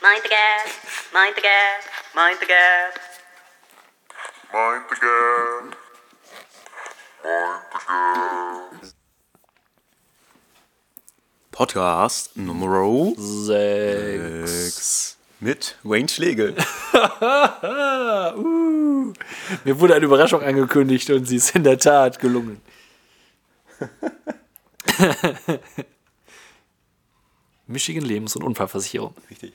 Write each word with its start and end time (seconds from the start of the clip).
Mind 0.00 0.22
the 0.22 0.28
gap, 0.28 0.68
mind 1.12 1.34
the 1.34 1.40
gap, 1.40 1.82
mind 2.14 2.38
the 2.40 2.46
gap. 2.46 2.94
Mind 4.52 4.84
the 4.88 4.94
gap. 4.94 5.74
Mind 7.24 7.62
the 7.72 7.78
gap. 7.78 8.94
Podcast 11.50 12.36
Nummer 12.36 13.12
Sechs. 13.16 14.76
6 14.76 15.16
mit 15.40 15.76
Wayne 15.82 16.08
Schlegel. 16.08 16.54
uh, 16.94 18.34
mir 19.64 19.80
wurde 19.80 19.96
eine 19.96 20.04
Überraschung 20.04 20.42
angekündigt 20.42 21.10
und 21.10 21.24
sie 21.24 21.38
ist 21.38 21.56
in 21.56 21.64
der 21.64 21.76
Tat 21.76 22.20
gelungen. 22.20 22.60
Michigan 27.66 28.04
Lebens- 28.04 28.36
und 28.36 28.44
Unfallversicherung. 28.44 29.16
Richtig. 29.28 29.52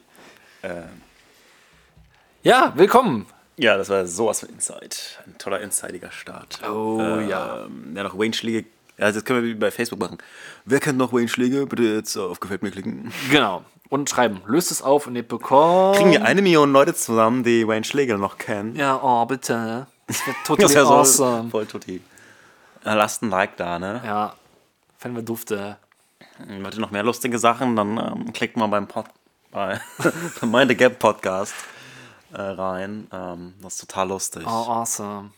Ähm, 0.63 1.01
Ja, 2.43 2.73
willkommen. 2.75 3.25
ja, 3.57 3.77
das 3.77 3.89
war 3.89 4.05
sowas 4.07 4.39
von 4.41 4.49
Inside. 4.49 4.95
Ein 5.25 5.37
toller 5.37 5.61
insidiger 5.61 6.11
Start. 6.11 6.59
Oh, 6.67 6.99
ja. 7.27 7.65
Ähm, 7.65 7.93
ja, 7.95 8.03
noch 8.03 8.17
Wayne 8.17 8.33
Schlegel. 8.33 8.65
Ja, 8.97 9.11
das 9.11 9.25
können 9.25 9.41
wir 9.43 9.49
wie 9.49 9.55
bei 9.55 9.71
Facebook 9.71 9.99
machen. 9.99 10.17
Wer 10.65 10.79
kennt 10.79 10.97
noch 10.97 11.11
Wayne 11.13 11.27
Schlegel? 11.27 11.65
Bitte 11.65 11.83
jetzt 11.83 12.15
auf 12.17 12.39
Gefällt 12.39 12.63
mir 12.63 12.71
klicken. 12.71 13.11
Genau. 13.29 13.63
Und 13.89 14.09
schreiben. 14.09 14.41
Löst 14.45 14.71
es 14.71 14.81
auf 14.81 15.07
und 15.07 15.15
ihr 15.15 15.27
bekommt. 15.27 15.97
Kriegen 15.97 16.11
wir 16.11 16.23
eine 16.25 16.41
Million 16.41 16.71
Leute 16.71 16.93
zusammen, 16.95 17.43
die 17.43 17.67
Wayne 17.67 17.83
Schlegel 17.83 18.17
noch 18.17 18.37
kennen? 18.37 18.75
Ja, 18.75 18.99
oh, 19.01 19.25
bitte. 19.25 19.87
Das 20.07 20.17
Das 20.25 20.35
total 20.45 20.69
wäre 20.73 20.85
so 20.85 20.93
awesome. 20.93 21.49
voll 21.49 21.65
tutti. 21.65 22.01
Ja, 22.85 22.93
lasst 22.95 23.21
ein 23.21 23.29
Like 23.29 23.57
da, 23.57 23.79
ne? 23.79 24.01
Ja, 24.05 24.33
fänden 24.97 25.17
wir 25.21 25.25
dufte. 25.25 25.77
Wollt 26.61 26.73
ihr 26.75 26.79
noch 26.81 26.91
mehr 26.91 27.03
lustige 27.03 27.37
Sachen, 27.39 27.75
dann 27.75 27.97
ähm, 27.97 28.33
klickt 28.33 28.57
mal 28.57 28.67
beim 28.67 28.87
Pod 28.87 29.05
bei 29.53 29.79
Mind 30.41 30.69
the 30.69 30.75
Gap 30.75 30.99
Podcast 30.99 31.53
äh, 32.33 32.41
rein. 32.41 33.07
Ähm, 33.11 33.53
das 33.61 33.73
ist 33.75 33.81
total 33.87 34.09
lustig. 34.09 34.43
Oh, 34.45 34.49
awesome. 34.49 35.31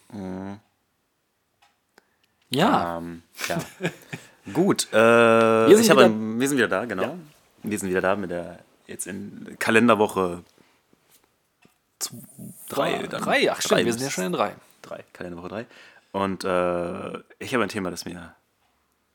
Ja, 2.50 2.98
Ähm, 2.98 3.23
ja. 3.48 3.58
Gut. 4.53 4.88
Äh, 4.94 5.67
sind 5.70 5.80
ich 5.81 5.90
habe 5.90 6.02
wieder- 6.02 6.09
ein, 6.09 6.40
wir 6.40 6.48
sind 6.48 6.58
wieder 6.58 6.67
da, 6.67 6.86
genau. 6.86 7.17
Wir 7.64 7.80
sind 7.80 7.90
wieder 7.90 8.02
da 8.02 8.16
mit 8.16 8.30
der 8.30 8.59
jetzt 8.88 9.08
in 9.08 9.56
Kalenderwoche 9.59 10.44
zwei, 12.00 12.18
drei. 12.70 13.08
dann. 13.08 13.22
drei. 13.23 13.52
Ach, 13.52 13.62
stimmt, 13.62 13.86
wir 13.86 13.94
sind 13.94 14.03
ja 14.03 14.12
schon 14.12 14.25
in 14.25 14.31
drei. 14.34 14.53
drei. 14.84 15.03
Kalenderwoche 15.14 15.50
drei. 15.50 15.66
Und 16.12 16.44
äh, 16.44 17.20
ich 17.40 17.53
habe 17.53 17.64
ein 17.64 17.70
Thema, 17.70 17.90
das 17.92 18.06
mir 18.06 18.36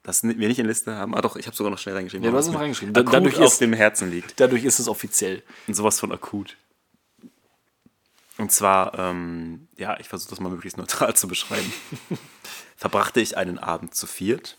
das 0.03 0.23
wir 0.23 0.35
nicht 0.49 0.59
in 0.59 0.67
Liste 0.67 0.95
haben. 0.95 1.15
Ah 1.15 1.21
doch, 1.21 1.37
ich 1.37 1.47
habe 1.47 1.57
sogar 1.57 1.71
noch 1.71 1.79
schnell 1.79 1.95
reingeschrieben. 1.95 2.25
Ja, 2.25 2.31
du 2.31 2.37
was 2.37 2.45
hast 2.47 2.49
es 2.49 2.55
mir 2.55 2.61
reingeschrieben. 2.61 2.97
Akut 2.97 3.13
dadurch 3.15 3.37
auf 3.39 3.53
ist- 3.53 3.61
dem 3.61 3.73
Herzen 3.73 4.11
liegt. 4.11 4.39
Dadurch 4.41 4.65
ist 4.65 4.79
es 4.79 4.89
offiziell. 4.89 5.43
Und 5.67 5.75
sowas 5.75 6.01
von 6.01 6.11
akut. 6.13 6.57
Und 8.39 8.51
zwar, 8.51 8.99
ähm, 8.99 9.69
ja, 9.77 9.99
ich 10.01 10.09
versuche 10.09 10.31
das 10.31 10.41
mal 10.41 10.49
möglichst 10.49 10.79
neutral 10.79 11.15
zu 11.15 11.29
beschreiben. 11.29 11.71
Verbrachte 12.77 13.21
ich 13.21 13.37
einen 13.37 13.59
Abend 13.59 13.95
zu 13.95 14.07
viert 14.07 14.57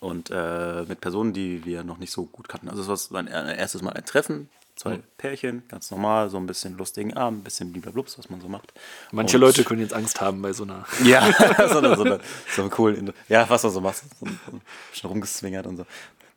und 0.00 0.30
äh, 0.30 0.84
mit 0.88 1.02
Personen, 1.02 1.34
die 1.34 1.66
wir 1.66 1.84
noch 1.84 1.98
nicht 1.98 2.12
so 2.12 2.24
gut 2.24 2.48
kannten. 2.48 2.70
Also 2.70 2.90
es 2.90 3.10
war 3.12 3.22
mein 3.22 3.26
erstes 3.26 3.82
Mal 3.82 3.92
ein 3.92 4.06
Treffen, 4.06 4.48
zwei 4.78 5.00
Pärchen, 5.18 5.64
ganz 5.68 5.90
normal, 5.90 6.30
so 6.30 6.36
ein 6.36 6.46
bisschen 6.46 6.76
lustigen 6.78 7.14
Abend, 7.16 7.40
ein 7.40 7.44
bisschen 7.44 7.72
bliblablubs, 7.72 8.18
was 8.18 8.30
man 8.30 8.40
so 8.40 8.48
macht. 8.48 8.72
Manche 9.10 9.36
Und- 9.36 9.42
Leute 9.42 9.64
können 9.64 9.80
jetzt 9.80 9.92
Angst 9.92 10.20
haben 10.20 10.40
bei 10.40 10.52
so 10.52 10.62
einer. 10.64 10.86
ja, 11.04 11.26
so 11.68 11.78
eine, 11.78 11.96
so 11.96 12.04
eine, 12.04 12.20
so 12.54 12.62
eine 12.62 12.70
coolen, 12.70 13.12
ja, 13.28 13.48
was 13.50 13.62
du 13.62 13.68
so 13.68 13.80
machst, 13.80 14.04
so, 14.20 14.26
so 14.26 14.60
schon 14.92 15.10
rumgezwingert 15.10 15.66
und 15.66 15.78
so. 15.78 15.86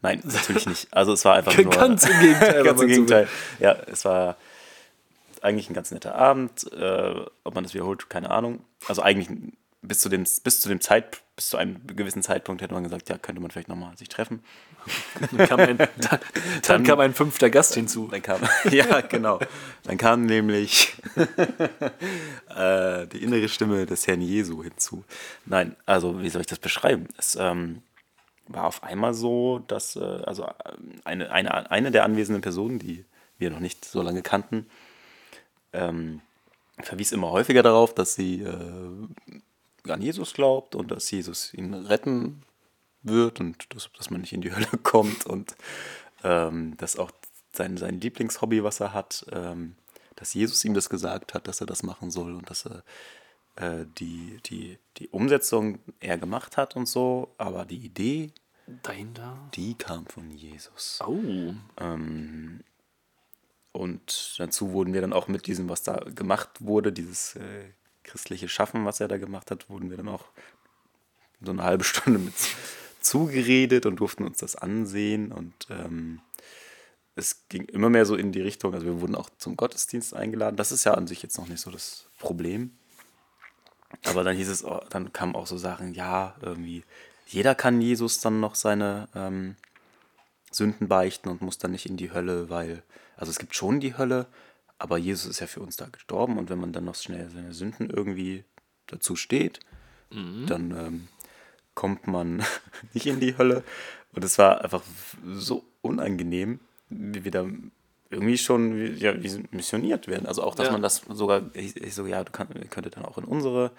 Nein, 0.02 0.22
natürlich 0.24 0.66
nicht. 0.66 0.88
Also 0.92 1.14
es 1.14 1.24
war 1.26 1.36
einfach 1.36 1.56
nur... 1.56 1.72
Ganz 1.72 2.08
im 2.08 2.20
Gegenteil, 2.20 2.64
ganz 2.64 2.82
im 2.82 2.88
Gegenteil. 2.88 3.28
Ja, 3.60 3.74
es 3.86 4.04
war 4.04 4.36
eigentlich 5.44 5.70
ein 5.70 5.76
ganz 5.76 5.92
netter 5.92 6.16
Abend. 6.16 6.72
Äh, 6.74 7.24
ob 7.44 7.54
man 7.54 7.64
das 7.64 7.76
wiederholt, 7.76 8.10
keine 8.10 8.32
Ahnung. 8.32 8.64
Also 8.88 9.04
eigentlich 9.04 9.30
bis 9.82 10.00
zu 10.00 10.10
dem, 10.10 10.24
bis 10.44 10.62
zu 10.62 10.70
dem 10.70 10.80
Zeit, 10.80 11.22
bis 11.36 11.50
zu 11.50 11.58
einem 11.58 11.86
gewissen 11.88 12.22
Zeitpunkt 12.22 12.62
hätte 12.62 12.74
man 12.74 12.84
gesagt, 12.84 13.10
ja, 13.10 13.18
könnte 13.18 13.42
man 13.42 13.50
vielleicht 13.50 13.68
nochmal 13.68 13.98
sich 13.98 14.10
treffen. 14.10 14.44
Dann 15.32 15.48
kam 15.48 15.60
ein, 15.60 15.78
dann, 15.78 16.20
dann 16.66 16.84
kam 16.84 17.00
ein 17.00 17.14
fünfter 17.14 17.50
Gast 17.50 17.76
hinzu. 17.76 18.08
Dann 18.08 18.22
kam, 18.22 18.42
ja, 18.72 19.02
genau. 19.02 19.40
Dann 19.84 19.98
kam 19.98 20.26
nämlich 20.26 20.94
äh, 22.56 23.08
die 23.08 23.24
innere 23.24 23.48
Stimme 23.50 23.86
des 23.86 24.08
Herrn 24.08 24.22
Jesu 24.22 24.64
hinzu. 24.64 25.04
Nein, 25.46 25.76
also 25.86 26.22
wie 26.22 26.30
soll 26.30 26.42
ich 26.42 26.48
das 26.48 26.60
beschreiben? 26.60 27.08
Es 27.18 27.36
ähm, 27.40 27.82
war 28.48 28.66
auf 28.66 28.84
einmal 28.84 29.14
so, 29.14 29.60
dass 29.68 29.96
äh, 29.96 30.00
also 30.00 30.46
äh, 30.46 30.52
eine, 31.06 31.32
eine, 31.32 31.72
eine 31.72 31.92
der 31.92 32.04
anwesenden 32.04 32.42
Personen, 32.42 32.80
die 32.80 33.06
wir 33.38 33.50
noch 33.50 33.60
nicht 33.60 33.86
so 33.86 34.02
lange 34.02 34.22
kannten, 34.22 34.68
ähm, 35.74 36.22
verwies 36.80 37.12
immer 37.12 37.32
häufiger 37.32 37.64
darauf, 37.64 37.94
dass 37.94 38.16
sie 38.16 38.42
äh, 38.42 39.42
an 39.88 40.02
Jesus 40.02 40.34
glaubt 40.34 40.76
und 40.76 40.92
dass 40.92 41.10
Jesus 41.10 41.54
ihn 41.54 41.74
retten 41.74 42.44
wird 43.04 43.40
und 43.40 43.74
dass, 43.74 43.90
dass 43.98 44.10
man 44.10 44.22
nicht 44.22 44.34
in 44.34 44.42
die 44.42 44.54
Hölle 44.54 44.68
kommt 44.84 45.26
und 45.26 45.56
ähm, 46.24 46.78
dass 46.78 46.98
auch 46.98 47.12
sein, 47.54 47.78
sein 47.78 48.00
Lieblingshobby, 48.00 48.64
was 48.64 48.80
er 48.80 48.94
hat, 48.94 49.26
ähm, 49.32 49.76
dass 50.16 50.34
Jesus 50.34 50.64
ihm 50.64 50.74
das 50.74 50.90
gesagt 50.90 51.34
hat, 51.34 51.48
dass 51.48 51.62
er 51.62 51.68
das 51.68 51.84
machen 51.84 52.12
soll 52.12 52.36
und 52.36 52.50
dass 52.50 52.66
er 52.66 52.84
äh, 53.56 53.86
die, 53.98 54.40
die, 54.46 54.78
die 54.98 55.10
Umsetzung 55.10 55.80
er 56.00 56.18
gemacht 56.18 56.58
hat 56.58 56.76
und 56.76 56.88
so, 56.88 57.34
aber 57.38 57.66
die 57.66 57.78
Idee, 57.78 58.32
Dahinter. 58.84 59.38
die 59.56 59.74
kam 59.74 60.06
von 60.06 60.32
Jesus. 60.32 61.00
Oh. 61.06 61.54
Und 63.74 64.36
dazu 64.38 64.72
wurden 64.72 64.94
wir 64.94 65.02
dann 65.02 65.14
auch 65.14 65.28
mit 65.28 65.48
diesem, 65.48 65.70
was 65.70 65.84
da 65.84 65.98
gemacht 65.98 66.50
wurde, 66.60 66.92
dieses 66.94 67.36
äh, 67.36 67.72
christliche 68.04 68.50
Schaffen, 68.50 68.86
was 68.86 69.00
er 69.00 69.08
da 69.08 69.18
gemacht 69.18 69.52
hat, 69.52 69.70
wurden 69.70 69.90
wir 69.90 69.98
dann 69.98 70.10
auch 70.10 70.26
so 71.42 71.52
eine 71.52 71.64
halbe 71.64 71.84
Stunde 71.84 72.20
mit 72.20 72.34
zugeredet 73.02 73.86
und 73.86 73.98
durften 73.98 74.24
uns 74.24 74.38
das 74.40 74.56
ansehen. 74.56 75.32
Und 75.32 75.54
ähm, 75.70 76.22
es 77.16 77.48
ging 77.50 77.66
immer 77.66 77.90
mehr 77.90 78.06
so 78.06 78.16
in 78.16 78.32
die 78.32 78.42
Richtung, 78.42 78.74
also 78.74 78.86
wir 78.86 79.02
wurden 79.02 79.16
auch 79.16 79.30
zum 79.38 79.58
Gottesdienst 79.58 80.14
eingeladen. 80.16 80.56
Das 80.56 80.72
ist 80.72 80.84
ja 80.84 80.94
an 80.94 81.08
sich 81.08 81.22
jetzt 81.24 81.38
noch 81.38 81.48
nicht 81.48 81.62
so 81.62 81.72
das 81.72 82.08
Problem. 82.20 82.72
Aber 84.06 84.24
dann 84.24 84.36
hieß 84.38 84.50
es, 84.50 84.64
auch- 84.64 84.88
dann 84.90 85.12
kamen 85.12 85.36
auch 85.36 85.48
so 85.48 85.58
Sachen, 85.58 85.94
ja, 85.94 86.36
irgendwie, 86.42 86.84
jeder 87.28 87.56
kann 87.56 87.82
Jesus 87.82 88.20
dann 88.20 88.40
noch 88.40 88.56
seine 88.56 89.08
ähm, 89.16 89.56
Sünden 90.52 90.88
beichten 90.88 91.30
und 91.30 91.42
muss 91.42 91.58
dann 91.58 91.72
nicht 91.72 91.86
in 91.86 91.98
die 91.98 92.12
Hölle, 92.12 92.50
weil, 92.50 92.84
also 93.18 93.30
es 93.32 93.40
gibt 93.40 93.56
schon 93.56 93.80
die 93.80 93.98
Hölle, 93.98 94.28
aber 94.82 94.98
Jesus 94.98 95.28
ist 95.28 95.40
ja 95.40 95.48
für 95.48 95.60
uns 95.62 95.76
da 95.78 95.86
gestorben 95.88 96.38
und 96.40 96.50
wenn 96.50 96.60
man 96.60 96.74
dann 96.74 96.86
noch 96.86 96.96
schnell 96.96 97.30
seine 97.30 97.54
Sünden 97.54 97.90
irgendwie 97.92 98.44
dazu 98.88 99.16
steht, 99.16 99.60
dann 100.10 100.72
ähm, 100.72 101.08
kommt 101.76 102.08
man 102.08 102.44
nicht 102.94 103.06
in 103.06 103.20
die 103.20 103.38
Hölle. 103.38 103.64
Und 104.14 104.26
es 104.26 104.38
war 104.38 104.62
einfach 104.64 104.82
so 105.26 105.64
unangenehm, 105.82 106.60
wie 106.90 107.24
wir 107.24 107.32
da 107.32 107.46
irgendwie 108.10 108.38
schon 108.38 108.98
ja, 108.98 109.14
missioniert 109.52 110.08
werden. 110.08 110.26
Also 110.26 110.44
auch, 110.44 110.56
dass 110.56 110.66
Ja. 110.66 110.72
man 110.74 110.82
das 110.82 111.04
sogar, 111.10 111.44
ich, 111.54 111.78
ich 111.78 111.94
so, 111.94 112.06
ja, 112.08 112.24
du 112.24 112.32
kann, 112.32 112.50
ihr 112.54 112.66
könntet 112.68 112.98
dann 112.98 113.06
auch 113.06 113.18
in 113.20 113.24
unsere 113.24 113.72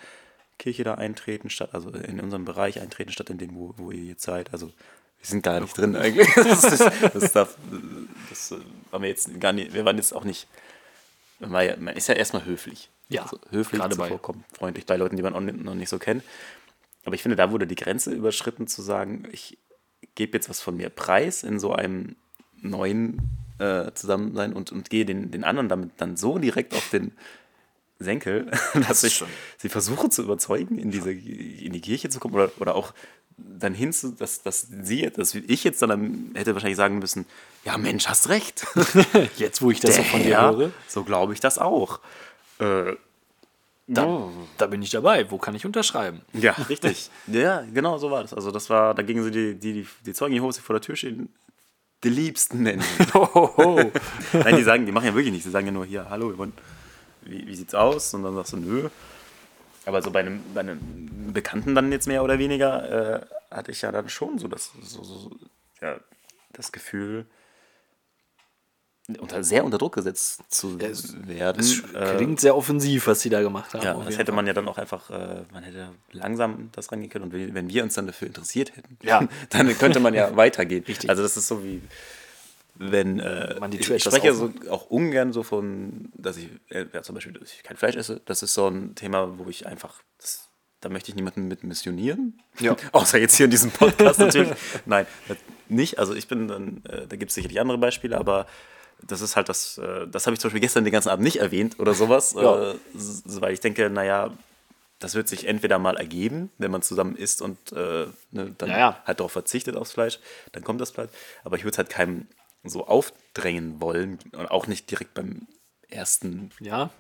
Kirche 0.58 0.84
da 0.84 0.94
eintreten, 0.94 1.50
statt, 1.50 1.70
also 1.72 1.90
in 1.90 2.20
unseren 2.20 2.44
Bereich 2.44 2.80
eintreten, 2.80 3.10
statt 3.12 3.28
in 3.28 3.38
den, 3.38 3.54
wo, 3.56 3.74
wo 3.76 3.90
ihr 3.90 4.04
jetzt 4.04 4.22
seid. 4.22 4.52
Also 4.52 4.68
wir 4.68 5.26
sind 5.26 5.42
gar 5.42 5.60
nicht 5.60 5.76
drin 5.76 5.96
eigentlich. 5.96 6.28
Das, 6.36 6.64
ist, 6.64 6.90
das, 7.12 7.32
darf, 7.32 7.58
das 8.30 8.52
äh, 8.52 8.56
waren 8.90 9.02
wir 9.02 9.08
jetzt 9.10 9.38
gar 9.40 9.52
nicht, 9.52 9.74
wir 9.74 9.84
waren 9.84 9.96
jetzt 9.96 10.14
auch 10.14 10.24
nicht, 10.24 10.46
man, 11.48 11.66
ja, 11.66 11.76
man 11.76 11.94
ist 11.96 12.08
ja 12.08 12.14
erstmal 12.14 12.44
höflich. 12.44 12.90
Ja, 13.08 13.22
also 13.22 13.38
höflich 13.50 13.80
gerade 13.80 13.96
bei- 13.96 14.04
zuvorkommen, 14.06 14.44
freundlich 14.56 14.86
bei 14.86 14.96
Leuten, 14.96 15.16
die 15.16 15.22
man 15.22 15.32
noch 15.62 15.74
nicht 15.74 15.88
so 15.88 15.98
kennt. 15.98 16.22
Aber 17.04 17.14
ich 17.14 17.22
finde, 17.22 17.36
da 17.36 17.50
wurde 17.50 17.66
die 17.66 17.74
Grenze 17.74 18.12
überschritten, 18.12 18.66
zu 18.68 18.80
sagen, 18.80 19.28
ich 19.32 19.58
gebe 20.14 20.36
jetzt 20.36 20.48
was 20.48 20.60
von 20.60 20.76
mir 20.76 20.88
preis 20.88 21.42
in 21.42 21.58
so 21.58 21.72
einem 21.72 22.16
neuen 22.60 23.20
äh, 23.58 23.90
Zusammensein 23.92 24.52
und, 24.52 24.72
und 24.72 24.88
gehe 24.88 25.04
den, 25.04 25.30
den 25.30 25.44
anderen 25.44 25.68
damit 25.68 25.90
dann 25.98 26.16
so 26.16 26.38
direkt 26.38 26.74
auf 26.74 26.88
den 26.90 27.12
Senkel, 28.02 28.50
dass 28.88 29.02
ich 29.02 29.24
sie 29.58 29.68
versuche 29.68 30.10
zu 30.10 30.22
überzeugen, 30.22 30.78
in, 30.78 30.90
diese, 30.90 31.12
in 31.12 31.72
die 31.72 31.80
Kirche 31.80 32.08
zu 32.08 32.20
kommen 32.20 32.34
oder, 32.34 32.50
oder 32.58 32.74
auch 32.74 32.92
dann 33.36 33.74
hinzu, 33.74 34.12
dass, 34.12 34.42
dass 34.42 34.66
sie, 34.82 35.10
dass 35.10 35.34
ich 35.34 35.64
jetzt 35.64 35.82
dann 35.82 36.32
hätte 36.34 36.54
wahrscheinlich 36.54 36.76
sagen 36.76 36.98
müssen, 36.98 37.26
ja 37.64 37.78
Mensch, 37.78 38.06
hast 38.06 38.28
recht. 38.28 38.66
Jetzt, 39.36 39.62
wo 39.62 39.70
ich 39.70 39.80
das 39.80 39.96
so 39.96 40.02
von 40.02 40.22
dir 40.22 40.40
höre, 40.40 40.70
so 40.86 41.02
glaube 41.02 41.32
ich 41.32 41.40
das 41.40 41.58
auch. 41.58 42.00
Äh, 42.58 42.94
da, 43.86 44.28
da 44.58 44.66
bin 44.66 44.82
ich 44.82 44.90
dabei. 44.90 45.30
Wo 45.30 45.38
kann 45.38 45.54
ich 45.54 45.66
unterschreiben? 45.66 46.22
Ja, 46.32 46.52
richtig. 46.68 47.10
ja, 47.26 47.64
genau 47.72 47.98
so 47.98 48.10
war 48.10 48.22
das. 48.22 48.32
Also 48.32 48.50
das 48.50 48.70
war, 48.70 48.94
da 48.94 49.02
gingen 49.02 49.24
sie 49.24 49.30
die, 49.30 49.54
die, 49.54 49.72
die, 49.72 49.88
die 50.06 50.12
Zeugen 50.12 50.34
Jehovas, 50.34 50.56
die 50.56 50.62
vor 50.62 50.74
der 50.74 50.80
Tür 50.80 50.96
stehen, 50.96 51.28
die 52.04 52.08
Liebsten 52.08 52.62
nennen. 52.62 52.84
Hohoho. 53.14 53.92
Nein, 54.32 54.56
die 54.56 54.62
sagen, 54.62 54.86
die 54.86 54.92
machen 54.92 55.06
ja 55.06 55.14
wirklich 55.14 55.32
nichts. 55.32 55.46
Die 55.46 55.52
sagen 55.52 55.66
ja 55.66 55.72
nur 55.72 55.84
hier, 55.84 56.08
hallo, 56.08 56.30
wir 56.30 56.38
wollen, 56.38 56.52
wie, 57.24 57.46
wie 57.46 57.54
sieht's 57.54 57.74
aus? 57.74 58.12
Und 58.14 58.22
dann 58.22 58.34
sagst 58.34 58.52
du, 58.52 58.56
nö. 58.58 58.88
Aber 59.84 60.00
so 60.02 60.10
bei 60.10 60.20
einem, 60.20 60.40
bei 60.54 60.60
einem 60.60 61.32
Bekannten 61.32 61.74
dann 61.74 61.90
jetzt 61.90 62.06
mehr 62.06 62.22
oder 62.22 62.38
weniger 62.38 63.20
äh, 63.22 63.26
hatte 63.50 63.72
ich 63.72 63.82
ja 63.82 63.90
dann 63.90 64.08
schon 64.08 64.38
so 64.38 64.46
das, 64.48 64.70
so, 64.82 65.02
so, 65.02 65.30
ja, 65.80 65.96
das 66.52 66.70
Gefühl, 66.70 67.26
unter, 69.18 69.42
sehr 69.42 69.64
unter 69.64 69.78
Druck 69.78 69.94
gesetzt 69.96 70.42
zu 70.48 70.78
es- 70.78 71.14
werden. 71.26 71.58
Es 71.60 71.80
Äh, 71.92 72.14
klingt 72.16 72.40
sehr 72.40 72.56
offensiv, 72.56 73.08
was 73.08 73.20
sie 73.20 73.30
da 73.30 73.42
gemacht 73.42 73.74
haben. 73.74 73.82
ja, 73.82 73.94
das 73.94 74.16
hätte 74.16 74.26
Fall. 74.26 74.36
man 74.36 74.46
ja 74.46 74.52
dann 74.52 74.68
auch 74.68 74.78
einfach, 74.78 75.10
äh, 75.10 75.42
man 75.52 75.64
hätte 75.64 75.88
langsam 76.12 76.70
das 76.72 76.92
rangehen 76.92 77.10
können 77.10 77.24
und 77.24 77.32
wenn 77.32 77.52
wenn 77.54 77.68
wir 77.68 77.82
uns 77.82 77.94
dann 77.94 78.06
dafür 78.06 78.28
interessiert 78.28 78.76
hätten, 78.76 78.96
Ja. 79.02 79.26
dann 79.50 79.76
könnte 79.76 79.98
man 79.98 80.14
ja 80.14 80.34
weitergehen. 80.36 80.84
Richtig. 80.86 81.10
Also 81.10 81.22
das 81.22 81.36
ist 81.36 81.48
so 81.48 81.64
wie, 81.64 81.82
wenn 82.74 83.20
äh, 83.20 83.56
Man 83.60 83.70
die 83.70 83.78
ich, 83.80 83.86
Tür 83.86 83.96
ich 83.96 84.02
etwas 84.06 84.18
spreche 84.18 84.34
so 84.34 84.50
auch 84.70 84.86
ungern 84.90 85.32
so 85.32 85.42
von, 85.42 86.10
dass 86.14 86.36
ich, 86.36 86.48
äh, 86.70 86.86
ja, 86.92 87.02
zum 87.02 87.14
Beispiel, 87.14 87.32
dass 87.34 87.52
ich 87.52 87.62
kein 87.62 87.76
Fleisch 87.76 87.96
esse. 87.96 88.20
Das 88.24 88.42
ist 88.42 88.54
so 88.54 88.66
ein 88.68 88.94
Thema, 88.94 89.38
wo 89.38 89.48
ich 89.50 89.66
einfach, 89.66 90.02
das, 90.18 90.48
da 90.80 90.88
möchte 90.88 91.10
ich 91.10 91.14
niemanden 91.16 91.48
mit 91.48 91.64
missionieren. 91.64 92.40
Ja. 92.58 92.74
Außer 92.92 93.18
jetzt 93.18 93.36
hier 93.36 93.44
in 93.44 93.50
diesem 93.50 93.70
Podcast 93.70 94.18
natürlich. 94.18 94.52
Nein, 94.86 95.06
nicht. 95.68 95.98
Also 95.98 96.14
ich 96.14 96.28
bin 96.28 96.48
dann, 96.48 96.82
äh, 96.88 97.06
da 97.06 97.16
gibt 97.16 97.30
es 97.30 97.34
sicherlich 97.34 97.60
andere 97.60 97.78
Beispiele, 97.78 98.16
aber 98.18 98.46
das 99.06 99.20
ist 99.20 99.36
halt 99.36 99.48
das, 99.48 99.78
äh, 99.78 100.06
das 100.08 100.26
habe 100.26 100.34
ich 100.34 100.40
zum 100.40 100.48
Beispiel 100.48 100.60
gestern 100.60 100.84
den 100.84 100.92
ganzen 100.92 101.08
Abend 101.10 101.24
nicht 101.24 101.36
erwähnt 101.40 101.78
oder 101.78 101.92
sowas, 101.94 102.34
Ja. 102.36 102.72
äh, 102.72 102.74
s- 102.96 103.22
weil 103.26 103.52
ich 103.52 103.60
denke, 103.60 103.90
naja, 103.90 104.30
das 105.00 105.14
wird 105.16 105.26
sich 105.28 105.48
entweder 105.48 105.78
mal 105.80 105.96
ergeben, 105.96 106.50
wenn 106.58 106.70
man 106.70 106.80
zusammen 106.82 107.16
isst 107.16 107.42
und 107.42 107.58
äh, 107.72 108.06
ne, 108.30 108.54
dann 108.58 108.68
Ja, 108.70 108.78
ja. 108.78 109.02
halt 109.04 109.18
darauf 109.18 109.32
verzichtet 109.32 109.76
aufs 109.76 109.90
Fleisch, 109.92 110.20
dann 110.52 110.62
kommt 110.62 110.80
das 110.80 110.92
Fleisch. 110.92 111.10
Aber 111.42 111.56
ich 111.56 111.64
würde 111.64 111.72
es 111.72 111.78
halt 111.78 111.90
keinem 111.90 112.26
so 112.64 112.86
aufdrängen 112.86 113.80
wollen 113.80 114.18
und 114.32 114.50
auch 114.50 114.66
nicht 114.66 114.90
direkt 114.90 115.14
beim 115.14 115.46
ersten 115.88 116.50
Ja, 116.60 116.90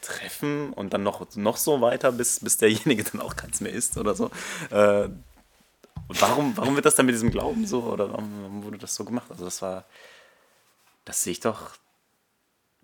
Treffen 0.00 0.72
und 0.72 0.94
dann 0.94 1.02
noch, 1.02 1.34
noch 1.36 1.56
so 1.56 1.80
weiter, 1.80 2.12
bis, 2.12 2.40
bis 2.40 2.56
derjenige 2.56 3.04
dann 3.12 3.20
auch 3.20 3.36
keins 3.36 3.60
mehr 3.60 3.72
isst 3.72 3.98
oder 3.98 4.14
so. 4.14 4.30
Äh, 4.70 5.08
und 6.08 6.20
warum, 6.20 6.56
warum 6.56 6.74
wird 6.74 6.86
das 6.86 6.94
dann 6.94 7.06
mit 7.06 7.14
diesem 7.14 7.30
Glauben 7.30 7.66
so 7.66 7.84
oder 7.84 8.10
warum, 8.10 8.64
wurde 8.64 8.78
das 8.78 8.94
so 8.94 9.04
gemacht? 9.04 9.30
Also 9.30 9.44
das 9.44 9.62
war, 9.62 9.84
das 11.04 11.22
sehe 11.22 11.32
ich 11.32 11.40
doch 11.40 11.72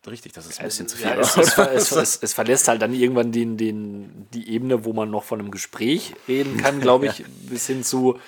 richtig, 0.06 0.32
das 0.32 0.46
ist 0.46 0.60
ein 0.60 0.66
bisschen 0.66 0.86
zu 0.86 0.96
viel. 0.96 1.06
Ja, 1.06 1.16
es, 1.16 1.36
es, 1.36 1.92
es, 1.92 2.16
es 2.22 2.32
verlässt 2.32 2.68
halt 2.68 2.80
dann 2.80 2.94
irgendwann 2.94 3.32
den, 3.32 3.56
den, 3.56 4.28
die 4.32 4.48
Ebene, 4.50 4.84
wo 4.84 4.92
man 4.92 5.10
noch 5.10 5.24
von 5.24 5.40
einem 5.40 5.50
Gespräch 5.50 6.14
reden 6.28 6.56
kann, 6.58 6.80
glaube 6.80 7.06
ich, 7.06 7.24
bis 7.48 7.66
hin 7.66 7.82
zu, 7.82 8.18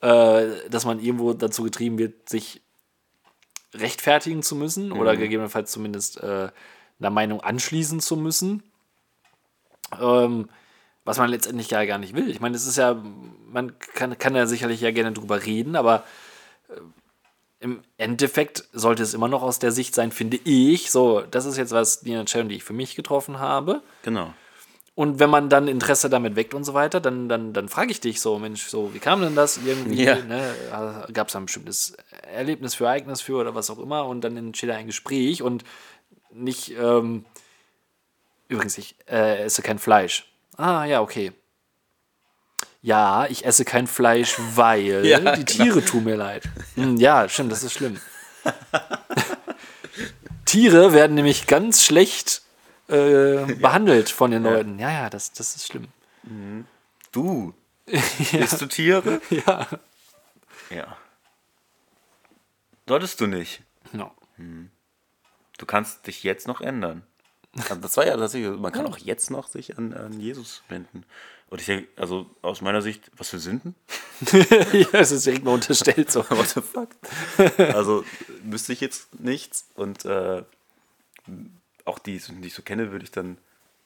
äh, 0.00 0.46
dass 0.70 0.86
man 0.86 1.00
irgendwo 1.00 1.34
dazu 1.34 1.64
getrieben 1.64 1.98
wird, 1.98 2.28
sich 2.28 2.62
rechtfertigen 3.74 4.42
zu 4.42 4.56
müssen 4.56 4.92
oder 4.92 5.16
gegebenenfalls 5.16 5.70
zumindest 5.70 6.22
äh, 6.22 6.50
einer 7.00 7.10
Meinung 7.10 7.40
anschließen 7.40 8.00
zu 8.00 8.16
müssen. 8.16 8.62
Ähm, 10.00 10.48
was 11.04 11.18
man 11.18 11.30
letztendlich 11.30 11.70
ja 11.70 11.84
gar 11.86 11.98
nicht 11.98 12.14
will. 12.14 12.30
Ich 12.30 12.40
meine, 12.40 12.54
es 12.54 12.66
ist 12.66 12.76
ja, 12.76 13.02
man 13.46 13.78
kann, 13.94 14.18
kann 14.18 14.36
ja 14.36 14.46
sicherlich 14.46 14.82
ja 14.82 14.90
gerne 14.90 15.12
drüber 15.12 15.46
reden, 15.46 15.74
aber 15.74 16.04
im 17.60 17.82
Endeffekt 17.96 18.64
sollte 18.72 19.02
es 19.02 19.14
immer 19.14 19.28
noch 19.28 19.42
aus 19.42 19.58
der 19.58 19.72
Sicht 19.72 19.94
sein, 19.94 20.12
finde 20.12 20.38
ich. 20.44 20.90
So, 20.90 21.22
das 21.22 21.44
ist 21.44 21.56
jetzt 21.56 21.72
was, 21.72 22.00
die 22.00 22.12
Entscheidung, 22.12 22.48
die 22.48 22.56
ich 22.56 22.64
für 22.64 22.72
mich 22.72 22.94
getroffen 22.94 23.38
habe. 23.38 23.82
Genau. 24.02 24.32
Und 24.98 25.20
wenn 25.20 25.30
man 25.30 25.48
dann 25.48 25.68
Interesse 25.68 26.10
damit 26.10 26.34
weckt 26.34 26.54
und 26.54 26.64
so 26.64 26.74
weiter, 26.74 26.98
dann, 26.98 27.28
dann, 27.28 27.52
dann 27.52 27.68
frage 27.68 27.92
ich 27.92 28.00
dich 28.00 28.20
so, 28.20 28.40
Mensch, 28.40 28.66
so, 28.66 28.92
wie 28.94 28.98
kam 28.98 29.20
denn 29.20 29.36
das 29.36 29.60
irgendwie? 29.64 30.02
Ja. 30.02 30.16
Ne? 30.16 31.06
Gab 31.12 31.28
es 31.28 31.36
ein 31.36 31.44
bestimmtes 31.44 31.96
Erlebnis 32.34 32.74
für, 32.74 32.86
Ereignis 32.86 33.20
für 33.20 33.36
oder 33.36 33.54
was 33.54 33.70
auch 33.70 33.78
immer? 33.78 34.06
Und 34.06 34.22
dann 34.22 34.36
entsteht 34.36 34.70
ein 34.70 34.86
Gespräch 34.86 35.40
und 35.40 35.62
nicht, 36.32 36.74
ähm, 36.76 37.24
übrigens, 38.48 38.76
ich 38.76 38.96
äh, 39.08 39.44
esse 39.44 39.62
kein 39.62 39.78
Fleisch. 39.78 40.32
Ah, 40.56 40.84
ja, 40.84 41.00
okay. 41.00 41.30
Ja, 42.82 43.26
ich 43.26 43.44
esse 43.44 43.64
kein 43.64 43.86
Fleisch, 43.86 44.34
weil 44.56 45.00
Ja, 45.06 45.20
die 45.20 45.44
genau. 45.44 45.46
Tiere 45.64 45.84
tun 45.84 46.02
mir 46.02 46.16
leid. 46.16 46.42
Hm, 46.74 46.96
ja, 46.96 47.28
stimmt, 47.28 47.52
das 47.52 47.62
ist 47.62 47.74
schlimm. 47.74 48.00
Tiere 50.44 50.92
werden 50.92 51.14
nämlich 51.14 51.46
ganz 51.46 51.84
schlecht 51.84 52.42
äh, 52.88 53.54
behandelt 53.60 54.10
von 54.10 54.30
den 54.30 54.42
Leuten. 54.42 54.78
Ja, 54.78 54.90
ja, 54.90 55.10
das, 55.10 55.32
das 55.32 55.56
ist 55.56 55.66
schlimm. 55.66 55.88
Du, 57.12 57.54
isst 57.86 58.60
du 58.60 58.66
Tiere? 58.66 59.20
Ja. 59.30 59.66
Ja. 60.70 60.96
Solltest 62.86 63.20
du 63.20 63.26
nicht. 63.26 63.62
ja. 63.92 64.10
Du 65.58 65.66
kannst 65.66 66.06
dich 66.06 66.22
jetzt 66.22 66.46
noch 66.46 66.60
ändern. 66.60 67.02
Also 67.56 67.76
das 67.76 67.96
war 67.96 68.06
ja 68.06 68.16
tatsächlich, 68.16 68.56
man 68.58 68.72
kann 68.72 68.86
auch 68.86 68.98
jetzt 68.98 69.30
noch 69.30 69.48
sich 69.48 69.76
an, 69.76 69.92
an 69.92 70.20
Jesus 70.20 70.62
wenden. 70.68 71.04
Und 71.50 71.60
ich 71.60 71.66
denke, 71.66 71.88
also 71.96 72.26
aus 72.42 72.60
meiner 72.60 72.82
Sicht, 72.82 73.10
was 73.16 73.30
für 73.30 73.38
Sünden? 73.38 73.74
ja, 74.32 74.86
es 74.92 75.10
ist 75.10 75.26
mal 75.42 75.54
unterstellt 75.54 76.12
so. 76.12 76.20
What 76.30 76.48
the 76.48 76.60
fuck? 76.60 76.90
Also 77.74 78.04
müsste 78.44 78.72
ich 78.72 78.80
jetzt 78.80 79.18
nichts 79.18 79.66
und 79.74 80.04
äh, 80.04 80.44
auch 81.88 81.98
die, 81.98 82.18
die 82.18 82.46
ich 82.46 82.54
so 82.54 82.62
kenne, 82.62 82.92
würde 82.92 83.04
ich 83.04 83.10
dann, 83.10 83.38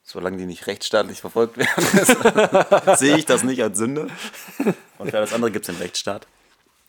solange 0.03 0.37
die 0.37 0.47
nicht 0.47 0.67
rechtsstaatlich 0.67 1.21
verfolgt 1.21 1.57
werden, 1.57 2.97
sehe 2.97 3.17
ich 3.17 3.25
das 3.25 3.43
nicht 3.45 3.63
als 3.63 3.79
Sünde. 3.79 4.09
Und 4.99 5.11
für 5.11 5.19
alles 5.19 5.33
andere 5.33 5.51
gibt 5.51 5.69
es 5.69 5.75
den 5.75 5.81
Rechtsstaat 5.81 6.27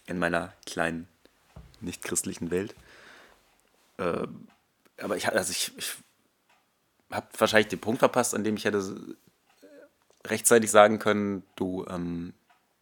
in 0.07 0.19
meiner 0.19 0.53
kleinen, 0.65 1.07
nicht 1.79 2.03
christlichen 2.03 2.51
Welt. 2.51 2.75
Ähm, 3.99 4.47
aber 4.99 5.15
ich, 5.17 5.27
also 5.29 5.51
ich, 5.51 5.71
ich 5.77 5.93
habe 7.11 7.27
wahrscheinlich 7.37 7.67
den 7.69 7.79
Punkt 7.79 7.99
verpasst, 7.99 8.33
an 8.33 8.43
dem 8.43 8.55
ich 8.57 8.65
hätte 8.65 8.79
äh, 9.61 10.27
rechtzeitig 10.27 10.71
sagen 10.71 10.99
können, 10.99 11.43
du, 11.55 11.85
ähm, 11.89 12.33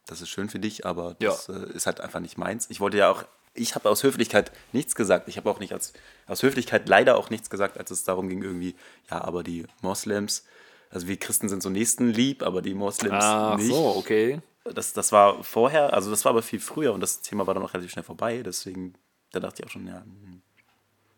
das 0.06 0.20
ist 0.20 0.30
schön 0.30 0.48
für 0.48 0.58
dich, 0.58 0.86
aber 0.86 1.14
das 1.20 1.46
Ja. 1.48 1.54
äh, 1.56 1.72
ist 1.72 1.86
halt 1.86 2.00
einfach 2.00 2.20
nicht 2.20 2.38
meins. 2.38 2.68
Ich 2.70 2.80
wollte 2.80 2.96
ja 2.96 3.10
auch, 3.10 3.24
ich 3.54 3.74
habe 3.74 3.90
aus 3.90 4.02
Höflichkeit 4.02 4.50
nichts 4.72 4.94
gesagt. 4.94 5.28
Ich 5.28 5.36
habe 5.36 5.50
auch 5.50 5.58
nicht 5.58 5.72
als, 5.72 5.92
aus 6.26 6.42
Höflichkeit 6.42 6.88
leider 6.88 7.16
auch 7.16 7.30
nichts 7.30 7.50
gesagt, 7.50 7.78
als 7.78 7.90
es 7.90 8.04
darum 8.04 8.28
ging, 8.28 8.42
irgendwie, 8.42 8.74
ja, 9.10 9.22
aber 9.22 9.42
die 9.42 9.66
Moslems, 9.82 10.44
also 10.90 11.06
wir 11.08 11.18
Christen 11.18 11.48
sind 11.48 11.62
so 11.62 11.68
nächstenlieb, 11.70 12.42
aber 12.42 12.62
die 12.62 12.74
Moslems 12.74 13.14
Ach 13.24 13.56
nicht. 13.56 13.68
so, 13.68 13.96
okay. 13.96 14.40
Das, 14.64 14.92
das 14.92 15.10
war 15.12 15.42
vorher, 15.42 15.92
also 15.92 16.10
das 16.10 16.24
war 16.24 16.30
aber 16.30 16.42
viel 16.42 16.60
früher 16.60 16.92
und 16.92 17.00
das 17.00 17.20
Thema 17.20 17.46
war 17.46 17.54
dann 17.54 17.62
auch 17.62 17.74
relativ 17.74 17.90
schnell 17.90 18.04
vorbei. 18.04 18.42
Deswegen, 18.42 18.94
da 19.32 19.40
dachte 19.40 19.62
ich 19.62 19.66
auch 19.66 19.72
schon, 19.72 19.86
ja, 19.86 20.02
hm, 20.02 20.40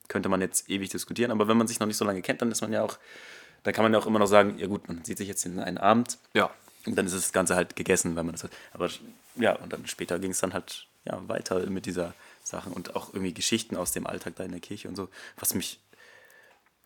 könnte 0.09 0.29
man 0.29 0.41
jetzt 0.41 0.69
ewig 0.71 0.89
diskutieren. 0.91 1.31
Aber 1.31 1.47
wenn 1.47 1.57
man 1.57 1.67
sich 1.69 1.79
noch 1.79 1.87
nicht 1.87 1.97
so 1.99 2.05
lange 2.05 2.23
kennt, 2.23 2.41
dann 2.43 2.51
ist 2.51 2.63
man 2.63 2.73
ja 2.73 2.83
auch, 2.83 2.99
da 3.63 3.73
kann 3.73 3.85
man 3.85 3.93
ja 3.93 3.99
auch 3.99 4.07
immer 4.07 4.19
noch 4.19 4.27
sagen, 4.27 4.59
ja 4.59 4.67
gut, 4.67 4.89
man 4.89 5.05
sieht 5.05 5.19
sich 5.19 5.29
jetzt 5.29 5.45
in 5.45 5.59
einen 5.61 5.79
Abend 5.79 6.19
Ja. 6.35 6.51
und 6.87 6.97
dann 6.97 7.07
ist 7.07 7.15
das 7.15 7.33
Ganze 7.33 7.55
halt 7.55 7.77
gegessen, 7.77 8.17
weil 8.17 8.25
man 8.25 8.33
das 8.33 8.45
hat. 8.45 8.51
Aber 8.73 8.89
ja, 9.37 9.55
und 9.57 9.73
dann 9.73 9.87
später 9.87 10.19
ging 10.19 10.31
es 10.31 10.41
dann 10.41 10.55
halt 10.55 10.87
ja, 11.05 11.21
weiter 11.29 11.69
mit 11.71 11.87
dieser 11.87 12.15
Sache 12.43 12.71
und 12.71 12.97
auch 12.97 13.13
irgendwie 13.13 13.35
Geschichten 13.35 13.77
aus 13.77 13.93
dem 13.93 14.07
Alltag 14.07 14.35
da 14.37 14.45
in 14.45 14.51
der 14.53 14.61
Kirche 14.61 14.89
und 14.89 14.97
so, 14.97 15.09
was 15.39 15.55
mich. 15.55 15.81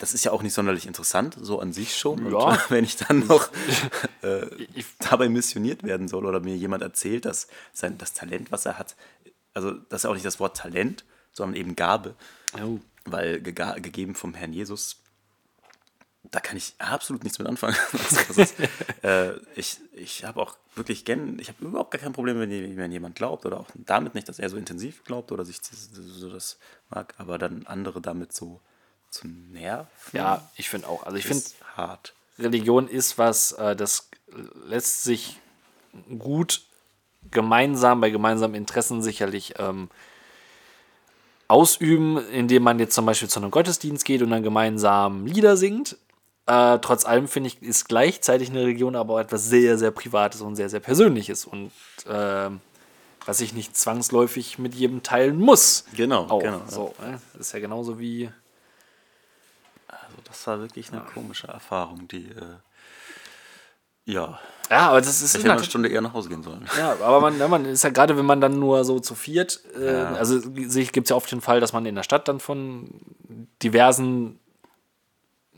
Das 0.01 0.15
ist 0.15 0.25
ja 0.25 0.31
auch 0.31 0.43
nicht 0.43 0.55
sonderlich 0.55 0.87
interessant, 0.87 1.37
so 1.41 1.59
an 1.61 1.73
sich 1.73 1.97
schon. 1.99 2.25
Und 2.27 2.33
Ja. 2.33 2.57
wenn 2.69 2.85
ich 2.85 2.97
dann 2.97 3.27
noch 3.27 3.49
äh, 4.23 4.47
Ich- 4.75 4.87
dabei 4.99 5.29
missioniert 5.29 5.83
werden 5.83 6.07
soll 6.07 6.25
oder 6.27 6.39
mir 6.41 6.57
jemand 6.57 6.83
erzählt, 6.85 7.25
dass 7.25 7.49
sein, 7.73 7.99
das 7.99 8.13
Talent, 8.13 8.53
was 8.53 8.65
er 8.65 8.79
hat, 8.79 8.95
also 9.55 9.73
das 9.73 10.03
ist 10.03 10.07
auch 10.07 10.15
nicht 10.15 10.27
das 10.27 10.39
Wort 10.39 10.57
Talent, 10.57 11.05
sondern 11.33 11.57
eben 11.61 11.75
Gabe, 11.75 12.15
Oh. 12.63 12.79
weil 13.07 13.41
gegeben 13.43 14.15
vom 14.15 14.35
Herrn 14.35 14.53
Jesus, 14.53 15.01
da 16.25 16.41
kann 16.41 16.57
ich 16.57 16.75
absolut 16.79 17.23
nichts 17.25 17.39
mit 17.39 17.49
anfangen. 17.49 17.77
Also, 18.29 18.43
ist, 18.43 18.55
äh, 19.03 19.37
ich 19.55 19.79
ich 19.93 20.25
habe 20.25 20.41
auch 20.41 20.57
wirklich 20.75 21.05
gern, 21.05 21.39
ich 21.39 21.49
habe 21.49 21.65
überhaupt 21.65 21.91
gar 21.91 22.01
kein 22.01 22.13
Problem, 22.13 22.39
wenn, 22.39 22.77
wenn 22.77 22.93
jemand 22.93 23.15
glaubt 23.15 23.47
oder 23.47 23.61
auch 23.61 23.67
damit 23.75 24.15
nicht, 24.15 24.29
dass 24.29 24.39
er 24.39 24.49
so 24.49 24.57
intensiv 24.57 25.05
glaubt 25.05 25.33
oder 25.33 25.45
sich 25.45 25.61
so 25.63 26.31
das 26.31 26.59
mag, 26.91 27.15
aber 27.19 27.39
dann 27.39 27.67
andere 27.67 28.01
damit 28.01 28.33
so 28.33 28.61
zu 29.11 29.27
nerven, 29.27 29.89
Ja, 30.13 30.49
ich 30.57 30.69
finde 30.69 30.89
auch. 30.89 31.05
Also 31.05 31.17
ich 31.17 31.25
finde, 31.25 31.45
hart. 31.77 32.15
Religion 32.39 32.89
ist 32.89 33.19
was, 33.19 33.53
äh, 33.53 33.75
das 33.75 34.11
lässt 34.67 35.05
sich 35.05 35.41
gut 36.19 36.63
gemeinsam, 37.31 38.01
bei 38.01 38.11
gemeinsamen 38.11 38.55
Interessen 38.55 39.03
sicherlich 39.03 39.55
ähm, 39.59 39.91
ausüben, 41.49 42.19
indem 42.31 42.63
man 42.63 42.79
jetzt 42.79 42.95
zum 42.95 43.07
Beispiel 43.07 43.29
zu 43.29 43.41
einem 43.41 43.51
Gottesdienst 43.51 44.05
geht 44.05 44.23
und 44.23 44.31
dann 44.31 44.43
gemeinsam 44.43 45.27
Lieder 45.27 45.57
singt. 45.57 45.97
Äh, 46.49 46.79
trotz 46.81 47.05
allem 47.05 47.29
finde 47.29 47.49
ich, 47.49 47.63
ist 47.63 47.89
gleichzeitig 47.89 48.49
eine 48.49 48.61
Religion 48.63 48.97
aber 48.97 49.15
auch 49.15 49.19
etwas 49.21 49.45
sehr, 49.45 49.77
sehr 49.77 49.91
Privates 49.91 50.41
und 50.41 50.57
sehr, 50.57 50.71
sehr 50.71 50.81
Persönliches 50.81 51.45
und 51.45 51.71
ähm, 52.09 52.61
was 53.27 53.43
ich 53.43 53.53
nicht 53.53 53.77
zwangsläufig 53.77 54.59
mit 54.59 54.75
jedem 54.75 55.03
teilen 55.03 55.39
muss. 55.39 55.85
Genau, 55.95 56.25
Auch. 56.29 56.43
genau. 56.43 56.63
So, 56.67 56.95
ne? 57.03 57.21
Das 57.35 57.49
ist 57.49 57.53
ja 57.53 57.59
genauso 57.59 57.99
wie 57.99 58.31
Also 59.89 60.17
das 60.25 60.47
war 60.47 60.61
wirklich 60.61 60.91
eine 60.91 61.03
komische 61.03 61.49
Erfahrung, 61.49 62.09
die 62.09 62.31
äh, 62.31 62.57
ja, 64.07 64.41
Ja, 64.71 64.89
aber 64.89 65.03
das 65.03 65.21
ist 65.21 65.35
ich 65.35 65.43
hätte 65.45 65.53
eine 65.53 65.63
Stunde 65.63 65.91
eher 65.91 66.01
nach 66.01 66.15
Hause 66.15 66.31
gehen 66.31 66.43
sollen. 66.43 66.67
Ja, 66.79 66.93
aber 66.93 67.21
man, 67.21 67.39
ja, 67.39 67.47
man 67.47 67.67
ist 67.67 67.85
ja 67.85 67.91
gerade, 67.91 68.17
wenn 68.17 68.25
man 68.25 68.41
dann 68.41 68.59
nur 68.59 68.83
so 68.87 69.01
zu 69.01 69.15
viert, 69.15 69.61
äh, 69.79 69.87
also 69.91 70.41
gibt 70.41 70.75
es 70.75 71.11
ja 71.11 71.17
oft 71.17 71.31
den 71.31 71.43
Fall, 71.43 71.61
dass 71.61 71.75
man 71.75 71.85
in 71.85 71.95
der 71.95 72.05
Stadt 72.05 72.27
dann 72.27 72.41
von 72.41 72.89
diversen, 73.63 74.41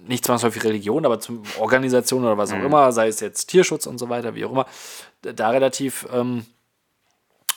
nicht 0.06 0.24
zwangsläufig 0.24 0.64
Religion, 0.64 1.04
aber 1.04 1.20
zum 1.20 1.42
Organisationen 1.58 2.24
oder 2.26 2.38
was 2.38 2.52
auch 2.52 2.62
immer, 2.62 2.92
sei 2.92 3.08
es 3.08 3.20
jetzt 3.20 3.46
Tierschutz 3.46 3.86
und 3.86 3.98
so 3.98 4.08
weiter, 4.08 4.34
wie 4.34 4.44
auch 4.44 4.52
immer, 4.52 4.66
da- 5.22 5.50
relativ 5.50 6.06
ähm, 6.12 6.44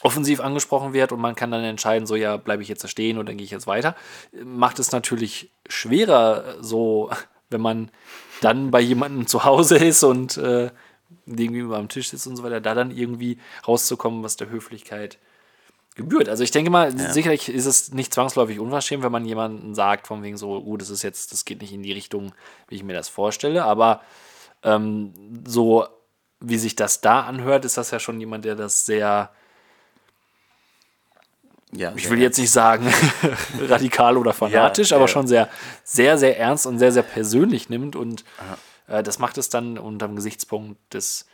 offensiv 0.02 0.40
angesprochen 0.40 0.92
wird 0.92 1.12
und 1.12 1.20
man 1.20 1.34
kann 1.34 1.50
dann 1.50 1.64
entscheiden, 1.64 2.06
so 2.06 2.14
ja, 2.14 2.36
bleibe 2.36 2.62
ich 2.62 2.68
jetzt 2.68 2.84
da 2.84 2.88
stehen 2.88 3.16
oder 3.18 3.32
gehe 3.34 3.44
ich 3.44 3.50
jetzt 3.50 3.66
weiter. 3.66 3.96
Macht 4.44 4.78
es 4.78 4.92
natürlich 4.92 5.50
schwerer, 5.68 6.56
so 6.60 7.10
wenn 7.48 7.62
man 7.62 7.90
dann 8.42 8.70
bei 8.70 8.80
jemandem 8.80 9.26
zu 9.26 9.44
Hause 9.44 9.76
ist 9.78 10.02
und 10.04 10.36
äh, 10.36 10.70
gegenüber 11.26 11.78
am 11.78 11.88
Tisch 11.88 12.10
sitzt 12.10 12.26
und 12.26 12.36
so 12.36 12.42
weiter, 12.42 12.60
da 12.60 12.74
dann 12.74 12.90
irgendwie 12.90 13.38
rauszukommen, 13.66 14.22
was 14.22 14.36
der 14.36 14.50
Höflichkeit 14.50 15.18
gebührt. 15.94 16.28
Also 16.28 16.42
ich 16.42 16.50
denke 16.50 16.70
mal, 16.70 16.96
sicherlich 17.12 17.48
ist 17.48 17.66
es 17.66 17.92
nicht 17.92 18.12
zwangsläufig 18.12 18.58
unverschämt, 18.58 19.04
wenn 19.04 19.12
man 19.12 19.24
jemanden 19.24 19.74
sagt, 19.74 20.08
von 20.08 20.22
wegen 20.22 20.36
so, 20.36 20.60
gut, 20.60 20.80
das 20.80 20.90
ist 20.90 21.02
jetzt, 21.02 21.32
das 21.32 21.44
geht 21.44 21.60
nicht 21.60 21.72
in 21.72 21.82
die 21.82 21.92
Richtung, 21.92 22.34
wie 22.68 22.74
ich 22.76 22.82
mir 22.82 22.94
das 22.94 23.08
vorstelle, 23.08 23.64
aber 23.64 24.00
ähm, 24.62 25.14
so 25.46 25.86
wie 26.40 26.58
sich 26.58 26.74
das 26.74 27.00
da 27.00 27.20
anhört, 27.20 27.64
ist 27.64 27.76
das 27.76 27.90
ja 27.90 28.00
schon 28.00 28.18
jemand, 28.18 28.44
der 28.44 28.56
das 28.56 28.84
sehr, 28.84 29.30
Ja, 31.72 31.92
ich 31.96 32.10
will 32.10 32.20
jetzt 32.20 32.38
nicht 32.38 32.50
sagen 32.50 32.92
radikal 33.60 34.16
oder 34.16 34.32
fanatisch, 34.32 34.90
Ja, 34.90 34.96
aber 34.96 35.04
ja. 35.04 35.08
schon 35.08 35.28
sehr, 35.28 35.48
sehr, 35.84 36.18
sehr 36.18 36.38
ernst 36.38 36.66
und 36.66 36.78
sehr, 36.80 36.90
sehr 36.92 37.04
persönlich 37.04 37.68
nimmt 37.68 37.94
und 37.94 38.24
äh, 38.88 39.02
das 39.04 39.20
macht 39.20 39.38
es 39.38 39.48
dann 39.48 39.78
unter 39.78 40.08
dem 40.08 40.16
Gesichtspunkt 40.16 40.78
des, 40.92 41.26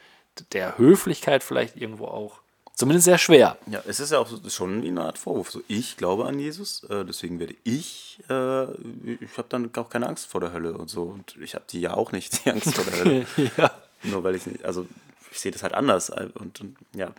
der 0.53 0.77
Höflichkeit 0.77 1.43
vielleicht 1.43 1.77
irgendwo 1.77 2.05
auch 2.05 2.41
zumindest 2.75 3.05
sehr 3.05 3.19
schwer. 3.19 3.57
Ja, 3.67 3.83
es 3.87 4.01
ist 4.01 4.13
ja 4.13 4.19
auch 4.19 4.29
schon 4.49 4.83
wie 4.83 4.89
eine 4.89 5.03
Art 5.03 5.19
Vorwurf. 5.19 5.51
So, 5.51 5.63
ich 5.69 5.97
glaube 5.97 6.27
an 6.27 6.39
Jesus, 6.39 6.85
äh, 6.85 7.05
deswegen 7.05 7.39
werde 7.39 7.55
ich, 7.65 8.23
äh, 8.29 8.65
ich 8.65 9.37
habe 9.37 9.49
dann 9.49 9.71
auch 9.75 9.91
keine 9.91 10.09
Angst 10.09 10.27
vor 10.27 10.41
der 10.41 10.53
Hölle 10.53 10.77
und 10.77 10.89
so. 10.89 11.03
Und 11.03 11.37
ich 11.41 11.55
habe 11.55 11.65
die 11.69 11.81
ja 11.81 11.95
auch 11.95 12.13
nicht, 12.13 12.45
die 12.45 12.51
Angst 12.51 12.75
vor 12.75 12.85
der 12.85 12.99
Hölle. 13.01 13.27
ja. 13.57 13.71
Nur 14.03 14.25
weil 14.25 14.35
ich 14.35 14.47
nicht, 14.47 14.65
also 14.65 14.87
ich 15.31 15.41
sehe 15.41 15.53
das 15.53 15.63
halt 15.63 15.75
anders. 15.75 16.11
Und, 16.11 16.61
und 16.61 16.77
ja, 16.95 17.13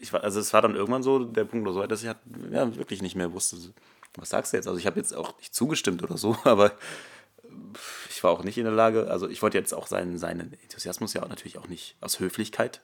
ich 0.00 0.12
war, 0.12 0.22
also 0.22 0.40
es 0.40 0.52
war 0.52 0.62
dann 0.62 0.74
irgendwann 0.74 1.02
so 1.02 1.24
der 1.24 1.44
Punkt 1.44 1.66
oder 1.66 1.74
so, 1.74 1.86
dass 1.86 2.02
ich 2.02 2.08
halt, 2.08 2.18
ja, 2.50 2.76
wirklich 2.76 3.02
nicht 3.02 3.16
mehr 3.16 3.32
wusste, 3.32 3.56
was 4.16 4.30
sagst 4.30 4.52
du 4.52 4.56
jetzt? 4.56 4.66
Also 4.66 4.78
ich 4.78 4.86
habe 4.86 4.98
jetzt 4.98 5.14
auch 5.14 5.36
nicht 5.38 5.54
zugestimmt 5.54 6.02
oder 6.02 6.16
so, 6.16 6.36
aber 6.44 6.72
ich 8.10 8.22
war 8.22 8.30
auch 8.32 8.44
nicht 8.44 8.58
in 8.58 8.64
der 8.64 8.72
Lage, 8.72 9.10
also 9.10 9.28
ich 9.28 9.42
wollte 9.42 9.58
jetzt 9.58 9.74
auch 9.74 9.86
seinen, 9.86 10.18
seinen 10.18 10.52
Enthusiasmus 10.62 11.14
ja 11.14 11.22
auch 11.22 11.28
natürlich 11.28 11.58
auch 11.58 11.68
nicht 11.68 11.96
aus 12.00 12.20
Höflichkeit 12.20 12.80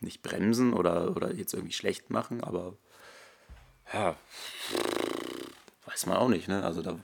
nicht 0.00 0.22
bremsen 0.22 0.72
oder, 0.72 1.14
oder 1.16 1.32
jetzt 1.34 1.52
irgendwie 1.54 1.72
schlecht 1.74 2.10
machen, 2.10 2.42
aber 2.42 2.74
ja, 3.92 4.14
weiß 5.86 6.06
man 6.06 6.16
auch 6.16 6.28
nicht, 6.28 6.48
ne? 6.48 6.62
Also 6.64 6.82
da 6.82 6.96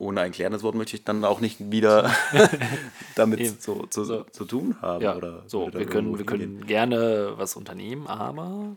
ohne 0.00 0.20
ein 0.20 0.30
klärendes 0.30 0.62
Wort 0.62 0.76
möchte 0.76 0.94
ich 0.96 1.02
dann 1.04 1.24
auch 1.24 1.40
nicht 1.40 1.72
wieder 1.72 2.12
damit 3.16 3.60
so, 3.60 3.84
zu, 3.86 4.04
So. 4.04 4.22
zu 4.24 4.44
tun 4.44 4.76
haben. 4.80 5.02
Ja, 5.02 5.16
oder 5.16 5.42
so, 5.48 5.72
wir 5.72 5.86
können, 5.86 6.16
wir 6.16 6.24
können 6.24 6.66
gerne 6.66 7.32
was 7.36 7.56
unternehmen, 7.56 8.06
aber 8.06 8.76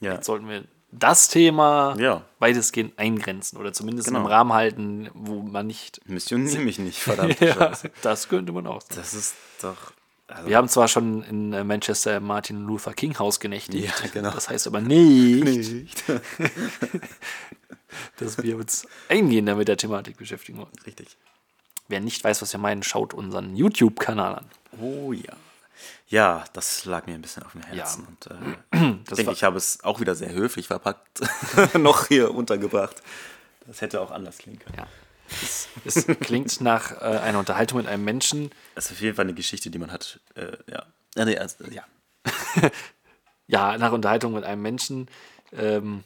Ja. 0.00 0.14
jetzt 0.14 0.26
sollten 0.26 0.48
wir 0.50 0.64
das 0.92 1.28
Thema 1.28 1.96
Ja. 1.98 2.24
weitestgehend 2.40 2.98
eingrenzen 2.98 3.56
oder 3.58 3.72
zumindest 3.72 4.08
Genau. 4.08 4.20
im 4.20 4.26
Rahmen 4.26 4.52
halten, 4.52 5.08
wo 5.14 5.40
man 5.40 5.66
nicht. 5.66 6.06
Missioniere 6.06 6.60
mich 6.60 6.78
nicht, 6.78 6.98
verdammt. 7.02 7.40
Ja, 7.40 7.72
das 8.02 8.28
könnte 8.28 8.52
man 8.52 8.66
auch 8.66 8.82
sagen. 8.82 8.96
Das 8.96 9.14
ist 9.14 9.34
doch. 9.62 9.92
Also, 10.30 10.48
Wir 10.48 10.56
haben 10.56 10.68
zwar 10.68 10.88
schon 10.88 11.22
in 11.24 11.52
äh, 11.52 11.64
Manchester 11.64 12.16
im 12.16 12.24
Martin 12.24 12.64
Luther 12.64 12.94
King 12.94 13.18
Haus 13.18 13.40
genächtigt. 13.40 13.84
Ja, 14.02 14.08
genau. 14.12 14.30
Das 14.30 14.48
heißt 14.48 14.66
aber 14.66 14.80
nicht, 14.80 15.44
nicht. 15.44 16.04
dass 18.18 18.42
wir 18.42 18.56
uns 18.56 18.86
eingehender 19.08 19.56
mit 19.56 19.68
der 19.68 19.76
Thematik 19.76 20.16
beschäftigen 20.16 20.58
wollen. 20.58 20.70
Richtig. 20.86 21.16
Wer 21.88 22.00
nicht 22.00 22.22
weiß, 22.22 22.40
was 22.42 22.52
wir 22.52 22.60
meinen, 22.60 22.82
schaut 22.82 23.14
unseren 23.14 23.56
YouTube-Kanal 23.56 24.36
an. 24.36 24.46
Oh 24.80 25.12
ja. 25.12 25.34
Ja, 26.08 26.44
das 26.52 26.84
lag 26.84 27.06
mir 27.06 27.14
ein 27.14 27.22
bisschen 27.22 27.42
auf 27.42 27.52
dem 27.52 27.62
Herzen. 27.62 28.06
Ja. 28.28 28.36
Und, 28.36 28.80
äh, 28.80 28.96
ich 29.10 29.16
denke, 29.16 29.32
ich 29.32 29.44
habe 29.44 29.56
es 29.56 29.82
auch 29.82 30.00
wieder 30.00 30.14
sehr 30.14 30.32
höflich 30.32 30.66
verpackt 30.68 31.20
noch 31.74 32.06
hier 32.08 32.34
untergebracht. 32.34 32.96
Das 33.66 33.80
hätte 33.80 34.00
auch 34.00 34.10
anders 34.10 34.38
klingen 34.38 34.58
können. 34.58 34.76
Ja. 34.76 34.86
Es, 35.42 35.68
es 35.84 36.06
klingt 36.20 36.60
nach 36.60 36.92
äh, 37.00 37.04
einer 37.04 37.38
Unterhaltung 37.38 37.78
mit 37.78 37.86
einem 37.86 38.04
Menschen. 38.04 38.50
Das 38.74 38.86
ist 38.86 38.92
auf 38.92 39.00
jeden 39.00 39.16
Fall 39.16 39.24
eine 39.24 39.34
Geschichte, 39.34 39.70
die 39.70 39.78
man 39.78 39.92
hat. 39.92 40.20
Äh, 40.34 40.56
ja. 40.70 40.86
Ja, 41.16 41.24
nee, 41.24 41.38
also, 41.38 41.64
ja. 41.70 41.84
Ja, 43.50 43.76
nach 43.78 43.90
Unterhaltung 43.90 44.34
mit 44.34 44.44
einem 44.44 44.62
Menschen. 44.62 45.08
Ähm, 45.52 46.04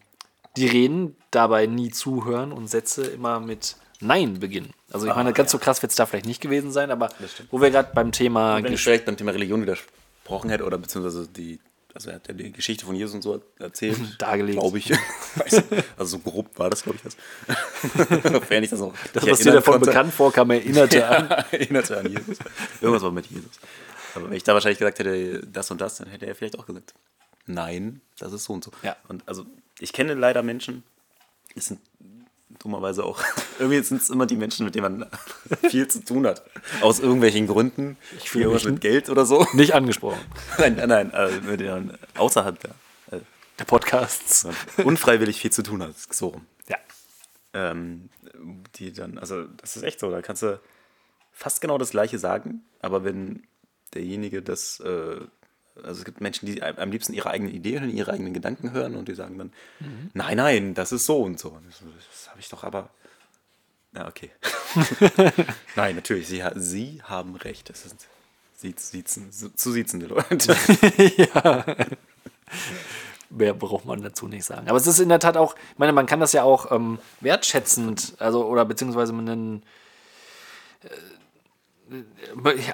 die 0.57 0.67
reden, 0.67 1.17
dabei 1.31 1.67
nie 1.67 1.91
zuhören 1.91 2.53
und 2.53 2.69
Sätze 2.69 3.05
immer 3.05 3.39
mit 3.39 3.77
Nein 4.01 4.41
beginnen. 4.41 4.73
Also 4.91 5.07
ich 5.07 5.15
meine, 5.15 5.33
ganz 5.33 5.51
so 5.51 5.59
krass 5.59 5.83
wird 5.83 5.91
es 5.91 5.97
da 5.97 6.07
vielleicht 6.07 6.27
nicht 6.27 6.41
gewesen 6.41 6.71
sein, 6.71 6.91
aber 6.91 7.11
wo 7.51 7.61
wir 7.61 7.71
gerade 7.71 7.91
beim 7.95 8.13
Thema 8.13 8.63
Wenn 8.63 8.73
ich 8.73 8.83
direkt 8.83 9.05
beim 9.05 9.17
Thema 9.17 9.33
Religion 9.33 9.61
widersprochen 9.61 10.49
hätte, 10.51 10.65
oder 10.65 10.79
beziehungsweise 10.79 11.29
die, 11.29 11.61
also 11.95 12.11
er 12.11 12.17
hat 12.17 12.29
ja 12.29 12.35
die 12.35 12.53
Geschichte 12.53 12.85
von 12.85 12.97
Jesus 12.97 13.15
und 13.15 13.23
so 13.23 13.41
erzählt. 13.59 13.99
Dargelegt. 14.19 14.59
Glaube 14.59 14.79
ich. 14.79 14.93
Also 15.97 16.17
so 16.17 16.19
grob 16.19 16.59
war 16.59 16.71
das, 16.71 16.83
glaube 16.83 16.99
ich, 16.99 17.03
das. 17.03 17.17
Sofern 18.33 18.63
ich 18.63 18.71
das 18.71 18.81
noch. 18.81 18.95
das, 19.13 19.27
was 19.27 19.39
dir 19.41 19.53
davon 19.53 19.75
konnte. 19.75 19.87
bekannt 19.87 20.15
vorkam, 20.15 20.51
erinnerte 20.51 21.07
an. 21.07 21.29
Erinnerte 21.51 21.99
an 21.99 22.09
Jesus. 22.09 22.39
Irgendwas 22.81 23.03
war 23.03 23.11
mit 23.11 23.27
Jesus. 23.27 23.51
Aber 24.15 24.31
wenn 24.31 24.37
ich 24.37 24.45
da 24.45 24.55
wahrscheinlich 24.55 24.79
gesagt 24.79 24.99
hätte, 25.01 25.45
das 25.47 25.71
und 25.71 25.81
das, 25.81 25.97
dann 25.97 26.09
hätte 26.09 26.27
er 26.27 26.35
vielleicht 26.35 26.59
auch 26.59 26.67
gesagt, 26.67 26.95
nein, 27.47 28.01
das 28.19 28.33
ist 28.33 28.45
so 28.45 28.53
und 28.53 28.65
so. 28.65 28.71
Ja. 28.83 28.97
Und 29.09 29.27
also, 29.29 29.45
ich 29.81 29.93
kenne 29.93 30.15
leider 30.15 30.43
Menschen, 30.43 30.85
es 31.57 31.67
sind 31.67 31.81
dummerweise 32.65 33.05
auch, 33.05 33.23
irgendwie 33.59 33.83
sind 33.83 34.01
es 34.03 34.11
immer 34.11 34.27
die 34.27 34.37
Menschen, 34.37 34.65
mit 34.65 34.75
denen 34.75 34.99
man 34.99 35.11
viel 35.71 35.87
zu 35.87 36.03
tun 36.05 36.27
hat. 36.27 36.43
Aus 36.81 36.99
irgendwelchen 36.99 37.47
Gründen. 37.47 37.97
Ich 38.19 38.31
fühle 38.31 38.45
irgendwas 38.45 38.65
mich 38.65 38.73
mit 38.73 38.81
Geld 38.81 39.11
oder 39.11 39.25
so. 39.27 39.47
Nicht 39.53 39.75
angesprochen. 39.75 40.19
Nein, 40.59 40.75
nein, 40.77 40.89
nein, 40.89 41.11
äh, 41.13 41.41
mit 41.43 41.61
denen 41.61 41.97
außerhalb 42.17 42.59
der, 42.59 43.21
Der 43.59 43.65
Podcasts. 43.65 44.47
äh, 44.79 44.83
unfreiwillig 44.83 45.39
viel 45.41 45.53
zu 45.53 45.63
tun 45.63 45.83
hat. 45.83 45.95
So 46.11 46.29
rum. 46.29 46.47
Ja. 46.69 46.79
ähm, 47.53 48.09
die 48.77 48.93
dann, 48.93 49.19
also 49.19 49.45
das 49.45 49.77
ist 49.77 49.83
echt 49.85 50.01
so, 50.01 50.11
da 50.11 50.23
kannst 50.23 50.43
du 50.43 50.59
fast 51.33 51.61
genau 51.61 51.79
das 51.79 51.91
gleiche 51.91 52.19
sagen, 52.19 52.65
aber 52.81 53.05
wenn 53.05 53.43
derjenige 53.93 54.43
das, 54.43 54.81
äh, 54.81 55.21
also 55.83 55.99
es 56.01 56.05
gibt 56.05 56.21
Menschen, 56.21 56.47
die 56.47 56.63
am 56.63 56.91
liebsten 56.91 57.15
ihre 57.15 57.31
eigene 57.31 57.51
Idee 57.51 57.81
hören, 57.81 57.91
ihre 57.91 58.13
eigenen 58.13 58.33
Gedanken 58.33 58.73
hören 58.73 58.95
und 58.95 59.09
die 59.09 59.15
sagen 59.15 59.39
dann, 59.39 59.53
nein, 60.13 60.37
nein, 60.37 60.75
das 60.75 60.93
ist 60.93 61.07
so 61.07 61.23
und 61.23 61.39
so. 61.39 61.49
Und 61.51 61.73
so, 61.73 61.85
das 61.87 62.31
habe 62.31 62.41
ich 62.41 62.49
doch 62.49 62.63
aber. 62.65 62.91
Ja, 63.95 64.09
okay. 64.09 64.31
nein, 65.77 65.97
natürlich, 65.97 66.29
sie, 66.29 66.43
sie 66.57 67.01
haben 67.03 67.37
recht. 67.37 67.71
Das 67.71 67.83
sind 67.83 68.01
sie, 68.57 68.75
siezen, 68.77 69.31
zu 69.33 69.73
siezende 69.73 70.07
Leute. 70.07 70.57
Mehr 73.31 73.55
braucht 73.55 73.85
man 73.85 74.03
dazu 74.03 74.29
nicht 74.29 74.45
sagen. 74.45 74.69
Aber 74.69 74.79
es 74.79 74.87
ist 74.87 75.01
in 75.01 75.09
der 75.09 75.19
Tat 75.19 75.37
auch, 75.37 75.55
ich 75.73 75.79
meine, 75.79 75.93
man 75.93 76.07
kann 76.07 76.21
das 76.21 76.33
ja 76.33 76.45
auch 76.45 76.71
ähm, 76.71 76.99
wertschätzend, 77.21 78.15
also 78.19 78.47
oder 78.47 78.65
beziehungsweise 78.65 79.13
mit 79.13 79.29
einem 79.29 79.63
äh, 80.83 80.89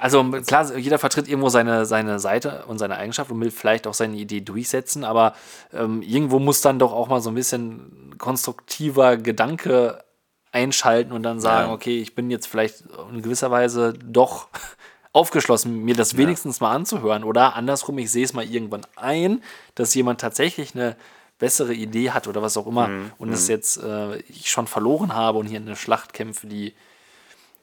also 0.01 0.25
klar, 0.47 0.77
jeder 0.77 0.99
vertritt 0.99 1.29
irgendwo 1.29 1.49
seine, 1.49 1.85
seine 1.87 2.19
Seite 2.19 2.65
und 2.67 2.79
seine 2.79 2.97
Eigenschaft 2.97 3.31
und 3.31 3.41
will 3.41 3.51
vielleicht 3.51 3.87
auch 3.87 3.95
seine 3.95 4.17
Idee 4.17 4.41
durchsetzen, 4.41 5.05
aber 5.05 5.35
ähm, 5.73 6.03
irgendwo 6.03 6.39
muss 6.39 6.61
dann 6.61 6.79
doch 6.79 6.93
auch 6.93 7.09
mal 7.09 7.21
so 7.21 7.31
ein 7.31 7.35
bisschen 7.35 8.15
konstruktiver 8.19 9.17
Gedanke 9.17 10.05
einschalten 10.53 11.13
und 11.13 11.23
dann 11.23 11.41
sagen, 11.41 11.69
Ja. 11.69 11.75
okay, 11.75 12.01
ich 12.01 12.15
bin 12.15 12.31
jetzt 12.31 12.47
vielleicht 12.47 12.85
in 13.13 13.23
gewisser 13.23 13.51
Weise 13.51 13.95
doch 13.95 14.49
aufgeschlossen, 15.13 15.85
mir 15.85 15.95
das 15.95 16.17
wenigstens 16.17 16.61
mal 16.61 16.73
anzuhören. 16.73 17.25
Oder 17.25 17.57
andersrum, 17.57 17.99
ich 17.99 18.11
sehe 18.11 18.25
es 18.25 18.33
mal 18.33 18.45
irgendwann 18.45 18.87
ein, 18.97 19.43
dass 19.75 19.95
jemand 19.95 20.21
tatsächlich 20.21 20.75
eine 20.75 20.97
bessere 21.39 21.73
Idee 21.73 22.11
hat 22.11 22.29
oder 22.29 22.43
was 22.43 22.57
auch 22.57 22.67
immer 22.67 22.89
und 23.19 23.33
es 23.33 23.49
jetzt 23.49 23.83
äh, 23.83 24.19
ich 24.29 24.51
schon 24.51 24.67
verloren 24.67 25.15
habe 25.15 25.39
und 25.39 25.47
hier 25.47 25.59
eine 25.59 25.75
Schlacht 25.75 26.13
kämpfe, 26.13 26.47
die 26.47 26.75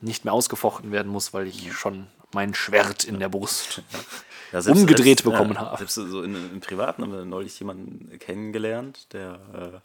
nicht 0.01 0.25
mehr 0.25 0.34
ausgefochten 0.34 0.92
werden 0.92 1.12
muss, 1.12 1.34
weil 1.34 1.48
ich 1.48 1.74
schon 1.74 2.08
mein 2.34 2.54
Schwert 2.54 3.04
in 3.04 3.20
der 3.20 3.30
Brust. 3.30 3.82
Ja, 4.54 4.62
Umgedreht 4.72 5.25
bekommen 5.25 5.56
ja, 5.56 5.60
habe. 5.60 5.77
Selbst 5.77 5.96
so 5.96 6.22
in, 6.24 6.34
im 6.34 6.62
Privaten 6.62 7.01
haben 7.01 7.12
wir 7.12 7.25
neulich 7.25 7.60
jemanden 7.60 8.18
kennengelernt, 8.18 9.12
der 9.12 9.82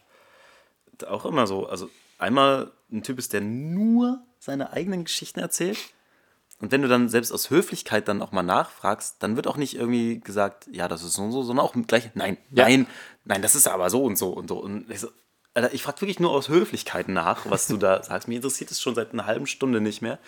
äh, 1.01 1.05
auch 1.05 1.25
immer 1.25 1.47
so, 1.47 1.67
also 1.67 1.89
einmal 2.17 2.71
ein 2.89 3.03
Typ 3.03 3.19
ist, 3.19 3.33
der 3.33 3.41
nur 3.41 4.21
seine 4.39 4.71
eigenen 4.71 5.03
Geschichten 5.03 5.41
erzählt. 5.41 5.77
Und 6.61 6.71
wenn 6.71 6.81
du 6.81 6.87
dann 6.87 7.09
selbst 7.09 7.33
aus 7.33 7.49
Höflichkeit 7.49 8.07
dann 8.07 8.21
auch 8.21 8.31
mal 8.31 8.43
nachfragst, 8.43 9.17
dann 9.19 9.35
wird 9.35 9.47
auch 9.47 9.57
nicht 9.57 9.75
irgendwie 9.75 10.21
gesagt, 10.21 10.67
ja, 10.71 10.87
das 10.87 11.03
ist 11.03 11.13
so 11.13 11.23
und 11.23 11.33
so, 11.33 11.43
sondern 11.43 11.65
auch 11.65 11.75
gleich, 11.87 12.11
nein, 12.13 12.37
Ja. 12.51 12.63
nein, 12.63 12.87
nein, 13.25 13.41
das 13.41 13.55
ist 13.55 13.67
aber 13.67 13.89
so 13.89 14.03
und 14.05 14.17
so 14.17 14.29
und 14.29 14.47
so. 14.47 14.59
Und 14.59 14.89
ich 14.89 15.01
so, 15.01 15.09
Alter, 15.53 15.73
ich 15.73 15.83
frage 15.83 16.01
wirklich 16.01 16.19
nur 16.19 16.31
aus 16.31 16.49
Höflichkeit 16.49 17.07
nach, 17.07 17.49
was 17.49 17.67
du 17.67 17.77
da 17.77 18.01
sagst. 18.03 18.27
Mir 18.27 18.35
interessiert 18.35 18.71
es 18.71 18.81
schon 18.81 18.95
seit 18.95 19.13
einer 19.13 19.25
halben 19.25 19.47
Stunde 19.47 19.81
nicht 19.81 20.01
mehr. 20.01 20.19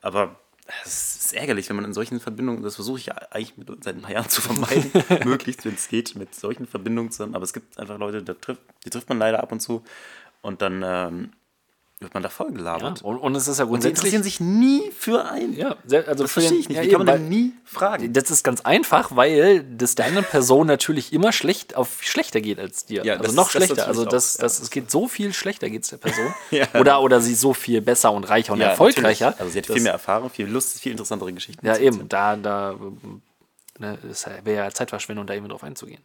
Aber 0.00 0.36
es 0.84 1.16
ist 1.16 1.32
ärgerlich, 1.34 1.68
wenn 1.68 1.76
man 1.76 1.84
in 1.84 1.92
solchen 1.92 2.20
Verbindungen, 2.20 2.62
das 2.62 2.76
versuche 2.76 2.98
ich 2.98 3.06
ja 3.06 3.14
eigentlich 3.30 3.56
mit, 3.56 3.84
seit 3.84 3.96
ein 3.96 4.02
paar 4.02 4.12
Jahren 4.12 4.28
zu 4.28 4.40
vermeiden, 4.40 4.90
möglichst, 5.24 5.64
wenn 5.64 5.74
es 5.74 5.88
geht, 5.88 6.14
mit 6.16 6.34
solchen 6.34 6.66
Verbindungen 6.66 7.10
zusammen. 7.10 7.34
Aber 7.34 7.44
es 7.44 7.52
gibt 7.52 7.78
einfach 7.78 7.98
Leute, 7.98 8.22
da 8.22 8.34
trifft, 8.34 8.62
die 8.84 8.90
trifft 8.90 9.08
man 9.08 9.18
leider 9.18 9.42
ab 9.42 9.52
und 9.52 9.60
zu. 9.60 9.82
Und 10.42 10.62
dann, 10.62 10.82
ähm, 10.84 11.32
wird 12.02 12.14
man 12.14 12.22
da 12.22 12.30
voll 12.30 12.46
Ja, 12.48 12.54
gelabert. 12.56 13.02
und, 13.02 13.18
und 13.18 13.34
es 13.34 13.46
ist 13.46 13.58
ja 13.58 13.64
Und 13.64 13.82
sie 13.82 13.88
grundsätzlich. 13.90 14.14
interessieren 14.14 14.22
sich 14.22 14.40
nie 14.40 14.90
für 14.90 15.26
einen. 15.26 15.54
Ja, 15.54 15.76
also 15.84 16.22
das 16.24 16.32
für 16.32 16.40
verstehe 16.40 16.58
ich 16.58 16.68
nicht. 16.70 16.78
ja, 16.78 16.82
Wie 16.82 16.88
kann 16.88 17.04
man 17.04 17.06
denn 17.18 17.28
nie 17.28 17.52
fragen? 17.66 18.10
Das 18.14 18.30
ist 18.30 18.42
ganz 18.42 18.62
einfach, 18.62 19.14
weil 19.16 19.62
das 19.64 19.96
der 19.96 20.06
anderen 20.06 20.24
Person 20.26 20.66
natürlich 20.66 21.12
immer 21.12 21.30
schlecht 21.32 21.76
auf 21.76 22.02
schlechter 22.02 22.40
geht 22.40 22.58
als 22.58 22.86
dir. 22.86 23.04
Ja, 23.04 23.12
also 23.14 23.24
das 23.24 23.34
noch 23.34 23.48
ist- 23.48 23.54
das 23.56 23.64
schlechter. 23.66 23.86
Also 23.86 24.04
natürlich 24.04 24.12
das, 24.22 24.36
auch, 24.36 24.40
das, 24.40 24.60
es 24.60 24.70
geht 24.70 24.90
so 24.90 25.08
viel 25.08 25.34
schlechter 25.34 25.68
geht 25.68 25.82
es 25.82 25.90
der 25.90 25.98
Person. 25.98 26.34
Ja. 26.50 26.66
Oder, 26.80 27.02
oder 27.02 27.20
sie 27.20 27.32
ist 27.34 27.42
so 27.42 27.52
viel 27.52 27.82
besser 27.82 28.12
und 28.12 28.24
reicher 28.24 28.54
und 28.54 28.60
Ja, 28.60 28.68
erfolgreicher. 28.68 29.26
natürlich. 29.26 29.40
Also 29.40 29.52
sie 29.52 29.58
hat 29.58 29.66
viel 29.66 29.82
mehr 29.82 29.92
Erfahrung, 29.92 30.30
viel 30.30 30.46
Lust, 30.46 30.80
viel 30.80 30.92
interessantere 30.92 31.32
Geschichten. 31.34 31.66
Ja, 31.66 31.76
eben. 31.76 32.08
Da, 32.08 32.34
da 32.36 32.76
ne, 33.78 33.98
wäre 34.44 34.64
ja 34.64 34.70
Zeitverschwendung, 34.70 35.26
da 35.26 35.34
eben 35.34 35.48
drauf 35.50 35.62
einzugehen. 35.62 36.00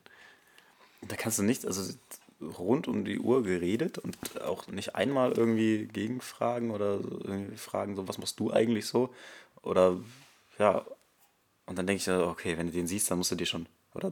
Da 1.08 1.16
kannst 1.16 1.40
du 1.40 1.44
nicht, 1.44 1.66
also 1.66 1.90
rund 2.58 2.88
um 2.88 3.06
die 3.06 3.20
Uhr 3.20 3.44
geredet 3.44 3.98
und 3.98 4.18
auch 4.42 4.68
nicht 4.68 4.96
einmal 4.96 5.32
irgendwie 5.32 5.86
gegenfragen 5.86 6.72
oder 6.72 7.00
irgendwie 7.24 7.58
fragen, 7.58 7.96
so 7.96 8.08
was 8.08 8.18
machst 8.18 8.40
du 8.40 8.52
eigentlich 8.52 8.86
so? 8.86 9.14
Oder 9.62 9.98
ja, 10.60 10.86
und 11.66 11.78
dann 11.78 11.88
denke 11.88 12.02
ich, 12.02 12.10
okay, 12.10 12.58
wenn 12.58 12.68
du 12.68 12.74
den 12.74 12.88
siehst, 12.88 13.10
dann 13.10 13.18
musst 13.18 13.32
du 13.32 13.36
dir 13.36 13.46
schon, 13.46 13.66
oder 13.94 14.12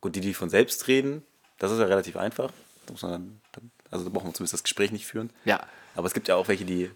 gut, 0.00 0.16
die, 0.16 0.20
die 0.20 0.34
von 0.34 0.50
selbst 0.50 0.88
reden, 0.88 1.22
das 1.58 1.70
ist 1.70 1.78
ja 1.78 1.86
relativ 1.86 2.16
einfach. 2.16 2.52
Da 2.86 2.92
muss 2.92 3.02
man 3.02 3.12
dann, 3.12 3.40
dann 3.52 3.70
also 3.90 4.04
da 4.04 4.10
braucht 4.10 4.24
man 4.24 4.34
zumindest 4.34 4.54
das 4.54 4.62
Gespräch 4.62 4.92
nicht 4.92 5.06
führen. 5.06 5.30
Ja. 5.44 5.66
Aber 5.94 6.06
es 6.06 6.14
gibt 6.14 6.28
ja 6.28 6.36
auch 6.36 6.48
welche, 6.48 6.64
die 6.64 6.90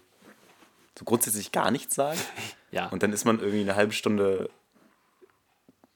so 0.97 1.05
grundsätzlich 1.05 1.51
gar 1.51 1.71
nichts 1.71 1.95
sagen. 1.95 2.19
Ja. 2.71 2.87
Und 2.87 3.03
dann 3.03 3.13
ist 3.13 3.23
man 3.23 3.37
irgendwie 3.37 3.61
eine 3.61 3.75
halbe 3.75 3.93
Stunde 3.93 4.49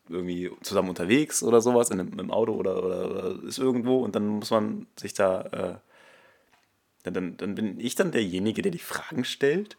irgendwie 0.09 0.51
zusammen 0.61 0.89
unterwegs 0.89 1.43
oder 1.43 1.61
sowas, 1.61 1.89
in 1.89 1.99
einem, 1.99 2.19
im 2.19 2.31
Auto 2.31 2.53
oder, 2.53 2.83
oder, 2.83 3.11
oder 3.11 3.43
ist 3.43 3.59
irgendwo 3.59 4.03
und 4.03 4.15
dann 4.15 4.27
muss 4.27 4.51
man 4.51 4.87
sich 4.95 5.13
da, 5.13 5.41
äh, 5.41 5.75
dann, 7.03 7.13
dann, 7.13 7.37
dann 7.37 7.55
bin 7.55 7.79
ich 7.79 7.95
dann 7.95 8.11
derjenige, 8.11 8.61
der 8.61 8.71
die 8.71 8.79
Fragen 8.79 9.23
stellt 9.25 9.77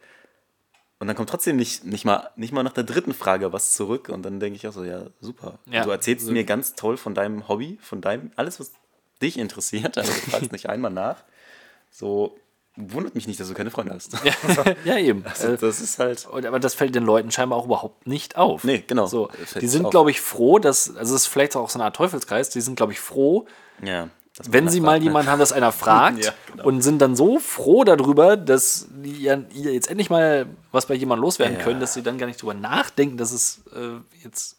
und 0.98 1.06
dann 1.06 1.16
kommt 1.16 1.30
trotzdem 1.30 1.56
nicht, 1.56 1.84
nicht, 1.84 2.04
mal, 2.04 2.30
nicht 2.36 2.52
mal 2.52 2.62
nach 2.62 2.72
der 2.72 2.84
dritten 2.84 3.14
Frage 3.14 3.52
was 3.52 3.72
zurück 3.72 4.08
und 4.08 4.22
dann 4.24 4.40
denke 4.40 4.56
ich 4.56 4.66
auch 4.66 4.72
so, 4.72 4.84
ja, 4.84 5.06
super. 5.20 5.58
Ja. 5.66 5.84
Du 5.84 5.90
erzählst 5.90 6.28
mir 6.28 6.44
ganz 6.44 6.74
toll 6.74 6.96
von 6.96 7.14
deinem 7.14 7.48
Hobby, 7.48 7.78
von 7.80 8.00
deinem, 8.00 8.32
alles, 8.36 8.58
was 8.58 8.72
dich 9.22 9.38
interessiert, 9.38 9.98
also 9.98 10.12
du 10.12 10.30
fragst 10.30 10.52
nicht 10.52 10.68
einmal 10.68 10.90
nach. 10.90 11.24
So, 11.90 12.36
wundert 12.80 13.14
mich 13.14 13.26
nicht, 13.26 13.40
dass 13.40 13.48
du 13.48 13.54
keine 13.54 13.70
Freunde 13.70 13.92
hast. 13.94 14.12
ja, 14.84 14.96
eben. 14.96 15.24
Also, 15.26 15.48
Äh, 15.48 15.56
das 15.58 15.80
ist 15.80 15.98
halt. 15.98 16.26
Und, 16.26 16.46
aber 16.46 16.60
das 16.60 16.74
fällt 16.74 16.94
den 16.94 17.04
Leuten 17.04 17.30
scheinbar 17.30 17.58
auch 17.58 17.64
überhaupt 17.66 18.06
nicht 18.06 18.36
auf. 18.36 18.62
Nee, 18.64 18.84
genau. 18.86 19.06
So, 19.06 19.28
die 19.60 19.66
sind, 19.68 19.90
glaube 19.90 20.10
ich, 20.10 20.20
froh, 20.20 20.58
dass, 20.58 20.94
also 20.96 21.14
es 21.14 21.22
ist 21.22 21.26
vielleicht 21.26 21.56
auch 21.56 21.68
so 21.70 21.78
eine 21.78 21.84
Art 21.86 21.96
Teufelskreis, 21.96 22.50
die 22.50 22.60
sind, 22.60 22.76
glaube 22.76 22.92
ich, 22.92 23.00
froh, 23.00 23.46
Ja. 23.84 24.08
wenn 24.48 24.68
sie 24.68 24.78
nachfragt, 24.80 24.82
mal 24.86 24.98
ne? 24.98 25.04
jemanden 25.04 25.30
haben, 25.30 25.38
dass 25.40 25.52
einer 25.52 25.72
fragt 25.84 26.24
Ja, 26.24 26.32
genau. 26.52 26.64
und 26.66 26.82
sind 26.82 27.00
dann 27.02 27.16
so 27.16 27.38
froh 27.40 27.82
darüber, 27.84 28.36
dass 28.36 28.86
die 28.90 29.22
ja- 29.22 29.42
jetzt 29.52 29.90
endlich 29.90 30.08
mal 30.10 30.46
was 30.70 30.86
bei 30.86 30.94
jemandem 30.94 31.22
loswerden 31.22 31.56
Ja. 31.58 31.62
können, 31.64 31.80
dass 31.80 31.94
sie 31.94 32.02
dann 32.02 32.16
gar 32.18 32.26
nicht 32.26 32.40
drüber 32.40 32.54
nachdenken, 32.54 33.16
dass 33.16 33.32
es 33.32 33.62
äh, 33.74 33.98
jetzt 34.22 34.56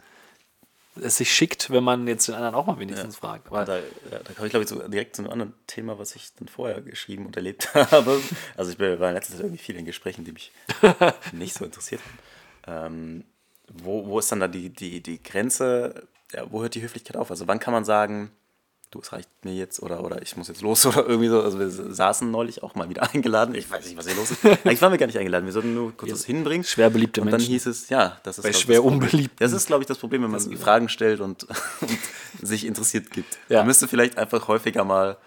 es 0.96 1.18
sich 1.18 1.32
schickt, 1.34 1.70
wenn 1.70 1.84
man 1.84 2.08
jetzt 2.08 2.28
den 2.28 2.36
anderen 2.36 2.56
auch 2.56 2.66
mal 2.66 2.80
wenigstens 2.80 3.18
fragt. 3.18 3.48
Aber 3.48 3.66
Da, 3.66 3.78
ja, 3.78 3.84
da 4.24 4.34
komme 4.34 4.48
ich, 4.48 4.52
glaube 4.52 4.64
ich, 4.64 4.70
so 4.70 4.88
direkt 4.88 5.16
zu 5.16 5.22
einem 5.22 5.32
anderen 5.32 5.54
Thema, 5.68 6.00
was 6.00 6.16
ich 6.16 6.34
dann 6.36 6.48
vorher 6.48 6.82
geschrieben 6.82 7.26
und 7.26 7.36
erlebt 7.36 7.74
habe. 7.74 8.20
Also 8.58 8.72
ich 8.72 8.80
war 8.80 9.08
in 9.10 9.14
letzter 9.14 9.34
Zeit 9.34 9.42
irgendwie 9.42 9.64
viel 9.64 9.76
in 9.76 9.86
Gesprächen, 9.86 10.26
die 10.26 10.32
mich 10.32 10.52
nicht 11.32 11.54
so 11.54 11.66
interessiert 11.66 12.02
haben. 12.66 12.86
Ähm, 12.88 13.24
wo, 13.72 14.06
wo 14.08 14.20
ist 14.20 14.32
dann 14.32 14.40
da 14.40 14.48
die, 14.48 14.70
die, 14.70 15.02
die 15.02 15.22
Grenze, 15.22 16.08
ja, 16.34 16.52
wo 16.52 16.62
hört 16.62 16.76
die 16.76 16.82
Höflichkeit 16.82 17.18
auf? 17.18 17.32
Also 17.32 17.48
wann 17.48 17.60
kann 17.60 17.74
man 17.74 17.86
sagen, 17.86 18.32
du, 18.92 19.00
es 19.00 19.12
reicht 19.12 19.30
mir 19.44 19.54
jetzt 19.54 19.82
oder, 19.82 20.04
oder 20.04 20.22
ich 20.22 20.36
muss 20.36 20.48
jetzt 20.48 20.62
los 20.62 20.86
oder 20.86 21.06
irgendwie 21.08 21.30
so. 21.30 21.42
Also 21.42 21.60
wir 21.60 21.70
saßen 21.70 22.30
neulich 22.30 22.64
auch 22.64 22.76
mal 22.76 22.90
wieder 22.90 23.04
eingeladen. 23.14 23.56
Ich 23.56 23.70
weiß 23.70 23.86
nicht, 23.86 23.98
was 23.98 24.08
hier 24.08 24.16
los 24.16 24.32
ist. 24.32 24.46
Eigentlich 24.46 24.82
waren 24.82 24.92
wir 24.92 24.98
gar 24.98 25.08
nicht 25.08 25.18
eingeladen. 25.18 25.46
Wir 25.46 25.54
sollten 25.54 25.74
nur 25.74 25.96
kurz 25.96 26.12
was 26.12 26.26
hinbringen. 26.26 26.64
schwer 26.64 26.90
beliebte 26.90 27.22
und 27.22 27.28
dann 27.28 27.34
Menschen. 27.40 27.52
hieß 27.52 27.66
es, 27.68 27.90
ja, 27.90 28.20
das 28.24 28.40
ist 28.40 28.44
Bei 28.44 28.54
schwer 28.54 28.78
das 28.78 28.86
unbeliebten. 28.86 29.38
Das 29.40 29.52
ist, 29.52 29.68
glaube 29.68 29.84
ich, 29.84 29.88
das 29.88 29.98
Problem, 29.98 30.24
wenn 30.24 30.32
man 30.32 30.58
Fragen 30.58 30.90
stellt 30.90 31.20
und, 31.20 31.44
und 31.82 32.00
sich 32.42 32.66
interessiert 32.66 33.12
gibt. 33.12 33.38
Ja. 33.50 33.60
Man 33.60 33.68
müsste 33.68 33.88
vielleicht 33.88 34.18
einfach 34.18 34.48
häufiger 34.48 34.84
mal, 34.84 35.18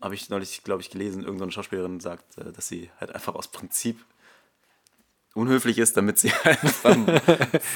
habe 0.00 0.14
ich 0.14 0.28
neulich, 0.28 0.62
glaube 0.64 0.82
ich, 0.82 0.90
gelesen, 0.90 1.22
irgendeine 1.22 1.52
Schauspielerin 1.52 2.00
sagt, 2.00 2.38
äh, 2.38 2.52
dass 2.52 2.68
sie 2.68 2.90
halt 3.00 3.14
einfach 3.14 3.34
aus 3.34 3.48
Prinzip 3.48 3.98
unhöflich 5.34 5.78
ist, 5.78 5.96
damit 5.96 6.18
sie 6.18 6.32
einfach 6.44 6.96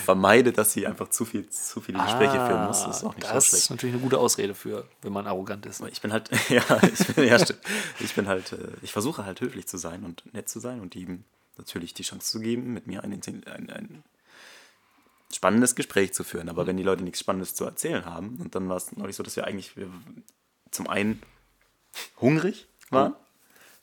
vermeidet, 0.05 0.59
dass 0.59 0.73
sie 0.73 0.87
einfach 0.87 1.09
zu 1.11 1.25
viel, 1.25 1.49
zu 1.51 1.81
viele 1.81 1.99
Gespräche 1.99 2.33
führen 2.47 2.67
muss. 2.67 2.85
Das 2.85 2.99
ist 2.99 3.05
auch 3.05 3.15
nicht 3.17 3.29
Ah, 3.29 3.35
das 3.35 3.51
so 3.51 3.57
ist 3.57 3.65
schlecht. 3.67 3.71
natürlich 3.71 3.95
eine 3.95 4.03
gute 4.03 4.19
Ausrede 4.19 4.55
für, 4.55 4.87
wenn 5.03 5.13
man 5.13 5.27
arrogant 5.27 5.67
ist. 5.67 5.83
Ich 5.91 6.01
bin 6.01 6.13
halt, 6.13 6.31
ja, 6.49 6.63
ich 6.83 7.07
bin, 7.15 7.27
ja, 7.27 7.39
stimmt. 7.39 7.61
Ich 8.01 8.15
bin 8.15 8.29
halt, 8.29 8.53
äh, 8.53 8.69
ich 8.83 8.93
versuche 8.93 9.25
halt 9.25 9.41
höflich 9.41 9.67
zu 9.67 9.77
sein 9.77 10.05
und 10.05 10.33
nett 10.33 10.49
zu 10.49 10.61
sein 10.61 10.81
und 10.81 10.95
ihm 10.95 11.25
natürlich 11.57 11.95
die 11.95 12.05
Chance 12.05 12.31
zu 12.31 12.41
geben, 12.41 12.73
mit 12.73 12.87
mir 12.87 13.03
ein, 13.03 13.13
ein, 13.13 13.71
ein 13.71 14.05
spannendes 15.35 15.75
Gespräch 15.75 16.15
zu 16.15 16.23
führen. 16.23 16.49
Aber 16.49 16.67
wenn 16.69 16.77
die 16.77 16.85
Leute 16.85 17.03
nichts 17.03 17.19
Spannendes 17.21 17.55
zu 17.57 17.65
erzählen 17.65 18.05
haben, 18.07 18.39
und 18.41 18.55
dann 18.55 18.69
war 18.69 18.77
es 18.77 18.97
neulich 18.97 19.17
so, 19.17 19.25
dass 19.25 19.35
wir 19.37 19.47
eigentlich 19.47 19.77
wir 19.77 19.89
zum 20.71 20.89
einen 20.89 21.21
hungrig 22.21 22.69
waren, 22.91 23.15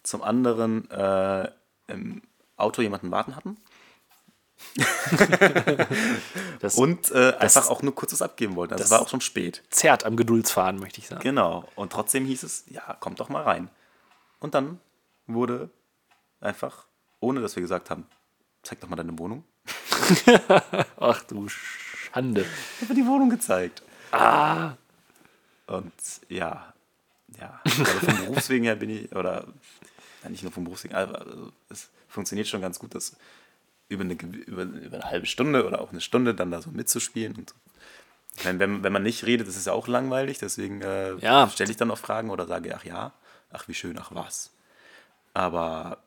zum 0.04 0.22
anderen 0.22 0.90
äh, 0.90 1.52
im 1.88 2.22
Auto 2.58 2.82
jemanden 2.82 3.12
warten 3.12 3.36
hatten 3.36 3.58
Das 6.60 6.76
und 6.76 7.12
äh, 7.12 7.34
einfach 7.40 7.70
auch 7.70 7.82
nur 7.82 7.94
kurzes 7.94 8.22
abgeben 8.22 8.56
wollten. 8.56 8.74
Also 8.74 8.84
das- 8.84 8.92
war 8.92 9.02
auch 9.02 9.10
schon 9.10 9.22
spät. 9.22 9.62
zerrt 9.70 10.06
am 10.06 10.16
Geduldsfaden, 10.16 10.80
möchte 10.80 11.00
ich 11.00 11.08
sagen. 11.08 11.22
Genau. 11.22 11.68
Und 11.76 11.92
trotzdem 11.92 12.26
hieß 12.26 12.44
es, 12.44 12.64
ja, 12.70 12.82
kommt 13.00 13.20
doch 13.20 13.30
mal 13.30 13.44
rein. 13.44 13.70
Und 14.40 14.54
dann 14.56 14.80
wurde 15.28 15.70
einfach, 16.40 16.86
ohne 17.20 17.42
dass 17.42 17.56
wir 17.56 17.62
gesagt 17.62 17.90
haben, 17.90 18.06
zeig 18.64 18.80
doch 18.80 18.88
mal 18.90 18.96
deine 18.96 19.18
Wohnung, 19.20 19.44
Ach 21.00 21.22
du 21.24 21.48
Schande. 21.50 22.46
einfach 22.82 22.96
die 22.96 23.06
Wohnung 23.06 23.30
gezeigt. 23.30 23.82
Ah, 24.12 24.74
Und 25.68 25.92
ja, 26.30 26.74
ja, 27.40 27.60
also 27.66 27.84
vom 27.86 28.18
Berufswegen 28.26 28.66
her 28.66 28.76
bin 28.76 28.90
ich, 28.92 29.14
oder 29.16 29.46
ja, 30.26 30.30
nicht 30.32 30.42
nur 30.44 30.52
vom 30.52 30.64
Berufswegen, 30.64 30.98
aber 30.98 31.22
also, 31.22 31.52
es 31.70 31.90
funktioniert 32.08 32.48
schon 32.48 32.62
ganz 32.62 32.80
gut, 32.80 32.96
das 32.96 33.16
über 33.88 34.04
eine, 34.04 34.14
über, 34.16 34.64
über 34.64 34.96
eine 34.98 35.10
halbe 35.10 35.28
Stunde 35.28 35.66
oder 35.68 35.80
auch 35.82 35.92
eine 35.92 36.02
Stunde 36.02 36.34
dann 36.34 36.50
da 36.50 36.62
so 36.62 36.72
mitzuspielen. 36.72 37.36
Und 37.36 37.54
ich 38.36 38.44
meine, 38.44 38.58
wenn, 38.58 38.84
wenn 38.84 38.92
man 38.92 39.04
nicht 39.04 39.24
redet, 39.26 39.48
das 39.48 39.56
ist 39.56 39.68
ja 39.68 39.74
auch 39.74 39.88
langweilig, 39.88 40.40
deswegen 40.40 40.82
äh, 40.82 41.14
Ja. 41.18 41.48
stelle 41.50 41.70
ich 41.70 41.78
dann 41.78 41.92
auch 41.92 42.00
Fragen 42.00 42.32
oder 42.32 42.48
sage, 42.48 42.76
ach 42.76 42.84
ja, 42.84 43.12
ach 43.52 43.68
wie 43.68 43.76
schön, 43.76 43.98
ach 44.00 44.10
was. 44.14 44.50
Aber 45.36 46.00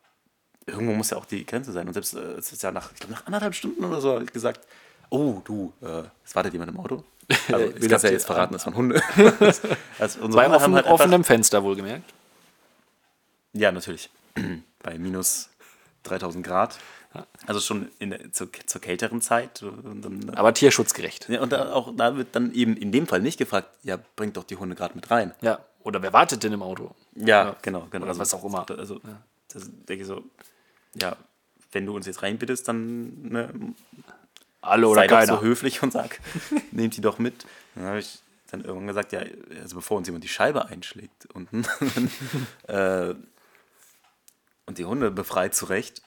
irgendwo 0.67 0.93
muss 0.95 1.11
ja 1.11 1.17
auch 1.19 1.25
die 1.27 1.47
Grenze 1.47 1.71
sein. 1.71 1.87
Und 1.87 1.95
selbst 1.95 2.15
äh, 2.15 2.33
es 2.33 2.53
ist 2.53 2.63
ja 2.65 2.73
nach, 2.73 2.91
ich 2.93 2.99
glaube, 2.99 3.15
nach 3.15 3.27
anderthalb 3.27 3.55
Stunden 3.55 3.85
oder 3.85 4.01
so 4.01 4.15
hab 4.17 4.23
ich 4.23 4.33
gesagt, 4.33 4.67
oh 5.11 5.41
du, 5.45 5.73
äh, 5.81 6.03
es 6.25 6.35
wartet 6.35 6.53
jemand 6.53 6.73
im 6.73 6.81
Auto. 6.81 7.05
Also 7.53 7.67
ich 7.77 7.81
kann 7.83 7.93
habt 7.93 8.03
ja 8.03 8.11
jetzt 8.11 8.27
verraten, 8.27 8.55
das 8.55 8.67
waren 8.67 8.75
Hunde. 8.75 9.01
also 10.01 10.29
bei 10.31 10.51
offen, 10.51 10.75
halt 10.75 10.87
offenem 10.87 11.23
Fenster 11.23 11.63
wohlgemerkt. 11.63 12.13
Ja, 13.53 13.73
natürlich. 13.73 14.11
Bei 14.83 14.99
minus 14.99 15.51
3000 16.05 16.45
Grad. 16.47 16.79
Also 17.47 17.61
schon 17.61 17.89
in 17.99 18.11
der, 18.11 18.33
zur, 18.33 18.49
zur 18.67 18.81
kälteren 18.81 19.21
Zeit. 19.21 19.63
Dann, 19.63 20.31
Aber 20.37 20.53
tierschutzgerecht. 20.55 21.29
ja, 21.29 21.41
und 21.41 21.53
da, 21.53 21.73
auch 21.73 21.93
da 21.97 22.17
wird 22.17 22.29
dann 22.33 22.53
eben 22.53 22.77
in 22.77 22.93
dem 22.93 23.07
Fall 23.07 23.21
nicht 23.21 23.39
gefragt, 23.39 23.69
ja, 23.83 23.99
bringt 24.15 24.37
doch 24.37 24.45
die 24.45 24.57
Hunde 24.57 24.77
gerade 24.77 24.95
mit 24.95 25.11
rein. 25.11 25.35
Ja. 25.41 25.59
Oder 25.83 26.03
wer 26.03 26.13
wartet 26.13 26.45
denn 26.45 26.53
im 26.53 26.63
Auto? 26.63 26.95
Ja, 27.15 27.57
genau, 27.63 27.89
genau. 27.91 28.05
Oder 28.05 28.19
was 28.19 28.35
auch 28.35 28.45
immer. 28.45 28.67
Also, 28.71 29.01
das 29.53 29.71
denke 29.89 30.03
ich 30.03 30.07
so, 30.07 30.23
ja, 31.01 31.17
wenn 31.73 31.87
du 31.87 31.97
uns 31.97 32.07
jetzt 32.07 32.23
reinbittest, 32.23 32.69
dann 32.69 33.23
ne, 33.23 33.75
Alle 34.61 34.87
oder 34.87 35.01
sei 35.01 35.07
doch 35.07 35.17
keiner. 35.17 35.37
so 35.39 35.41
höflich 35.41 35.83
und 35.83 35.93
sag, 35.93 36.21
nehmt 36.73 36.97
die 36.97 37.01
doch 37.01 37.19
mit. 37.19 37.47
Dann 37.75 37.85
habe 37.85 37.99
ich 38.01 38.19
dann 38.51 38.63
irgendwann 38.65 38.89
gesagt, 38.89 39.13
ja, 39.13 39.21
also 39.63 39.77
bevor 39.77 39.97
uns 39.97 40.09
jemand 40.09 40.25
die 40.25 40.29
Scheibe 40.29 40.67
einschlägt 40.67 41.27
unten 41.33 41.65
äh, 42.67 43.15
und 44.69 44.79
die 44.79 44.85
Hunde 44.85 45.11
befreit 45.11 45.55
zurecht, 45.55 46.03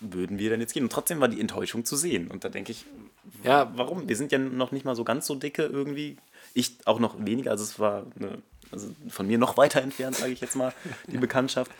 würden 0.00 0.38
wir 0.38 0.50
dann 0.50 0.60
jetzt 0.60 0.72
gehen. 0.72 0.84
Und 0.84 0.92
trotzdem 0.92 1.20
war 1.20 1.28
die 1.28 1.40
Enttäuschung 1.40 1.84
zu 1.84 1.96
sehen. 1.96 2.28
Und 2.28 2.44
da 2.44 2.48
denke 2.48 2.72
ich, 2.72 2.86
Ja. 3.44 3.70
warum? 3.76 4.08
Wir 4.08 4.16
sind 4.16 4.32
ja 4.32 4.38
noch 4.38 4.72
nicht 4.72 4.84
mal 4.84 4.96
so 4.96 5.04
ganz 5.04 5.26
so 5.26 5.34
dicke 5.34 5.62
irgendwie. 5.64 6.16
Ich 6.54 6.78
auch 6.86 6.98
noch 6.98 7.14
weniger, 7.24 7.50
also 7.52 7.62
es 7.64 7.78
war 7.78 8.04
eine, 8.18 8.42
also 8.72 8.88
von 9.08 9.26
mir 9.26 9.38
noch 9.38 9.56
weiter 9.56 9.80
entfernt, 9.82 10.16
sage 10.16 10.32
ich 10.32 10.40
jetzt 10.40 10.56
mal, 10.56 10.72
die 11.06 11.18
Bekanntschaft. 11.18 11.70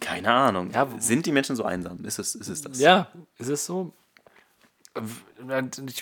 Keine 0.00 0.30
Ahnung. 0.32 0.70
Ja, 0.72 0.88
sind 0.98 1.26
die 1.26 1.32
Menschen 1.32 1.56
so 1.56 1.64
einsam? 1.64 2.04
Ist 2.04 2.18
es, 2.18 2.34
ist 2.34 2.48
es 2.48 2.60
das? 2.62 2.78
Ja, 2.80 3.08
ist 3.38 3.48
es 3.48 3.64
so? 3.66 3.92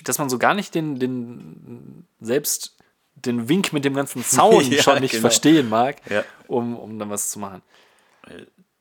Dass 0.05 0.19
man 0.19 0.29
so 0.29 0.39
gar 0.39 0.55
nicht 0.55 0.75
den, 0.75 0.99
den 0.99 2.07
selbst 2.21 2.77
den 3.15 3.49
Wink 3.49 3.73
mit 3.73 3.85
dem 3.85 3.95
ganzen 3.95 4.25
Zaun 4.25 4.65
Ja, 4.71 4.83
schon 4.83 5.01
nicht 5.01 5.13
genau. 5.13 5.21
verstehen 5.23 5.69
mag, 5.69 5.97
Ja. 6.11 6.25
um, 6.49 6.77
um 6.77 6.99
dann 6.99 7.11
was 7.11 7.31
zu 7.31 7.39
machen. 7.39 7.63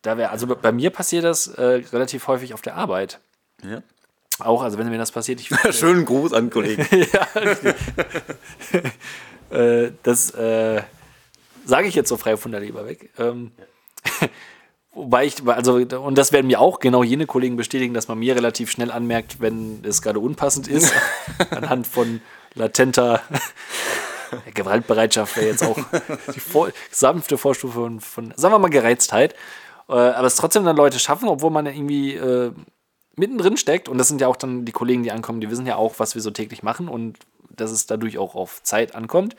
Da 0.02 0.18
wäre, 0.18 0.32
also 0.32 0.48
bei 0.48 0.72
mir 0.72 0.90
passiert 0.90 1.24
das 1.24 1.48
äh, 1.48 1.84
relativ 1.92 2.28
häufig 2.28 2.54
auf 2.54 2.62
der 2.62 2.76
Arbeit. 2.76 3.20
Ja. 3.64 3.82
Auch, 4.40 4.64
also 4.64 4.78
wenn 4.78 4.90
mir 4.90 4.98
das 4.98 5.12
passiert, 5.12 5.40
ich 5.40 5.50
Schönen 5.72 6.06
Gruß 6.06 6.34
an 6.34 6.50
Kollegen. 6.50 6.82
äh, 9.50 9.92
das 10.04 10.32
äh, 10.32 10.82
sage 11.66 11.88
ich 11.88 11.96
jetzt 11.96 12.10
so 12.10 12.18
frei 12.18 12.36
von 12.36 12.52
der 12.52 12.60
Leber 12.60 12.86
weg. 12.86 13.12
Ähm, 13.18 13.52
Wobei 14.96 15.26
ich, 15.26 15.36
also, 15.48 15.78
und 15.78 16.18
das 16.18 16.32
werden 16.32 16.46
mir 16.46 16.60
auch 16.60 16.80
genau 16.80 17.02
jene 17.02 17.26
Kollegen 17.26 17.56
bestätigen, 17.56 17.96
dass 17.96 18.08
man 18.08 18.20
mir 18.20 18.36
relativ 18.36 18.70
schnell 18.70 18.92
anmerkt, 18.92 19.42
wenn 19.42 19.84
es 19.84 20.04
gerade 20.04 20.20
unpassend 20.20 20.68
ist, 20.68 20.94
anhand 21.50 21.88
von 21.88 22.22
latenter 22.54 23.22
Gewaltbereitschaft 24.54 25.38
wäre 25.38 25.48
jetzt 25.48 25.64
auch 25.64 25.78
die 26.34 26.40
vor, 26.40 26.70
sanfte 26.92 27.38
Vorstufe 27.38 27.74
von, 27.74 28.00
von, 28.00 28.34
sagen 28.36 28.54
wir 28.54 28.60
mal, 28.60 28.70
Gereiztheit. 28.70 29.34
Äh, 29.90 29.94
aber 29.94 30.28
es 30.28 30.36
trotzdem 30.36 30.66
dann 30.66 30.76
Leute 30.76 31.00
schaffen, 31.00 31.28
obwohl 31.28 31.52
man 31.52 31.66
irgendwie 31.66 32.16
äh, 32.16 32.52
mittendrin 33.16 33.58
steckt. 33.58 33.90
Und 33.90 33.98
das 33.98 34.08
sind 34.08 34.22
ja 34.22 34.28
auch 34.28 34.36
dann 34.36 34.66
die 34.66 34.72
Kollegen, 34.72 35.04
die 35.04 35.12
ankommen, 35.12 35.42
die 35.42 35.50
wissen 35.50 35.66
ja 35.66 35.76
auch, 35.76 35.96
was 35.98 36.16
wir 36.16 36.22
so 36.22 36.32
täglich 36.32 36.64
machen 36.64 36.88
und 36.88 37.20
dass 37.56 37.72
es 37.72 37.86
dadurch 37.86 38.18
auch 38.18 38.36
auf 38.36 38.64
Zeit 38.64 38.96
ankommt. 38.96 39.36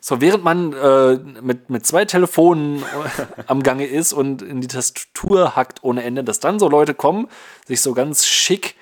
So, 0.00 0.20
während 0.20 0.42
man 0.42 0.72
äh, 0.72 1.16
mit, 1.42 1.68
mit 1.70 1.86
zwei 1.86 2.04
Telefonen 2.04 2.82
am 3.46 3.62
Gange 3.62 3.86
ist 3.86 4.12
und 4.12 4.42
in 4.42 4.60
die 4.60 4.68
Tastatur 4.68 5.54
hackt 5.54 5.84
ohne 5.84 6.02
Ende, 6.02 6.24
dass 6.24 6.40
dann 6.40 6.58
so 6.58 6.68
Leute 6.68 6.94
kommen, 6.94 7.28
sich 7.66 7.82
so 7.82 7.92
ganz 7.92 8.26
schick 8.26 8.74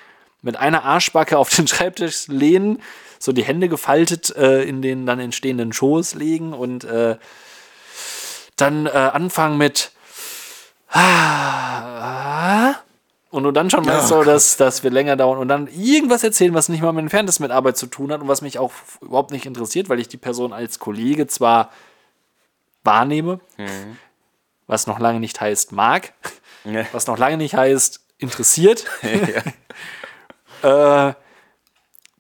mit 0.43 0.57
einer 0.57 0.85
Arschbacke 0.85 1.37
auf 1.37 1.51
den 1.51 1.67
Schreibtisch 1.67 2.29
lehnen, 2.29 2.81
so 3.21 3.33
die 3.33 3.45
Hände 3.45 3.69
gefaltet 3.69 4.35
äh, 4.35 4.63
in 4.63 4.83
den 4.83 5.07
dann 5.07 5.21
entstehenden 5.21 5.73
Schoß 5.73 6.15
legen 6.17 6.53
und 6.55 6.83
äh, 6.85 7.17
dann 8.57 8.87
äh, 8.87 8.91
anfangen 8.91 9.59
mit 9.59 9.93
und 13.31 13.45
du 13.45 13.53
dann 13.53 13.71
schon 13.71 13.87
weißt, 13.87 14.09
so, 14.09 14.25
dass, 14.25 14.57
dass 14.57 14.83
wir 14.83 14.91
länger 14.91 15.15
dauern 15.17 15.39
und 15.39 15.47
dann 15.49 15.69
irgendwas 15.69 16.25
erzählen, 16.25 16.53
was 16.55 16.69
nicht 16.69 16.83
mal 16.83 16.93
mit 16.93 17.03
Entferntes 17.03 17.39
mit 17.39 17.53
Arbeit 17.53 17.77
zu 17.77 17.87
tun 17.87 18.11
hat 18.11 18.21
und 18.23 18.29
was 18.29 18.43
mich 18.43 18.59
auch 18.59 18.73
überhaupt 19.01 19.31
nicht 19.31 19.47
interessiert, 19.47 19.89
weil 19.89 20.01
ich 20.01 20.09
die 20.09 20.17
Person 20.17 20.53
als 20.53 20.81
Kollege 20.81 21.29
zwar 21.29 21.71
wahrnehme, 22.83 23.39
was 24.67 24.87
noch 24.89 24.99
lange 24.99 25.21
nicht 25.21 25.41
heißt 25.41 25.71
mag, 25.73 26.13
Ja. 26.65 26.85
was 26.93 27.07
noch 27.07 27.19
lange 27.19 27.37
nicht 27.37 27.55
heißt 27.55 28.01
interessiert, 28.19 28.85
äh, 30.63 31.13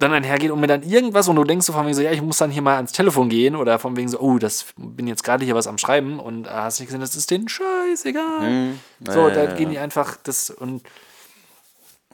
dann 0.00 0.12
einhergeht 0.12 0.50
und 0.50 0.60
mir 0.60 0.66
dann 0.66 0.82
irgendwas 0.82 1.28
und 1.28 1.36
du 1.36 1.44
denkst 1.44 1.66
so 1.66 1.72
von 1.72 1.84
wegen 1.86 1.94
so, 1.94 2.02
ja, 2.02 2.10
ich 2.10 2.22
muss 2.22 2.38
dann 2.38 2.50
hier 2.50 2.62
mal 2.62 2.76
ans 2.76 2.92
Telefon 2.92 3.28
gehen 3.28 3.54
oder 3.54 3.78
von 3.78 3.96
wegen 3.96 4.08
so, 4.08 4.18
oh, 4.20 4.38
das 4.38 4.66
bin 4.76 5.06
jetzt 5.06 5.22
gerade 5.22 5.44
hier 5.44 5.54
was 5.54 5.66
am 5.66 5.78
Schreiben 5.78 6.18
und 6.18 6.46
äh, 6.46 6.50
hast 6.50 6.80
nicht 6.80 6.88
gesehen, 6.88 7.00
das 7.00 7.14
ist 7.14 7.30
denen 7.30 7.48
scheißegal. 7.48 8.72
So, 9.06 9.28
Ja, 9.28 9.30
da 9.30 9.44
ja, 9.44 9.54
gehen 9.54 9.68
ja. 9.68 9.72
die 9.72 9.78
einfach 9.78 10.16
das 10.22 10.50
und 10.50 10.82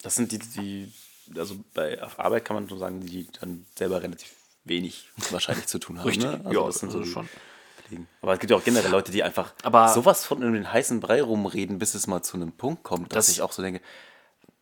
Das 0.03 0.14
sind 0.16 0.33
die, 0.33 0.38
die, 0.38 0.92
also 1.38 1.57
bei 1.75 2.03
auf 2.03 2.18
Arbeit 2.20 2.44
kann 2.44 2.57
man 2.57 2.68
schon 2.68 2.79
sagen, 2.79 3.01
die 3.01 3.27
dann 3.40 3.66
selber 3.77 4.03
relativ 4.03 4.31
wenig 4.64 5.09
wahrscheinlich 5.31 5.66
zu 5.66 5.79
tun 5.79 5.99
haben. 5.99 6.07
Richtig, 6.07 6.25
ne? 6.31 6.40
ja, 6.53 6.64
das 6.66 6.81
sind 6.81 6.90
so 6.92 6.99
also 6.99 7.11
schon. 7.11 7.29
Aber 8.20 8.33
es 8.33 8.40
gibt 8.40 8.51
ja 8.51 8.57
auch 8.57 8.64
generell 8.64 8.90
Leute, 8.90 9.12
die 9.12 9.22
einfach 9.22 9.53
Aber- 9.62 9.88
sowas 9.90 10.25
von 10.25 10.42
in 10.42 10.55
den 10.55 10.72
heißen 10.72 10.99
Brei 10.99 11.22
rumreden, 11.22 11.79
bis 11.79 11.94
es 11.94 12.09
mal 12.09 12.20
zu 12.20 12.37
einem 12.37 12.51
Punkt 12.51 12.83
kommt, 12.83 13.12
dass 13.14 13.27
Das- 13.27 13.35
ich 13.37 13.42
auch 13.42 13.53
so 13.53 13.62
denke, 13.62 13.81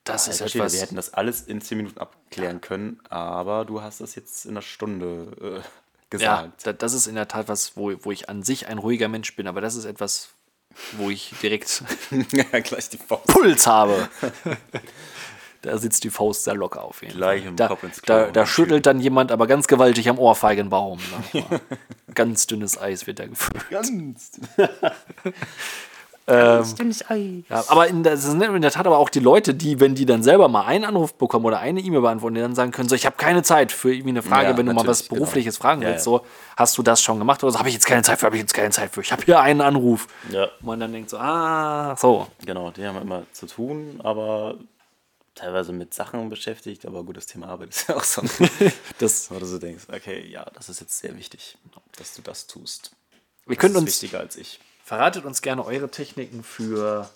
das 0.05 0.29
ist 0.29 0.41
Alter 0.43 0.51
Schwede, 0.51 0.65
etwas. 0.65 0.73
wir 0.75 0.81
hätten 0.83 0.97
das 0.97 1.15
alles 1.15 1.41
in 1.43 1.61
10 1.61 1.79
Minuten 1.79 1.99
abklären 1.99 2.61
können, 2.61 3.01
aber 3.09 3.65
du 3.65 3.83
hast 3.83 4.01
das 4.01 4.15
jetzt 4.15 4.45
in 4.45 4.53
einer 4.53 4.63
Stunde 4.63 5.29
äh, 5.41 5.55
Ja, 5.57 5.63
gesagt. 6.11 6.67
da, 6.67 6.73
das 6.73 6.93
ist 6.93 7.07
in 7.07 7.15
der 7.15 7.29
Tat 7.29 7.49
was, 7.49 7.77
wo, 7.77 7.93
wo 8.03 8.13
ich 8.13 8.29
an 8.29 8.43
sich 8.43 8.69
ein 8.69 8.79
ruhiger 8.79 9.09
Mensch 9.09 9.35
bin, 9.37 9.47
aber 9.47 9.61
das 9.61 9.75
ist 9.75 9.85
etwas, 9.87 10.29
wo 10.99 11.11
ich 11.11 11.33
direkt 11.43 11.83
Ja, 12.33 12.61
gleich 12.61 12.89
die 12.91 12.99
Faust. 12.99 13.27
Puls 13.27 13.67
habe. 13.67 14.09
da 15.63 15.79
sitzt 15.79 16.05
die 16.05 16.11
Faust 16.11 16.45
sehr 16.45 16.55
locker 16.55 16.83
auf 16.83 17.01
jeden 17.03 17.17
Gleich 17.17 17.41
Fall. 17.41 17.49
im 17.49 17.57
Da, 17.57 17.69
Kopf 17.69 17.83
ins 17.85 18.03
Klo 18.03 18.15
da, 18.15 18.31
da 18.31 18.45
schüttelt 18.47 18.85
dann 18.87 19.01
jemand 19.01 19.33
aber 19.33 19.47
ganz 19.47 19.67
gewaltig 19.67 20.09
am 20.11 20.19
Ohrfeigenbaum. 20.19 20.99
ganz 22.15 22.47
dünnes 22.47 22.77
Eis 22.77 23.07
wird 23.07 23.19
da 23.21 23.27
gefüllt. 23.27 23.71
Ganz. 23.71 24.33
Ja, 26.27 27.65
aber 27.69 27.87
in 27.89 28.03
der, 28.03 28.13
das 28.15 28.23
sind 28.23 28.41
in 28.43 28.63
der 28.63 28.71
Tat 28.71 28.87
aber 28.87 28.97
auch 28.99 29.11
die 29.11 29.21
Leute, 29.21 29.55
die, 29.55 29.79
wenn 29.81 29.95
die 29.95 30.07
dann 30.07 30.23
selber 30.23 30.49
mal 30.49 30.65
einen 30.65 30.85
Anruf 30.85 31.15
bekommen 31.15 31.45
oder 31.45 31.59
eine 31.61 31.81
E-Mail 31.81 32.01
beantworten, 32.01 32.35
die 32.37 32.41
dann 32.41 32.55
sagen 32.55 32.71
können, 32.73 32.89
so, 32.89 32.95
ich 32.95 33.05
habe 33.05 33.17
keine 33.17 33.43
Zeit 33.43 33.73
für 33.73 33.93
irgendwie 33.93 34.11
eine 34.11 34.23
Frage, 34.23 34.49
Ja, 34.51 34.57
wenn 34.57 34.67
du 34.67 34.73
mal 34.73 34.87
was 34.87 35.09
genau. 35.09 35.17
Berufliches 35.21 35.59
fragen 35.59 35.83
Ja, 35.83 35.89
willst, 35.89 36.07
ja. 36.07 36.13
so, 36.13 36.27
hast 36.57 36.79
du 36.79 36.83
das 36.83 37.03
schon 37.03 37.19
gemacht 37.19 37.43
oder 37.45 37.53
so, 37.53 37.59
habe 37.59 37.69
ich 37.69 37.75
jetzt 37.75 37.87
keine 37.87 38.03
Zeit 38.03 38.19
für, 38.21 38.27
habe 38.27 38.37
ich 38.37 38.43
jetzt 38.43 38.55
keine 38.55 38.71
Zeit 38.71 38.91
für, 38.95 39.03
ich 39.03 39.13
habe 39.13 39.23
hier 39.25 39.41
einen 39.41 39.61
Anruf. 39.61 40.07
Ja. 40.31 40.45
Und 40.45 40.65
man 40.65 40.81
dann 40.81 40.93
denkt 40.93 41.11
so, 41.11 41.19
ah, 41.19 41.95
so. 41.97 42.27
Genau, 42.45 42.71
die 42.71 42.87
haben 42.87 43.01
immer 43.03 43.25
zu 43.33 43.47
tun, 43.47 44.01
aber 44.03 44.55
teilweise 45.35 45.73
mit 45.73 45.93
Sachen 45.93 46.29
beschäftigt, 46.31 46.87
aber 46.87 47.03
gut, 47.05 47.17
das 47.17 47.27
Thema 47.27 47.49
Arbeit 47.49 47.69
ist 47.77 47.89
ja 47.89 47.97
auch 47.97 48.05
so. 48.05 48.23
Das, 48.99 49.31
Wo 49.31 49.39
du 49.39 49.45
so 49.47 49.59
denkst, 49.59 49.85
okay, 49.95 50.27
ja, 50.27 50.47
das 50.55 50.69
ist 50.71 50.81
jetzt 50.81 50.99
sehr 50.99 51.17
wichtig, 51.19 51.59
dass 51.99 52.15
du 52.15 52.23
das 52.23 52.47
tust. 52.47 52.93
wir 53.45 53.57
Das 53.57 53.61
können 53.61 53.75
ist 53.75 53.81
uns, 53.83 54.03
wichtiger 54.03 54.21
als 54.21 54.37
ich. 54.37 54.59
Verratet 54.85 55.25
uns 55.25 55.43
gerne 55.43 55.65
eure 55.65 55.91
Techniken 55.91 56.45
für 56.45 57.09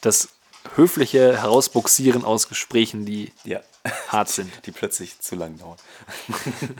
das 0.00 0.28
höfliche 0.76 1.36
Herausbuxieren 1.40 2.24
aus 2.24 2.48
Gesprächen, 2.48 3.04
die 3.04 3.32
Ja. 3.44 3.60
hart 4.08 4.28
sind. 4.28 4.50
Die 4.66 4.72
plötzlich 4.72 5.20
zu 5.20 5.34
lang 5.36 5.58
dauern. 5.58 5.76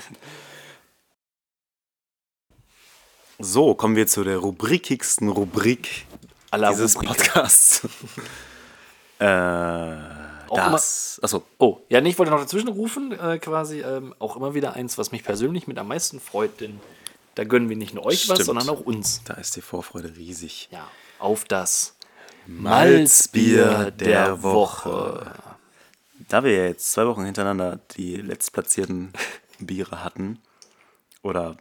so, 3.39 3.75
kommen 3.75 3.97
wir 3.97 4.07
zu 4.07 4.25
der 4.25 4.39
rubrikigsten 4.39 5.29
Rubrik 5.29 6.07
Aller 6.51 6.71
dieses 6.71 6.97
Rubriken. 6.97 7.17
Podcasts. 7.17 7.83
äh, 9.19 9.27
das. 10.55 11.21
Achso, 11.23 11.43
Oh, 11.59 11.81
ja, 11.89 12.01
nee, 12.01 12.11
ich 12.11 12.19
wollte 12.19 12.31
noch 12.33 12.41
dazwischen 12.41 12.69
rufen, 12.69 13.13
äh, 13.13 13.39
quasi 13.39 13.81
ähm, 13.81 14.15
auch 14.19 14.37
immer 14.37 14.55
wieder 14.55 14.75
eins, 14.75 14.97
was 14.97 15.13
mich 15.13 15.25
persönlich 15.25 15.67
mit 15.67 15.79
am 15.79 15.89
meisten 15.89 16.21
freut, 16.21 16.61
denn 16.61 16.81
da 17.37 17.45
gönnen 17.45 17.69
wir 17.69 17.77
nicht 17.77 17.95
nur 17.95 18.05
euch 18.05 18.29
was, 18.29 18.37
Stimmt. 18.39 18.47
sondern 18.47 18.69
auch 18.69 18.81
uns. 18.81 19.23
da 19.25 19.35
ist 19.35 19.55
die 19.55 19.61
Vorfreude 19.63 20.17
riesig. 20.17 20.69
Ja, 20.73 20.91
auf 21.21 21.45
das 21.45 21.97
Malzbier 22.47 23.91
der 23.93 24.43
Woche. 24.43 25.33
Da 26.29 26.43
wir 26.43 26.53
ja 26.53 26.65
jetzt 26.65 26.91
zwei 26.93 27.07
Wochen 27.07 27.25
hintereinander 27.25 27.79
die 27.97 28.17
letztplatzierten 28.17 29.13
Biere 29.61 30.03
hatten, 30.03 30.41
oder 31.23 31.57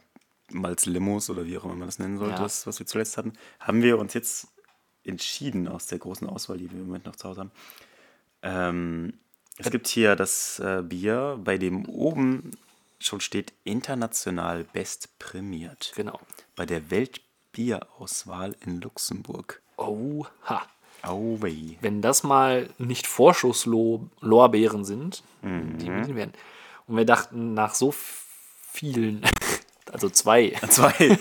Malzlimos 0.50 1.28
oder 1.30 1.44
wie 1.44 1.58
auch 1.58 1.64
immer 1.64 1.74
man 1.74 1.88
das 1.88 1.98
nennen 1.98 2.18
sollte, 2.18 2.36
Ja. 2.36 2.42
das, 2.42 2.66
was 2.66 2.78
wir 2.78 2.86
zuletzt 2.86 3.16
hatten, 3.16 3.32
haben 3.60 3.82
wir 3.82 3.98
uns 3.98 4.14
jetzt 4.14 4.48
entschieden 5.04 5.66
aus 5.68 5.86
der 5.86 5.98
großen 5.98 6.28
Auswahl, 6.28 6.58
die 6.58 6.70
wir 6.70 6.78
im 6.78 6.86
Moment 6.86 7.06
noch 7.06 7.16
zu 7.16 7.28
Hause 7.28 7.40
haben. 7.40 7.52
Ähm, 8.42 9.14
es 9.58 9.70
gibt 9.70 9.88
hier 9.88 10.14
das 10.16 10.58
äh, 10.60 10.82
Bier, 10.82 11.40
bei 11.42 11.58
dem 11.58 11.84
oben 11.86 12.50
schon 12.98 13.20
steht 13.20 13.52
international 13.64 14.64
best 14.64 15.18
prämiert. 15.18 15.92
Genau. 15.96 16.18
Bei 16.54 16.64
der 16.66 16.90
Weltbierauswahl 16.90 18.56
in 18.64 18.80
Luxemburg. 18.80 19.60
Oha. 19.76 20.66
Auwei. 21.02 21.76
Wenn 21.82 22.00
das 22.02 22.22
mal 22.22 22.70
nicht 22.78 23.06
Vorschusslorbeeren 23.06 24.84
sind, 24.84 25.22
Mhm. 25.42 25.78
die 25.78 25.86
wir 25.86 26.14
werden. 26.16 26.32
Und 26.86 26.96
wir 26.96 27.04
dachten, 27.04 27.54
nach 27.54 27.74
so 27.74 27.92
vielen, 27.92 29.22
also 29.92 30.08
zwei 30.08 30.50
Zwei, 30.70 31.18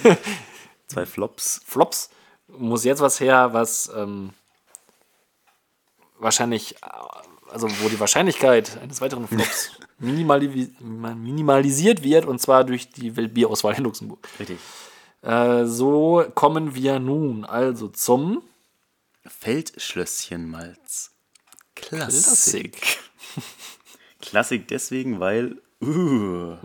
zwei 0.88 1.06
Flops. 1.06 1.62
Flops, 1.66 2.10
muss 2.48 2.84
jetzt 2.86 3.02
was 3.02 3.20
her, 3.20 3.54
was 3.54 3.92
ähm, 3.96 4.32
wahrscheinlich, 6.20 6.76
äh, 6.78 6.88
also 7.50 7.68
wo 7.82 7.90
die 7.90 8.00
Wahrscheinlichkeit 8.00 8.78
eines 8.82 9.02
weiteren 9.02 9.28
Flops 9.28 9.72
minimali 10.00 10.70
minimalisiert 10.80 12.04
wird, 12.04 12.26
und 12.26 12.40
zwar 12.42 12.64
durch 12.64 12.90
die 12.90 13.16
Weltbierauswahl 13.16 13.76
in 13.76 13.84
Luxemburg. 13.84 14.28
Richtig. 14.40 14.60
Äh, 15.22 15.66
so 15.66 16.26
kommen 16.36 16.76
wir 16.76 17.00
nun 17.00 17.46
also 17.46 17.88
zum 17.88 18.44
Feldschlösschenmalz. 19.26 21.12
Klassik. 21.76 22.82
Klassik. 22.82 22.98
Klassik 24.22 24.68
deswegen, 24.68 25.20
weil 25.20 25.62
uh, 25.82 26.56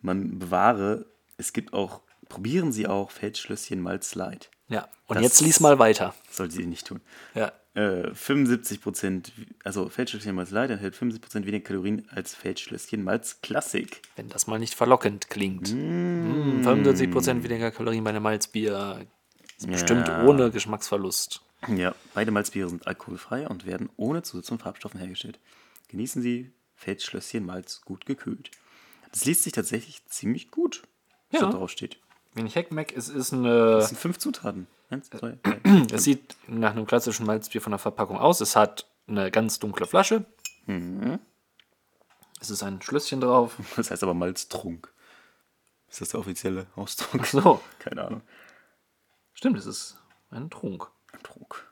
man 0.00 0.38
bewahre, 0.38 1.06
es 1.36 1.52
gibt 1.52 1.72
auch, 1.72 2.00
probieren 2.28 2.72
Sie 2.72 2.86
auch 2.86 3.10
Feldschlösschenmalz 3.10 4.14
Light. 4.14 4.50
Ja, 4.68 4.88
und 5.06 5.16
Das- 5.16 5.22
jetzt 5.24 5.40
lies 5.40 5.60
mal 5.60 5.78
weiter. 5.78 6.14
Sollte 6.30 6.54
Sie 6.54 6.66
nicht 6.66 6.86
tun. 6.86 7.00
Ja. 7.34 7.52
Äh, 7.78 8.12
75 8.14 8.80
Prozent, 8.80 9.32
also 9.62 9.88
Feldschlösschenmalz 9.88 10.50
Light 10.50 10.70
enthält 10.70 10.96
75 10.96 11.22
Prozent 11.22 11.46
weniger 11.46 11.64
Kalorien 11.64 12.08
als 12.10 12.34
Feldschlösschenmalz 12.34 13.40
Klassik. 13.40 14.02
Wenn 14.16 14.28
das 14.28 14.46
mal 14.48 14.58
nicht 14.58 14.74
verlockend 14.74 15.30
klingt. 15.30 15.72
Mm. 15.72 16.62
75% 16.66 17.44
weniger 17.44 17.70
Kalorien 17.70 18.02
bei 18.02 18.10
einem 18.10 18.22
Malzbier. 18.24 19.06
Ist 19.58 19.68
bestimmt 19.70 20.08
Ja. 20.08 20.24
ohne 20.24 20.50
Geschmacksverlust. 20.50 21.42
Ja, 21.68 21.94
beide 22.14 22.30
Malzbiere 22.32 22.68
sind 22.68 22.86
alkoholfrei 22.86 23.46
und 23.48 23.64
werden 23.66 23.90
ohne 23.96 24.22
Zusatz- 24.22 24.50
und 24.50 24.60
Farbstoffen 24.62 24.98
hergestellt. 24.98 25.38
Genießen 25.88 26.20
Sie 26.22 26.50
Feldschlösschen 26.74 27.44
Malz 27.46 27.80
gut 27.84 28.06
gekühlt. 28.06 28.50
Das 29.12 29.24
liest 29.24 29.42
sich 29.44 29.52
tatsächlich 29.52 30.04
ziemlich 30.06 30.50
gut, 30.50 30.82
was 31.30 31.40
Ja. 31.42 31.46
da 31.50 31.52
drauf 31.56 31.70
steht. 31.70 31.98
Wenn 32.34 32.46
ich 32.46 32.54
Heckmeck, 32.56 32.92
es 32.96 33.08
ist 33.08 33.32
eine. 33.32 33.48
Das 33.72 33.88
sind 33.88 33.98
fünf 33.98 34.18
Zutaten. 34.18 34.66
Eins, 34.90 35.10
zwei, 35.10 35.38
drei. 35.42 35.86
Es 35.92 36.04
sieht 36.04 36.36
nach 36.46 36.70
einem 36.72 36.86
klassischen 36.86 37.26
Malzbier 37.26 37.60
von 37.60 37.72
der 37.72 37.78
Verpackung 37.78 38.18
aus. 38.18 38.40
Es 38.40 38.56
hat 38.56 38.86
eine 39.06 39.30
ganz 39.30 39.58
dunkle 39.58 39.86
Flasche. 39.86 40.24
Es 42.40 42.50
ist 42.50 42.62
ein 42.62 42.80
Schlösschen 42.82 43.20
drauf. 43.20 43.56
Das 43.76 43.90
heißt 43.90 44.02
aber 44.02 44.14
Malztrunk. 44.14 44.92
Ist 45.90 46.00
das 46.02 46.10
der 46.10 46.20
offizielle 46.20 46.66
Ausdruck? 46.76 47.24
So, 47.26 47.60
Keine 47.78 48.04
Ahnung. 48.04 48.22
stimmt, 49.32 49.58
es 49.58 49.66
ist 49.66 49.98
ein 50.30 50.50
Trunk. 50.50 50.88
Trug. 51.22 51.66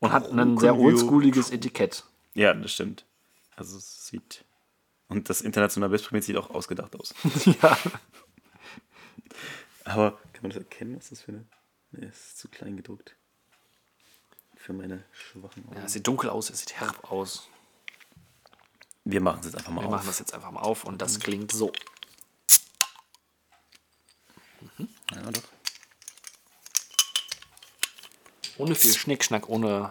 Und 0.00 0.12
hat 0.12 0.30
ein 0.30 0.58
sehr 0.58 0.76
oldschooliges 0.76 1.50
Etikett. 1.50 2.04
Ja, 2.34 2.52
das 2.52 2.72
stimmt. 2.72 3.04
Also 3.54 3.76
es 3.76 4.06
sieht. 4.06 4.44
Und 5.08 5.28
das 5.30 5.40
internationale 5.42 5.90
Bestpremiert 5.90 6.24
sieht 6.24 6.36
auch 6.36 6.50
ausgedacht 6.50 6.94
aus. 6.98 7.14
ja. 7.62 7.78
Aber 9.84 10.12
kann 10.32 10.42
man 10.42 10.50
das 10.50 10.58
erkennen, 10.58 10.96
was 10.96 11.10
das 11.10 11.22
für 11.22 11.32
eine. 11.32 11.46
Nee, 11.92 12.06
es 12.06 12.18
ist 12.28 12.38
zu 12.38 12.48
klein 12.48 12.76
gedruckt. 12.76 13.16
Für 14.56 14.72
meine 14.72 15.04
schwachen 15.12 15.66
Augen. 15.66 15.76
ja. 15.76 15.84
Es 15.84 15.92
sieht 15.94 16.06
dunkel 16.06 16.30
aus, 16.30 16.50
es 16.50 16.60
sieht 16.60 16.74
herb 16.74 17.10
aus. 17.10 17.48
Wir 19.04 19.20
machen 19.20 19.40
es 19.40 19.46
jetzt 19.46 19.56
einfach 19.56 19.72
mal 19.72 19.80
Wir 19.82 19.86
auf. 19.86 19.92
machen 19.92 20.06
das 20.06 20.18
jetzt 20.18 20.34
einfach 20.34 20.50
mal 20.50 20.60
auf 20.60 20.84
und 20.84 21.00
das 21.00 21.18
klingt 21.18 21.50
so. 21.52 21.72
Ja, 25.12 25.22
doch. 25.30 25.42
Ohne 28.58 28.74
viel 28.74 28.92
Schnickschnack, 28.94 29.48
ohne. 29.48 29.90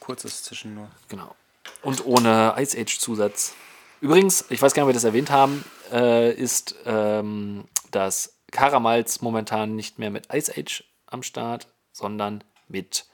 Kurzes 0.00 0.42
Zischen 0.42 0.74
nur. 0.74 0.90
Genau. 1.08 1.34
Und 1.82 2.04
ohne 2.04 2.54
Ice 2.58 2.78
Age-Zusatz. 2.78 3.54
Übrigens, 4.02 4.44
ich 4.50 4.60
weiß 4.60 4.74
gar 4.74 4.82
nicht, 4.82 4.84
ob 4.84 4.88
wir 4.90 4.94
das 4.94 5.04
erwähnt 5.04 5.30
haben, 5.30 5.64
äh, 5.90 6.32
ist 6.34 6.74
ähm, 6.84 7.66
das 7.90 8.34
Karamalz 8.54 9.20
momentan 9.20 9.74
nicht 9.76 9.98
mehr 9.98 10.10
mit 10.10 10.32
Ice 10.32 10.50
Age 10.56 10.84
am 11.06 11.22
Start, 11.22 11.68
sondern 11.92 12.42
mit 12.68 13.04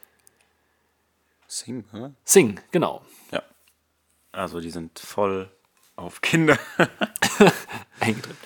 Sing, 1.48 1.84
hä? 1.92 2.10
Sing, 2.24 2.60
genau. 2.70 3.02
Ja. 3.32 3.42
Also 4.30 4.60
die 4.60 4.70
sind 4.70 4.98
voll 5.00 5.50
auf 5.96 6.20
Kinder. 6.20 6.56
Eingedrückt. 8.00 8.38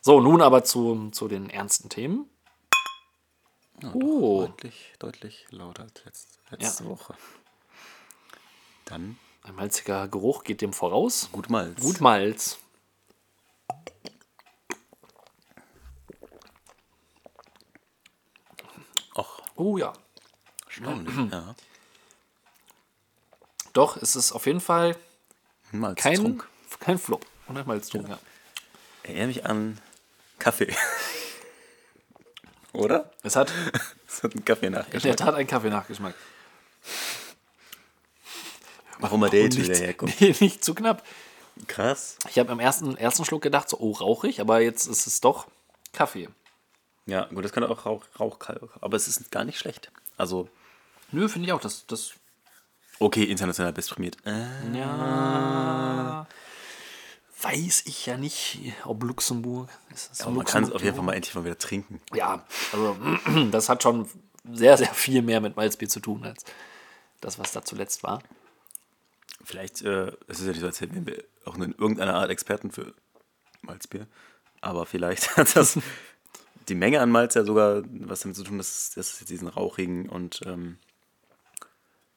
So, 0.00 0.20
nun 0.20 0.40
aber 0.42 0.62
zu, 0.64 1.10
zu 1.10 1.26
den 1.28 1.50
ernsten 1.50 1.88
Themen. 1.88 2.28
Oh, 3.92 4.46
Deutlich, 4.46 4.92
deutlich 5.00 5.46
lauter 5.50 5.82
als 5.82 6.04
letzte, 6.04 6.38
letzte 6.50 6.84
Ja. 6.84 6.90
Woche. 6.90 7.14
Dann 8.84 9.18
ein 9.42 9.54
malziger 9.56 10.06
Geruch 10.08 10.44
geht 10.44 10.60
dem 10.60 10.72
voraus. 10.72 11.28
gut 11.32 11.50
Malz. 11.50 11.80
Gut 11.80 12.00
Malz. 12.00 12.58
Oh 19.56 19.78
ja. 19.78 19.92
erstaunlich. 20.66 21.32
ja. 21.32 21.54
Doch, 23.72 23.96
es 23.96 24.16
ist 24.16 24.32
auf 24.32 24.46
jeden 24.46 24.60
Fall 24.60 24.96
Ein 25.72 25.94
kein, 25.96 26.42
kein 26.80 26.98
Flop. 26.98 27.26
Und 27.46 27.56
ein 27.56 27.66
Malztrunk, 27.66 28.08
ja. 28.08 28.18
Erinnert 29.02 29.28
mich 29.28 29.46
an 29.46 29.78
Kaffee. 30.38 30.74
Oder? 32.72 33.10
Es 33.22 33.36
hat 33.36 33.52
Es 34.14 34.22
hat 34.22 34.34
einen 34.34 34.44
Kaffee 34.44 34.66
in 34.66 34.72
der. 34.72 35.16
Tat 35.16 35.34
einen 35.34 35.46
Kaffee-Nachgeschmack. 35.46 36.14
Warum 38.98 39.22
er 39.24 39.30
der 39.30 39.42
jetzt 39.42 39.58
wieder 39.58 39.76
herkommt. 39.76 40.20
nee, 40.20 40.34
nicht 40.38 40.64
zu 40.64 40.74
knapp. 40.74 41.04
Krass. 41.66 42.16
Ich 42.28 42.38
habe 42.38 42.52
im 42.52 42.60
ersten, 42.60 42.96
ersten 42.96 43.24
Schluck 43.24 43.42
gedacht, 43.42 43.68
so, 43.68 43.78
oh, 43.78 43.92
rauchig, 43.92 44.40
aber 44.40 44.60
jetzt 44.60 44.86
ist 44.86 45.06
es 45.06 45.20
doch 45.20 45.46
Kaffee. 45.92 46.28
Ja, 47.06 47.26
gut, 47.26 47.44
das 47.44 47.52
kann 47.52 47.64
auch 47.64 47.84
Rauch, 47.86 48.04
Rauch, 48.18 48.38
aber 48.80 48.96
es 48.96 49.08
ist 49.08 49.30
gar 49.30 49.44
nicht 49.44 49.58
schlecht. 49.58 49.90
Also, 50.16 50.48
Nö, 51.12 51.28
finde 51.28 51.46
ich 51.46 51.52
auch. 51.52 51.60
Das, 51.60 51.86
das 51.86 52.14
okay, 52.98 53.24
international 53.24 53.72
bestprämiert. 53.72 54.16
Äh, 54.24 54.76
ja, 54.76 56.26
weiß 57.42 57.82
ich 57.86 58.06
ja 58.06 58.16
nicht, 58.16 58.72
ob 58.84 59.02
Luxemburg. 59.02 59.68
Ist 59.92 60.10
das 60.10 60.20
aber 60.22 60.32
man 60.32 60.46
kann 60.46 60.64
es 60.64 60.70
Luxemburg? 60.70 60.74
auf 60.76 60.82
jeden 60.82 60.96
Fall 60.96 61.04
mal 61.04 61.12
endlich 61.12 61.34
mal 61.34 61.44
wieder 61.44 61.58
trinken. 61.58 62.00
Ja, 62.14 62.44
also 62.72 62.96
das 63.50 63.68
hat 63.68 63.82
schon 63.82 64.08
sehr, 64.50 64.76
sehr 64.76 64.92
viel 64.94 65.22
mehr 65.22 65.40
mit 65.40 65.56
Malzbier 65.56 65.88
zu 65.88 66.00
tun, 66.00 66.24
als 66.24 66.44
das, 67.20 67.38
was 67.38 67.52
da 67.52 67.62
zuletzt 67.62 68.02
war. 68.02 68.22
Vielleicht, 69.44 69.82
äh, 69.82 70.12
es 70.26 70.40
ist 70.40 70.46
ja 70.46 70.52
nicht 70.52 70.60
so, 70.60 70.66
als 70.66 70.80
hätten 70.80 71.06
wir 71.06 71.22
auch 71.44 71.56
in 71.56 71.72
irgendeiner 71.72 72.14
Art 72.14 72.30
Experten 72.30 72.70
für 72.70 72.94
Malzbier. 73.62 74.06
Aber 74.60 74.86
vielleicht 74.86 75.36
hat 75.36 75.54
das 75.54 75.78
die 76.68 76.74
Menge 76.74 77.00
an 77.00 77.10
Malz 77.10 77.34
ja 77.34 77.44
sogar 77.44 77.82
was 77.90 78.20
damit 78.20 78.36
zu 78.36 78.44
tun, 78.44 78.58
dass, 78.58 78.90
dass 78.94 79.12
es 79.14 79.20
jetzt 79.20 79.30
diesen 79.30 79.48
rauchigen 79.48 80.08
und 80.08 80.40
ähm, 80.46 80.78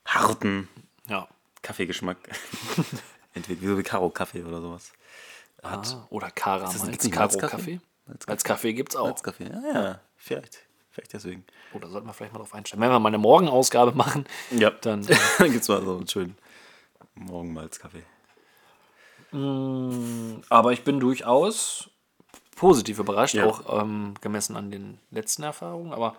harten 0.05 0.67
Ja. 1.07 1.27
Kaffeegeschmack 1.61 2.17
entwickelt, 3.33 3.61
wie 3.61 3.67
so 3.67 3.77
wie 3.77 3.83
Karo-Kaffee 3.83 4.43
oder 4.43 4.61
sowas. 4.61 4.93
Hat. 5.63 5.87
Ah, 5.87 6.07
oder 6.09 6.29
Kara 6.31 6.65
das 6.65 6.77
Malz, 6.83 7.03
nicht 7.03 7.13
Karo 7.13 7.25
Malzkaffee? 7.25 7.49
Kaffee. 7.57 7.79
Malzkaffee? 8.05 8.31
Als 8.31 8.43
Kaffee 8.43 8.73
gibt 8.73 8.89
es 8.91 8.95
auch. 8.95 9.05
Malzkaffee, 9.07 9.45
ja, 9.49 9.73
ja, 9.73 10.01
vielleicht. 10.15 10.59
Vielleicht 10.91 11.13
deswegen. 11.13 11.45
Oh, 11.73 11.79
da 11.79 11.89
sollten 11.89 12.07
wir 12.07 12.13
vielleicht 12.13 12.33
mal 12.33 12.39
drauf 12.39 12.53
einstellen. 12.53 12.81
Wenn 12.81 12.89
wir 12.89 12.99
mal 12.99 13.09
eine 13.09 13.17
Morgenausgabe 13.17 13.91
machen, 13.91 14.25
Ja, 14.51 14.69
dann 14.71 15.05
dann 15.39 15.51
gibt 15.51 15.61
es 15.63 15.67
mal 15.67 15.83
so 15.83 15.97
einen 15.97 16.07
schönen 16.07 16.37
Morgenmalzkaffee. 17.15 18.03
Aber 20.49 20.71
ich 20.71 20.83
bin 20.83 20.99
durchaus 20.99 21.89
positiv 22.57 22.99
überrascht, 22.99 23.35
Ja. 23.35 23.45
auch 23.45 23.81
ähm, 23.81 24.13
gemessen 24.19 24.55
an 24.57 24.69
den 24.71 24.99
letzten 25.11 25.43
Erfahrungen. 25.43 25.93
Aber 25.93 26.15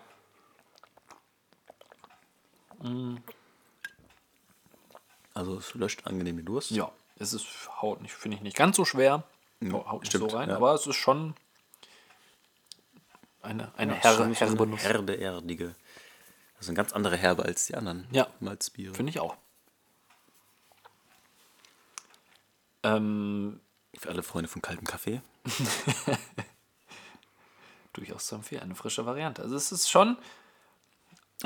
Also 5.35 5.57
es 5.59 5.75
löscht 5.75 6.07
angenehm 6.07 6.37
den 6.37 6.47
Durst. 6.47 6.71
ja, 6.71 6.91
es 7.19 7.33
ist 7.33 7.47
haut 7.83 8.01
nicht, 8.01 8.13
finde 8.15 8.37
ich 8.37 8.43
nicht 8.43 8.57
ganz 8.57 8.77
so 8.77 8.85
schwer. 8.85 9.25
haut 9.63 10.01
nicht 10.03 10.11
stimmt, 10.11 10.31
so 10.31 10.37
rein, 10.37 10.49
ja. 10.49 10.57
aber 10.57 10.75
es 10.75 10.87
ist 10.87 10.97
schon 10.97 11.35
eine, 13.43 13.73
eine 13.77 13.95
Ja, 13.95 14.01
herbe, 14.01 14.35
herbe 14.35 14.63
eine 14.65 14.77
herbe, 14.77 15.15
erdige. 15.21 15.75
Also 16.59 16.71
eine 16.71 16.77
ganz 16.77 16.93
andere 16.93 17.17
Herbe 17.17 17.45
als 17.45 17.67
die 17.67 17.75
anderen 17.77 18.07
Ja. 18.11 18.27
Malzbiere. 18.41 18.95
Finde 18.95 19.11
ich 19.11 19.21
auch. 19.21 19.37
Ähm, 22.83 23.61
Für 23.99 24.11
alle 24.11 24.23
Freunde 24.23 24.49
von 24.49 24.63
kaltem 24.63 24.87
Kaffee. 24.87 25.21
durchaus 27.93 28.27
zu 28.27 28.35
empfehlen, 28.37 28.63
eine 28.63 28.75
frische 28.75 29.07
Variante. 29.07 29.43
Also 29.43 29.57
es 29.57 29.73
ist 29.73 29.91
schon, 29.91 30.17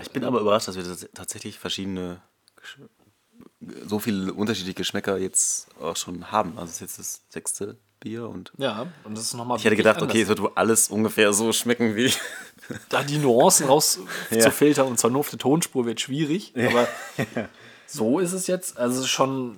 Ich 0.00 0.10
bin 0.10 0.24
aber 0.24 0.40
überrascht, 0.40 0.68
dass 0.68 0.76
wir 0.76 0.84
tats- 0.84 1.08
tatsächlich 1.14 1.58
verschiedene, 1.58 2.20
Gesch- 2.60 2.88
so 3.88 3.98
viele 3.98 4.32
unterschiedliche 4.34 4.74
Geschmäcker 4.74 5.16
jetzt 5.18 5.68
auch 5.80 5.96
schon 5.96 6.30
haben. 6.30 6.58
Also 6.58 6.64
es 6.70 6.74
ist 6.74 6.80
jetzt 6.80 6.98
das 6.98 7.22
sechste 7.30 7.76
Bier 8.00 8.28
und 8.28 8.52
ja, 8.58 8.86
und 9.04 9.16
das 9.16 9.24
ist 9.24 9.34
nochmal 9.34 9.56
ich 9.58 9.64
hätte 9.64 9.76
gedacht, 9.76 10.02
okay, 10.02 10.22
es 10.22 10.28
wird 10.28 10.42
wohl 10.42 10.50
alles 10.56 10.88
ungefähr 10.88 11.32
so 11.32 11.52
schmecken 11.52 11.94
wie. 11.96 12.12
da 12.88 13.02
die 13.02 13.18
Nuancen 13.18 13.66
raus 13.68 14.00
Ja. 14.30 14.40
zu 14.40 14.50
filtern 14.50 14.88
und 14.88 14.98
zwar 14.98 15.10
nur 15.10 15.20
auf 15.20 15.30
der 15.30 15.38
Tonspur 15.38 15.86
wird 15.86 16.00
schwierig. 16.00 16.52
Aber 16.56 16.88
so 17.86 18.18
ist 18.18 18.32
es 18.32 18.46
jetzt. 18.48 18.76
Also 18.76 18.96
es 18.98 19.04
ist 19.06 19.10
schon 19.10 19.52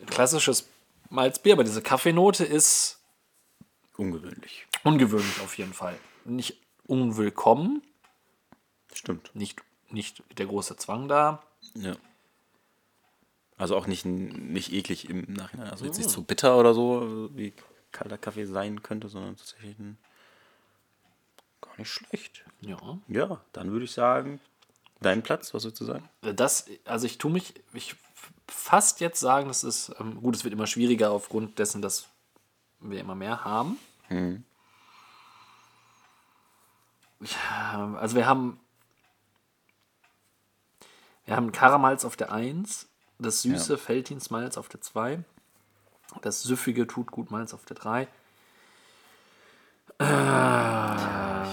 ein 0.00 0.06
klassisches 0.06 0.62
Malzbier, 1.12 1.52
aber 1.54 1.64
diese 1.64 1.82
Kaffeenote 1.82 2.44
ist 2.44 3.00
Ungewöhnlich. 3.96 4.66
ungewöhnlich 4.84 5.40
auf 5.40 5.56
jeden 5.58 5.74
Fall. 5.74 5.98
Nicht 6.24 6.56
unwillkommen, 6.86 7.82
Stimmt. 8.92 9.30
nicht, 9.34 9.60
nicht 9.90 10.22
der 10.38 10.46
große 10.46 10.76
Zwang 10.76 11.08
da. 11.08 11.42
Ja. 11.74 11.94
Also 13.58 13.76
auch 13.76 13.86
nicht, 13.86 14.04
nicht 14.04 14.72
eklig 14.72 15.08
im 15.08 15.32
Nachhinein. 15.32 15.70
Also 15.70 15.84
jetzt 15.84 15.98
nicht 15.98 16.08
Mm. 16.08 16.12
so 16.14 16.22
bitter 16.22 16.58
oder 16.58 16.74
so, 16.74 17.28
wie 17.34 17.52
kalter 17.92 18.18
Kaffee 18.18 18.46
sein 18.46 18.82
könnte, 18.82 19.08
sondern 19.08 19.36
tatsächlich 19.36 19.78
ein, 19.78 19.98
gar 21.60 21.76
nicht 21.78 21.90
schlecht. 21.90 22.44
Ja. 22.62 22.98
Ja, 23.08 23.40
dann 23.52 23.70
würde 23.70 23.84
ich 23.84 23.92
sagen, 23.92 24.40
dein 25.00 25.22
Platz, 25.22 25.52
was 25.54 25.64
würdest 25.64 25.80
du 25.82 25.84
sagen? 25.84 26.08
Das, 26.22 26.66
also 26.86 27.06
ich 27.06 27.18
tue 27.18 27.30
mich, 27.30 27.54
ich 27.74 27.94
fast 28.52 29.00
jetzt 29.00 29.20
sagen, 29.20 29.48
das 29.48 29.64
ist, 29.64 29.92
ähm, 29.98 30.20
gut, 30.22 30.36
es 30.36 30.44
wird 30.44 30.54
immer 30.54 30.66
schwieriger 30.66 31.10
aufgrund 31.10 31.58
dessen, 31.58 31.82
dass 31.82 32.06
wir 32.80 33.00
immer 33.00 33.14
mehr 33.14 33.44
haben. 33.44 33.78
Ja, 37.20 37.94
also 37.98 38.16
wir 38.16 38.26
haben, 38.26 38.60
wir 41.24 41.36
haben 41.36 41.52
Karamalz 41.52 42.04
auf 42.04 42.16
der 42.16 42.32
1, 42.32 42.88
das 43.18 43.42
süße 43.42 43.74
Ja. 43.74 43.78
Feltins 43.78 44.30
Malz 44.30 44.58
auf 44.58 44.68
der 44.68 44.80
2, 44.80 45.22
das 46.20 46.42
süffige 46.42 46.86
Tut 46.86 47.10
gut 47.10 47.30
Malz 47.30 47.54
auf 47.54 47.64
der 47.64 47.76
3. 47.76 48.08
Ich 49.98 50.08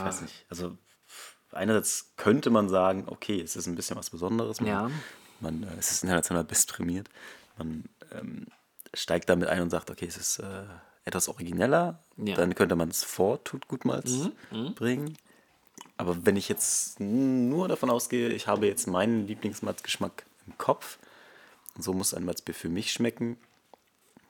weiß 0.05 0.21
nicht. 0.21 0.45
Also 0.49 0.75
einerseits 1.51 2.13
könnte 2.17 2.49
man 2.49 2.67
sagen, 2.67 3.03
okay, 3.07 3.39
es 3.41 3.55
ist 3.55 3.67
ein 3.67 3.75
bisschen 3.75 3.95
was 3.95 4.09
Besonderes. 4.09 4.59
Ja. 4.59 4.89
Man, 5.41 5.63
äh, 5.63 5.67
es 5.77 5.91
ist 5.91 6.03
international 6.03 6.43
bestprämiert. 6.43 7.09
Man 7.57 7.85
ähm, 8.11 8.47
steigt 8.93 9.29
damit 9.29 9.49
ein 9.49 9.61
und 9.61 9.69
sagt, 9.69 9.89
okay, 9.91 10.05
es 10.07 10.17
ist 10.17 10.39
äh, 10.39 10.63
etwas 11.05 11.27
origineller. 11.27 11.99
Ja. 12.17 12.33
Mhm, 12.33 12.35
Dann 12.35 12.55
könnte 12.55 12.75
man 12.75 12.89
es 12.89 13.03
vor 13.03 13.43
Tut 13.43 13.67
gut 13.67 13.85
Malz 13.85 14.29
bringen. 14.75 15.17
Aber 15.97 16.25
wenn 16.25 16.37
ich 16.37 16.47
jetzt 16.49 16.99
nur 16.99 17.67
davon 17.67 17.89
ausgehe, 17.89 18.29
ich 18.29 18.47
habe 18.47 18.67
jetzt 18.67 18.87
meinen 18.87 19.27
Lieblingsmalzgeschmack 19.27 20.25
im 20.47 20.57
Kopf 20.57 20.97
und 21.75 21.83
so 21.83 21.93
muss 21.93 22.13
ein 22.13 22.23
Malzbier 22.23 22.55
für 22.55 22.69
mich 22.69 22.91
schmecken, 22.93 23.37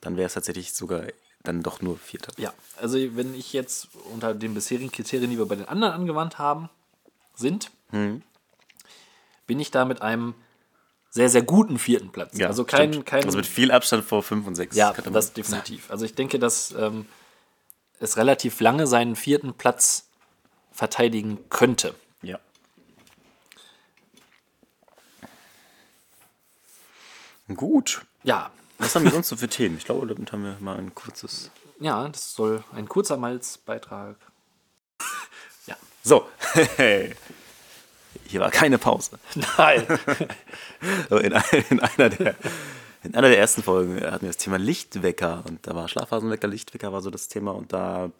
dann 0.01 0.17
wäre 0.17 0.27
es 0.27 0.33
tatsächlich 0.33 0.73
sogar 0.73 1.03
dann 1.43 1.61
doch 1.63 1.81
nur 1.81 1.97
Vierter. 1.97 2.33
Ja, 2.37 2.53
also 2.77 2.97
wenn 3.15 3.33
ich 3.33 3.53
jetzt 3.53 3.89
unter 4.11 4.33
den 4.33 4.53
bisherigen 4.53 4.91
Kriterien, 4.91 5.29
die 5.29 5.37
wir 5.37 5.45
bei 5.45 5.55
den 5.55 5.67
anderen 5.67 5.93
angewandt 5.93 6.37
haben, 6.39 6.69
sind, 7.35 7.71
bin 7.91 9.59
ich 9.59 9.71
da 9.71 9.85
mit 9.85 10.01
einem 10.01 10.33
sehr, 11.09 11.29
sehr 11.29 11.41
guten 11.41 11.79
vierten 11.79 12.11
Platz. 12.11 12.39
also 12.41 12.63
kein, 12.63 12.93
stimmt. 12.93 13.05
kein 13.05 13.25
Also 13.25 13.37
mit 13.37 13.47
viel 13.47 13.71
Abstand 13.71 14.03
vor 14.05 14.21
5 14.23 14.45
und 14.47 14.55
6. 14.55 14.75
ja, 14.75 14.93
das 14.93 15.33
definitiv. 15.33 15.89
Also 15.89 16.05
ich 16.05 16.13
denke, 16.15 16.37
dass 16.39 16.71
ähm, 16.71 17.05
es 17.99 18.17
relativ 18.17 18.59
lange 18.59 18.85
seinen 18.87 19.15
vierten 19.15 19.53
Platz 19.53 20.07
verteidigen 20.71 21.39
könnte. 21.49 21.95
Ja. 22.21 22.39
Gut. 27.55 28.01
Ja, 28.23 28.51
Was 28.77 28.95
haben 28.95 29.03
wir 29.05 29.11
sonst 29.11 29.29
so 29.29 29.35
für 29.35 29.47
Themen? 29.49 29.77
Ich 29.77 29.85
glaube, 29.85 30.05
damit 30.07 30.31
haben 30.31 30.43
wir 30.43 30.57
mal 30.59 30.77
ein 30.77 30.93
kurzes. 30.93 31.49
ja, 31.79 32.07
das 32.07 32.33
soll 32.33 32.63
ein 32.73 32.87
kurzer 32.87 33.17
Malzbeitrag. 33.17 34.17
ja. 35.65 35.75
So. 36.03 36.27
Hier 38.29 38.41
war 38.41 38.51
keine 38.51 38.77
Pause. 38.77 39.17
Nein. 39.57 39.85
In, 41.09 41.17
in, 41.69 41.79
einer 41.81 42.09
der, 42.09 42.35
in 43.03 43.15
einer 43.15 43.27
der 43.27 43.37
ersten 43.39 43.63
Folgen 43.63 43.95
hatten 44.01 44.21
wir 44.21 44.29
das 44.29 44.37
Thema 44.37 44.57
Lichtwecker 44.57 45.43
und 45.47 45.65
da 45.67 45.75
war 45.75 45.89
Schlafphasenwecker, 45.89 46.47
Lichtwecker 46.47 46.93
war 46.93 47.01
so 47.01 47.09
das 47.09 47.27
Thema 47.27 47.51
und 47.51 47.73
da 47.73 48.11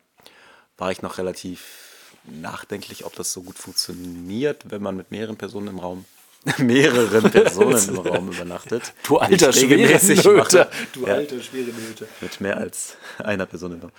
war 0.78 0.92
ich 0.92 1.02
noch 1.02 1.20
relativ 1.20 2.10
nachdenklich, 2.26 3.06
ob 3.06 3.16
das 3.16 3.32
so 3.32 3.44
gut 3.44 3.58
funktioniert, 3.58 4.64
wenn 4.70 4.82
man 4.82 4.98
mit 4.98 5.12
mehreren 5.12 5.38
Personen 5.38 5.68
im 5.68 5.80
Raum, 5.80 6.06
mehreren 6.58 7.32
Personen 7.32 7.88
im 7.90 7.98
Raum 8.00 8.30
übernachtet. 8.32 8.94
Du 9.04 9.20
alter 9.20 9.54
schwere 9.54 9.72
regelmäßig 9.72 10.24
Nöte. 10.24 10.38
mache. 10.38 10.70
Du 10.94 11.06
Ja, 11.06 11.14
alter 11.14 11.42
schwere 11.42 11.70
Nöte. 11.70 12.08
Mit 12.20 12.42
mehr 12.42 12.58
als 12.58 12.98
einer 13.20 13.46
Person 13.46 13.74
im 13.74 13.82
Raum. 13.82 13.92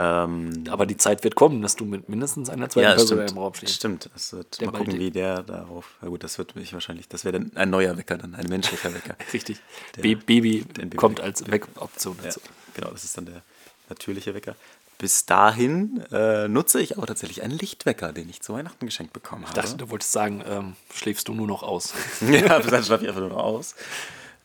Ähm, 0.00 0.64
Aber 0.70 0.86
die 0.86 0.96
Zeit 0.96 1.24
wird 1.24 1.34
kommen, 1.34 1.60
dass 1.60 1.74
du 1.74 1.84
mit 1.84 2.08
mindestens 2.08 2.48
einer 2.50 2.68
zweiten 2.68 2.88
ja, 2.88 2.94
Person 2.94 3.18
im 3.26 3.36
Raum 3.38 3.52
stehst. 3.54 3.74
Stimmt. 3.74 4.08
Das 4.14 4.32
wird, 4.32 4.60
mal 4.62 4.70
gucken, 4.70 4.96
wie 4.98 5.10
der 5.10 5.42
darauf. 5.42 5.96
Na 6.00 6.08
gut, 6.08 6.22
das 6.22 6.38
wird 6.38 6.54
mich 6.54 6.72
wahrscheinlich. 6.72 7.08
Das 7.08 7.24
wäre 7.24 7.38
dann 7.40 7.50
ein 7.56 7.68
neuer 7.70 7.96
Wecker, 7.98 8.16
dann 8.16 8.34
ein 8.36 8.46
menschlicher 8.48 8.94
Wecker. 8.94 9.16
Richtig. 9.32 9.58
Der- 9.96 10.02
Ba- 10.02 10.20
Baby 10.24 10.60
Baby- 10.62 10.96
kommt 10.96 11.20
als 11.20 11.50
Wegoption 11.50 12.16
Ja, 12.18 12.24
dazu. 12.26 12.40
genau, 12.74 12.90
das 12.90 13.02
ist 13.02 13.16
dann 13.16 13.26
der 13.26 13.42
natürliche 13.88 14.34
Wecker. 14.34 14.54
Bis 14.98 15.26
dahin 15.26 16.02
äh, 16.12 16.46
nutze 16.48 16.80
ich 16.80 16.96
aber 16.96 17.06
tatsächlich 17.06 17.42
einen 17.42 17.56
Lichtwecker, 17.58 18.12
den 18.12 18.28
ich 18.28 18.40
zu 18.40 18.52
Weihnachten 18.54 18.86
geschenkt 18.86 19.12
bekommen 19.12 19.42
Ich 19.44 19.50
habe. 19.50 19.62
dachte, 19.62 19.76
du 19.76 19.90
wolltest 19.90 20.12
sagen, 20.12 20.42
ähm, 20.48 20.76
schläfst 20.94 21.26
du 21.28 21.34
nur 21.34 21.46
noch 21.48 21.62
aus. 21.62 21.92
ja, 22.20 22.58
bis 22.58 22.70
dann 22.70 22.82
schlafe 22.84 23.02
ich 23.04 23.08
einfach 23.08 23.20
nur 23.20 23.30
noch 23.30 23.42
aus. 23.42 23.74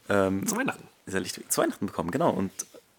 Ähm, 0.10 0.46
Zu 0.48 0.56
Weihnachten. 0.58 0.84
dieser 1.08 1.20
Lichtwecker 1.20 1.50
zu 1.50 1.62
Weihnachten 1.62 1.86
bekommen, 1.88 2.12
genau. 2.12 2.30
Und 2.32 2.52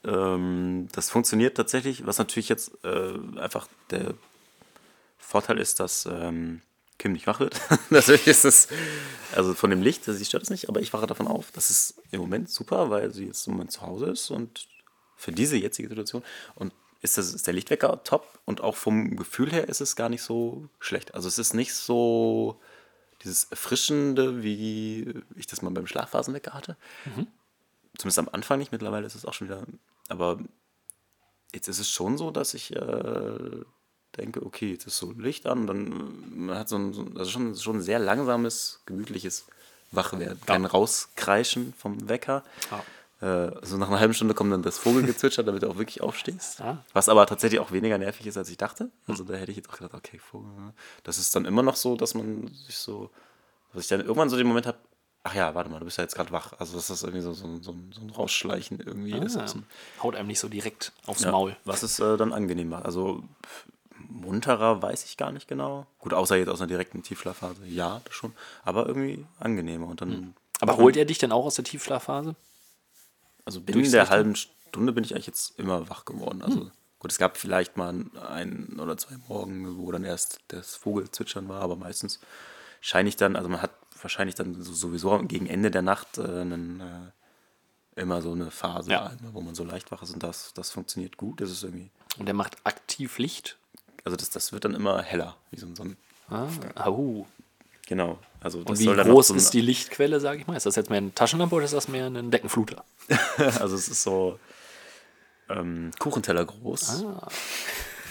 ähm, 0.05 0.89
das 0.93 1.11
funktioniert 1.11 1.57
tatsächlich, 1.57 2.07
was 2.07 2.19
natürlich 2.19 2.49
jetzt 2.49 2.73
äh, 2.85 3.15
einfach 3.39 3.69
der 3.91 4.15
Vorteil 5.19 5.59
ist, 5.59 5.81
dass 5.81 6.07
ähm, 6.07 6.61
Kim 6.99 7.13
nicht 7.13 7.27
wach 7.27 7.41
wird. 7.41 7.61
natürlich 7.91 8.27
ist 8.27 8.45
es, 8.45 8.69
also 9.35 9.55
von 9.55 9.71
dem 9.71 9.83
Licht, 9.83 10.05
sie 10.05 10.25
stört 10.25 10.45
es 10.45 10.51
nicht, 10.51 10.69
aber 10.69 10.81
ich 10.81 10.93
wache 10.93 11.07
davon 11.07 11.27
auf. 11.27 11.51
Das 11.53 11.71
ist 11.71 12.01
im 12.11 12.21
Moment 12.21 12.51
super, 12.51 12.91
weil 12.91 13.13
sie 13.13 13.27
jetzt 13.27 13.47
im 13.47 13.55
Moment 13.55 13.73
zu 13.73 13.83
Hause 13.83 14.07
ist 14.07 14.31
und 14.31 14.69
für 15.17 15.33
diese 15.33 15.57
jetzige 15.57 15.89
Situation. 15.89 16.23
Und 16.55 16.73
ist, 17.03 17.19
das, 17.19 17.35
ist 17.35 17.47
der 17.47 17.55
Lichtwecker 17.55 18.03
top 18.05 18.39
und 18.47 18.63
auch 18.63 18.77
vom 18.77 19.17
Gefühl 19.17 19.53
her 19.53 19.69
ist 19.69 19.81
es 19.81 19.95
gar 19.95 20.09
nicht 20.09 20.23
so 20.23 20.69
schlecht. 20.81 21.15
Also 21.15 21.29
es 21.29 21.39
ist 21.39 21.53
nicht 21.53 21.75
so 21.75 22.59
dieses 23.23 23.45
Erfrischende, 23.45 24.43
wie 24.43 25.15
ich 25.37 25.47
das 25.47 25.63
mal 25.63 25.71
beim 25.71 25.87
Schlafphasenwecker 25.87 26.55
hatte. 26.55 26.77
Zumindest 27.99 28.19
am 28.19 28.29
Anfang 28.33 28.59
nicht, 28.59 28.73
mittlerweile 28.73 29.07
ist 29.07 29.15
es 29.15 29.25
auch 29.25 29.35
schon 29.35 29.49
wieder. 29.49 29.65
Aber 30.09 30.39
jetzt 31.53 31.69
ist 31.69 31.79
es 31.79 31.89
schon 31.89 32.19
so, 32.19 32.31
dass 32.31 32.55
ich 32.55 32.75
äh, 32.75 33.65
denke, 34.17 34.45
okay, 34.45 34.73
jetzt 34.73 34.87
ist 34.87 34.99
so 34.99 35.13
Licht 35.13 35.47
an 35.47 35.67
dann 35.67 35.93
äh, 35.93 36.37
man 36.37 36.59
hat 36.59 36.69
so 36.69 36.77
ein, 36.77 36.93
so 36.93 37.03
ein 37.03 37.17
also 37.17 37.31
schon, 37.31 37.57
schon 37.57 37.77
ein 37.77 37.83
sehr 37.83 37.99
langsames, 37.99 38.81
gemütliches 38.87 39.47
Wachwerden. 39.93 40.41
Kein 40.47 40.65
Rauskreischen 40.65 41.73
vom 41.79 42.09
Wecker. 42.09 42.43
Äh, 43.21 43.53
so 43.63 43.77
nach 43.77 43.89
einer 43.89 44.01
halben 44.01 44.15
Stunde 44.15 44.35
kommt 44.35 44.53
dann 44.53 44.63
das 44.63 44.79
Vogelgezwitscher, 44.79 45.45
damit 45.45 45.63
du 45.63 45.71
auch 45.71 45.79
wirklich 45.79 46.03
aufstehst. 46.03 46.59
Ja. 46.59 46.85
Was 46.93 47.09
aber 47.09 47.27
tatsächlich 47.27 47.61
auch 47.61 47.71
weniger 47.73 47.97
nervig 47.97 48.27
ist, 48.27 48.37
als 48.37 48.51
ich 48.51 48.57
dachte. 48.57 48.91
Also 49.07 49.25
da 49.25 49.35
hätte 49.35 49.51
ich 49.51 49.57
jetzt 49.57 49.71
auch 49.71 49.79
gedacht, 49.79 49.95
okay, 49.95 50.19
Vogel. 50.19 50.51
ne? 50.51 50.75
Das 51.05 51.19
ist 51.19 51.35
dann 51.35 51.45
immer 51.45 51.63
noch 51.63 51.77
so, 51.77 51.97
dass 51.97 52.15
man 52.15 52.49
sich 52.67 52.77
so, 52.77 53.11
dass 53.73 53.85
ich 53.85 53.89
dann 53.89 54.01
irgendwann 54.01 54.29
so 54.29 54.37
den 54.37 54.47
Moment 54.47 54.67
habe, 54.67 54.79
ach 55.25 55.35
ja, 55.35 55.55
warte 55.55 55.69
mal, 55.71 55.79
du 55.81 55.85
bist 55.87 55.99
ja 55.99 56.05
jetzt 56.05 56.15
gerade 56.15 56.31
wach. 56.31 56.53
Also 56.59 56.77
das 56.77 57.03
irgendwie 57.03 57.21
so, 57.23 57.33
so, 57.33 57.59
so, 57.61 57.73
ein- 57.73 57.93
so 57.93 58.01
ein 58.01 58.11
Rausschleichen 58.11 58.79
irgendwie 58.81 59.17
ist. 59.19 59.37
Ah, 59.37 59.45
aus 59.45 59.53
dem- 59.55 59.65
haut 60.03 60.15
einem 60.15 60.29
nicht 60.29 60.39
so 60.39 60.49
direkt 60.49 60.93
aufs 61.07 61.23
ja, 61.23 61.33
Maul. 61.33 61.57
Was 61.65 61.83
es 61.83 61.99
äh, 61.99 62.17
dann 62.17 62.33
angenehm 62.33 62.69
macht. 62.69 62.85
Also 62.85 63.25
munterer 64.09 64.83
weiß 64.83 65.05
ich 65.05 65.17
gar 65.17 65.33
nicht 65.33 65.49
genau. 65.49 65.87
Gut, 65.99 66.15
außer 66.15 66.37
jetzt 66.37 66.49
aus 66.49 66.61
einer 66.61 66.69
direkten 66.69 67.03
Tiefschlafphase. 67.03 67.65
Ja, 67.67 68.01
das 68.05 68.15
schon. 68.15 68.33
Aber 68.65 68.87
irgendwie 68.87 69.25
angenehmer. 69.41 69.87
Und 69.89 70.01
dann, 70.01 70.11
Hm. 70.13 70.35
Aber 70.61 70.77
holt 70.77 70.97
er 70.97 71.05
dich 71.05 71.19
denn 71.19 71.33
auch 71.33 71.45
aus 71.47 71.57
der 71.57 71.65
Tiefschlafphase? 71.65 72.37
also 73.47 73.61
binnen 73.61 73.91
der 73.91 74.09
halben 74.09 74.37
Stunde 74.37 74.93
bin 74.93 75.05
ich 75.05 75.13
eigentlich 75.15 75.27
jetzt 75.27 75.59
immer 75.59 75.91
wach 75.91 76.05
geworden. 76.07 76.41
Also 76.43 76.71
gut, 76.99 77.13
es 77.13 77.19
gab 77.19 77.37
vielleicht 77.37 77.77
mal 77.77 77.95
ein 78.27 78.79
oder 78.81 78.97
zwei 78.97 79.17
Morgen, 79.29 79.77
wo 79.77 79.93
dann 79.93 80.05
erst 80.05 80.39
das 80.49 80.77
Vogelzwitschern 80.77 81.47
war, 81.49 81.61
aber 81.61 81.77
meistens 81.77 82.21
scheine 82.81 83.09
ich 83.09 83.17
dann, 83.17 83.37
also 83.37 83.49
man 83.51 83.61
hat 83.61 83.84
wahrscheinlich 84.05 84.35
dann 84.37 84.55
so- 84.63 84.73
sowieso 84.73 85.19
gegen 85.25 85.47
Ende 85.47 85.71
der 85.71 85.83
Nacht 85.83 86.19
äh, 86.19 86.23
einen, 86.23 86.81
äh, 86.81 88.01
immer 88.01 88.23
so 88.23 88.33
eine 88.33 88.51
Phase, 88.51 88.91
Ja. 88.93 89.07
einmal, 89.07 89.35
wo 89.35 89.41
man 89.41 89.55
so 89.55 89.65
leicht 89.65 89.91
wach 89.91 90.03
ist 90.03 90.13
und 90.15 90.23
das, 90.23 90.53
das 90.55 90.71
funktioniert 90.71 91.17
gut. 91.17 91.41
Das 91.41 91.51
ist 91.51 91.63
irgendwie, 91.65 91.91
Und 92.19 92.29
er 92.29 92.35
macht 92.35 92.57
aktiv 92.65 93.19
Licht. 93.19 93.57
also 94.05 94.17
das, 94.17 94.31
das 94.31 94.53
wird 94.53 94.65
dann 94.65 94.75
immer 94.75 95.03
heller, 95.03 95.37
wie 95.51 95.59
so 95.59 95.67
ein 95.67 95.75
Sonnen. 95.75 95.97
Ah, 96.29 96.47
au. 96.77 97.27
Genau. 97.87 98.19
Also 98.41 98.63
das 98.63 98.79
Und 98.81 98.87
wie 98.87 98.87
groß 99.03 99.29
so 99.29 99.35
ist 99.35 99.53
die 99.53 99.61
Lichtquelle, 99.61 100.19
sage 100.21 100.41
ich 100.41 100.47
mal? 100.47 100.57
Ist 100.57 100.65
das 100.67 100.77
jetzt 100.77 100.89
mehr 100.91 100.99
eine 100.99 101.15
Taschenlampe 101.15 101.55
oder 101.55 101.65
ist 101.67 101.75
das 101.75 101.89
mehr 101.89 102.07
ein 102.07 102.31
Deckenfluter? 102.31 102.85
Also 103.61 103.75
es 103.77 103.89
ist 103.89 104.03
so 104.03 104.39
ähm, 105.51 105.91
Kuchenteller 105.99 106.45
groß. 106.47 107.05
Ah. 107.05 107.29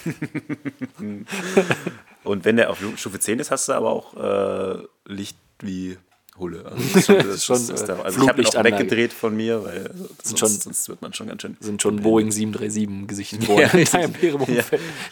Und 2.23 2.45
wenn 2.45 2.55
der 2.57 2.69
auf 2.69 2.79
Stufe 2.97 3.19
10 3.19 3.39
ist, 3.39 3.51
hast 3.51 3.67
du 3.67 3.73
aber 3.73 3.89
auch 3.91 4.13
äh, 4.15 4.83
Licht 5.05 5.37
wie 5.63 5.97
Hulle. 6.37 6.65
Also, 6.65 6.77
das 6.93 6.95
ist 6.95 7.05
schon, 7.05 7.17
das 7.27 7.45
Schon, 7.45 7.55
ist, 7.57 7.69
das 7.69 7.81
ist 7.81 7.87
der, 7.87 8.03
also 8.05 8.21
ich 8.21 8.27
habe 8.27 8.41
ihn 8.41 8.47
auch 8.47 8.51
Fluglichtanlage. 8.53 8.77
weggedreht 8.83 9.13
von 9.13 9.35
mir, 9.35 9.63
weil 9.63 9.93
sonst, 10.23 10.39
schon- 10.39 10.49
sonst 10.49 10.89
wird 10.89 11.01
man 11.01 11.13
schon 11.13 11.27
ganz 11.27 11.41
schön. 11.41 11.57
Sind 11.59 11.81
schon 11.81 12.01
Boeing 12.01 12.31
737 12.31 13.07
Gesicht 13.07 13.43
vor 13.45 13.59
Ja, 13.61 13.69
ja, 13.77 14.63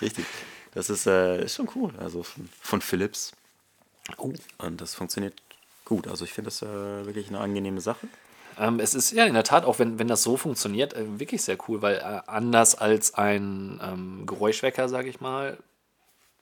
richtig. 0.01 0.25
Das 0.73 0.89
ist, 0.89 1.05
äh, 1.05 1.43
ist 1.45 1.55
schon 1.55 1.69
cool. 1.75 1.93
Also 1.99 2.23
von, 2.23 2.49
von 2.61 2.81
Philips. 2.81 3.33
Oh. 4.17 4.33
Und 4.57 4.81
das 4.81 4.95
funktioniert 4.95 5.33
gut. 5.85 6.07
Also 6.07 6.25
ich 6.25 6.33
finde 6.33 6.47
das 6.47 6.61
äh, 6.61 7.05
wirklich 7.05 7.27
eine 7.27 7.39
angenehme 7.39 7.81
Sache. 7.81 8.07
Ähm, 8.57 8.79
es 8.79 8.93
ist 8.95 9.11
ja 9.11 9.25
in 9.25 9.33
der 9.33 9.43
Tat, 9.43 9.63
auch 9.65 9.79
wenn, 9.79 9.99
wenn 9.99 10.07
das 10.07 10.23
so 10.23 10.37
funktioniert, 10.37 10.93
äh, 10.93 11.19
wirklich 11.19 11.41
sehr 11.43 11.57
cool, 11.67 11.81
weil 11.81 11.95
äh, 11.97 12.21
anders 12.27 12.75
als 12.75 13.13
ein 13.13 13.79
ähm, 13.83 14.25
Geräuschwecker, 14.25 14.89
sage 14.89 15.09
ich 15.09 15.21
mal, 15.21 15.57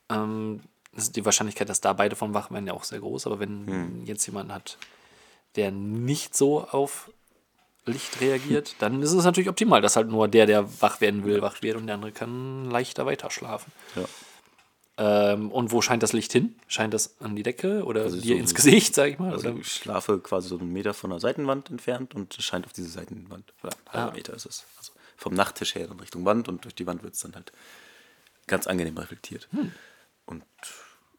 ähm, 0.08 0.60
ist 0.96 1.16
die 1.16 1.24
Wahrscheinlichkeit, 1.24 1.68
dass 1.68 1.80
da 1.80 1.92
beide 1.92 2.16
vom 2.16 2.34
wach 2.34 2.50
werden, 2.50 2.66
ja 2.66 2.72
auch 2.74 2.84
sehr 2.84 3.00
groß. 3.00 3.26
Aber 3.26 3.38
wenn 3.40 3.66
Hm. 3.66 4.04
jetzt 4.06 4.26
jemand 4.26 4.52
hat, 4.52 4.76
der 5.56 5.70
nicht 5.70 6.36
so 6.36 6.62
auf 6.64 7.10
Licht 7.86 8.20
reagiert, 8.20 8.76
dann 8.80 9.02
ist 9.02 9.12
es 9.12 9.24
natürlich 9.24 9.48
optimal, 9.48 9.80
dass 9.80 9.96
halt 9.96 10.08
nur 10.08 10.28
der, 10.28 10.46
der 10.46 10.80
wach 10.82 11.00
werden 11.00 11.24
will, 11.24 11.42
wach 11.42 11.62
wird 11.62 11.76
und 11.76 11.86
der 11.86 11.94
andere 11.96 12.12
kann 12.12 12.70
leichter 12.70 13.06
weiter 13.06 13.30
schlafen. 13.30 13.72
Ja. 13.96 14.04
Ähm, 14.98 15.50
und 15.50 15.72
wo 15.72 15.80
scheint 15.80 16.02
das 16.02 16.12
Licht 16.12 16.30
hin? 16.32 16.54
Scheint 16.68 16.92
das 16.92 17.14
an 17.20 17.34
die 17.34 17.42
Decke 17.42 17.84
oder 17.84 18.02
Also 18.02 18.20
dir 18.20 18.34
so- 18.34 18.40
ins 18.40 18.54
Gesicht, 18.54 18.94
sag 18.94 19.08
ich 19.10 19.18
mal? 19.18 19.32
Also 19.32 19.48
oder? 19.48 19.58
ich 19.60 19.72
schlafe 19.72 20.18
quasi 20.18 20.48
so 20.48 20.58
einen 20.58 20.72
Meter 20.72 20.92
von 20.92 21.08
der 21.10 21.20
Seitenwand 21.20 21.70
entfernt 21.70 22.14
und 22.14 22.36
es 22.38 22.44
scheint 22.44 22.66
auf 22.66 22.72
diese 22.74 22.90
Seitenwand. 22.90 23.52
Oder 23.62 23.72
ein 23.86 23.92
halber 23.94 24.12
Ah. 24.12 24.14
Meter 24.14 24.34
ist 24.34 24.44
es. 24.46 24.66
Also 24.76 24.92
vom 25.16 25.32
Nachttisch 25.34 25.74
her 25.74 25.86
in 25.90 25.98
Richtung 26.00 26.24
Wand 26.26 26.48
und 26.48 26.64
durch 26.64 26.74
die 26.74 26.86
Wand 26.86 27.02
wird 27.02 27.14
es 27.14 27.20
dann 27.20 27.34
halt 27.34 27.50
ganz 28.46 28.66
angenehm 28.66 28.98
reflektiert. 28.98 29.48
Hm. 29.52 29.72
Und 30.30 30.44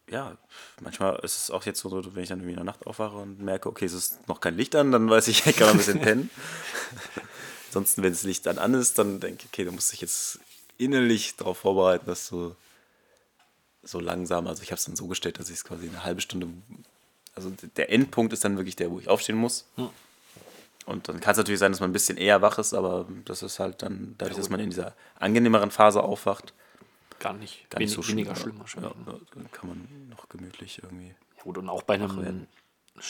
ja, 0.09 0.37
manchmal 0.81 1.19
ist 1.23 1.37
es 1.37 1.51
auch 1.51 1.65
jetzt 1.65 1.79
so, 1.79 2.15
wenn 2.15 2.23
ich 2.23 2.29
dann 2.29 2.39
irgendwie 2.39 2.51
in 2.51 2.57
der 2.57 2.65
Nacht 2.65 2.85
aufwache 2.87 3.17
und 3.17 3.41
merke, 3.41 3.69
okay, 3.69 3.85
es 3.85 3.93
ist 3.93 4.27
noch 4.27 4.41
kein 4.41 4.57
Licht 4.57 4.75
an, 4.75 4.91
dann 4.91 5.09
weiß 5.09 5.27
ich, 5.27 5.45
ich 5.45 5.55
kann 5.55 5.67
noch 5.67 5.73
ein 5.73 5.77
bisschen 5.77 6.01
pennen. 6.01 6.29
Ansonsten, 7.67 8.03
wenn 8.03 8.11
das 8.11 8.23
Licht 8.23 8.45
dann 8.45 8.57
an 8.57 8.73
ist, 8.73 8.97
dann 8.97 9.19
denke 9.19 9.43
ich, 9.43 9.49
okay, 9.49 9.65
da 9.65 9.71
muss 9.71 9.93
ich 9.93 10.01
jetzt 10.01 10.39
innerlich 10.77 11.35
darauf 11.37 11.59
vorbereiten, 11.59 12.05
dass 12.07 12.27
du 12.29 12.55
so 13.83 13.99
langsam, 13.99 14.47
also 14.47 14.61
ich 14.63 14.71
habe 14.71 14.79
es 14.79 14.85
dann 14.85 14.95
so 14.95 15.07
gestellt, 15.07 15.39
dass 15.39 15.49
ich 15.49 15.55
es 15.55 15.63
quasi 15.63 15.87
eine 15.87 16.03
halbe 16.03 16.21
Stunde, 16.21 16.47
also 17.35 17.51
der 17.77 17.91
Endpunkt 17.91 18.33
ist 18.33 18.43
dann 18.43 18.57
wirklich 18.57 18.75
der, 18.75 18.91
wo 18.91 18.99
ich 18.99 19.07
aufstehen 19.07 19.37
muss. 19.37 19.65
Und 20.85 21.07
dann 21.07 21.19
kann 21.19 21.31
es 21.31 21.37
natürlich 21.37 21.59
sein, 21.59 21.71
dass 21.71 21.79
man 21.79 21.91
ein 21.91 21.93
bisschen 21.93 22.17
eher 22.17 22.41
wach 22.41 22.57
ist, 22.57 22.73
aber 22.73 23.07
das 23.25 23.43
ist 23.43 23.59
halt 23.59 23.81
dann, 23.81 24.15
dadurch, 24.17 24.37
dass 24.37 24.49
man 24.49 24.59
in 24.59 24.69
dieser 24.69 24.93
angenehmeren 25.19 25.71
Phase 25.71 26.03
aufwacht, 26.03 26.53
Gar 27.21 27.33
nicht. 27.33 27.69
gar 27.69 27.79
nicht 27.79 27.91
so 27.91 28.01
schlimm. 28.01 28.17
weniger 28.17 28.35
schlimm 28.35 28.57
wahrscheinlich. 28.59 28.91
Ja, 29.05 29.13
dann 29.35 29.51
kann 29.51 29.69
man 29.69 29.87
noch 30.09 30.27
gemütlich 30.27 30.81
irgendwie. 30.83 31.07
Ja, 31.37 31.43
gut, 31.43 31.57
und 31.57 31.69
auch 31.69 31.83
bei 31.83 31.93
einem 31.95 32.17
werden. 32.21 32.47
st- 32.97 33.01
Es 33.03 33.07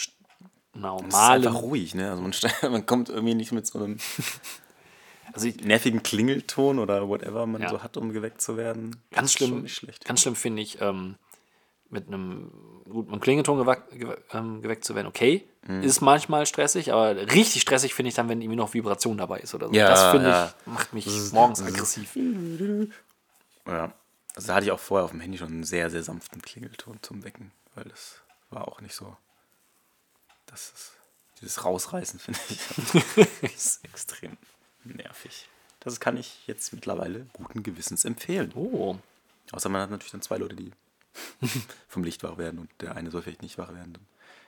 ist 0.74 0.82
normalen. 0.82 1.48
einfach 1.48 1.62
ruhig, 1.62 1.96
ne? 1.96 2.10
Also 2.12 2.22
man, 2.22 2.34
man 2.74 2.86
kommt 2.86 3.10
irgendwie 3.10 3.36
nicht 3.36 3.52
mit 3.52 3.66
so 3.66 3.80
einem 3.80 3.98
Also 5.34 5.48
ich, 5.48 5.64
nervigen 5.64 6.04
Klingelton 6.04 6.78
oder 6.80 7.08
whatever 7.08 7.46
man 7.46 7.62
Ja. 7.62 7.70
so 7.70 7.82
hat, 7.84 7.96
um 7.96 8.12
geweckt 8.12 8.42
zu 8.42 8.58
werden. 8.58 8.98
Ganz 9.12 9.32
schlimm, 9.32 9.66
ganz 10.04 10.22
schlimm 10.22 10.36
finde 10.36 10.62
ich, 10.62 10.82
ähm, 10.82 11.16
mit 11.90 12.08
einem 12.08 12.52
gut 12.84 13.06
mit 13.06 13.14
einem 13.14 13.22
Klingelton 13.22 13.58
gewack, 13.58 13.84
ähm, 14.34 14.62
geweckt 14.62 14.84
zu 14.84 14.94
werden, 14.96 15.08
okay. 15.08 15.48
Mhm. 15.68 15.84
Ist 15.84 16.02
manchmal 16.02 16.46
stressig, 16.46 16.92
aber 16.92 17.16
richtig 17.16 17.62
stressig 17.62 17.94
finde 17.94 18.10
ich 18.10 18.16
dann, 18.16 18.28
wenn 18.28 18.42
irgendwie 18.42 18.58
noch 18.58 18.74
Vibration 18.74 19.18
dabei 19.18 19.40
ist 19.40 19.54
oder 19.56 19.68
so. 19.68 19.74
Ja, 19.74 19.88
das 19.90 20.12
finde 20.12 20.30
ja. 20.30 20.48
ich, 20.48 20.68
macht 20.68 20.94
mich 20.94 21.08
morgens 21.32 21.62
aggressiv. 21.62 22.14
Ja. 23.68 23.94
Also 24.36 24.48
da 24.48 24.56
hatte 24.56 24.66
ich 24.66 24.72
auch 24.72 24.80
vorher 24.80 25.06
auf 25.06 25.12
dem 25.12 25.20
Handy 25.20 25.38
schon 25.38 25.50
einen 25.50 25.64
sehr, 25.64 25.90
sehr 25.90 26.04
sanften 26.04 26.42
Klingelton 26.42 27.00
zum 27.02 27.24
Wecken, 27.24 27.52
weil 27.76 27.86
das 27.86 28.22
war 28.50 28.68
auch 28.68 28.82
nicht 28.82 28.96
so. 28.96 29.18
Das 30.46 30.72
ist, 30.72 30.92
dieses 31.42 31.64
Rausreißen, 31.64 32.20
finde 32.20 32.40
ich, 32.50 33.42
ist 33.56 33.84
extrem 33.84 34.38
nervig. 34.84 35.48
Das 35.80 36.00
kann 36.00 36.18
ich 36.18 36.48
jetzt 36.48 36.74
mittlerweile 36.74 37.28
guten 37.34 37.64
Gewissens 37.64 38.06
empfehlen. 38.06 38.52
Oh. 38.56 38.98
Außer 39.52 39.70
man 39.70 39.82
hat 39.82 39.90
natürlich 39.90 40.12
dann 40.12 40.22
zwei 40.22 40.38
Leute, 40.38 40.56
die 40.56 40.72
vom 41.88 42.04
Licht 42.04 42.24
wach 42.24 42.38
werden 42.38 42.60
und 42.60 42.70
der 42.80 42.96
eine 42.96 43.12
soll 43.12 43.22
vielleicht 43.22 43.42
nicht 43.42 43.58
wach 43.58 43.74
werden. 43.74 43.98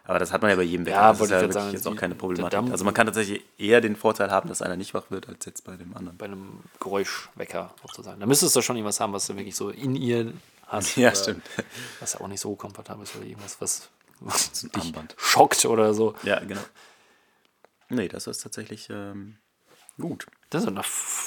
Aber 0.06 0.20
das 0.20 0.34
hat 0.34 0.42
man 0.42 0.52
ja 0.52 0.58
bei 0.58 0.64
jedem 0.64 0.86
Wecker. 0.86 0.98
Ja, 0.98 1.12
das 1.14 1.22
ist 1.22 1.30
ja 1.30 1.38
ich 1.38 1.42
wirklich 1.44 1.54
sagen, 1.54 1.72
jetzt 1.74 1.88
auch 1.88 1.96
keine 1.96 2.16
Problematik. 2.16 2.72
Also 2.72 2.84
man 2.84 2.94
kann 2.94 3.06
tatsächlich 3.08 3.42
eher 3.58 3.80
den 3.80 3.96
Vorteil 3.96 4.32
haben, 4.32 4.50
dass 4.50 4.62
einer 4.62 4.76
nicht 4.76 4.94
wach 4.94 5.10
wird, 5.10 5.30
als 5.30 5.46
jetzt 5.46 5.64
bei 5.64 5.78
dem 5.78 5.96
anderen. 5.96 6.18
Bei 6.18 6.26
einem 6.26 6.60
Geräuschwecker 6.82 7.74
sozusagen. 7.82 8.20
Da 8.20 8.26
müsstest 8.26 8.56
du 8.56 8.62
schon 8.62 8.76
irgendwas 8.76 9.00
haben, 9.00 9.14
was 9.14 9.28
du 9.28 9.36
wirklich 9.38 9.56
so 9.56 9.70
in 9.70 9.96
ihr 9.96 10.34
hast. 10.68 10.98
Ja, 10.98 11.16
stimmt. 11.16 11.44
Was 12.02 12.14
ja 12.14 12.22
auch 12.22 12.28
nicht 12.28 12.42
so 12.42 12.56
komfortabel 12.56 13.04
ist 13.04 13.16
oder 13.16 13.26
irgendwas, 13.26 13.62
was, 13.62 13.90
was 14.20 14.50
So 14.54 14.68
ein 14.68 14.72
dich 14.72 14.84
Armband. 14.86 15.16
schockt 15.18 15.64
oder 15.66 15.94
so. 15.94 16.16
Ja, 16.24 16.40
genau. 16.40 16.62
Nee, 17.90 18.10
das 18.10 18.28
ist 18.28 18.40
tatsächlich 18.44 18.90
ähm, 18.90 19.38
gut. 19.98 20.26
Das 20.50 20.64
ist 20.64 20.68
eine 20.68 20.82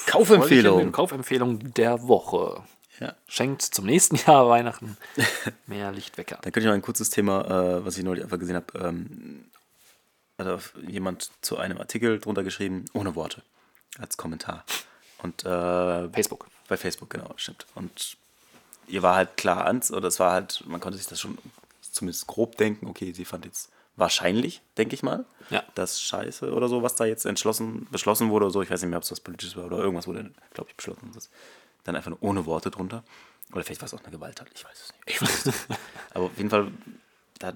Kaufempfehlung. 0.05 0.91
Kaufempfehlung 0.91 1.73
der 1.73 2.07
Woche. 2.07 2.63
Ja. 2.99 3.15
Schenkt 3.27 3.61
zum 3.61 3.85
nächsten 3.85 4.15
Jahr 4.27 4.47
Weihnachten 4.49 4.97
mehr 5.67 5.91
Lichtwecker. 5.91 6.35
Dann 6.41 6.51
könnte 6.51 6.61
ich 6.61 6.65
noch 6.65 6.73
ein 6.73 6.81
kurzes 6.81 7.09
Thema, 7.09 7.45
äh, 7.77 7.85
was 7.85 7.97
ich 7.97 8.03
neulich 8.03 8.23
einfach 8.23 8.39
gesehen 8.39 8.55
habe. 8.55 8.77
Ähm, 8.79 9.45
hat 10.37 10.47
auf 10.47 10.73
jemand 10.87 11.31
zu 11.41 11.57
einem 11.57 11.77
Artikel 11.79 12.19
drunter 12.19 12.43
geschrieben, 12.43 12.85
ohne 12.93 13.15
Worte, 13.15 13.41
als 13.99 14.17
Kommentar. 14.17 14.63
Und 15.23 15.43
äh, 15.45 16.09
Facebook. 16.09 16.47
Bei 16.67 16.77
Facebook, 16.77 17.09
genau, 17.09 17.31
stimmt. 17.37 17.65
Und 17.75 18.17
ihr 18.87 19.01
war 19.01 19.15
halt 19.15 19.35
klar 19.37 19.65
ans, 19.65 19.91
oder 19.91 20.07
es 20.07 20.19
war 20.19 20.31
halt, 20.33 20.63
man 20.67 20.79
konnte 20.79 20.97
sich 20.97 21.07
das 21.07 21.19
schon 21.19 21.37
zumindest 21.81 22.27
grob 22.27 22.55
denken, 22.57 22.85
okay, 22.87 23.13
sie 23.13 23.25
fand 23.25 23.45
jetzt 23.45 23.69
wahrscheinlich, 23.95 24.61
denke 24.77 24.93
ich 24.93 25.01
mal, 25.01 25.25
Ja. 25.49 25.63
das 25.73 25.99
Scheiße 26.01 26.53
oder 26.53 26.67
so, 26.67 26.83
was 26.83 26.93
da 26.93 27.05
jetzt 27.05 27.25
entschlossen, 27.25 27.87
beschlossen 27.89 28.29
wurde 28.29 28.45
oder 28.45 28.53
so, 28.53 28.61
ich 28.61 28.69
weiß 28.69 28.81
nicht 28.81 28.89
mehr, 28.91 28.97
ob 28.97 29.03
es 29.03 29.11
was 29.11 29.19
Politisches 29.19 29.55
war 29.55 29.65
oder 29.65 29.79
irgendwas 29.79 30.05
wurde, 30.05 30.29
glaube 30.53 30.69
ich, 30.69 30.75
beschlossen. 30.75 31.09
Das 31.15 31.29
dann 31.87 31.95
einfach 31.95 32.09
nur 32.09 32.21
ohne 32.21 32.45
Worte 32.45 32.69
drunter. 32.71 33.03
Oder 33.53 33.63
vielleicht 33.63 33.81
war 33.81 33.85
es 33.87 33.93
auch 33.93 34.01
eine 34.03 34.11
Gewalttat, 34.11 34.47
ich 34.53 34.63
weiß 34.65 34.73
es 34.73 34.93
nicht. 34.93 35.03
Ich 35.07 35.21
weiß 35.21 35.45
es 35.45 35.69
nicht. 35.69 35.79
Aber 36.13 36.25
auf 36.25 36.37
jeden 36.37 36.49
Fall, 36.49 36.71
da 37.39 37.53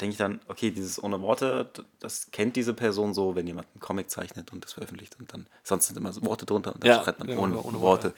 denke 0.00 0.12
ich 0.12 0.18
dann, 0.18 0.40
okay, 0.48 0.70
dieses 0.70 1.02
ohne 1.02 1.20
Worte, 1.20 1.70
das 2.00 2.30
kennt 2.30 2.56
diese 2.56 2.74
Person 2.74 3.12
so, 3.14 3.34
wenn 3.34 3.46
jemand 3.46 3.68
einen 3.74 3.80
Comic 3.80 4.10
zeichnet 4.10 4.52
und 4.52 4.64
das 4.64 4.72
veröffentlicht 4.72 5.16
und 5.18 5.32
dann, 5.32 5.46
sonst 5.62 5.88
sind 5.88 5.96
immer 5.96 6.12
so 6.12 6.24
Worte 6.24 6.46
drunter 6.46 6.74
und 6.74 6.82
dann 6.82 6.90
Ja, 6.90 7.02
schreibt 7.02 7.18
man 7.18 7.28
genau, 7.28 7.42
ohne, 7.42 7.60
ohne 7.60 7.80
Worte. 7.80 8.08
Worte. 8.08 8.14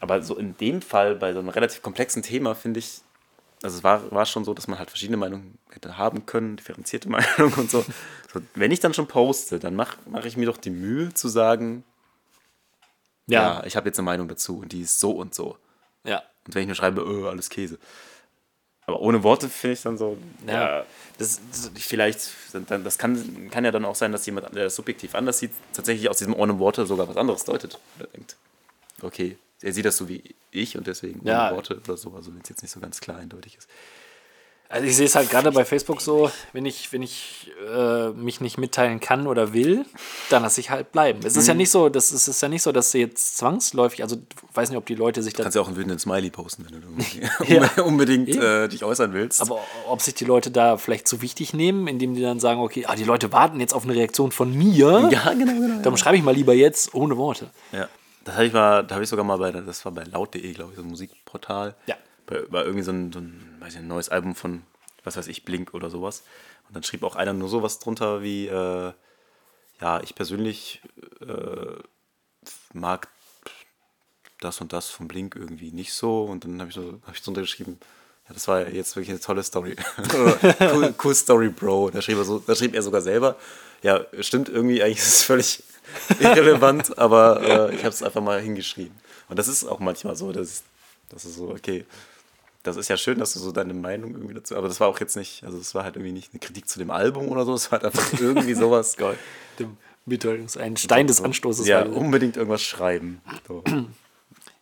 Aber 0.00 0.22
so 0.22 0.36
in 0.36 0.56
dem 0.56 0.82
Fall, 0.82 1.16
bei 1.16 1.32
so 1.32 1.38
einem 1.38 1.48
relativ 1.48 1.82
komplexen 1.82 2.22
Thema, 2.22 2.54
finde 2.54 2.80
ich, 2.80 3.00
also 3.62 3.78
es 3.78 3.84
war, 3.84 4.10
war 4.10 4.26
schon 4.26 4.44
so, 4.44 4.52
dass 4.54 4.66
man 4.68 4.78
halt 4.78 4.90
verschiedene 4.90 5.16
Meinungen 5.16 5.58
hätte 5.70 5.96
haben 5.96 6.26
können, 6.26 6.56
differenzierte 6.56 7.08
Meinungen 7.08 7.54
und 7.54 7.70
so. 7.70 7.82
so 8.32 8.40
wenn 8.54 8.70
ich 8.70 8.80
dann 8.80 8.94
schon 8.94 9.06
poste, 9.06 9.58
dann 9.58 9.74
mache 9.74 9.96
mach 10.06 10.24
ich 10.24 10.36
mir 10.36 10.46
doch 10.46 10.58
die 10.58 10.70
Mühe 10.70 11.14
zu 11.14 11.28
sagen, 11.28 11.84
ja, 13.26 13.60
Ja, 13.60 13.64
ich 13.66 13.76
habe 13.76 13.88
jetzt 13.88 13.98
eine 13.98 14.04
Meinung 14.06 14.28
dazu 14.28 14.58
und 14.60 14.72
die 14.72 14.82
ist 14.82 15.00
so 15.00 15.10
und 15.12 15.34
so. 15.34 15.56
ja. 16.04 16.22
Und 16.46 16.54
wenn 16.54 16.62
ich 16.62 16.66
nur 16.68 16.74
schreibe, 16.76 17.00
öh, 17.00 17.26
alles 17.28 17.48
Käse. 17.48 17.78
Aber 18.86 19.00
ohne 19.00 19.22
Worte 19.22 19.48
finde 19.48 19.72
ich 19.74 19.80
dann 19.82 19.96
so, 19.96 20.18
ja, 20.46 20.80
Ja. 20.80 20.86
das, 21.18 21.40
das 21.50 21.70
vielleicht, 21.74 22.30
das 22.68 22.98
kann, 22.98 23.48
kann 23.50 23.64
ja 23.64 23.70
dann 23.70 23.86
auch 23.86 23.94
sein, 23.94 24.12
dass 24.12 24.26
jemand, 24.26 24.54
der 24.54 24.64
das 24.64 24.76
subjektiv 24.76 25.14
anders 25.14 25.38
sieht, 25.38 25.52
tatsächlich 25.72 26.10
aus 26.10 26.18
diesem 26.18 26.34
ohne 26.34 26.58
Worte 26.58 26.84
sogar 26.84 27.08
was 27.08 27.16
anderes 27.16 27.44
deutet. 27.44 27.78
Oder 27.98 28.08
denkt, 28.08 28.36
okay, 29.00 29.38
er 29.62 29.72
sieht 29.72 29.86
das 29.86 29.96
so 29.96 30.06
wie 30.10 30.22
ich 30.50 30.76
und 30.76 30.86
deswegen 30.86 31.20
ohne 31.20 31.30
Ja. 31.30 31.50
Worte 31.54 31.80
oder 31.82 31.96
so, 31.96 32.12
also 32.14 32.30
wenn 32.34 32.42
es 32.42 32.50
jetzt 32.50 32.60
nicht 32.60 32.72
so 32.72 32.80
ganz 32.80 33.00
klar 33.00 33.16
eindeutig 33.16 33.56
ist. 33.56 33.70
Also 34.74 34.88
ich 34.88 34.96
sehe 34.96 35.06
es 35.06 35.14
halt 35.14 35.30
gerade 35.30 35.52
bei 35.52 35.64
Facebook 35.64 36.00
so, 36.00 36.32
wenn 36.52 36.66
ich, 36.66 36.92
wenn 36.92 37.00
ich 37.00 37.48
äh, 37.72 38.08
mich 38.08 38.40
nicht 38.40 38.58
mitteilen 38.58 38.98
kann 38.98 39.28
oder 39.28 39.52
will, 39.52 39.84
dann 40.30 40.42
lasse 40.42 40.60
ich 40.60 40.70
halt 40.70 40.90
bleiben. 40.90 41.20
Es 41.24 41.34
Mhm. 41.34 41.40
ist 41.40 41.46
ja 41.46 41.54
nicht 41.54 41.70
so, 41.70 41.88
das 41.88 42.10
ist, 42.10 42.26
ist 42.26 42.40
ja 42.42 42.48
nicht 42.48 42.62
so, 42.62 42.72
dass 42.72 42.90
sie 42.90 42.98
jetzt 42.98 43.36
zwangsläufig, 43.36 44.02
also 44.02 44.16
weiß 44.52 44.70
nicht, 44.70 44.76
ob 44.76 44.84
die 44.86 44.96
Leute 44.96 45.22
sich 45.22 45.32
Du 45.32 45.36
da 45.38 45.42
kannst 45.44 45.54
ja 45.54 45.62
auch 45.62 45.68
einen 45.68 45.76
wütenden 45.76 46.00
Smiley 46.00 46.30
posten, 46.30 46.66
wenn 46.68 46.80
du 46.80 46.88
irgendwie 46.88 47.80
unbedingt 47.82 48.30
äh, 48.30 48.66
dich 48.66 48.82
äußern 48.82 49.12
willst. 49.12 49.40
Aber 49.40 49.60
ob 49.86 50.02
sich 50.02 50.14
die 50.14 50.24
Leute 50.24 50.50
da 50.50 50.76
vielleicht 50.76 51.06
zu 51.06 51.22
wichtig 51.22 51.54
nehmen, 51.54 51.86
indem 51.86 52.14
die 52.16 52.22
dann 52.22 52.40
sagen, 52.40 52.60
okay, 52.60 52.84
ah, 52.88 52.96
die 52.96 53.04
Leute 53.04 53.30
warten 53.30 53.60
jetzt 53.60 53.74
auf 53.74 53.84
eine 53.84 53.94
Reaktion 53.94 54.32
von 54.32 54.52
mir, 54.52 55.08
ja, 55.12 55.32
genau, 55.34 55.52
genau. 55.52 55.82
dann 55.82 55.96
schreibe 55.96 56.16
ich 56.16 56.24
mal 56.24 56.34
lieber 56.34 56.52
jetzt 56.52 56.92
ohne 56.94 57.16
Worte. 57.16 57.48
Ja, 57.70 57.88
das 58.24 58.34
habe 58.34 58.46
ich 58.46 58.52
mal, 58.52 58.82
da 58.82 58.96
habe 58.96 59.04
ich 59.04 59.08
sogar 59.08 59.24
mal 59.24 59.36
bei, 59.38 59.52
das 59.52 59.84
war 59.84 59.92
bei 59.92 60.02
laut.de, 60.02 60.52
glaube 60.52 60.72
ich, 60.72 60.76
so 60.76 60.82
ein 60.82 60.88
Musikportal. 60.88 61.76
Ja. 61.86 61.94
Bei, 62.26 62.42
war 62.50 62.64
irgendwie 62.64 62.82
so 62.82 62.90
ein, 62.90 63.12
so 63.12 63.20
ein, 63.20 63.53
weiß 63.64 63.74
ich, 63.74 63.78
ein 63.80 63.88
neues 63.88 64.10
Album 64.10 64.34
von, 64.34 64.62
was 65.04 65.16
weiß 65.16 65.26
ich, 65.28 65.44
Blink 65.44 65.72
oder 65.72 65.88
sowas. 65.90 66.22
Und 66.68 66.76
dann 66.76 66.82
schrieb 66.82 67.02
auch 67.02 67.16
einer 67.16 67.32
nur 67.32 67.48
sowas 67.48 67.78
drunter 67.78 68.22
wie, 68.22 68.46
äh, 68.46 68.92
ja, 69.80 70.00
ich 70.02 70.14
persönlich 70.14 70.82
äh, 71.20 71.82
mag 72.72 73.08
das 74.40 74.60
und 74.60 74.72
das 74.72 74.88
von 74.88 75.08
Blink 75.08 75.34
irgendwie 75.34 75.72
nicht 75.72 75.94
so. 75.94 76.24
Und 76.24 76.44
dann 76.44 76.60
habe 76.60 76.68
ich 76.68 76.74
so, 76.74 77.00
habe 77.02 77.14
ich 77.14 77.22
drunter 77.22 77.40
geschrieben, 77.40 77.78
ja, 78.28 78.34
das 78.34 78.48
war 78.48 78.68
jetzt 78.68 78.96
wirklich 78.96 79.10
eine 79.10 79.20
tolle 79.20 79.42
Story. 79.42 79.76
cool, 80.60 80.94
cool 81.02 81.14
Story, 81.14 81.48
Bro. 81.48 81.90
Da 81.90 82.02
schrieb, 82.02 82.18
er 82.18 82.24
so, 82.24 82.38
da 82.40 82.54
schrieb 82.54 82.74
er 82.74 82.82
sogar 82.82 83.00
selber. 83.00 83.36
Ja, 83.82 84.04
stimmt 84.20 84.48
irgendwie, 84.48 84.82
eigentlich 84.82 84.98
ist 84.98 85.14
es 85.14 85.22
völlig 85.24 85.62
irrelevant, 86.20 86.98
aber 86.98 87.42
äh, 87.42 87.74
ich 87.74 87.80
habe 87.80 87.90
es 87.90 88.02
einfach 88.02 88.22
mal 88.22 88.40
hingeschrieben. 88.40 88.94
Und 89.28 89.38
das 89.38 89.48
ist 89.48 89.64
auch 89.64 89.78
manchmal 89.78 90.16
so, 90.16 90.32
dass, 90.32 90.64
das 91.08 91.24
ist 91.24 91.36
so, 91.36 91.50
okay, 91.50 91.86
das 92.64 92.76
ist 92.76 92.88
ja 92.88 92.96
schön, 92.96 93.18
dass 93.20 93.32
du 93.34 93.38
so 93.38 93.52
deine 93.52 93.74
Meinung 93.74 94.12
irgendwie 94.14 94.34
dazu, 94.34 94.56
aber 94.56 94.66
das 94.66 94.80
war 94.80 94.88
auch 94.88 94.98
jetzt 94.98 95.16
nicht, 95.16 95.44
also 95.44 95.56
es 95.58 95.74
war 95.74 95.84
halt 95.84 95.94
irgendwie 95.96 96.12
nicht 96.12 96.32
eine 96.32 96.40
Kritik 96.40 96.68
zu 96.68 96.78
dem 96.80 96.90
Album 96.90 97.28
oder 97.28 97.44
so, 97.44 97.54
es 97.54 97.70
war 97.70 97.80
halt 97.80 97.84
einfach 97.94 98.12
irgendwie 98.20 98.54
sowas. 98.54 98.96
Geil. 98.96 99.16
Dem 99.60 99.76
Mitteilungs- 100.08 100.58
Ein 100.58 100.76
Stein 100.76 101.06
des 101.06 101.22
Anstoßes. 101.22 101.66
Ja, 101.68 101.84
unbedingt 101.84 102.36
irgendwas 102.36 102.62
schreiben. 102.62 103.20
So. 103.46 103.62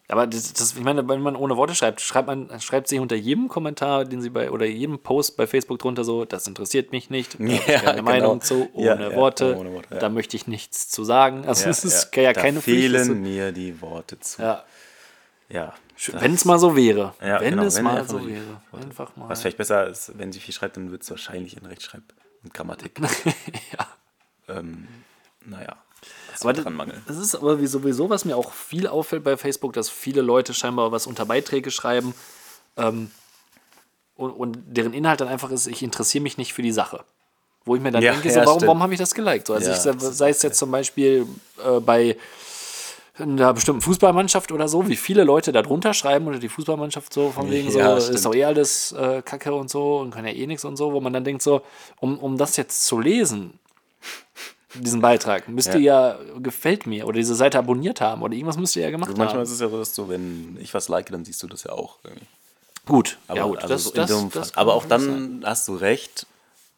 Aber 0.09 0.27
das, 0.27 0.53
das, 0.53 0.75
ich 0.77 0.83
meine, 0.85 1.09
wenn 1.09 1.23
man 1.23 1.37
ohne 1.37 1.57
Worte 1.57 1.75
schreibt, 1.75 2.03
schreibt 2.03 2.27
man, 2.27 2.51
schreibt 2.61 2.87
sie 2.87 2.99
unter 2.99 3.17
jedem 3.17 3.49
Kommentar, 3.49 4.05
den 4.05 4.21
sie 4.21 4.29
bei 4.29 4.51
oder 4.51 4.67
jedem 4.67 4.99
Post 4.99 5.39
bei 5.39 5.47
Facebook 5.47 5.79
drunter 5.79 6.05
so, 6.05 6.27
das 6.27 6.47
interessiert 6.47 6.93
mich 6.93 7.09
nicht, 7.09 7.39
da 7.41 7.45
hab 7.45 7.51
ich 7.51 7.67
Ja, 7.67 7.79
keine 7.81 7.97
genau. 8.01 8.11
Meinung 8.11 8.41
zu, 8.43 8.69
ohne 8.75 8.85
Ja, 8.87 9.01
ja, 9.11 9.17
Worte, 9.17 9.57
ohne 9.57 9.73
Worte, 9.73 9.95
ja. 9.95 10.01
da 10.01 10.11
möchte 10.11 10.37
ich 10.37 10.47
nichts 10.47 10.89
zu 10.91 11.05
sagen. 11.05 11.47
Also 11.47 11.71
es 11.71 11.83
ist 11.85 12.15
ja, 12.15 12.33
da 12.35 12.41
keine 12.43 12.61
Pflicht. 12.61 12.79
fehlen 12.81 12.93
das- 13.09 13.09
mir 13.17 13.53
die 13.53 13.81
Worte 13.81 14.19
zu. 14.21 14.43
Ja, 14.43 14.65
Ja. 15.53 15.75
wenn 16.13 16.35
es 16.35 16.45
mal 16.45 16.59
so 16.59 16.75
wäre. 16.75 17.15
Ja, 17.21 17.41
wenn 17.41 17.51
genau, 17.51 17.65
es 17.65 17.77
wenn 17.77 17.85
mal 17.85 18.09
so 18.09 18.19
die 18.19 18.35
wäre. 18.35 18.63
Einfach 18.73 19.15
mal. 19.17 19.29
Was 19.29 19.43
vielleicht 19.43 19.59
besser 19.59 19.87
ist, 19.87 20.17
wenn 20.19 20.33
sie 20.33 20.41
viel 20.41 20.55
schreibt, 20.55 20.77
dann 20.77 20.91
wird 20.91 21.03
es 21.03 21.11
wahrscheinlich 21.11 21.57
in 21.57 21.67
Rechtschreib 21.67 22.03
und 22.43 22.55
Grammatik. 22.55 22.99
ja. 23.79 23.87
ähm, 24.57 24.89
naja. 25.45 25.77
Das 26.33 26.43
Aber 26.43 26.55
das, 26.55 26.65
dran 26.65 26.75
mangeln. 26.75 27.03
das 27.07 27.19
ist 27.19 27.35
aber 27.35 27.61
wie 27.61 27.67
sowieso, 27.67 28.09
was 28.09 28.25
mir 28.25 28.37
auch 28.37 28.53
viel 28.53 28.87
auffällt 28.87 29.23
bei 29.23 29.37
Facebook, 29.37 29.75
dass 29.75 29.91
viele 29.91 30.23
Leute 30.23 30.55
scheinbar 30.55 30.91
was 30.91 31.07
unter 31.07 31.27
Beiträge 31.27 31.71
schreiben 31.71 32.15
ähm, 32.77 33.11
und, 34.17 34.31
und 34.31 34.59
deren 34.67 34.95
Inhalt 34.95 35.21
dann 35.21 35.29
einfach 35.29 35.51
ist, 35.51 35.67
ich 35.67 35.83
interessiere 35.83 36.23
mich 36.23 36.39
nicht 36.39 36.55
für 36.55 36.63
die 36.63 36.73
Sache. 36.73 37.05
Wo 37.65 37.77
ich 37.77 37.83
mir 37.83 37.93
dann 37.93 38.03
Ja, 38.03 38.13
denke, 38.15 38.31
so, 38.31 38.41
warum, 38.41 38.63
warum 38.63 38.83
habe 38.83 38.95
ich 38.95 38.99
das 38.99 39.15
geliked? 39.15 39.47
So, 39.47 39.55
also 39.55 39.71
Ja, 39.71 39.95
ich, 39.95 40.01
sei 40.01 40.31
es 40.31 40.43
jetzt 40.43 40.59
zum 40.59 40.71
Beispiel 40.71 41.27
äh, 41.65 41.79
bei 41.79 42.17
einer 43.19 43.53
bestimmten 43.53 43.83
Fußballmannschaft 43.83 44.53
oder 44.53 44.69
so, 44.69 44.89
wie 44.89 44.97
viele 44.97 45.25
Leute 45.25 45.53
da 45.53 45.61
drunter 45.63 45.93
schreiben 45.93 46.27
oder 46.27 46.39
die 46.39 46.49
Fußballmannschaft 46.49 47.13
so 47.13 47.31
von 47.31 47.51
wegen 47.51 47.71
Ja, 47.71 47.91
so, 47.93 47.97
ist 47.97 48.05
stimmt. 48.21 48.25
doch 48.25 48.35
eh 48.35 48.45
alles 48.45 48.93
äh, 48.93 49.21
Kacke 49.23 49.53
und 49.55 49.69
so 49.71 49.99
und 49.99 50.11
kann 50.13 50.25
ja 50.27 50.33
eh 50.33 50.47
nichts 50.47 50.65
und 50.65 50.77
so, 50.77 50.93
wo 50.93 51.01
man 51.01 51.13
dann 51.13 51.25
denkt 51.25 51.43
so, 51.43 51.63
um, 52.01 52.19
um 52.19 52.39
das 52.39 52.57
jetzt 52.57 52.87
zu 52.87 52.99
lesen, 53.01 53.59
diesen 54.75 55.03
Beitrag, 55.03 55.49
müsst 55.49 55.75
ihr 55.75 55.81
ja 55.81 56.19
gefällt 56.39 56.87
mir 56.87 57.07
oder 57.07 57.19
diese 57.19 57.35
Seite 57.35 57.59
abonniert 57.59 58.01
haben 58.01 58.23
oder 58.23 58.33
irgendwas 58.33 58.57
müsst 58.57 58.75
ihr 58.77 58.83
ja 58.83 58.91
gemacht 58.91 59.11
Also 59.11 59.19
manchmal 59.19 59.37
haben. 59.41 59.45
ist 59.45 59.51
es 59.53 59.61
ja 59.61 59.69
so, 59.69 59.79
dass 59.79 59.93
du, 59.93 60.09
wenn 60.09 60.57
ich 60.61 60.73
was 60.73 60.89
like, 60.89 61.11
dann 61.11 61.27
siehst 61.27 61.43
du 61.43 61.47
das 61.47 61.65
ja 61.65 61.73
auch. 61.73 61.99
Irgendwie. 62.05 62.25
Gut, 62.87 63.19
Aber, 63.29 63.37
ja 63.39 63.45
gut, 63.47 63.59
also 63.63 63.75
das, 63.75 64.09
so 64.09 64.19
in 64.19 64.31
das, 64.31 64.49
das 64.49 64.57
Aber 64.57 64.75
auch 64.75 64.87
natürlich 64.89 65.13
sein. 65.13 65.41
dann 65.43 65.51
hast 65.51 65.69
du 65.69 65.75
recht. 65.77 66.27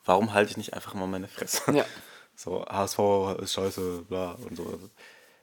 Warum 0.04 0.34
halte 0.34 0.50
ich 0.50 0.56
nicht 0.56 0.74
einfach 0.74 0.92
mal 0.94 1.06
meine 1.06 1.28
Fresse? 1.28 1.60
Ja. 1.72 1.84
So, 2.36 2.64
HSV 2.66 2.98
ist 3.42 3.52
scheiße, 3.52 4.02
bla 4.08 4.32
und 4.32 4.56
so. 4.56 4.64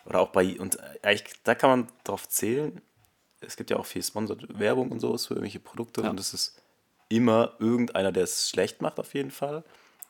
Oder 0.05 0.19
auch 0.19 0.29
bei, 0.29 0.59
und 0.59 0.77
eigentlich, 1.03 1.33
da 1.43 1.55
kann 1.55 1.69
man 1.69 1.87
drauf 2.03 2.27
zählen. 2.27 2.81
Es 3.39 3.55
gibt 3.55 3.69
ja 3.69 3.77
auch 3.77 3.85
viel 3.85 4.03
Sponsored 4.03 4.59
Werbung 4.59 4.91
und 4.91 4.99
sowas 4.99 5.25
für 5.27 5.33
irgendwelche 5.33 5.59
Produkte 5.59 6.01
Ja. 6.01 6.09
und 6.09 6.19
es 6.19 6.33
ist 6.33 6.61
immer 7.09 7.53
irgendeiner, 7.59 8.11
der 8.11 8.23
es 8.23 8.49
schlecht 8.49 8.81
macht, 8.81 8.99
auf 8.99 9.13
jeden 9.13 9.31
Fall. 9.31 9.63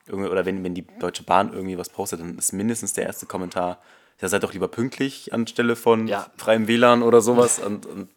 Irgendwie, 0.07 0.29
oder 0.29 0.45
wenn, 0.45 0.63
wenn 0.63 0.73
die 0.75 0.85
Deutsche 0.99 1.23
Bahn 1.23 1.53
irgendwie 1.53 1.77
was 1.77 1.89
postet, 1.89 2.19
dann 2.19 2.37
ist 2.37 2.51
mindestens 2.53 2.93
der 2.93 3.05
erste 3.05 3.25
Kommentar, 3.25 3.81
ja, 4.19 4.27
seid 4.27 4.43
doch 4.43 4.53
lieber 4.53 4.67
pünktlich 4.67 5.33
anstelle 5.33 5.75
von 5.75 6.07
Ja. 6.07 6.29
freiem 6.37 6.67
WLAN 6.67 7.01
oder 7.03 7.21
sowas. 7.21 7.59
und, 7.59 7.85
und 7.85 8.09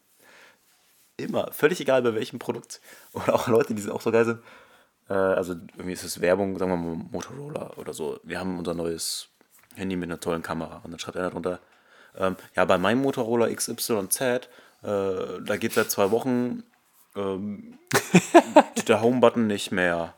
immer, 1.16 1.50
völlig 1.52 1.80
egal 1.80 2.02
bei 2.02 2.14
welchem 2.14 2.38
Produkt. 2.38 2.80
Oder 3.12 3.34
auch 3.34 3.46
Leute, 3.46 3.74
die 3.74 3.88
auch 3.88 4.00
so 4.00 4.10
geil 4.10 4.24
sind. 4.24 4.40
Äh, 5.08 5.12
also 5.14 5.52
irgendwie 5.52 5.92
ist 5.92 6.02
es 6.04 6.20
Werbung, 6.20 6.58
sagen 6.58 6.72
wir 6.72 6.76
mal 6.76 6.96
Motorola 7.10 7.72
oder 7.76 7.92
so. 7.92 8.18
Wir 8.24 8.40
haben 8.40 8.58
unser 8.58 8.74
neues 8.74 9.28
Handy 9.74 9.96
mit 9.96 10.08
einer 10.08 10.20
tollen 10.20 10.42
Kamera. 10.42 10.80
Und 10.84 10.90
dann 10.90 10.98
schreibt 10.98 11.16
einer 11.16 11.30
drunter, 11.30 11.58
ähm, 12.16 12.36
ja, 12.54 12.64
bei 12.64 12.78
meinem 12.78 13.02
Motorola 13.02 13.48
XYZ, 13.52 14.20
äh, 14.20 14.40
da 14.82 15.56
geht 15.58 15.72
seit 15.72 15.90
zwei 15.90 16.10
Wochen 16.10 16.62
ähm, 17.16 17.78
der 18.88 19.00
Home-Button 19.00 19.46
nicht 19.46 19.72
mehr. 19.72 20.14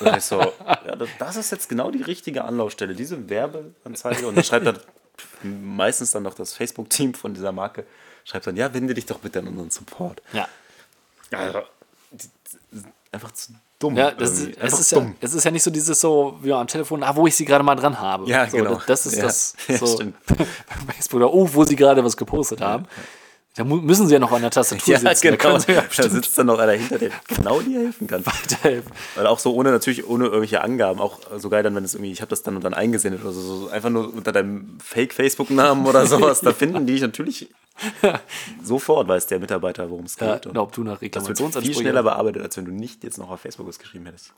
Und 0.00 0.16
ich 0.16 0.24
so, 0.24 0.40
ja, 0.40 0.96
das, 0.96 1.08
das 1.18 1.36
ist 1.36 1.50
jetzt 1.50 1.68
genau 1.68 1.90
die 1.90 2.02
richtige 2.02 2.44
Anlaufstelle, 2.44 2.94
diese 2.94 3.28
Werbeanzeige. 3.28 4.26
Und 4.26 4.36
dann 4.36 4.44
schreibt 4.44 4.66
dann 4.66 4.78
meistens 5.42 6.10
dann 6.10 6.22
noch 6.22 6.34
das 6.34 6.52
Facebook-Team 6.54 7.14
von 7.14 7.34
dieser 7.34 7.52
Marke, 7.52 7.86
schreibt 8.24 8.46
dann, 8.46 8.56
ja, 8.56 8.72
wende 8.74 8.94
dich 8.94 9.06
doch 9.06 9.18
bitte 9.18 9.38
an 9.38 9.48
unseren 9.48 9.70
Support. 9.70 10.22
Ja. 10.32 10.48
Also, 11.32 11.62
einfach 13.12 13.32
zu 13.32 13.52
dumm. 13.78 13.96
Ja, 13.96 14.10
das 14.10 14.30
ist, 14.32 14.58
es, 14.58 14.80
ist 14.80 14.92
ja, 14.92 15.06
es 15.20 15.34
ist 15.34 15.44
ja 15.44 15.50
nicht 15.50 15.62
so 15.62 15.70
dieses 15.70 16.00
so, 16.00 16.38
wie 16.42 16.52
am 16.52 16.66
Telefon, 16.66 17.02
ah, 17.02 17.14
wo 17.14 17.26
ich 17.26 17.36
sie 17.36 17.44
gerade 17.44 17.64
mal 17.64 17.74
dran 17.74 17.98
habe. 17.98 18.28
Ja, 18.28 18.48
so, 18.48 18.56
genau. 18.56 18.80
Das, 18.86 19.06
ist 19.06 19.16
Ja, 19.16 19.24
das 19.24 19.54
ja, 19.68 19.78
so 19.78 19.86
stimmt. 19.86 20.16
bei 20.26 20.92
Facebook, 20.94 21.22
oh, 21.22 21.48
wo 21.52 21.64
sie 21.64 21.76
gerade 21.76 22.04
was 22.04 22.16
gepostet 22.16 22.60
haben. 22.60 22.86
Da 23.56 23.64
müssen 23.64 24.06
sie 24.06 24.12
ja 24.12 24.18
noch 24.18 24.32
an 24.32 24.42
der 24.42 24.50
Tastatur 24.50 24.86
Ja, 24.92 24.98
sitzen. 24.98 25.30
Da 25.30 25.36
genau. 25.36 25.58
sie 25.58 25.72
ja 25.72 25.84
Da 25.96 26.08
sitzt 26.10 26.36
dann 26.36 26.46
noch 26.46 26.58
einer 26.58 26.72
hinter, 26.72 26.98
der 26.98 27.10
genau 27.26 27.60
dir 27.60 27.80
helfen 27.80 28.06
kann. 28.06 28.24
weiterhelfen. 28.26 28.92
Weil 29.14 29.26
auch 29.26 29.38
so 29.38 29.54
ohne 29.54 29.70
natürlich 29.70 30.06
ohne 30.06 30.26
irgendwelche 30.26 30.60
Angaben, 30.60 31.00
auch 31.00 31.20
so 31.38 31.48
geil 31.48 31.62
dann, 31.62 31.74
wenn 31.74 31.82
es 31.84 31.94
irgendwie, 31.94 32.12
ich 32.12 32.20
habe 32.20 32.28
das 32.28 32.42
dann 32.42 32.56
und 32.56 32.64
dann 32.64 32.74
eingesendet 32.74 33.22
oder 33.22 33.32
so, 33.32 33.40
so 33.40 33.68
einfach 33.70 33.88
nur 33.88 34.12
unter 34.12 34.32
deinem 34.32 34.78
Fake-Facebook-Namen 34.80 35.86
oder 35.86 36.06
sowas, 36.06 36.40
da 36.40 36.52
finden 36.52 36.86
die 36.86 36.92
dich 36.92 37.02
natürlich 37.02 37.48
sofort, 38.62 39.08
weiß 39.08 39.26
der 39.26 39.40
Mitarbeiter, 39.40 39.88
worum 39.90 40.04
es 40.04 40.16
geht. 40.16 40.44
Ja, 40.44 40.50
Und 40.50 40.58
ob 40.58 40.72
du 40.72 40.82
nach 40.82 40.92
das 40.92 41.00
wird 41.00 41.14
Reklamationsansprüchen 41.14 41.74
viel 41.74 41.82
schneller 41.82 42.02
bearbeitet, 42.02 42.42
als 42.42 42.56
wenn 42.58 42.66
du 42.66 42.72
nicht 42.72 43.04
jetzt 43.04 43.16
noch 43.16 43.30
auf 43.30 43.40
Facebook 43.40 43.66
was 43.66 43.78
geschrieben 43.78 44.04
hättest. 44.04 44.34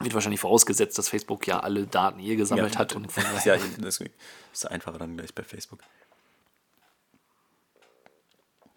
wird 0.00 0.14
wahrscheinlich 0.14 0.40
vorausgesetzt, 0.40 0.96
dass 0.96 1.10
Facebook 1.10 1.46
ja 1.46 1.60
alle 1.60 1.86
Daten 1.86 2.18
hier 2.18 2.36
gesammelt 2.36 2.78
hat 2.78 2.96
und 2.96 3.12
von 3.12 3.22
ja 3.44 3.56
deswegen 3.78 4.10
ist 4.54 4.64
es 4.64 4.66
einfacher 4.66 4.98
dann 4.98 5.18
gleich 5.18 5.34
bei 5.34 5.42
Facebook. 5.42 5.80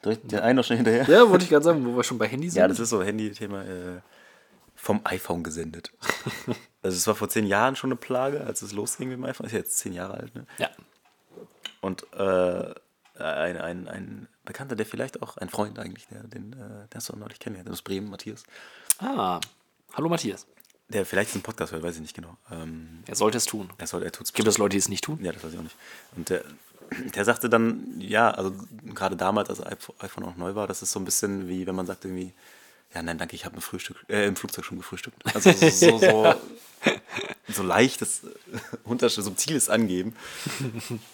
Ich 0.05 0.19
den 0.21 0.39
einen 0.39 0.55
noch 0.57 0.63
schnell 0.63 0.77
hinterher? 0.77 1.05
Ja, 1.09 1.29
wollte 1.29 1.43
ich 1.43 1.49
gerade 1.49 1.65
sagen, 1.65 1.85
wo 1.85 1.95
wir 1.95 2.03
schon 2.03 2.17
bei 2.17 2.27
Handys 2.27 2.53
sind. 2.53 2.61
Ja, 2.61 2.67
das 2.67 2.79
ist 2.79 2.89
so 2.89 3.01
Handy-Thema 3.03 3.63
äh, 3.65 4.01
vom 4.75 5.01
iPhone 5.05 5.43
gesendet. 5.43 5.91
also 6.83 6.95
es 6.95 7.07
war 7.07 7.15
vor 7.15 7.29
zehn 7.29 7.45
Jahren 7.45 7.75
schon 7.75 7.89
eine 7.89 7.95
Plage, 7.97 8.41
als 8.45 8.61
es 8.61 8.71
losging 8.73 9.09
mit 9.09 9.17
dem 9.17 9.25
iPhone. 9.25 9.47
Ist 9.47 9.51
ja 9.53 9.57
jetzt 9.59 9.77
zehn 9.79 9.93
Jahre 9.93 10.13
alt, 10.15 10.35
ne? 10.35 10.45
ja. 10.59 10.69
Und 11.81 12.05
äh, 12.13 12.73
ein, 13.19 13.57
ein, 13.57 13.87
ein 13.87 14.27
Bekannter, 14.45 14.75
der 14.75 14.85
vielleicht 14.85 15.21
auch, 15.21 15.37
ein 15.37 15.49
Freund 15.49 15.79
eigentlich, 15.79 16.07
der, 16.07 16.23
den, 16.23 16.53
äh, 16.53 16.57
der 16.57 16.95
hast 16.95 17.09
du 17.09 17.13
auch 17.13 17.17
neulich 17.17 17.39
kennengelernt, 17.39 17.69
aus 17.71 17.81
Bremen, 17.81 18.09
Matthias, 18.09 18.43
Ah, 18.99 19.39
hallo 19.93 20.09
Matthias. 20.09 20.47
der 20.89 21.05
vielleicht 21.05 21.29
diesen 21.29 21.41
Podcast 21.43 21.71
hört, 21.71 21.83
weiß 21.83 21.95
ich 21.95 22.01
nicht 22.01 22.15
genau. 22.15 22.35
Ähm, 22.51 23.03
Er 23.07 23.15
sollte 23.15 23.37
es 23.37 23.45
tun. 23.45 23.69
er, 23.77 23.87
soll, 23.87 24.03
er 24.03 24.11
tut's 24.11 24.33
Gibt 24.33 24.47
es 24.47 24.57
Leute, 24.57 24.71
die 24.73 24.77
es 24.79 24.89
nicht 24.89 25.03
tun? 25.03 25.19
Ja, 25.21 25.31
das 25.31 25.43
weiß 25.43 25.53
ich 25.53 25.59
auch 25.59 25.63
nicht. 25.63 25.75
Und 26.15 26.29
der, 26.29 26.43
der 27.15 27.25
sagte 27.25 27.49
dann, 27.49 27.95
ja, 27.99 28.31
also 28.31 28.53
gerade 28.93 29.15
damals, 29.15 29.49
als 29.49 29.61
iPhone 30.01 30.25
auch 30.25 30.35
neu 30.35 30.55
war, 30.55 30.67
das 30.67 30.81
ist 30.81 30.91
so 30.91 30.99
ein 30.99 31.05
bisschen 31.05 31.47
wie, 31.47 31.65
wenn 31.67 31.75
man 31.75 31.85
sagt 31.85 32.05
irgendwie, 32.05 32.33
ja, 32.95 33.01
nein, 33.03 33.17
danke, 33.17 33.35
ich 33.35 33.45
habe 33.45 33.57
im 33.57 33.79
äh, 34.09 34.27
im 34.27 34.35
Flugzeug 34.37 34.63
schon 34.65 34.77
gefrühstückt. 34.77 35.21
Also 35.35 35.51
so, 35.51 35.67
so, 35.69 35.97
so, 35.99 36.33
so 37.49 37.63
leichtes, 37.63 38.21
unterschied- 38.85 39.23
subtiles 39.25 39.67
Angeben. 39.69 40.15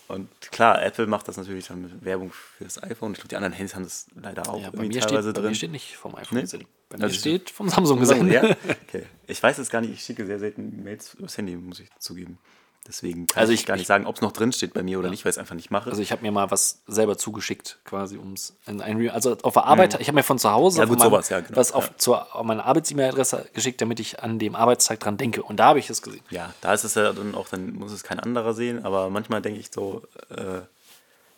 Und 0.07 0.29
klar, 0.51 0.83
Apple 0.83 1.07
macht 1.07 1.27
das 1.27 1.37
natürlich 1.37 1.67
dann 1.67 1.81
mit 1.81 2.05
Werbung 2.05 2.31
für 2.31 2.63
das 2.65 2.81
iPhone. 2.83 3.13
Ich 3.13 3.17
glaube, 3.17 3.29
die 3.29 3.35
anderen 3.37 3.53
Handys 3.53 3.73
haben 3.75 3.83
das 3.83 4.05
leider 4.15 4.47
auch 4.49 4.61
Ja, 4.61 4.69
bei 4.69 4.83
mir, 4.83 4.91
teilweise 5.01 5.29
steht, 5.29 5.33
bei 5.35 5.41
drin. 5.41 5.49
mir 5.49 5.55
steht 5.55 5.71
nicht 5.71 5.95
vom 5.95 6.15
iPhone 6.15 6.35
Nee? 6.37 6.41
gesendet. 6.41 6.67
Bei 6.89 6.95
Also 6.95 7.05
mir 7.07 7.11
ich- 7.13 7.19
steht 7.19 7.49
vom 7.49 7.69
Samsung 7.69 7.99
gesendet. 7.99 8.33
ja? 8.33 8.55
Okay. 8.87 9.05
Ich 9.27 9.41
weiß 9.41 9.57
es 9.57 9.69
gar 9.71 9.81
nicht, 9.81 9.93
ich 9.93 10.03
schicke 10.03 10.25
sehr 10.27 10.37
selten 10.39 10.83
Mails 10.83 11.15
übers 11.15 11.35
Handy, 11.37 11.55
muss 11.55 11.79
ich 11.79 11.89
zugeben. 11.97 12.37
Deswegen 12.85 13.27
kann 13.27 13.39
Also 13.41 13.53
ich, 13.53 13.61
ich- 13.61 13.65
gar 13.65 13.75
nicht 13.75 13.83
ich- 13.83 13.87
sagen, 13.87 14.05
ob 14.05 14.15
es 14.15 14.21
noch 14.21 14.33
drin 14.33 14.51
steht 14.51 14.73
bei 14.73 14.83
mir 14.83 14.99
oder 14.99 15.09
nicht, 15.09 15.23
weil 15.23 15.29
ich 15.29 15.35
es 15.35 15.39
einfach 15.39 15.55
nicht 15.55 15.71
mache. 15.71 15.89
Also 15.89 16.01
ich 16.01 16.11
habe 16.11 16.21
mir 16.21 16.31
mal 16.33 16.51
was 16.51 16.81
selber 16.85 17.17
zugeschickt, 17.17 17.79
quasi 17.85 18.17
ums 18.17 18.57
in 18.67 18.81
ein 18.81 18.97
Re- 18.97 19.13
also 19.13 19.37
auf 19.41 19.53
der 19.53 19.63
Arbeit, 19.65 19.99
ich 20.01 20.07
habe 20.07 20.15
mir 20.17 20.23
von 20.23 20.37
zu 20.37 20.51
Hause 20.51 20.79
Mhm. 20.79 20.81
Ja, 20.83 20.89
gut, 20.89 20.99
meinem- 20.99 21.09
sowas, 21.11 21.29
ja, 21.29 21.39
genau. 21.39 21.55
was 21.55 21.71
auf 21.71 21.85
Ja. 21.87 21.93
zur 21.97 22.35
auf 22.35 22.43
meine 22.45 22.65
Arbeits-E-Mail-Adresse 22.65 23.47
geschickt, 23.53 23.79
damit 23.79 24.01
ich 24.01 24.21
an 24.21 24.37
dem 24.37 24.55
Arbeitstag 24.55 24.99
dran 24.99 25.15
denke. 25.15 25.43
Und 25.43 25.57
da 25.61 25.67
habe 25.67 25.79
ich 25.79 25.89
es 25.89 26.01
gesehen. 26.01 26.23
ja, 26.29 26.53
da 26.59 26.73
ist 26.73 26.83
es 26.83 26.95
ja 26.95 27.13
dann 27.13 27.35
auch, 27.35 27.47
dann 27.47 27.73
muss 27.73 27.93
es 27.93 28.03
kein 28.03 28.19
anderer 28.19 28.53
sehen, 28.53 28.83
aber 28.83 29.09
manchmal 29.09 29.41
denke 29.41 29.59
ich 29.61 29.69
so, 29.73 30.01
äh, 30.29 30.61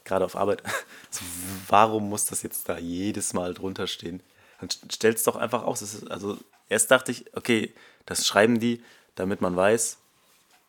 gerade 0.03 0.25
auf 0.25 0.35
Arbeit, 0.35 0.63
so, 1.11 1.21
warum 1.67 2.09
muss 2.09 2.25
das 2.25 2.41
jetzt 2.41 2.67
da 2.69 2.77
jedes 2.79 3.33
Mal 3.33 3.53
drunter 3.53 3.85
stehen? 3.85 4.21
Dann 4.59 4.69
stell 4.91 5.13
es 5.13 5.23
doch 5.23 5.35
einfach 5.35 5.63
aus. 5.63 5.81
Ist, 5.83 6.09
also 6.09 6.37
erst 6.69 6.89
dachte 6.89 7.11
ich, 7.11 7.25
okay, 7.35 7.71
das 8.07 8.25
schreiben 8.25 8.59
die, 8.59 8.81
damit 9.15 9.41
man 9.41 9.55
weiß, 9.55 9.97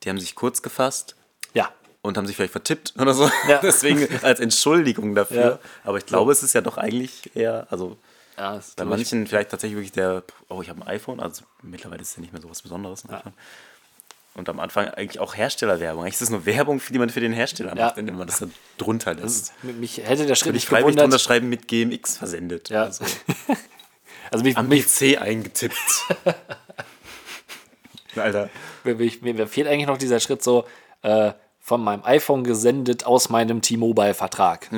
die 0.03 0.09
haben 0.11 0.19
sich 0.21 0.35
kurz 0.35 0.63
gefasst 0.63 1.17
Ja, 1.55 1.71
und 2.03 2.17
haben 2.17 2.27
sich 2.27 2.37
vielleicht 2.37 2.53
vertippt 2.53 2.95
oder 2.99 3.15
so. 3.15 3.31
Ja. 3.49 3.59
Deswegen 3.63 4.07
als 4.23 4.41
Entschuldigung 4.41 5.15
dafür. 5.15 5.41
Ja. 5.41 5.59
Aber 5.85 5.99
ich 5.99 6.07
glaube, 6.07 6.33
es 6.33 6.43
ist 6.43 6.53
ja 6.55 6.61
doch 6.61 6.77
eigentlich 6.79 7.35
eher, 7.35 7.67
also 7.71 7.97
ja 8.37 8.53
bei 8.53 8.61
glaub 8.77 8.87
ich- 8.87 8.91
manchen 8.91 9.27
vielleicht 9.27 9.51
tatsächlich 9.51 9.77
wirklich 9.79 9.93
der, 9.93 10.23
oh, 10.49 10.61
ich 10.63 10.69
habe 10.69 10.81
ein 10.83 10.87
iPhone, 10.89 11.21
also 11.21 11.45
mittlerweile 11.63 12.03
ist 12.03 12.11
es 12.11 12.17
ja 12.17 12.21
nicht 12.21 12.33
mehr 12.33 12.43
so 12.43 12.51
was 12.51 12.63
Besonderes. 12.63 13.05
iPhone. 13.09 13.33
Und 14.35 14.51
am 14.51 14.61
Anfang 14.61 14.89
eigentlich 14.89 15.19
auch 15.19 15.35
Herstellerwerbung. 15.35 16.03
Eigentlich 16.03 16.17
ist 16.17 16.21
es 16.21 16.29
nur 16.31 16.45
Werbung, 16.45 16.83
die 16.91 16.99
man 16.99 17.09
für 17.09 17.21
den 17.21 17.33
Hersteller 17.33 17.75
Ja. 17.75 17.87
macht, 17.87 17.97
indem 17.97 18.17
man 18.19 18.27
das 18.27 18.41
dann 18.41 18.53
drunter 18.77 19.15
lässt. 19.15 19.55
mich 19.63 19.97
hätte 19.97 20.27
der 20.27 20.35
Schritt 20.35 20.49
Und 20.51 20.57
ich 20.57 20.65
nicht 20.65 20.69
freiwillig 20.69 20.85
drunter 20.97 21.03
gewundert. 21.05 21.21
schreiben 21.23 21.49
mit 21.49 21.67
GMX 21.69 22.19
versendet. 22.19 22.69
Ja. 22.69 22.83
Also, 22.83 23.05
Also 24.31 24.45
mich, 24.45 24.57
am 24.59 24.69
mich, 24.69 24.85
PC 24.85 25.17
eingetippt. 25.19 25.75
Alter. 28.19 28.51
mir, 28.85 28.95
mir, 28.95 29.35
mir 29.35 29.47
fehlt 29.47 29.67
eigentlich 29.69 29.87
noch 29.87 29.99
dieser 29.99 30.21
Schritt 30.21 30.43
so 30.43 30.65
äh, 31.03 31.33
von 31.61 31.83
meinem 31.83 32.05
iPhone 32.05 32.45
gesendet 32.45 33.05
aus 33.07 33.29
meinem 33.29 33.61
T-Mobile-Vertrag. 33.63 34.69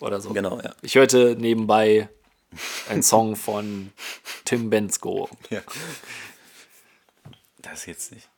Oder 0.00 0.20
so. 0.20 0.30
Genau, 0.32 0.60
ja. 0.60 0.74
Ich 0.82 0.94
hörte 0.94 1.36
nebenbei 1.38 2.08
einen 2.88 3.02
Song 3.02 3.34
von 3.36 3.92
Tim 4.44 4.70
Bensko. 4.70 5.28
Ja. 5.50 5.60
Das 7.62 7.86
jetzt 7.86 8.12
nicht. 8.12 8.28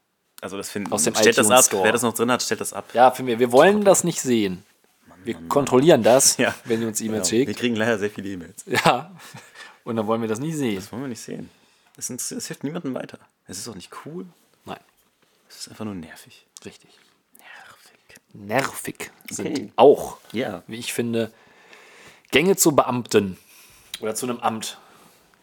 Also 0.41 0.57
das 0.57 0.71
finde 0.71 0.93
Aus 0.93 1.03
dem 1.03 1.15
stellt 1.15 1.37
das 1.37 1.51
ab. 1.51 1.65
Store. 1.65 1.85
Wer 1.85 1.93
das 1.93 2.03
noch 2.03 2.15
drin 2.15 2.31
hat, 2.31 2.43
stellt 2.43 2.61
das 2.61 2.73
ab. 2.73 2.87
Ja, 2.95 3.11
für 3.11 3.23
mich, 3.23 3.39
wir 3.39 3.51
wollen 3.53 3.85
das 3.85 4.05
nicht 4.05 4.21
sehen. 4.21 4.65
Wir 5.25 5.35
kontrollieren 5.49 6.03
das, 6.03 6.37
Ja. 6.39 6.55
wenn 6.65 6.81
ihr 6.81 6.89
uns 6.89 7.01
E-Mails 7.01 7.29
Genau. 7.29 7.41
Wir 7.41 7.47
schickt. 7.49 7.61
kriegen 7.61 7.77
leider 7.77 7.99
sehr 7.99 8.11
viele 8.11 8.29
E-Mails. 8.31 8.65
Ja. 8.67 9.11
Und 9.85 9.97
dann 9.97 10.07
wollen 10.07 10.21
wir 10.23 10.29
das 10.29 10.39
nicht 10.39 10.57
sehen. 10.57 10.77
Das 10.77 10.91
wollen 10.93 11.03
wir 11.03 11.09
nicht 11.09 11.21
sehen. 11.21 11.51
Das, 11.99 12.07
das 12.07 12.47
hilft 12.47 12.63
niemandem 12.63 12.95
weiter. 12.95 13.19
Es 13.49 13.59
ist 13.59 13.67
auch 13.67 13.75
nicht 13.75 13.91
cool. 14.07 14.25
Nein, 14.65 14.79
Es 15.49 15.57
ist 15.63 15.69
einfach 15.69 15.85
nur 15.85 15.95
nervig. 15.97 16.47
richtig. 16.65 16.91
Nervig. 17.37 18.21
Nervig 18.35 19.11
sind 19.29 19.47
Okay. 19.49 19.73
auch, 19.75 20.19
Ja. 20.31 20.63
wie 20.69 20.77
ich 20.77 20.93
finde, 20.93 21.33
Gänge 22.31 22.55
zu 22.55 22.71
Beamten 22.77 23.37
oder 24.01 24.15
zu 24.15 24.27
einem 24.27 24.39
Amt. 24.39 24.79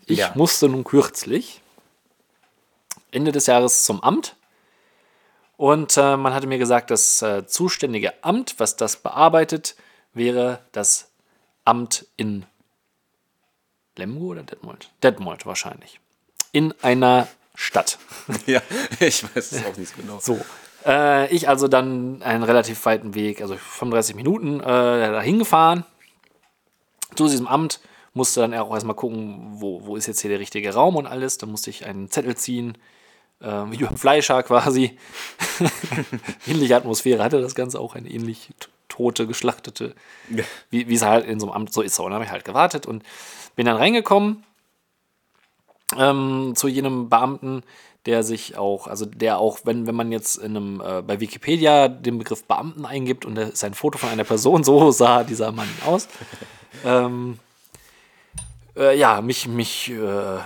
Ich 0.05 0.19
Ja. 0.19 0.31
musste 0.35 0.69
nun 0.69 0.85
kürzlich 0.85 1.59
Ende 3.11 3.33
des 3.33 3.47
Jahres 3.47 3.83
zum 3.83 4.01
Amt 4.01 4.37
und 5.57 5.97
äh, 5.97 6.15
man 6.15 6.33
hatte 6.33 6.47
mir 6.47 6.57
gesagt, 6.57 6.89
das 6.89 7.21
äh, 7.21 7.45
zuständige 7.45 8.23
Amt, 8.23 8.59
was 8.61 8.77
das 8.77 8.95
bearbeitet, 8.95 9.75
wäre 10.13 10.61
das 10.71 11.11
Amt 11.65 12.05
in 12.15 12.45
Lemgo 13.97 14.27
oder 14.27 14.43
Detmold? 14.43 14.89
Detmold 15.03 15.45
wahrscheinlich. 15.45 15.99
In 16.55 16.73
einer 16.81 17.27
Stadt. 17.53 17.99
Ja, 18.45 18.61
ich 19.01 19.23
weiß 19.23 19.51
es 19.51 19.65
auch 19.65 19.75
nicht 19.75 19.93
genau. 19.97 20.19
So. 20.21 20.39
Äh, 20.85 21.27
ich 21.35 21.49
also 21.49 21.67
dann 21.67 22.23
einen 22.23 22.43
relativ 22.43 22.85
weiten 22.85 23.13
Weg, 23.13 23.41
also 23.41 23.57
35 23.57 24.15
Minuten, 24.15 24.61
äh, 24.61 24.63
dahin 24.63 25.37
gefahren 25.37 25.83
zu 27.13 27.27
diesem 27.27 27.45
Amt. 27.47 27.81
Musste 28.13 28.39
dann 28.39 28.53
auch 28.53 28.73
erstmal 28.73 28.95
gucken, 28.95 29.57
wo, 29.59 29.85
wo 29.85 29.97
ist 29.97 30.07
jetzt 30.07 30.21
hier 30.21 30.29
der 30.29 30.39
richtige 30.39 30.73
Raum 30.73 30.95
und 30.95 31.07
alles. 31.07 31.37
Dann 31.37 31.51
musste 31.51 31.69
ich 31.69 31.85
einen 31.85 32.09
Zettel 32.09 32.37
ziehen, 32.37 32.77
äh, 33.41 33.47
wie 33.47 33.83
beim 33.83 33.97
Fleischer 33.97 34.41
quasi. 34.41 34.97
Ähnliche 36.47 36.77
Atmosphäre 36.77 37.21
hatte 37.21 37.41
das 37.41 37.53
Ganze 37.53 37.81
auch, 37.81 37.95
eine 37.95 38.09
ähnlich 38.09 38.53
tote, 38.87 39.27
geschlachtete, 39.27 39.93
wie 40.69 40.87
wie 40.87 40.95
es 40.95 41.01
halt 41.01 41.25
in 41.25 41.37
so 41.37 41.47
einem 41.47 41.55
Amt 41.55 41.73
so 41.73 41.81
ist. 41.81 41.99
Und 41.99 42.05
dann 42.05 42.13
habe 42.13 42.23
ich 42.23 42.31
halt 42.31 42.45
gewartet 42.45 42.85
und 42.85 43.03
bin 43.57 43.65
dann 43.65 43.75
reingekommen 43.75 44.45
ähm, 45.97 46.53
zu 46.55 46.67
jenem 46.67 47.09
Beamten, 47.09 47.63
der 48.05 48.23
sich 48.23 48.57
auch, 48.57 48.87
also 48.87 49.05
der 49.05 49.39
auch, 49.39 49.59
wenn, 49.63 49.87
wenn 49.87 49.95
man 49.95 50.11
jetzt 50.11 50.37
in 50.37 50.55
einem, 50.55 50.81
äh, 50.81 51.01
bei 51.01 51.19
Wikipedia 51.19 51.87
den 51.87 52.19
Begriff 52.19 52.43
Beamten 52.43 52.85
eingibt 52.85 53.25
und 53.25 53.35
da 53.35 53.43
ist 53.43 53.63
ein 53.63 53.73
Foto 53.73 53.97
von 53.97 54.09
einer 54.09 54.23
Person, 54.23 54.63
so 54.63 54.91
sah 54.91 55.23
dieser 55.23 55.51
Mann 55.51 55.69
aus. 55.85 56.07
ähm, 56.85 57.39
äh, 58.75 58.97
ja, 58.97 59.21
mich, 59.21 59.47
mich 59.47 59.91
äh, 59.91 60.39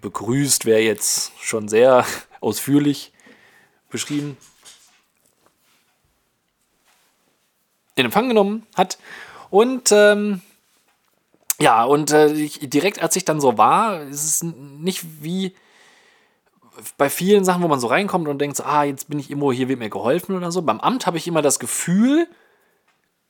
begrüßt, 0.00 0.64
wäre 0.64 0.80
jetzt 0.80 1.32
schon 1.40 1.68
sehr 1.68 2.04
ausführlich 2.40 3.12
beschrieben. 3.90 4.36
In 7.96 8.06
Empfang 8.06 8.28
genommen 8.28 8.66
hat 8.76 8.98
Und 9.50 9.92
ähm, 9.92 10.40
ja, 11.60 11.84
und 11.84 12.10
äh, 12.10 12.32
ich, 12.32 12.58
direkt 12.70 13.02
als 13.02 13.16
ich 13.16 13.24
dann 13.24 13.40
so 13.40 13.58
war, 13.58 14.02
ist 14.02 14.24
es 14.24 14.42
nicht 14.42 15.22
wie 15.22 15.54
bei 16.96 17.10
vielen 17.10 17.44
Sachen, 17.44 17.62
wo 17.62 17.68
man 17.68 17.80
so 17.80 17.88
reinkommt 17.88 18.28
und 18.28 18.38
denkt, 18.38 18.56
so, 18.56 18.64
ah, 18.64 18.84
jetzt 18.84 19.08
bin 19.08 19.18
ich 19.18 19.30
irgendwo, 19.30 19.52
hier 19.52 19.68
wird 19.68 19.78
mir 19.78 19.90
geholfen 19.90 20.36
oder 20.36 20.50
so. 20.50 20.62
Beim 20.62 20.80
Amt 20.80 21.06
habe 21.06 21.18
ich 21.18 21.28
immer 21.28 21.42
das 21.42 21.58
Gefühl, 21.58 22.26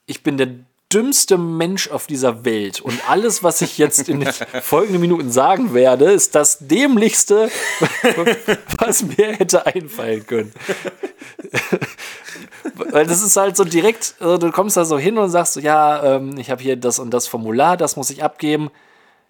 ich 0.05 0.23
bin 0.23 0.37
der 0.37 0.49
dümmste 0.93 1.37
Mensch 1.37 1.89
auf 1.89 2.07
dieser 2.07 2.45
Welt. 2.45 2.79
Und 2.81 2.99
alles, 3.09 3.43
was 3.43 3.61
ich 3.61 3.77
jetzt 3.77 4.09
in 4.09 4.19
den 4.21 4.31
folgenden 4.61 5.01
Minuten 5.01 5.31
sagen 5.31 5.73
werde, 5.73 6.05
ist 6.11 6.35
das 6.35 6.59
dämlichste, 6.59 7.49
was 8.79 9.03
mir 9.03 9.33
hätte 9.33 9.65
einfallen 9.65 10.25
können. 10.25 10.53
Weil 12.75 13.05
das 13.05 13.21
ist 13.21 13.35
halt 13.37 13.57
so 13.57 13.63
direkt, 13.63 14.15
also 14.19 14.37
du 14.37 14.51
kommst 14.51 14.77
da 14.77 14.85
so 14.85 14.97
hin 14.99 15.17
und 15.17 15.29
sagst 15.29 15.53
so, 15.53 15.59
ja, 15.59 16.15
ähm, 16.15 16.37
ich 16.37 16.49
habe 16.51 16.61
hier 16.61 16.75
das 16.75 16.99
und 16.99 17.11
das 17.11 17.27
Formular, 17.27 17.77
das 17.77 17.95
muss 17.95 18.09
ich 18.09 18.23
abgeben. 18.23 18.69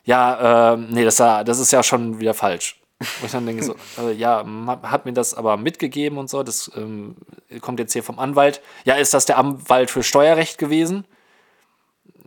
Ja, 0.03 0.73
ähm, 0.73 0.87
nee, 0.89 1.03
das, 1.03 1.17
das 1.17 1.59
ist 1.59 1.71
ja 1.71 1.83
schon 1.83 2.19
wieder 2.19 2.33
falsch. 2.33 2.77
Wo 3.19 3.25
ich 3.25 3.31
dann 3.31 3.45
denke 3.45 3.63
so, 3.63 3.75
äh, 3.99 4.11
ja, 4.13 4.43
ma- 4.43 4.79
hat 4.83 5.05
mir 5.05 5.13
das 5.13 5.33
aber 5.33 5.57
mitgegeben 5.57 6.17
und 6.17 6.29
so, 6.29 6.43
das 6.43 6.71
ähm, 6.75 7.15
kommt 7.61 7.79
jetzt 7.79 7.93
hier 7.93 8.03
vom 8.03 8.19
Anwalt. 8.19 8.61
Ja, 8.85 8.95
ist 8.95 9.13
das 9.13 9.25
der 9.25 9.37
Anwalt 9.37 9.89
für 9.89 10.03
Steuerrecht 10.03 10.57
gewesen? 10.57 11.05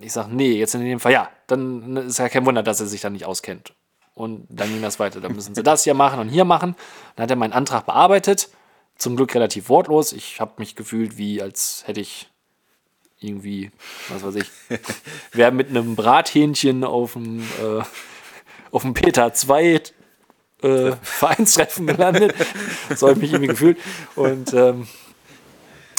Ich 0.00 0.12
sage, 0.12 0.34
nee, 0.34 0.52
jetzt 0.52 0.74
in 0.74 0.84
dem 0.84 1.00
Fall, 1.00 1.12
ja, 1.12 1.30
dann 1.46 1.96
ist 1.96 2.18
ja 2.18 2.28
kein 2.28 2.46
Wunder, 2.46 2.62
dass 2.62 2.80
er 2.80 2.86
sich 2.86 3.00
da 3.00 3.10
nicht 3.10 3.26
auskennt. 3.26 3.74
Und 4.14 4.46
dann 4.48 4.68
ging 4.68 4.82
das 4.82 5.00
weiter. 5.00 5.20
Dann 5.20 5.34
müssen 5.34 5.54
sie 5.54 5.62
das 5.62 5.84
hier 5.84 5.94
machen 5.94 6.20
und 6.20 6.28
hier 6.28 6.44
machen. 6.44 6.76
Dann 7.16 7.24
hat 7.24 7.30
er 7.30 7.36
meinen 7.36 7.52
Antrag 7.52 7.86
bearbeitet. 7.86 8.48
Zum 8.96 9.16
Glück 9.16 9.34
relativ 9.34 9.68
wortlos. 9.68 10.12
Ich 10.12 10.40
habe 10.40 10.52
mich 10.58 10.76
gefühlt, 10.76 11.18
wie 11.18 11.42
als 11.42 11.82
hätte 11.86 12.00
ich 12.00 12.30
irgendwie, 13.18 13.72
was 14.08 14.22
weiß 14.22 14.36
ich, 14.36 14.50
wäre 15.32 15.50
mit 15.50 15.68
einem 15.68 15.96
Brathähnchen 15.96 16.84
auf 16.84 17.14
dem, 17.14 17.40
äh, 17.40 17.82
auf 18.70 18.82
dem 18.82 18.94
Peter 18.94 19.32
2 19.32 19.82
äh, 20.62 20.92
Vereinstreffen 21.02 21.86
gelandet. 21.86 22.34
So 22.94 23.08
habe 23.08 23.16
ich 23.16 23.22
mich 23.22 23.32
irgendwie 23.32 23.48
gefühlt. 23.48 23.78
Und 24.14 24.52
ähm, 24.54 24.86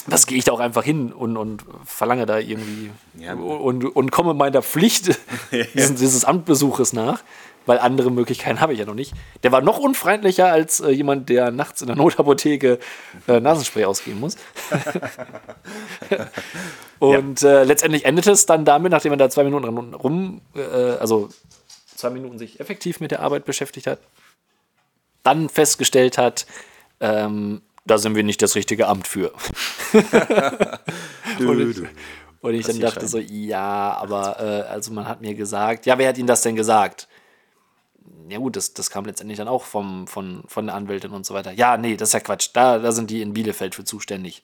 das 0.07 0.27
gehe 0.27 0.37
ich 0.37 0.43
da 0.43 0.51
auch 0.51 0.59
einfach 0.59 0.83
hin 0.83 1.11
und, 1.11 1.37
und 1.37 1.63
verlange 1.85 2.25
da 2.25 2.37
irgendwie 2.39 2.91
Ja. 3.17 3.33
und, 3.33 3.83
und 3.85 4.11
komme 4.11 4.33
meiner 4.33 4.61
Pflicht 4.61 5.17
dieses, 5.73 5.95
dieses 5.95 6.25
Amtbesuches 6.25 6.93
nach, 6.93 7.23
weil 7.65 7.79
andere 7.79 8.11
Möglichkeiten 8.11 8.61
habe 8.61 8.73
ich 8.73 8.79
ja 8.79 8.85
noch 8.85 8.93
nicht. 8.93 9.13
Der 9.43 9.51
war 9.51 9.61
noch 9.61 9.79
unfreundlicher 9.79 10.51
als 10.51 10.79
äh, 10.79 10.89
jemand, 10.91 11.29
der 11.29 11.51
nachts 11.51 11.81
in 11.81 11.87
der 11.87 11.95
Notapotheke 11.95 12.79
äh, 13.27 13.39
Nasenspray 13.39 13.85
ausgeben 13.85 14.19
muss. 14.19 14.37
und 16.99 17.43
äh, 17.43 17.63
letztendlich 17.63 18.05
endete 18.05 18.31
es 18.31 18.45
dann 18.45 18.65
damit, 18.65 18.91
nachdem 18.91 19.13
er 19.13 19.17
da 19.17 19.29
zwei 19.29 19.43
Minuten 19.43 19.63
dran 19.63 19.93
rum, 19.93 20.41
äh, 20.55 20.61
also 20.99 21.29
zwei 21.95 22.09
Minuten 22.09 22.37
sich 22.37 22.59
effektiv 22.59 22.99
mit 22.99 23.11
der 23.11 23.21
Arbeit 23.21 23.45
beschäftigt 23.45 23.87
hat, 23.87 23.99
dann 25.23 25.49
festgestellt 25.49 26.17
hat, 26.17 26.45
ähm, 26.99 27.61
da 27.85 27.97
sind 27.97 28.15
wir 28.15 28.23
nicht 28.23 28.41
das 28.41 28.55
richtige 28.55 28.87
Amt 28.87 29.07
für. 29.07 29.31
und 31.39 31.69
ich, 31.69 31.77
und 32.41 32.53
ich 32.53 32.65
dann 32.65 32.79
dachte 32.79 33.07
so, 33.07 33.19
ja, 33.19 33.93
aber 33.93 34.39
äh, 34.39 34.61
also 34.69 34.91
man 34.91 35.07
hat 35.07 35.21
mir 35.21 35.35
gesagt, 35.35 35.85
ja, 35.85 35.97
wer 35.97 36.09
hat 36.09 36.17
Ihnen 36.17 36.27
das 36.27 36.41
denn 36.41 36.55
gesagt? 36.55 37.07
Ja 38.27 38.39
gut, 38.39 38.55
das, 38.55 38.73
das 38.73 38.89
kam 38.89 39.05
letztendlich 39.05 39.37
dann 39.37 39.47
auch 39.47 39.63
vom, 39.63 40.07
von, 40.07 40.43
von 40.47 40.65
der 40.65 40.75
Anwältin 40.75 41.11
und 41.11 41.25
so 41.25 41.33
weiter. 41.35 41.51
Ja, 41.51 41.77
nee, 41.77 41.95
das 41.95 42.09
ist 42.09 42.13
ja 42.13 42.19
Quatsch. 42.21 42.49
Da, 42.53 42.79
da 42.79 42.91
sind 42.91 43.11
die 43.11 43.21
in 43.21 43.33
Bielefeld 43.33 43.75
für 43.75 43.83
zuständig. 43.83 44.41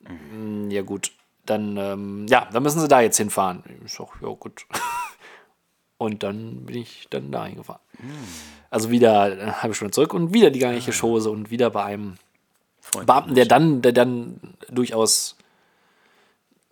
Mm, 0.00 0.70
Ja 0.70 0.82
gut, 0.82 1.12
dann, 1.44 1.76
ähm, 1.76 2.26
ja, 2.28 2.48
dann 2.52 2.62
müssen 2.64 2.80
sie 2.80 2.88
da 2.88 3.00
jetzt 3.00 3.18
hinfahren. 3.18 3.62
Ich 3.84 3.92
sag, 3.92 4.08
ja 4.20 4.28
gut. 4.28 4.66
Und 5.98 6.22
dann 6.24 6.66
bin 6.66 6.76
ich 6.76 7.06
dann 7.08 7.30
da 7.30 7.46
hingefahren. 7.46 7.80
Also 8.70 8.90
wieder 8.90 9.22
eine 9.22 9.62
halbe 9.62 9.74
Stunde 9.74 9.92
zurück 9.92 10.12
und 10.14 10.32
wieder 10.34 10.50
die 10.50 10.58
gleiche 10.58 10.92
Chose 10.92 11.30
und 11.30 11.50
wieder 11.50 11.70
bei 11.70 11.84
einem 11.84 12.16
Beamten, 13.04 13.34
der 13.34 13.46
dann, 13.46 13.82
der 13.82 13.92
dann 13.92 14.40
durchaus, 14.68 15.36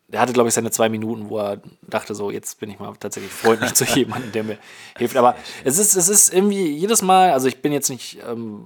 der 0.09 0.21
hatte, 0.21 0.33
glaube 0.33 0.49
ich, 0.49 0.55
seine 0.55 0.71
zwei 0.71 0.89
Minuten, 0.89 1.29
wo 1.29 1.39
er 1.39 1.61
dachte, 1.83 2.15
so, 2.15 2.31
jetzt 2.31 2.61
bin 2.61 2.71
ich 2.71 2.79
mal 2.79 2.93
tatsächlich 2.99 3.33
freundlich 3.33 3.75
zu 3.75 3.85
jemandem, 3.95 4.33
der 4.33 4.45
mir 4.45 4.59
hilft. 4.97 5.17
Aber 5.17 5.35
es 5.65 5.79
ist, 5.79 5.97
es 5.97 6.09
ist 6.09 6.33
irgendwie 6.33 6.67
jedes 6.69 7.03
Mal, 7.03 7.33
also 7.33 7.49
ich 7.49 7.63
bin 7.63 7.73
jetzt 7.73 7.89
nicht, 7.91 8.19
ähm, 8.29 8.65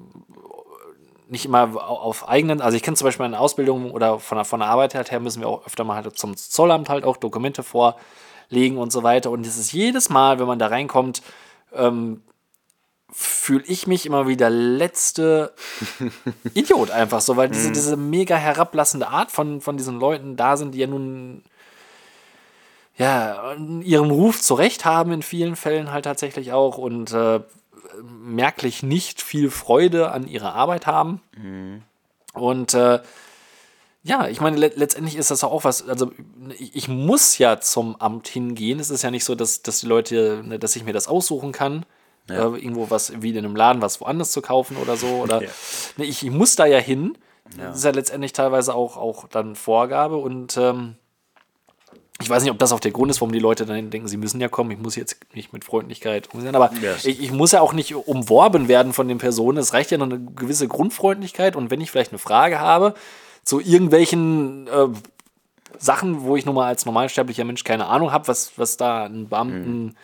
nicht 1.28 1.44
immer 1.44 1.62
au- 1.74 1.78
auf 1.98 2.28
eigenen, 2.28 2.60
also 2.60 2.76
ich 2.76 2.82
kenne 2.82 2.96
zum 2.96 3.04
Beispiel 3.06 3.26
eine 3.26 3.38
Ausbildung 3.38 3.90
oder 3.92 4.18
von 4.18 4.36
der, 4.36 4.44
von 4.44 4.60
der 4.60 4.68
Arbeit 4.68 4.94
halt 4.94 5.10
her 5.10 5.20
müssen 5.20 5.40
wir 5.40 5.48
auch 5.48 5.66
öfter 5.66 5.84
mal 5.84 5.96
halt 6.02 6.18
zum 6.18 6.36
Zollamt 6.36 6.88
halt 6.88 7.04
auch 7.04 7.16
Dokumente 7.18 7.62
vorlegen 7.62 8.78
und 8.78 8.92
so 8.92 9.02
weiter. 9.02 9.30
Und 9.30 9.46
es 9.46 9.58
ist 9.58 9.72
jedes 9.72 10.08
Mal, 10.08 10.38
wenn 10.38 10.46
man 10.46 10.58
da 10.58 10.68
reinkommt, 10.68 11.22
ähm, 11.74 12.22
fühle 13.12 13.64
ich 13.66 13.86
mich 13.86 14.06
immer 14.06 14.26
wie 14.26 14.36
der 14.36 14.50
letzte 14.50 15.54
Idiot 16.54 16.90
einfach 16.90 17.20
so, 17.20 17.36
weil 17.36 17.48
diese, 17.48 17.72
diese 17.72 17.96
mega 17.96 18.36
herablassende 18.36 19.08
Art 19.08 19.30
von, 19.30 19.60
von 19.60 19.76
diesen 19.76 19.98
Leuten 19.98 20.36
da 20.36 20.56
sind, 20.56 20.74
die 20.74 20.78
ja 20.78 20.86
nun 20.86 21.42
ja, 22.96 23.54
ihren 23.54 24.10
Ruf 24.10 24.42
zurecht 24.42 24.84
haben 24.84 25.12
in 25.12 25.22
vielen 25.22 25.54
Fällen 25.54 25.92
halt 25.92 26.04
tatsächlich 26.04 26.52
auch 26.52 26.78
und 26.78 27.12
äh, 27.12 27.40
merklich 28.02 28.82
nicht 28.82 29.22
viel 29.22 29.50
Freude 29.50 30.10
an 30.10 30.26
ihrer 30.26 30.54
Arbeit 30.54 30.86
haben. 30.86 31.20
Und 32.34 32.74
äh, 32.74 33.00
ja, 34.02 34.26
ich 34.28 34.40
meine, 34.40 34.56
le 34.56 34.72
letztendlich 34.74 35.16
ist 35.16 35.30
das 35.30 35.44
auch 35.44 35.64
was, 35.64 35.88
also 35.88 36.10
ich, 36.58 36.74
ich 36.74 36.88
muss 36.88 37.38
ja 37.38 37.60
zum 37.60 37.96
Amt 37.96 38.26
hingehen. 38.26 38.80
Es 38.80 38.90
ist 38.90 39.02
ja 39.02 39.10
nicht 39.10 39.24
so, 39.24 39.34
dass, 39.34 39.62
dass 39.62 39.80
die 39.80 39.86
Leute, 39.86 40.42
ne, 40.44 40.58
dass 40.58 40.76
ich 40.76 40.84
mir 40.84 40.92
das 40.92 41.08
aussuchen 41.08 41.52
kann. 41.52 41.84
Äh, 42.30 42.58
irgendwo 42.58 42.90
was 42.90 43.12
wie 43.22 43.30
in 43.30 43.38
einem 43.38 43.56
Laden 43.56 43.80
was 43.82 44.00
woanders 44.00 44.32
zu 44.32 44.42
kaufen 44.42 44.76
oder 44.76 44.96
so. 44.96 45.06
Oder 45.06 45.42
Ja. 45.42 45.48
ich, 45.98 46.24
ich 46.24 46.30
muss 46.30 46.56
da 46.56 46.66
ja 46.66 46.78
hin. 46.78 47.16
Das 47.56 47.78
ist 47.78 47.84
ja 47.84 47.90
letztendlich 47.92 48.34
teilweise 48.34 48.74
auch, 48.74 48.96
auch 48.98 49.26
dann 49.28 49.56
Vorgabe 49.56 50.16
und 50.18 50.56
ähm, 50.58 50.96
ich 52.20 52.28
weiß 52.28 52.42
nicht, 52.42 52.50
ob 52.50 52.58
das 52.58 52.72
auch 52.72 52.80
der 52.80 52.90
Grund 52.90 53.10
ist, 53.10 53.20
warum 53.20 53.32
die 53.32 53.38
Leute 53.38 53.64
dann 53.64 53.90
denken, 53.90 54.08
sie 54.08 54.16
müssen 54.16 54.40
ja 54.40 54.48
kommen. 54.48 54.70
Ich 54.72 54.78
muss 54.78 54.96
jetzt 54.96 55.16
nicht 55.34 55.52
mit 55.52 55.64
Freundlichkeit 55.64 56.34
umgehen. 56.34 56.54
Aber 56.56 56.70
Ja. 56.82 56.94
ich, 57.04 57.22
ich 57.22 57.30
muss 57.30 57.52
ja 57.52 57.60
auch 57.60 57.72
nicht 57.72 57.94
umworben 57.94 58.66
werden 58.68 58.92
von 58.92 59.06
den 59.08 59.18
Personen. 59.18 59.56
Es 59.58 59.72
reicht 59.72 59.90
ja 59.92 59.98
nur 59.98 60.08
eine 60.08 60.18
gewisse 60.34 60.66
Grundfreundlichkeit. 60.66 61.54
Und 61.54 61.70
wenn 61.70 61.80
ich 61.80 61.90
vielleicht 61.92 62.10
eine 62.10 62.18
Frage 62.18 62.58
habe 62.60 62.94
zu 63.44 63.60
irgendwelchen 63.60 64.66
äh, 64.66 64.88
Sachen, 65.78 66.22
wo 66.24 66.34
ich 66.36 66.44
nun 66.44 66.56
mal 66.56 66.66
als 66.66 66.84
normalsterblicher 66.86 67.44
Mensch 67.44 67.62
keine 67.62 67.86
Ahnung 67.86 68.10
habe, 68.10 68.26
was, 68.26 68.52
was 68.56 68.76
da 68.76 69.04
ein 69.04 69.28
Beamten 69.28 69.94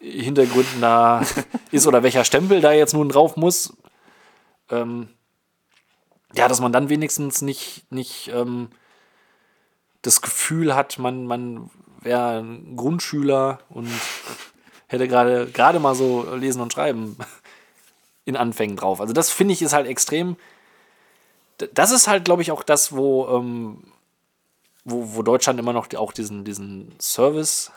Hintergründen 0.00 0.80
da 0.80 1.22
ist 1.70 1.86
oder 1.86 2.02
welcher 2.02 2.24
Stempel 2.24 2.60
da 2.60 2.72
jetzt 2.72 2.94
nun 2.94 3.08
drauf 3.08 3.36
muss. 3.36 3.76
Ähm, 4.70 5.08
ja, 6.34 6.46
dass 6.46 6.60
man 6.60 6.72
dann 6.72 6.88
wenigstens 6.88 7.42
nicht, 7.42 7.90
nicht 7.90 8.30
ähm, 8.34 8.68
das 10.02 10.20
Gefühl 10.20 10.74
hat, 10.74 10.98
man, 10.98 11.26
man 11.26 11.70
wäre 12.00 12.40
ein 12.40 12.76
Grundschüler 12.76 13.60
und 13.70 13.88
hätte 14.86 15.08
gerade 15.08 15.46
gerade 15.46 15.80
mal 15.80 15.94
so 15.94 16.34
lesen 16.34 16.60
und 16.60 16.72
schreiben 16.72 17.16
in 18.24 18.36
Anfängen 18.36 18.76
drauf. 18.76 19.00
Also 19.00 19.12
das 19.12 19.30
finde 19.30 19.54
ich 19.54 19.62
ist 19.62 19.72
halt 19.72 19.86
extrem. 19.86 20.36
Das 21.74 21.90
ist 21.90 22.06
halt, 22.06 22.24
glaube 22.24 22.42
ich, 22.42 22.52
auch 22.52 22.62
das, 22.62 22.94
wo, 22.94 23.26
ähm, 23.28 23.82
wo, 24.84 25.16
wo 25.16 25.22
Deutschland 25.22 25.58
immer 25.58 25.72
noch 25.72 25.92
auch 25.94 26.12
diesen, 26.12 26.44
diesen 26.44 26.94
Service 27.00 27.72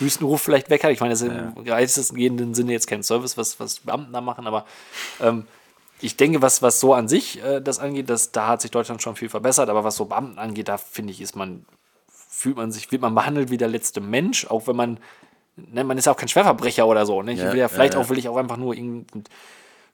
Wüstenruf 0.00 0.42
vielleicht 0.42 0.70
weg 0.70 0.84
hat. 0.84 0.90
Ich 0.90 1.00
meine, 1.00 1.12
das 1.12 1.22
ist 1.22 1.28
im 1.28 1.66
weitestgehenden 1.66 2.54
Sinne 2.54 2.72
jetzt 2.72 2.86
kein 2.86 3.02
Service, 3.02 3.36
was, 3.36 3.58
was 3.60 3.80
Beamten 3.80 4.12
da 4.12 4.20
machen, 4.20 4.46
aber 4.46 4.64
ähm, 5.20 5.46
ich 6.00 6.16
denke, 6.16 6.40
was, 6.42 6.62
was 6.62 6.78
so 6.80 6.94
an 6.94 7.08
sich 7.08 7.42
äh, 7.42 7.60
das 7.60 7.78
angeht, 7.78 8.08
das, 8.08 8.30
da 8.30 8.46
hat 8.48 8.62
sich 8.62 8.70
Deutschland 8.70 9.02
schon 9.02 9.16
viel 9.16 9.28
verbessert, 9.28 9.68
aber 9.68 9.82
was 9.84 9.96
so 9.96 10.04
Beamten 10.04 10.38
angeht, 10.38 10.68
da 10.68 10.76
finde 10.78 11.12
ich, 11.12 11.20
ist 11.20 11.34
man, 11.34 11.64
fühlt 12.12 12.56
man 12.56 12.70
sich, 12.70 12.90
wird 12.92 13.02
man 13.02 13.14
behandelt 13.14 13.50
wie 13.50 13.56
der 13.56 13.68
letzte 13.68 14.00
Mensch, 14.00 14.46
auch 14.46 14.66
wenn 14.68 14.76
man, 14.76 14.98
ne, 15.56 15.82
man 15.82 15.98
ist 15.98 16.04
ja 16.06 16.12
auch 16.12 16.16
kein 16.16 16.28
Schwerverbrecher 16.28 16.86
oder 16.86 17.04
so. 17.04 17.22
Ne? 17.22 17.32
Ich 17.32 17.40
Ja, 17.40 17.52
will 17.52 17.58
ja, 17.58 17.68
vielleicht 17.68 17.94
ja, 17.94 18.00
ja. 18.00 18.04
auch, 18.06 18.10
will 18.10 18.18
ich 18.18 18.28
auch 18.28 18.36
einfach 18.36 18.56
nur 18.56 18.74
irgendeinen 18.74 19.24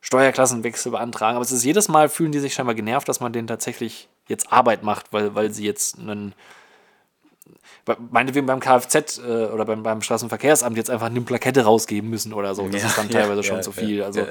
Steuerklassenwechsel 0.02 0.92
beantragen, 0.92 1.36
aber 1.36 1.44
es 1.44 1.52
ist 1.52 1.64
jedes 1.64 1.88
Mal 1.88 2.10
fühlen 2.10 2.32
die 2.32 2.40
sich 2.40 2.52
scheinbar 2.52 2.74
genervt, 2.74 3.08
dass 3.08 3.20
man 3.20 3.32
denen 3.32 3.48
tatsächlich 3.48 4.08
jetzt 4.28 4.52
Arbeit 4.52 4.82
macht, 4.82 5.12
weil, 5.14 5.34
weil 5.34 5.50
sie 5.50 5.64
jetzt 5.64 5.98
einen 5.98 6.34
meinetwegen 8.10 8.46
beim 8.46 8.60
Kfz 8.60 9.18
äh, 9.18 9.46
oder 9.46 9.64
beim, 9.64 9.82
beim 9.82 10.02
Straßenverkehrsamt 10.02 10.76
jetzt 10.76 10.90
einfach 10.90 11.06
eine 11.06 11.20
Plakette 11.20 11.62
rausgeben 11.64 12.08
müssen 12.10 12.32
oder 12.32 12.54
so. 12.54 12.68
Das 12.68 12.82
Ja, 12.82 12.88
ist 12.88 12.98
dann 12.98 13.10
teilweise 13.10 13.40
ja, 13.40 13.42
schon 13.42 13.62
zu 13.62 13.70
ja, 13.70 13.76
viel. 13.76 14.02
Also. 14.02 14.26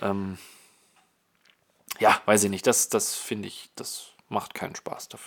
Ähm, 0.00 0.38
ja, 2.00 2.20
weiß 2.26 2.44
ich 2.44 2.50
nicht. 2.50 2.66
Das, 2.66 2.88
das 2.88 3.14
finde 3.14 3.48
ich, 3.48 3.70
das 3.76 4.08
macht 4.28 4.54
keinen 4.54 4.74
Spaß. 4.74 5.08
Das- 5.08 5.20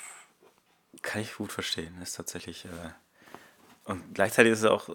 Kann 1.02 1.22
ich 1.22 1.36
gut 1.36 1.52
verstehen. 1.52 2.00
Ist 2.02 2.16
tatsächlich. 2.16 2.66
Äh, 2.66 2.70
und 3.86 4.16
gleichzeitig 4.16 4.52
ist 4.54 4.60
es 4.60 4.66
auch, 4.66 4.90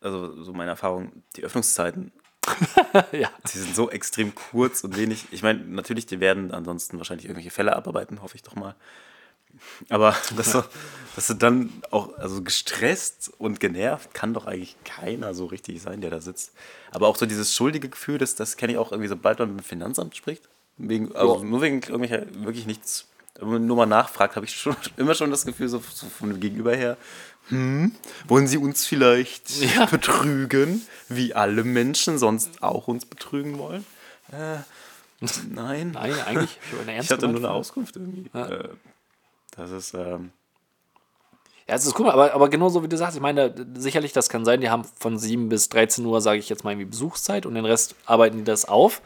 also 0.00 0.42
so 0.42 0.52
meine 0.52 0.70
Erfahrung, 0.72 1.22
die 1.36 1.44
Öffnungszeiten, 1.44 2.12
ja, 3.12 3.30
die 3.52 3.58
sind 3.58 3.76
so 3.76 3.88
extrem 3.88 4.34
kurz 4.34 4.82
und 4.82 4.96
wenig. 4.96 5.26
Ich 5.30 5.44
meine, 5.44 5.60
natürlich, 5.60 6.06
die 6.06 6.18
werden 6.18 6.50
ansonsten 6.52 6.98
wahrscheinlich 6.98 7.26
irgendwelche 7.26 7.52
Fälle 7.52 7.76
abarbeiten, 7.76 8.20
hoffe 8.20 8.34
ich 8.34 8.42
doch 8.42 8.56
mal. 8.56 8.74
Aber 9.88 10.14
dass 10.36 10.52
du, 10.52 10.62
dass 11.16 11.26
du 11.26 11.34
dann 11.34 11.72
auch, 11.90 12.16
also 12.18 12.42
gestresst 12.42 13.30
und 13.38 13.60
genervt, 13.60 14.14
kann 14.14 14.32
doch 14.34 14.46
eigentlich 14.46 14.76
keiner 14.84 15.34
so 15.34 15.46
richtig 15.46 15.82
sein, 15.82 16.00
der 16.00 16.10
da 16.10 16.20
sitzt. 16.20 16.52
Aber 16.90 17.08
auch 17.08 17.16
so 17.16 17.26
dieses 17.26 17.54
schuldige 17.54 17.88
Gefühl, 17.88 18.18
das, 18.18 18.34
das 18.34 18.56
kenne 18.56 18.72
ich 18.72 18.78
auch 18.78 18.92
irgendwie, 18.92 19.08
sobald 19.08 19.38
man 19.38 19.50
mit 19.54 19.60
dem 19.60 19.64
Finanzamt 19.64 20.16
spricht. 20.16 20.42
Wegen, 20.78 21.14
also 21.14 21.38
Ja. 21.38 21.44
nur 21.44 21.60
wegen 21.62 21.82
irgendwelcher 21.82 22.26
wirklich 22.44 22.66
nichts, 22.66 23.06
wenn 23.38 23.48
man 23.48 23.66
nur 23.66 23.76
mal 23.76 23.86
nachfragt, 23.86 24.36
habe 24.36 24.46
ich 24.46 24.54
schon 24.54 24.76
immer 24.96 25.14
schon 25.14 25.30
das 25.30 25.44
Gefühl, 25.44 25.68
so, 25.68 25.82
so 25.92 26.06
von 26.06 26.30
dem 26.30 26.40
Gegenüber 26.40 26.74
her, 26.74 26.96
hm, 27.48 27.92
wollen 28.28 28.46
sie 28.46 28.56
uns 28.56 28.86
vielleicht 28.86 29.50
Ja. 29.74 29.86
betrügen, 29.86 30.80
wie 31.08 31.34
alle 31.34 31.64
Menschen 31.64 32.18
sonst 32.18 32.62
auch 32.62 32.88
uns 32.88 33.04
betrügen 33.04 33.58
wollen? 33.58 33.84
Äh, 34.30 34.58
nein. 35.50 35.90
Nein, 35.92 36.14
eigentlich. 36.26 36.58
Ich, 36.88 37.04
Ich 37.04 37.10
hatte 37.10 37.28
nur 37.28 37.36
eine 37.36 37.50
Auskunft 37.50 37.96
irgendwie. 37.96 38.30
Äh, 38.36 38.68
das 39.56 39.70
ist, 39.70 39.94
ähm, 39.94 40.30
Ja, 41.68 41.76
es 41.76 41.86
ist 41.86 41.98
cool, 41.98 42.10
aber, 42.10 42.34
aber 42.34 42.48
genauso 42.48 42.82
wie 42.82 42.88
du 42.88 42.96
sagst, 42.96 43.16
ich 43.16 43.22
meine, 43.22 43.54
sicherlich, 43.74 44.12
das 44.12 44.28
kann 44.28 44.44
sein, 44.44 44.60
die 44.60 44.68
haben 44.68 44.82
von 44.98 45.16
7 45.16 45.48
bis 45.48 45.68
13 45.68 46.04
Uhr, 46.04 46.20
sage 46.20 46.40
ich 46.40 46.48
jetzt 46.48 46.64
mal, 46.64 46.72
irgendwie 46.72 46.90
Besuchszeit 46.90 47.46
und 47.46 47.54
den 47.54 47.64
Rest 47.64 47.94
arbeiten 48.04 48.38
die 48.38 48.44
das 48.44 48.64
auf. 48.64 49.00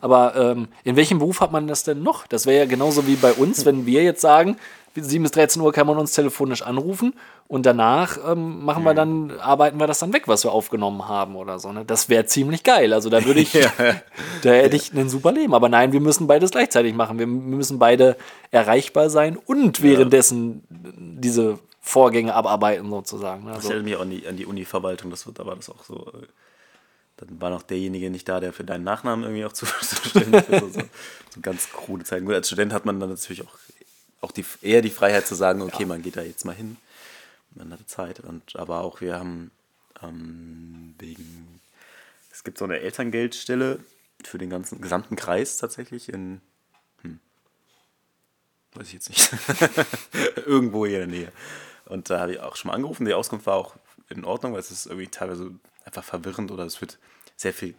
Aber 0.00 0.36
ähm, 0.36 0.68
in 0.84 0.96
welchem 0.96 1.18
Beruf 1.18 1.40
hat 1.40 1.52
man 1.52 1.66
das 1.66 1.84
denn 1.84 2.02
noch? 2.02 2.26
Das 2.26 2.44
wäre 2.46 2.58
ja 2.58 2.66
genauso 2.66 3.06
wie 3.06 3.16
bei 3.16 3.32
uns, 3.32 3.64
wenn 3.64 3.86
wir 3.86 4.02
jetzt 4.02 4.20
sagen, 4.20 4.58
7 4.94 5.22
bis 5.22 5.32
13 5.32 5.62
Uhr 5.62 5.72
kann 5.72 5.86
man 5.86 5.96
uns 5.98 6.12
telefonisch 6.12 6.62
anrufen 6.62 7.14
und 7.48 7.64
danach 7.66 8.18
ähm, 8.30 8.64
machen 8.64 8.84
wir 8.84 8.94
dann, 8.94 9.30
arbeiten 9.40 9.78
wir 9.80 9.86
das 9.86 9.98
dann 10.00 10.12
weg, 10.12 10.28
was 10.28 10.44
wir 10.44 10.52
aufgenommen 10.52 11.08
haben 11.08 11.36
oder 11.36 11.58
so. 11.58 11.72
Ne? 11.72 11.84
Das 11.84 12.08
wäre 12.08 12.26
ziemlich 12.26 12.62
geil. 12.62 12.92
Also 12.92 13.08
da 13.10 13.24
würde 13.24 13.40
ich, 13.40 13.52
da 14.42 14.50
hätte 14.50 14.76
ich 14.76 14.92
ein 14.92 15.08
super 15.08 15.32
Leben. 15.32 15.54
Aber 15.54 15.68
nein, 15.68 15.92
wir 15.92 16.00
müssen 16.00 16.26
beides 16.26 16.50
gleichzeitig 16.50 16.94
machen. 16.94 17.18
Wir 17.18 17.26
müssen 17.26 17.78
beide 17.78 18.16
erreichbar 18.50 19.10
sein 19.10 19.36
und 19.36 19.82
währenddessen 19.82 20.62
diese 20.70 21.58
Vorgänge 21.80 22.34
abarbeiten 22.34 22.88
sozusagen. 22.90 23.44
Ne? 23.44 23.50
Das 23.50 23.56
Also, 23.64 23.70
erinnert 23.70 23.84
mich 23.84 23.96
auch 23.96 24.02
an 24.02 24.10
die, 24.10 24.26
an 24.28 24.36
die 24.36 24.46
Uni-Verwaltung, 24.46 25.10
das 25.10 25.26
wird, 25.26 25.38
da 25.38 25.46
war 25.46 25.56
das 25.56 25.68
auch 25.68 25.82
so. 25.82 26.06
äh, 26.14 26.26
Dann 27.16 27.40
war 27.40 27.50
noch 27.50 27.62
derjenige 27.62 28.08
nicht 28.08 28.28
da, 28.28 28.38
der 28.40 28.52
für 28.52 28.62
deinen 28.64 28.84
Nachnamen 28.84 29.24
irgendwie 29.24 29.44
auch 29.44 29.52
zuständig 29.52 30.48
ist. 30.48 30.52
Also, 30.62 30.80
so 31.34 31.40
ganz 31.40 31.70
krude 31.72 32.04
Zeiten. 32.04 32.24
Gut, 32.26 32.34
als 32.34 32.46
Student 32.46 32.72
hat 32.72 32.84
man 32.86 33.00
dann 33.00 33.10
natürlich 33.10 33.42
auch, 33.42 33.54
auch 34.22 34.32
die, 34.32 34.44
eher 34.62 34.80
die 34.80 34.90
Freiheit 34.90 35.26
zu 35.26 35.34
sagen, 35.34 35.60
okay, 35.60 35.84
man 35.84 36.00
geht 36.00 36.16
da 36.16 36.22
jetzt 36.22 36.44
mal 36.44 36.54
hin. 36.54 36.78
Man 37.54 37.72
hatte 37.72 37.86
Zeit. 37.86 38.20
Und, 38.20 38.56
aber 38.56 38.80
auch 38.80 39.00
wir 39.00 39.18
haben 39.18 39.50
ähm, 40.02 40.94
wegen, 40.98 41.60
es 42.30 42.44
gibt 42.44 42.56
so 42.56 42.64
eine 42.64 42.80
Elterngeldstelle 42.80 43.80
für 44.24 44.38
den 44.38 44.48
ganzen 44.48 44.80
gesamten 44.80 45.16
Kreis 45.16 45.58
tatsächlich 45.58 46.08
in, 46.08 46.40
hm, 47.02 47.18
weiß 48.74 48.86
ich 48.86 48.94
jetzt 48.94 49.10
nicht, 49.10 49.30
irgendwo 50.46 50.86
hier 50.86 51.02
in 51.02 51.10
der 51.10 51.18
Nähe. 51.18 51.32
Und 51.86 52.08
da 52.08 52.20
habe 52.20 52.32
ich 52.32 52.40
auch 52.40 52.56
schon 52.56 52.70
mal 52.70 52.74
angerufen. 52.74 53.04
Die 53.04 53.14
Auskunft 53.14 53.46
war 53.46 53.56
auch 53.56 53.74
in 54.08 54.24
Ordnung, 54.24 54.52
weil 54.52 54.60
es 54.60 54.70
ist 54.70 54.86
irgendwie 54.86 55.08
teilweise 55.08 55.50
einfach 55.84 56.04
verwirrend 56.04 56.50
oder 56.50 56.64
es 56.64 56.80
wird 56.80 56.98
sehr 57.36 57.52
viel 57.52 57.74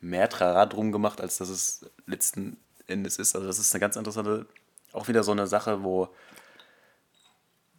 mehr 0.00 0.28
Trara 0.28 0.66
drum 0.66 0.90
gemacht, 0.90 1.20
als 1.20 1.38
dass 1.38 1.48
es 1.48 1.86
letzten 2.06 2.56
Endes 2.86 3.18
ist. 3.18 3.34
Also 3.34 3.46
das 3.46 3.58
ist 3.58 3.74
eine 3.74 3.80
ganz 3.80 3.96
interessante, 3.96 4.46
auch 4.96 5.08
wieder 5.08 5.22
so 5.22 5.32
eine 5.32 5.46
Sache, 5.46 5.82
wo 5.82 6.08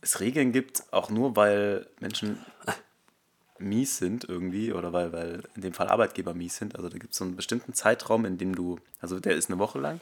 es 0.01 0.20
Regeln 0.20 0.51
gibt, 0.51 0.84
auch 0.91 1.09
nur 1.09 1.36
weil 1.36 1.88
Menschen 1.99 2.38
mies 3.59 3.97
sind 3.97 4.24
irgendwie 4.24 4.74
oder 4.74 4.93
weil, 4.93 5.11
weil 5.11 5.43
in 5.55 5.61
dem 5.61 5.74
Fall 5.74 5.88
Arbeitgeber 5.89 6.34
mies 6.34 6.57
sind. 6.57 6.76
Also 6.76 6.89
da 6.89 6.97
gibt 6.97 7.13
es 7.13 7.20
so 7.20 7.26
einen 7.26 7.36
bestimmten 7.36 7.74
Zeitraum, 7.74 8.26
in 8.26 8.38
dem 8.38 8.55
du, 8.55 8.80
also 8.99 9.20
der 9.20 9.36
ist 9.36 9.49
eine 9.49 9.59
Woche 9.59 9.80
lang, 9.80 9.99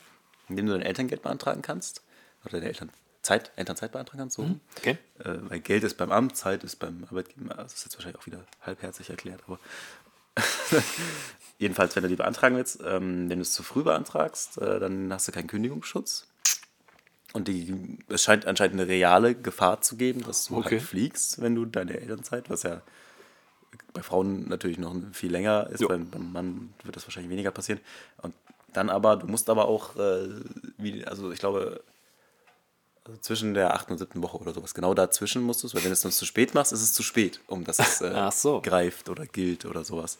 in 0.49 0.57
dem 0.57 0.66
du 0.66 0.74
dein 0.74 0.82
Elterngeld 0.82 1.22
beantragen 1.22 1.61
kannst 1.61 2.03
oder 2.43 2.59
deine 2.59 2.68
Elternzeit, 2.68 3.51
Elternzeit 3.55 3.91
beantragen 3.91 4.20
kannst. 4.20 4.36
So. 4.36 4.43
rum. 4.43 4.59
okay. 4.78 4.97
Äh, 5.20 5.36
weil 5.49 5.59
Geld 5.59 5.84
ist 5.84 5.95
beim 5.95 6.11
Amt, 6.11 6.36
Zeit 6.36 6.63
ist 6.63 6.78
beim 6.78 7.05
Arbeitgeber. 7.09 7.51
Also 7.51 7.63
Das 7.63 7.74
ist 7.76 7.86
jetzt 7.86 7.97
wahrscheinlich 7.97 8.22
auch 8.22 8.26
wieder 8.26 8.45
halbherzig 8.61 9.09
erklärt, 9.09 9.41
aber 9.47 9.59
jedenfalls, 11.57 11.95
wenn 11.95 12.03
du 12.03 12.09
die 12.09 12.18
beantragen 12.18 12.57
willst, 12.57 12.82
ähm, 12.84 13.30
wenn 13.30 13.38
du 13.38 13.43
es 13.43 13.53
zu 13.53 13.63
früh 13.63 13.84
beantragst, 13.84 14.57
äh, 14.57 14.80
dann 14.80 15.11
hast 15.13 15.28
du 15.28 15.32
keinen 15.32 15.47
Kündigungsschutz. 15.47 16.28
Und 17.36 17.50
die, 17.50 17.98
es 18.08 18.24
scheint 18.24 18.46
anscheinend 18.46 18.80
eine 18.80 18.88
reale 18.90 19.36
Gefahr 19.36 19.82
zu 19.82 19.98
geben, 19.98 20.24
dass 20.24 20.46
du 20.46 20.56
Okay. 20.56 20.76
halt 20.80 20.82
fliegst, 20.88 21.42
wenn 21.42 21.54
du 21.54 21.66
deine 21.66 22.00
Elternzeit, 22.00 22.50
was 22.50 22.64
ja 22.64 22.82
bei 23.92 24.02
Frauen 24.02 24.48
natürlich 24.48 24.78
noch 24.78 24.96
viel 25.12 25.34
länger 25.34 25.68
ist, 25.70 25.82
Jo. 25.82 25.90
beim, 25.90 26.10
beim 26.10 26.32
Mann 26.32 26.74
wird 26.86 26.96
das 26.96 27.06
wahrscheinlich 27.06 27.30
weniger 27.30 27.52
passieren. 27.52 27.82
Und 28.22 28.34
dann 28.72 28.90
aber, 28.90 29.18
du 29.18 29.28
musst 29.28 29.50
aber 29.50 29.68
auch, 29.68 29.98
äh, 29.98 30.30
wie, 30.78 31.04
also 31.06 31.30
ich 31.34 31.40
glaube, 31.40 31.84
also 33.04 33.20
zwischen 33.20 33.54
der 33.54 33.74
achten 33.74 33.92
und 33.92 33.98
siebten 33.98 34.24
Woche 34.24 34.38
oder 34.38 34.54
sowas, 34.54 34.74
genau 34.74 34.94
dazwischen 34.94 35.42
musst 35.44 35.62
du 35.62 35.68
es, 35.68 35.76
weil 35.76 35.84
wenn 35.84 35.90
du 35.90 35.94
es 35.94 36.02
dann 36.04 36.14
zu 36.14 36.26
spät 36.26 36.54
machst, 36.54 36.72
ist 36.72 36.82
es 36.82 36.94
zu 36.94 37.04
spät, 37.04 37.42
um 37.48 37.66
dass 37.66 37.80
es 37.80 38.00
äh, 38.00 38.30
so. 38.32 38.62
greift 38.62 39.10
oder 39.10 39.26
gilt 39.26 39.66
oder 39.66 39.84
sowas. 39.84 40.18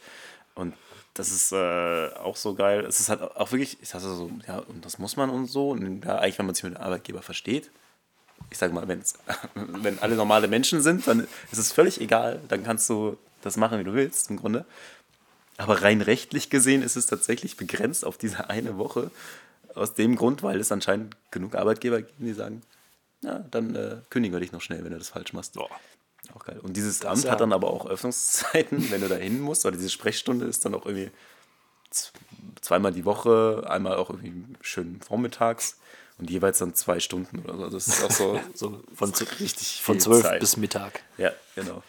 Und 0.54 0.74
das 1.16 1.30
ist 1.30 1.52
äh, 1.52 2.08
auch 2.22 2.36
so 2.36 2.54
geil. 2.54 2.84
Es 2.84 3.00
ist 3.00 3.08
halt 3.08 3.22
auch 3.22 3.50
wirklich, 3.50 3.78
ich 3.80 3.88
sage 3.88 4.04
so, 4.04 4.30
ja, 4.46 4.58
und 4.58 4.84
das 4.84 4.98
muss 4.98 5.16
man 5.16 5.30
und 5.30 5.46
so. 5.46 5.70
Und 5.70 6.04
ja, 6.04 6.18
eigentlich, 6.18 6.38
wenn 6.38 6.46
man 6.46 6.54
sich 6.54 6.64
mit 6.64 6.74
dem 6.74 6.82
Arbeitgeber 6.82 7.22
versteht, 7.22 7.70
ich 8.50 8.58
sage 8.58 8.74
mal, 8.74 8.86
wenn's, 8.86 9.14
wenn 9.54 9.98
alle 10.00 10.16
normale 10.16 10.46
Menschen 10.46 10.82
sind, 10.82 11.06
dann 11.06 11.26
ist 11.50 11.58
es 11.58 11.72
völlig 11.72 12.00
egal. 12.00 12.40
Dann 12.48 12.64
kannst 12.64 12.88
du 12.90 13.16
das 13.42 13.56
machen, 13.56 13.78
wie 13.78 13.84
du 13.84 13.94
willst, 13.94 14.30
im 14.30 14.36
Grunde. 14.36 14.66
Aber 15.56 15.82
rein 15.82 16.02
rechtlich 16.02 16.50
gesehen 16.50 16.82
ist 16.82 16.96
es 16.96 17.06
tatsächlich 17.06 17.56
begrenzt 17.56 18.04
auf 18.04 18.18
diese 18.18 18.50
eine 18.50 18.76
Woche. 18.76 19.10
Aus 19.74 19.94
dem 19.94 20.16
Grund, 20.16 20.42
weil 20.42 20.60
es 20.60 20.70
anscheinend 20.70 21.16
genug 21.30 21.54
Arbeitgeber 21.54 22.02
gibt, 22.02 22.18
die 22.18 22.32
sagen, 22.34 22.62
ja, 23.22 23.38
dann 23.50 23.74
äh, 23.74 23.96
kündigen 24.10 24.34
wir 24.34 24.40
dich 24.40 24.52
noch 24.52 24.60
schnell, 24.60 24.84
wenn 24.84 24.92
du 24.92 24.98
das 24.98 25.08
falsch 25.08 25.32
machst. 25.32 25.56
Auch 26.34 26.44
geil. 26.44 26.58
Und 26.62 26.76
dieses 26.76 27.04
Amt 27.04 27.24
ja- 27.24 27.30
hat 27.32 27.40
dann 27.40 27.52
aber 27.52 27.70
auch 27.70 27.86
Öffnungszeiten, 27.86 28.90
wenn 28.90 29.00
du 29.00 29.08
da 29.08 29.16
hin 29.16 29.40
musst, 29.40 29.64
weil 29.64 29.72
diese 29.72 29.90
Sprechstunde 29.90 30.46
ist 30.46 30.64
dann 30.64 30.74
auch 30.74 30.86
irgendwie 30.86 31.10
zweimal 32.60 32.92
die 32.92 33.04
Woche, 33.04 33.64
einmal 33.68 33.96
auch 33.96 34.10
irgendwie 34.10 34.44
schön 34.60 35.00
vormittags 35.00 35.78
und 36.18 36.30
jeweils 36.30 36.58
dann 36.58 36.74
zwei 36.74 37.00
Stunden 37.00 37.40
oder 37.40 37.56
so. 37.56 37.64
Also 37.64 37.76
Das 37.76 37.86
ist 37.88 38.04
auch 38.04 38.10
so, 38.10 38.40
So 38.54 38.82
von, 38.94 39.14
so 39.14 39.24
richtig 39.40 39.82
von 39.82 39.94
viel 39.96 40.02
12 40.02 40.22
Zeit. 40.22 40.40
bis 40.40 40.56
Mittag. 40.56 41.02
Ja, 41.16 41.32
genau. 41.54 41.82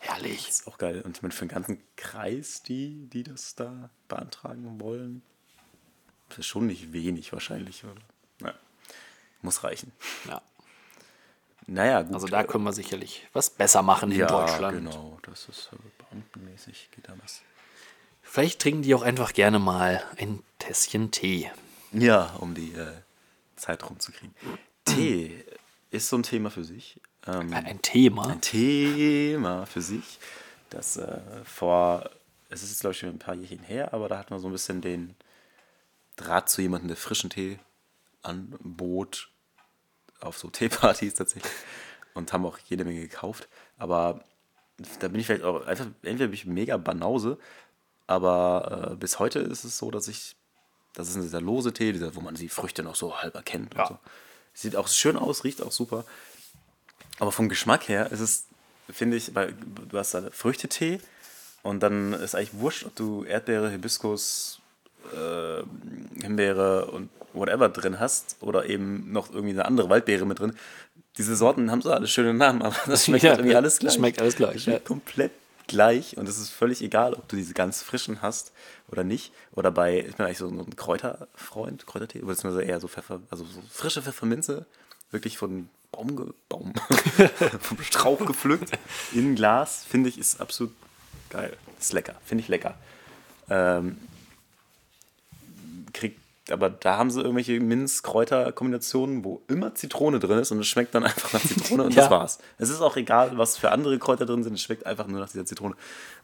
Herrlich. 0.00 0.46
Das 0.46 0.60
ist 0.60 0.66
auch 0.68 0.78
geil. 0.78 1.02
Und 1.02 1.16
ich 1.16 1.22
meine, 1.22 1.32
für 1.32 1.44
den 1.46 1.48
ganzen 1.54 1.82
Kreis, 1.96 2.62
die, 2.62 3.08
die 3.12 3.22
das 3.24 3.54
da 3.54 3.90
beantragen 4.08 4.80
wollen, 4.80 5.22
das 6.28 6.38
ist 6.38 6.46
schon 6.46 6.66
nicht 6.66 6.92
wenig 6.92 7.32
wahrscheinlich. 7.32 7.84
Oder? 7.84 8.48
Ja. 8.48 8.54
Muss 9.42 9.64
reichen. 9.64 9.92
Ja. 10.28 10.42
Naja, 11.66 12.02
gut. 12.02 12.14
Also 12.14 12.26
da 12.28 12.44
können 12.44 12.64
wir 12.64 12.72
sicherlich 12.72 13.26
was 13.32 13.50
besser 13.50 13.82
machen 13.82 14.12
in 14.12 14.18
ja, 14.18 14.26
Deutschland. 14.26 14.78
genau. 14.78 15.18
Das 15.22 15.48
ist 15.48 15.70
äh, 15.72 15.76
beamtenmäßig, 16.10 16.90
geht 16.94 17.08
da 17.08 17.14
was. 17.22 17.42
Vielleicht 18.22 18.60
trinken 18.60 18.82
die 18.82 18.94
auch 18.94 19.02
einfach 19.02 19.32
gerne 19.32 19.58
mal 19.58 20.02
ein 20.18 20.42
Tässchen 20.58 21.10
Tee. 21.10 21.50
Ja, 21.92 22.34
um 22.38 22.54
die 22.54 22.72
äh, 22.72 22.92
Zeit 23.56 23.88
rumzukriegen. 23.88 24.34
Tee 24.84 25.44
ist 25.90 26.08
so 26.08 26.16
ein 26.18 26.22
Thema 26.22 26.50
für 26.50 26.64
sich. 26.64 27.00
Ähm, 27.26 27.52
Ein 27.52 27.82
Thema. 27.82 28.28
ein 28.28 28.40
Thema 28.40 29.66
für 29.66 29.80
sich, 29.82 30.20
das 30.70 30.96
äh, 30.96 31.18
vor, 31.44 32.08
es 32.50 32.62
ist 32.62 32.70
jetzt 32.70 32.80
glaube 32.80 32.92
ich 32.92 32.98
schon 33.00 33.08
ein 33.08 33.18
paar 33.18 33.34
Jährchen 33.34 33.64
her, 33.64 33.92
aber 33.92 34.08
da 34.08 34.18
hatten 34.18 34.30
wir 34.30 34.38
so 34.38 34.46
ein 34.48 34.52
bisschen 34.52 34.80
den 34.80 35.16
Draht 36.14 36.48
zu 36.48 36.62
jemandem, 36.62 36.88
der 36.88 36.96
frischen 36.96 37.30
Tee 37.30 37.58
anbot, 38.22 39.28
auf 40.26 40.38
so 40.38 40.48
Teepartys 40.50 41.14
tatsächlich 41.14 41.52
und 42.14 42.32
haben 42.32 42.46
auch 42.46 42.58
jede 42.68 42.84
Menge 42.84 43.00
gekauft, 43.00 43.48
aber 43.78 44.20
da 45.00 45.08
bin 45.08 45.20
ich 45.20 45.26
vielleicht 45.26 45.44
auch 45.44 45.66
einfach, 45.66 45.86
entweder 46.02 46.26
bin 46.28 46.34
ich 46.34 46.46
mega 46.46 46.76
Banause, 46.76 47.38
aber 48.06 48.90
äh, 48.92 48.96
bis 48.96 49.18
heute 49.18 49.38
ist 49.40 49.64
es 49.64 49.78
so, 49.78 49.90
dass 49.90 50.08
ich, 50.08 50.36
das 50.94 51.08
ist 51.08 51.16
dieser 51.22 51.40
lose 51.40 51.72
Tee, 51.72 51.92
dieser, 51.92 52.14
wo 52.14 52.20
man 52.20 52.34
die 52.34 52.48
Früchte 52.48 52.82
noch 52.82 52.94
so 52.94 53.18
halb 53.20 53.34
erkennt 53.34 53.74
Ja. 53.74 53.86
so. 53.86 53.98
Sieht 54.54 54.76
auch 54.76 54.88
schön 54.88 55.16
aus, 55.16 55.44
riecht 55.44 55.60
auch 55.60 55.72
super. 55.72 56.04
Aber 57.18 57.32
vom 57.32 57.48
Geschmack 57.48 57.88
her 57.88 58.10
ist 58.10 58.20
es, 58.20 58.46
finde 58.90 59.16
ich, 59.16 59.34
weil 59.34 59.54
du 59.88 59.98
hast 59.98 60.14
da 60.14 60.30
Früchtetee 60.30 61.00
und 61.62 61.80
dann 61.80 62.12
ist 62.14 62.34
eigentlich 62.34 62.54
wurscht, 62.54 62.84
ob 62.84 62.94
du 62.94 63.24
Erdbeere, 63.24 63.70
Hibiskus, 63.70 64.60
äh, 65.12 66.20
Himbeere 66.22 66.86
und 66.86 67.10
whatever 67.32 67.68
drin 67.68 68.00
hast 68.00 68.36
oder 68.40 68.66
eben 68.66 69.12
noch 69.12 69.30
irgendwie 69.30 69.52
eine 69.52 69.64
andere 69.66 69.88
Waldbeere 69.90 70.24
mit 70.26 70.38
drin. 70.40 70.54
Diese 71.18 71.34
Sorten 71.36 71.70
haben 71.70 71.82
so 71.82 71.90
alle 71.92 72.06
schöne 72.06 72.34
Namen, 72.34 72.62
aber 72.62 72.76
das 72.86 73.04
schmeckt 73.06 73.24
Ja, 73.24 73.30
halt 73.30 73.40
irgendwie 73.40 73.56
alles 73.56 73.74
das 73.74 73.80
gleich. 73.80 73.94
schmeckt 73.94 74.20
alles 74.20 74.36
gleich, 74.36 74.62
schmeckt 74.62 74.82
ja. 74.82 74.86
komplett 74.88 75.32
gleich 75.66 76.16
und 76.16 76.28
es 76.28 76.38
ist 76.38 76.50
völlig 76.50 76.80
egal, 76.82 77.14
ob 77.14 77.26
du 77.28 77.36
diese 77.36 77.52
ganz 77.54 77.82
frischen 77.82 78.22
hast 78.22 78.52
oder 78.88 79.02
nicht. 79.04 79.32
Oder 79.52 79.70
bei, 79.72 79.98
ich 80.06 80.14
bin 80.16 80.24
eigentlich 80.26 80.38
so 80.38 80.48
ein 80.48 80.76
Kräuterfreund, 80.76 81.86
Kräutertee, 81.86 82.20
beziehungsweise 82.20 82.62
eher 82.62 82.78
so 82.80 82.86
Pfeffer, 82.88 83.20
also 83.30 83.44
so 83.44 83.60
frische 83.70 84.00
Pfefferminze, 84.02 84.64
wirklich 85.10 85.36
von 85.38 85.68
Baum, 85.92 86.16
ge- 86.16 86.32
Baum 86.48 86.72
vom 87.60 87.82
Strauch 87.82 88.24
gepflückt 88.26 88.70
in 89.12 89.34
Glas, 89.34 89.84
finde 89.88 90.08
ich, 90.08 90.18
ist 90.18 90.40
absolut 90.40 90.72
geil. 91.30 91.56
Ist 91.80 91.92
lecker, 91.92 92.14
finde 92.24 92.42
ich 92.42 92.48
lecker. 92.48 92.74
Ähm, 93.50 93.96
aber 96.50 96.70
da 96.70 96.96
haben 96.96 97.10
sie 97.10 97.20
irgendwelche 97.20 97.58
Minz-Kräuter-Kombinationen, 97.60 99.24
wo 99.24 99.42
immer 99.48 99.74
Zitrone 99.74 100.18
drin 100.18 100.38
ist 100.38 100.50
und 100.52 100.60
es 100.60 100.66
schmeckt 100.66 100.94
dann 100.94 101.04
einfach 101.04 101.32
nach 101.32 101.40
Zitrone 101.42 101.84
und 101.84 101.94
Ja. 101.94 102.02
das 102.02 102.10
war's. 102.10 102.38
Es 102.58 102.70
ist 102.70 102.80
auch 102.80 102.96
egal, 102.96 103.36
was 103.36 103.56
für 103.56 103.72
andere 103.72 103.98
Kräuter 103.98 104.26
drin 104.26 104.44
sind, 104.44 104.54
es 104.54 104.62
schmeckt 104.62 104.86
einfach 104.86 105.06
nur 105.06 105.20
nach 105.20 105.28
dieser 105.30 105.44
Zitrone. 105.44 105.74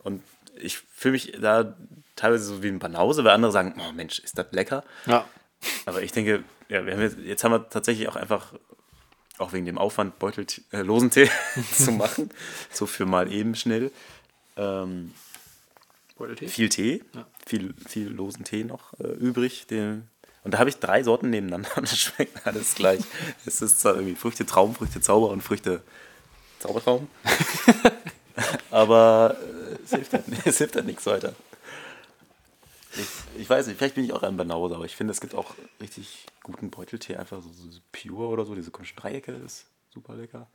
Und 0.05 0.23
ich 0.61 0.79
fühle 0.79 1.13
mich 1.13 1.33
da 1.41 1.75
teilweise 2.15 2.45
so 2.45 2.63
wie 2.63 2.69
ein 2.69 2.79
Banause, 2.79 3.25
weil 3.25 3.33
andere 3.33 3.53
sagen, 3.53 3.75
oh 3.79 3.93
Mensch, 3.93 4.19
ist 4.21 4.39
das 4.39 4.47
lecker. 4.53 4.85
Ja. 5.07 5.25
Aber 5.87 6.03
ich 6.03 6.13
denke, 6.13 6.45
ja, 6.69 6.85
wir 6.87 6.93
haben 6.93 7.01
jetzt, 7.03 7.19
jetzt 7.19 7.43
haben 7.45 7.53
wir 7.53 7.69
tatsächlich 7.69 8.09
auch 8.09 8.17
einfach, 8.17 8.53
auch 9.39 9.53
wegen 9.53 9.67
dem 9.67 9.79
Aufwand, 9.79 10.19
Beutel 10.19 10.47
äh, 10.73 10.83
Losentee 10.83 11.31
zu 11.73 11.91
machen, 11.93 12.31
so 12.71 12.87
für 12.87 13.07
mal 13.07 13.33
eben 13.33 13.55
schnell. 13.55 13.91
Ähm, 14.57 15.13
viel 16.47 16.69
Tee, 16.69 17.03
viel, 17.47 17.75
viel 17.89 18.09
losen 18.09 18.45
Tee 18.45 18.63
noch 18.65 18.93
äh, 19.01 19.09
übrig. 19.09 19.67
Den, 19.67 20.09
und 20.45 20.55
da 20.55 20.59
habe 20.59 20.71
ich 20.71 20.79
drei 20.79 21.03
Sorten 21.03 21.31
nebeneinander 21.31 21.71
und 21.77 21.85
es 21.85 21.99
schmeckt 21.99 22.47
alles 22.47 22.75
gleich. 22.75 23.01
es 23.47 23.63
ist 23.63 23.81
zwar 23.81 23.95
irgendwie 23.95 24.17
Früchte 24.17 24.47
Traum, 24.47 24.75
Früchte 24.75 25.01
Zauber 25.01 25.29
und 25.29 25.43
Früchte 25.43 25.83
Zaubertraum. 26.59 27.09
Aber 28.71 29.37
äh, 29.41 29.85
es, 29.85 29.91
hilft 29.91 30.13
halt, 30.13 30.25
es 30.45 30.59
hilft 30.59 30.77
halt 30.77 30.87
nichts 30.87 31.07
weiter. 31.07 31.35
Ich, 32.95 33.41
ich 33.41 33.51
weiß 33.51 33.67
nicht, 33.67 33.79
vielleicht 33.79 33.95
bin 33.95 34.05
ich 34.05 34.13
auch 34.13 34.23
ein 34.23 34.37
Banause, 34.37 34.75
aber 34.75 34.85
ich 34.85 34.97
finde, 34.97 35.13
es 35.13 35.23
gibt 35.23 35.35
auch 35.35 35.55
richtig 35.81 36.27
guten 36.43 36.71
Beuteltee, 36.71 37.17
einfach 37.17 37.41
so, 37.43 37.49
so 37.51 37.79
Pure 37.91 38.29
oder 38.29 38.45
so, 38.45 38.55
diese 38.55 38.71
komischen 38.71 38.97
Dreiecke 38.97 39.33
ist 39.33 39.65
super 39.89 40.15
lecker. 40.15 40.47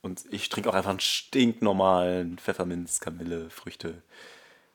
Und 0.00 0.24
ich 0.30 0.48
trinke 0.48 0.70
auch 0.70 0.74
einfach 0.74 0.90
einen 0.90 1.00
stinknormalen 1.00 2.38
Pfefferminz, 2.38 3.00
Kamille, 3.00 3.50
Früchte, 3.50 4.02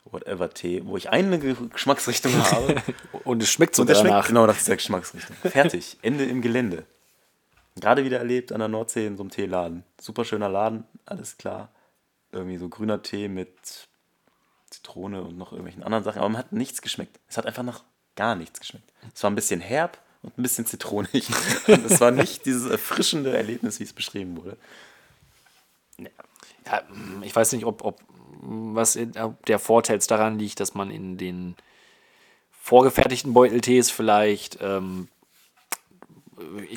whatever 0.06 0.50
Tee, 0.54 0.82
wo 0.86 0.98
ich 0.98 1.10
eine 1.10 1.40
Ge- 1.40 1.56
Geschmacksrichtung 1.72 2.34
habe. 2.52 2.82
Und 3.24 3.42
es 3.44 3.50
schmeckt 3.50 3.76
so 3.76 3.84
der 3.84 3.96
schmeckt 3.96 4.10
danach. 4.12 4.28
genau 4.28 4.46
nach 4.46 4.58
dieser 4.58 4.76
Geschmacksrichtung. 4.76 5.36
Fertig. 5.38 5.98
Ende 6.02 6.26
im 6.26 6.42
Gelände. 6.42 6.86
Gerade 7.76 8.06
wieder 8.06 8.20
erlebt 8.20 8.52
an 8.54 8.60
der 8.60 8.68
Nordsee 8.70 9.06
in 9.06 9.18
so 9.18 9.24
einem 9.24 9.32
Teeladen. 9.32 9.84
Super 10.00 10.24
schöner 10.24 10.48
Laden, 10.48 10.86
alles 11.06 11.38
klar. 11.38 11.70
Irgendwie 12.32 12.58
so 12.58 12.70
grüner 12.70 13.02
Tee 13.02 13.28
mit 13.28 13.88
Zitrone 14.70 15.22
und 15.22 15.38
noch 15.38 15.52
irgendwelchen 15.52 15.84
anderen 15.84 16.04
Sachen. 16.04 16.20
Aber 16.20 16.30
man 16.30 16.38
hat 16.40 16.52
nichts 16.54 16.82
geschmeckt. 16.82 17.20
Es 17.28 17.38
hat 17.38 17.46
einfach 17.46 17.64
nach 17.64 17.84
gar 18.16 18.36
nichts 18.36 18.60
geschmeckt. 18.60 18.92
Es 19.14 19.24
war 19.24 19.30
ein 19.32 19.36
bisschen 19.36 19.60
herb 19.60 19.98
und 20.22 20.38
ein 20.38 20.42
bisschen 20.44 20.66
zitronig. 20.66 21.28
Es 21.68 22.00
war 22.00 22.12
nicht 22.12 22.46
dieses 22.46 22.70
erfrischende 22.72 23.36
Erlebnis, 23.36 23.80
wie 23.80 23.84
es 23.84 23.94
beschrieben 23.94 24.38
wurde. 24.38 24.58
Ja, 26.66 26.82
ich 27.22 27.36
weiß 27.36 27.52
nicht, 27.54 27.66
ob, 27.66 27.84
ob 27.84 28.00
was 28.42 28.96
in, 28.96 29.18
ob 29.18 29.46
der 29.46 29.60
Vorteil 29.60 30.00
daran 30.00 30.40
liegt, 30.40 30.60
dass 30.60 30.74
man 30.74 30.92
in 30.92 31.18
den 31.18 31.56
vorgefertigten 32.52 33.34
Beuteltees 33.34 33.92
vielleicht, 33.92 34.58
ähm, 34.62 35.08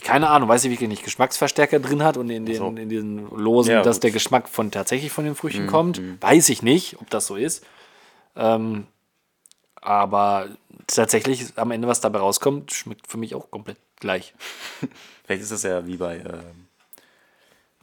keine 0.03 0.29
Ahnung, 0.29 0.49
weiß 0.49 0.65
ich 0.65 0.71
wirklich 0.71 0.89
nicht, 0.89 1.05
Geschmacksverstärker 1.05 1.81
drin 1.81 2.03
hat 2.03 2.17
und 2.17 2.31
in 2.31 2.47
den, 2.47 2.57
so. 2.57 2.69
in 2.69 2.89
diesen 2.89 3.29
Losen, 3.31 3.73
Ja, 3.73 3.83
dass 3.83 3.99
der 3.99 4.11
Geschmack 4.11 4.49
von 4.49 4.71
tatsächlich 4.71 5.11
von 5.11 5.25
den 5.25 5.35
Früchten 5.35 5.67
kommt. 5.67 6.01
Weiß 6.21 6.49
ich 6.51 6.63
nicht, 6.63 7.01
ob 7.01 7.11
das 7.11 7.27
so 7.27 7.37
ist. 7.37 7.65
Ähm, 8.37 8.87
aber 9.81 10.49
tatsächlich 10.87 11.57
am 11.57 11.71
Ende, 11.71 11.89
was 11.89 12.01
dabei 12.01 12.19
rauskommt, 12.19 12.73
schmeckt 12.73 13.07
für 13.07 13.17
mich 13.17 13.35
auch 13.35 13.51
komplett 13.51 13.79
gleich. 13.97 14.35
Vielleicht 15.25 15.43
ist 15.43 15.53
das 15.53 15.63
ja 15.63 15.87
wie 15.87 15.97
bei 15.97 16.19
ähm, 16.19 16.67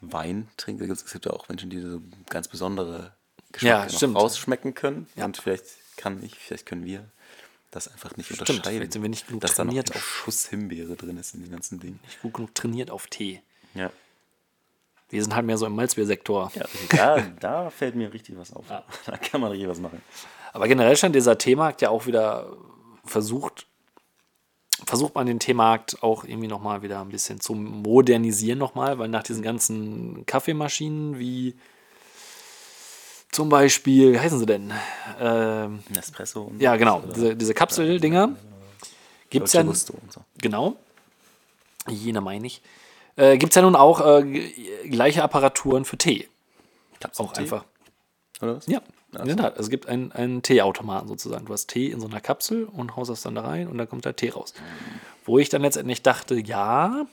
Wein 0.02 0.48
trinken. 0.58 0.90
Es 0.92 1.12
gibt 1.12 1.26
ja 1.26 1.34
auch 1.34 1.50
Menschen, 1.50 1.70
die 1.70 1.80
so 1.80 2.02
ganz 2.30 2.48
besondere 2.48 3.14
Ja, 3.62 3.86
noch 3.86 3.92
stimmt. 3.92 4.16
rausschmecken 4.16 4.74
können. 4.74 5.08
Ja. 5.16 5.26
Und 5.26 5.38
vielleicht 5.38 5.66
kann 5.98 6.24
ich, 6.24 6.36
vielleicht 6.36 6.66
können 6.66 6.86
wir 6.86 7.06
das 7.72 7.88
einfach 7.88 8.16
nicht 8.18 8.28
Stimmt, 8.28 8.42
unterscheiden. 8.42 8.78
vielleicht 8.78 8.94
sind 8.94 9.02
wir 9.02 9.10
nicht 9.10 9.28
genug 9.28 9.42
dass 9.42 9.56
da 9.56 9.64
noch 9.64 9.72
ein 9.74 9.76
trainiert 9.84 9.96
auf- 9.96 10.02
Schuss 10.06 10.48
Himbeere 10.48 10.96
drin 10.96 11.18
ist 11.18 11.36
in 11.36 11.42
den 11.42 11.52
ganzen 11.52 11.80
Dingen. 11.80 12.00
Nicht 12.06 12.22
gut 12.22 12.34
genug 12.34 12.56
trainiert 12.56 12.90
auf 12.92 13.08
Tee. 13.08 13.42
Ja. 13.74 13.90
Wir 15.10 15.22
sind 15.22 15.36
halt 15.36 15.46
mehr 15.46 15.58
so 15.58 15.66
im 15.66 15.76
Malzbiersektor. 15.76 16.52
ja 16.56 16.66
da, 16.90 17.22
da 17.40 17.70
fällt 17.70 17.96
mir 17.96 18.12
richtig 18.14 18.38
was 18.38 18.52
auf. 18.54 18.66
Da 19.06 19.18
kann 19.18 19.40
man 19.42 19.52
richtig 19.52 19.70
was 19.70 19.80
machen. 19.80 20.02
Aber 20.54 20.68
generell 20.68 20.96
stand 20.98 21.16
dieser 21.16 21.38
Teemarkt 21.38 21.82
ja 21.82 21.90
auch 21.90 22.06
wieder 22.08 22.56
versucht, 23.04 23.68
versucht 24.86 25.14
man 25.16 25.28
den 25.28 25.40
Teemarkt 25.40 26.02
auch 26.02 26.24
irgendwie 26.24 26.48
nochmal 26.48 26.82
wieder 26.82 27.02
ein 27.02 27.10
bisschen 27.10 27.40
zu 27.40 27.54
modernisieren 27.54 28.58
nochmal, 28.60 28.98
weil 29.00 29.08
nach 29.10 29.24
diesen 29.24 29.44
ganzen 29.44 30.26
Kaffeemaschinen 30.26 31.20
wie 31.20 31.56
zum 33.36 33.50
Beispiel, 33.50 34.14
wie 34.14 34.20
heißen 34.20 34.40
sie 34.40 34.46
denn? 34.46 34.72
Ähm, 35.20 35.84
Nespresso 35.90 36.44
und 36.44 36.62
ja, 36.62 36.78
genau, 36.78 37.04
diese, 37.14 37.36
diese 37.36 37.54
Kapseldinger 37.54 38.30
gibt 39.30 39.48
es 39.48 39.54
ja, 39.54 39.62
und 39.62 39.76
so. 39.76 39.94
genau, 40.38 40.78
jene 41.90 42.22
meine 42.22 42.48
ich, 42.48 42.62
äh, 43.18 43.38
gibt 43.38 43.52
es 43.52 43.56
ja 43.56 43.62
nun 43.62 43.76
auch 43.76 44.00
äh, 44.00 44.50
gleiche 44.90 45.22
Apparaturen 45.22 45.84
für 45.84 45.98
Tee. 45.98 46.30
Auch 46.94 47.00
Kapseltee, 47.02 47.42
einfach. 47.42 47.66
Oder 48.42 48.56
was? 48.56 48.68
Ja, 48.68 48.80
in 49.12 49.20
so. 49.20 49.26
der 49.26 49.38
Tat. 49.38 49.60
Es 49.60 49.70
gibt 49.70 49.88
einen, 49.88 50.14
einen 50.14 50.42
Teeautomaten 50.42 51.10
sozusagen. 51.10 51.46
Du 51.46 51.52
hast 51.52 51.68
Tee 51.68 51.92
in 51.92 52.00
so 52.00 52.08
einer 52.08 52.22
Kapsel 52.22 52.64
und 52.64 52.96
haust 52.96 53.10
das 53.10 53.22
dann 53.22 53.36
da 53.36 53.42
rein 53.42 53.68
und 53.68 53.78
dann 53.78 53.90
kommt 53.90 54.06
der 54.06 54.16
Tee 54.16 54.30
raus. 54.30 54.54
Wo 55.26 55.40
ich 55.40 55.50
dann 55.50 55.62
letztendlich 55.62 56.04
dachte, 56.04 56.36
ja, 56.36 57.06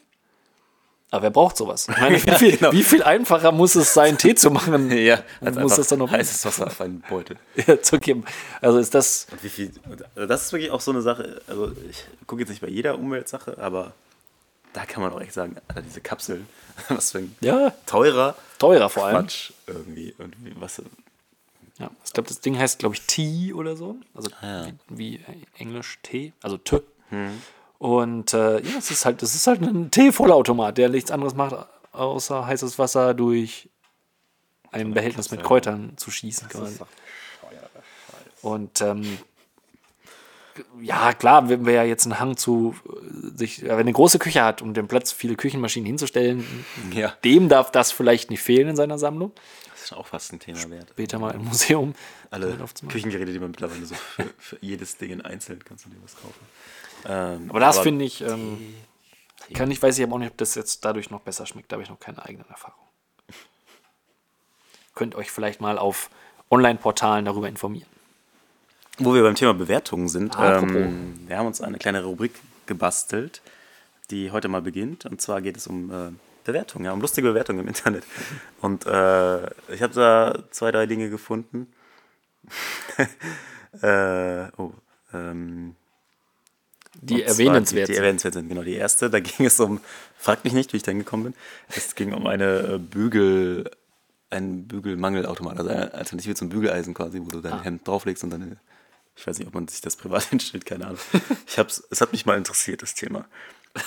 aber 1.12 1.24
wer 1.24 1.30
braucht 1.30 1.58
sowas? 1.58 1.86
Ich 1.88 2.00
meine, 2.00 2.16
wie, 2.26 2.30
viel, 2.30 2.56
genau. 2.56 2.72
wie 2.72 2.82
viel 2.82 3.02
einfacher 3.02 3.52
muss 3.52 3.74
es 3.74 3.92
sein, 3.92 4.16
Tee 4.16 4.34
zu 4.34 4.50
machen? 4.50 4.90
Ja, 5.02 5.22
als 5.40 5.56
muss 5.56 5.76
das 5.76 5.88
dann 5.88 5.98
noch 5.98 6.10
heißes 6.10 6.44
Wasser 6.46 6.68
auf 6.68 6.80
einen 6.80 7.02
Beutel. 7.08 7.36
zu 7.82 7.98
geben? 7.98 8.24
Also 8.60 8.78
ist 8.78 8.94
das, 8.94 9.26
Und 9.30 9.44
wie 9.44 9.48
viel, 9.48 9.72
also 10.14 10.26
das 10.26 10.46
ist 10.46 10.52
wirklich 10.52 10.70
auch 10.70 10.80
so 10.80 10.90
eine 10.90 11.02
Sache, 11.02 11.42
also 11.46 11.72
ich 11.90 12.04
gucke 12.26 12.40
jetzt 12.40 12.48
nicht 12.48 12.62
bei 12.62 12.68
jeder 12.68 12.98
Umweltsache, 12.98 13.58
aber 13.58 13.92
da 14.72 14.86
kann 14.86 15.02
man 15.02 15.12
auch 15.12 15.20
echt 15.20 15.34
sagen, 15.34 15.56
Alter, 15.68 15.82
diese 15.82 16.00
Kapseln, 16.00 16.46
was 16.88 17.12
für 17.12 17.18
ein 17.18 17.36
ja, 17.40 17.72
teurer 17.84 18.34
teurer 18.58 18.88
vor 18.88 19.04
allem. 19.06 19.18
Quatsch 19.18 19.52
irgendwie. 19.66 20.14
Und 20.16 20.34
wie, 20.42 20.54
was, 20.58 20.80
Ja, 21.78 21.90
ich 22.04 22.12
glaube, 22.14 22.28
das 22.28 22.40
Ding 22.40 22.58
heißt, 22.58 22.78
glaube 22.78 22.94
ich, 22.94 23.02
Tea 23.06 23.52
oder 23.52 23.76
so. 23.76 23.96
Also 24.14 24.30
ja. 24.40 24.66
wie, 24.88 25.20
wie 25.20 25.20
Englisch 25.58 25.98
Tee, 26.02 26.32
also 26.42 26.56
T. 26.56 26.80
Und 27.82 28.32
äh, 28.32 28.60
ja, 28.60 28.78
es 28.78 28.92
ist 28.92 29.04
halt, 29.04 29.24
es 29.24 29.34
ist 29.34 29.48
halt 29.48 29.60
ein 29.60 29.90
Tee-Vollautomat, 29.90 30.78
der 30.78 30.88
nichts 30.88 31.10
anderes 31.10 31.34
macht, 31.34 31.66
außer 31.90 32.46
heißes 32.46 32.78
Wasser 32.78 33.12
durch 33.12 33.70
ein 34.70 34.94
Behältnis 34.94 35.32
mit 35.32 35.42
Kräutern 35.42 35.94
zu 35.96 36.12
schießen. 36.12 36.48
quasi. 36.48 36.78
Und 38.40 38.80
ähm, 38.82 39.18
ja, 40.80 41.12
klar, 41.12 41.48
wenn 41.48 41.66
wir 41.66 41.72
ja 41.72 41.82
jetzt 41.82 42.04
einen 42.04 42.20
Hang 42.20 42.36
zu 42.36 42.76
äh, 42.86 43.36
sich, 43.36 43.64
wenn 43.64 43.72
eine 43.72 43.92
große 43.92 44.20
Küche 44.20 44.44
hat, 44.44 44.62
um 44.62 44.74
den 44.74 44.86
Platz 44.86 45.10
viele 45.10 45.34
Küchenmaschinen 45.34 45.86
hinzustellen, 45.86 46.46
ja, 46.92 47.12
dem 47.24 47.48
darf 47.48 47.72
das 47.72 47.90
vielleicht 47.90 48.30
nicht 48.30 48.42
fehlen 48.42 48.68
in 48.68 48.76
seiner 48.76 48.96
Sammlung. 48.96 49.32
das 49.72 49.86
ist 49.86 49.92
auch 49.92 50.06
fast 50.06 50.32
ein 50.32 50.38
Thema 50.38 50.70
wert. 50.70 50.90
Später 50.90 51.18
mal 51.18 51.34
im 51.34 51.46
Museum. 51.46 51.96
Alle. 52.30 52.56
Küchengeräte, 52.88 53.32
die 53.32 53.40
man 53.40 53.50
mittlerweile 53.50 53.84
so 53.86 53.96
für, 53.96 54.30
für 54.38 54.58
jedes 54.60 54.98
Ding 54.98 55.20
einzeln 55.22 55.58
kannst 55.64 55.86
du 55.86 55.90
dir 55.90 55.96
was 56.00 56.14
kaufen. 56.14 56.46
Ähm, 57.06 57.50
Aber 57.50 57.60
das 57.60 57.78
finde 57.80 58.04
ich, 58.04 58.20
ähm, 58.22 58.74
kann 59.54 59.70
ich, 59.70 59.82
weiß 59.82 59.98
ich 59.98 60.04
aber 60.04 60.14
auch 60.14 60.18
nicht, 60.18 60.30
ob 60.30 60.38
das 60.38 60.54
jetzt 60.54 60.84
dadurch 60.84 61.10
noch 61.10 61.20
besser 61.20 61.46
schmeckt. 61.46 61.70
Da 61.70 61.74
habe 61.74 61.82
ich 61.82 61.90
noch 61.90 62.00
keine 62.00 62.24
eigenen 62.24 62.48
Erfahrungen. 62.48 62.88
Könnt 64.94 65.14
euch 65.14 65.30
vielleicht 65.30 65.60
mal 65.60 65.78
auf 65.78 66.10
Online-Portalen 66.50 67.24
darüber 67.24 67.48
informieren. 67.48 67.88
Wo 68.98 69.14
wir 69.14 69.22
beim 69.22 69.34
Thema 69.34 69.54
Bewertungen 69.54 70.08
sind, 70.08 70.36
Apropos. 70.38 70.76
ähm, 70.76 71.20
wir 71.26 71.38
haben 71.38 71.46
uns 71.46 71.60
eine 71.62 71.78
kleine 71.78 72.04
Rubrik 72.04 72.34
gebastelt, 72.66 73.40
die 74.10 74.30
heute 74.30 74.48
mal 74.48 74.60
beginnt. 74.60 75.06
Und 75.06 75.20
zwar 75.20 75.40
geht 75.40 75.56
es 75.56 75.66
um 75.66 75.90
äh, 75.90 76.12
Bewertungen, 76.44 76.84
ja, 76.84 76.92
um 76.92 77.00
lustige 77.00 77.28
Bewertungen 77.28 77.60
im 77.60 77.68
Internet. 77.68 78.04
Und 78.60 78.86
äh, 78.86 79.46
ich 79.72 79.82
habe 79.82 79.94
da 79.94 80.38
zwei, 80.50 80.70
drei 80.72 80.86
Dinge 80.86 81.08
gefunden. 81.08 81.72
äh, 83.82 84.48
oh, 84.58 84.72
ähm, 85.14 85.74
Die 87.00 87.22
erwähnenswert 87.22 87.88
Die, 87.88 87.92
die 87.92 87.94
sind. 87.96 88.02
erwähnenswert 88.02 88.34
sind, 88.34 88.48
genau. 88.48 88.62
Die 88.62 88.74
erste, 88.74 89.08
da 89.10 89.18
ging 89.20 89.46
es 89.46 89.58
um, 89.60 89.80
fragt 90.18 90.44
mich 90.44 90.52
nicht, 90.52 90.72
wie 90.72 90.76
ich 90.76 90.82
da 90.82 90.90
hingekommen 90.90 91.24
bin. 91.32 91.34
Es 91.74 91.94
ging 91.94 92.12
um 92.12 92.26
eine 92.26 92.74
äh, 92.74 92.78
Bügel, 92.78 93.70
ein 94.30 94.66
Bügelmangelautomat, 94.68 95.58
also 95.58 95.70
eine 95.70 95.94
Alternative 95.94 96.34
zum 96.34 96.48
Bügeleisen 96.48 96.94
quasi, 96.94 97.20
wo 97.20 97.28
du 97.28 97.40
dein 97.40 97.54
Ah. 97.54 97.62
Hemd 97.62 97.86
drauflegst 97.88 98.22
und 98.24 98.30
dann, 98.30 98.58
ich 99.16 99.26
weiß 99.26 99.38
nicht, 99.38 99.48
ob 99.48 99.54
man 99.54 99.68
sich 99.68 99.80
das 99.80 99.96
privat 99.96 100.24
hinstellt, 100.30 100.66
keine 100.66 100.86
Ahnung. 100.86 100.98
Ich 101.46 101.58
hab's, 101.58 101.82
es 101.90 102.00
hat 102.00 102.12
mich 102.12 102.26
mal 102.26 102.36
interessiert, 102.38 102.82
das 102.82 102.94
Thema. 102.94 103.26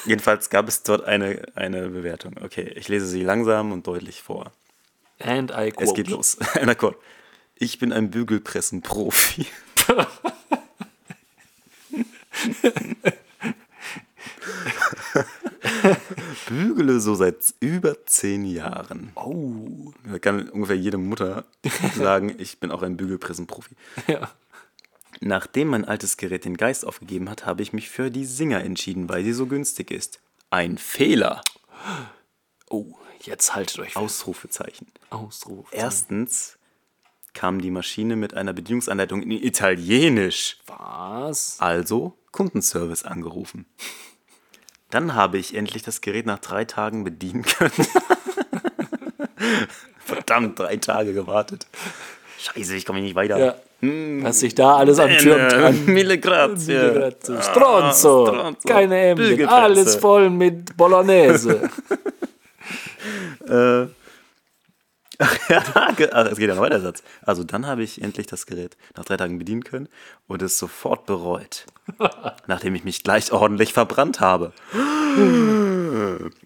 Jedenfalls 0.05 0.49
gab 0.49 0.67
es 0.67 0.81
dort 0.81 1.05
eine, 1.05 1.43
eine 1.53 1.89
Bewertung. 1.89 2.35
Okay, 2.43 2.73
ich 2.75 2.87
lese 2.87 3.05
sie 3.05 3.21
langsam 3.23 3.71
und 3.71 3.85
deutlich 3.85 4.21
vor. 4.23 4.51
And 5.19 5.51
I 5.51 5.71
quote. 5.71 5.83
Es 5.83 5.93
geht 5.93 6.07
los. 6.09 6.37
Ein 6.55 6.69
Akkord. 6.69 6.97
Ich 7.57 7.79
bin 7.79 7.93
ein 7.93 8.09
Bügelpressen-Profi. 8.11 9.45
Bügele 16.47 16.99
so 16.99 17.15
seit 17.15 17.53
über 17.59 18.05
zehn 18.05 18.45
Jahren. 18.45 19.11
Oh. 19.15 19.91
Da 20.09 20.19
kann 20.19 20.49
ungefähr 20.49 20.77
jede 20.77 20.97
Mutter 20.97 21.45
sagen, 21.95 22.35
ich 22.37 22.59
bin 22.59 22.71
auch 22.71 22.81
ein 22.81 22.97
Bügelpressen-Profi. 22.97 23.75
Ja. 24.07 24.31
Nachdem 25.21 25.69
mein 25.69 25.85
altes 25.85 26.17
Gerät 26.17 26.43
den 26.43 26.57
Geist 26.57 26.85
aufgegeben 26.85 27.29
hat, 27.29 27.45
habe 27.45 27.61
ich 27.61 27.71
mich 27.71 27.89
für 27.89 28.11
die 28.11 28.25
Singer 28.25 28.61
entschieden, 28.63 29.07
weil 29.07 29.23
sie 29.23 29.31
so 29.31 29.45
günstig 29.45 29.89
ist. 29.89 30.19
Ein 30.49 30.77
Fehler. 30.77 31.41
Oh, 32.69 32.95
jetzt 33.21 33.55
haltet 33.55 33.79
euch 33.79 33.93
fest. 33.93 33.97
Ausrufezeichen. 33.97 34.87
Ausruf. 35.09 35.69
Erstens 35.71 36.57
kam 37.33 37.61
die 37.61 37.71
Maschine 37.71 38.17
mit 38.17 38.33
einer 38.33 38.51
Bedienungsanleitung 38.51 39.21
in 39.21 39.31
Italienisch. 39.31 40.57
Was? 40.67 41.55
Also 41.59 42.17
Kundenservice 42.35 43.05
angerufen. 43.05 43.65
Dann 44.89 45.15
habe 45.15 45.37
ich 45.37 45.55
endlich 45.55 45.83
das 45.83 46.01
Gerät 46.01 46.25
nach 46.25 46.39
drei 46.39 46.65
Tagen 46.65 47.05
bedienen 47.05 47.43
können. 47.43 47.71
Verdammt, 49.99 50.59
drei 50.59 50.75
Tage 50.77 51.13
gewartet. 51.13 51.67
Scheiße, 52.39 52.75
ich 52.75 52.85
komme 52.85 53.01
nicht 53.01 53.15
weiter. 53.15 53.37
Ja. 53.37 53.55
Was 54.23 54.39
sich 54.41 54.53
da 54.55 54.75
alles 54.75 54.99
antürmt. 54.99 55.53
Äh, 55.53 55.55
An 55.55 55.85
Mille 55.85 56.17
grazie. 56.19 56.73
Grazie. 56.93 57.41
Stronzo. 57.41 58.27
Ah, 58.27 58.33
Stronzo. 58.33 58.67
Keine. 58.67 59.15
Bügelpresse. 59.15 59.49
Alles 59.51 59.95
voll 59.95 60.29
mit 60.29 60.75
Bolognese. 60.77 61.69
Ja, 63.47 63.87
ge- 65.95 66.09
Ach, 66.11 66.25
es 66.29 66.37
geht 66.37 66.49
ja 66.49 66.55
noch 66.55 66.61
weiter, 66.61 66.81
Satz. 66.81 67.03
Also 67.21 67.43
dann 67.43 67.65
habe 67.67 67.83
ich 67.83 68.01
endlich 68.01 68.27
das 68.27 68.45
Gerät 68.45 68.75
nach 68.97 69.05
drei 69.05 69.17
Tagen 69.17 69.37
bedienen 69.37 69.63
können 69.63 69.87
und 70.27 70.41
es 70.41 70.57
sofort 70.59 71.05
bereut, 71.05 71.65
nachdem 72.47 72.75
ich 72.75 72.83
mich 72.83 73.03
gleich 73.03 73.31
ordentlich 73.31 73.73
verbrannt 73.73 74.19
habe. 74.19 74.53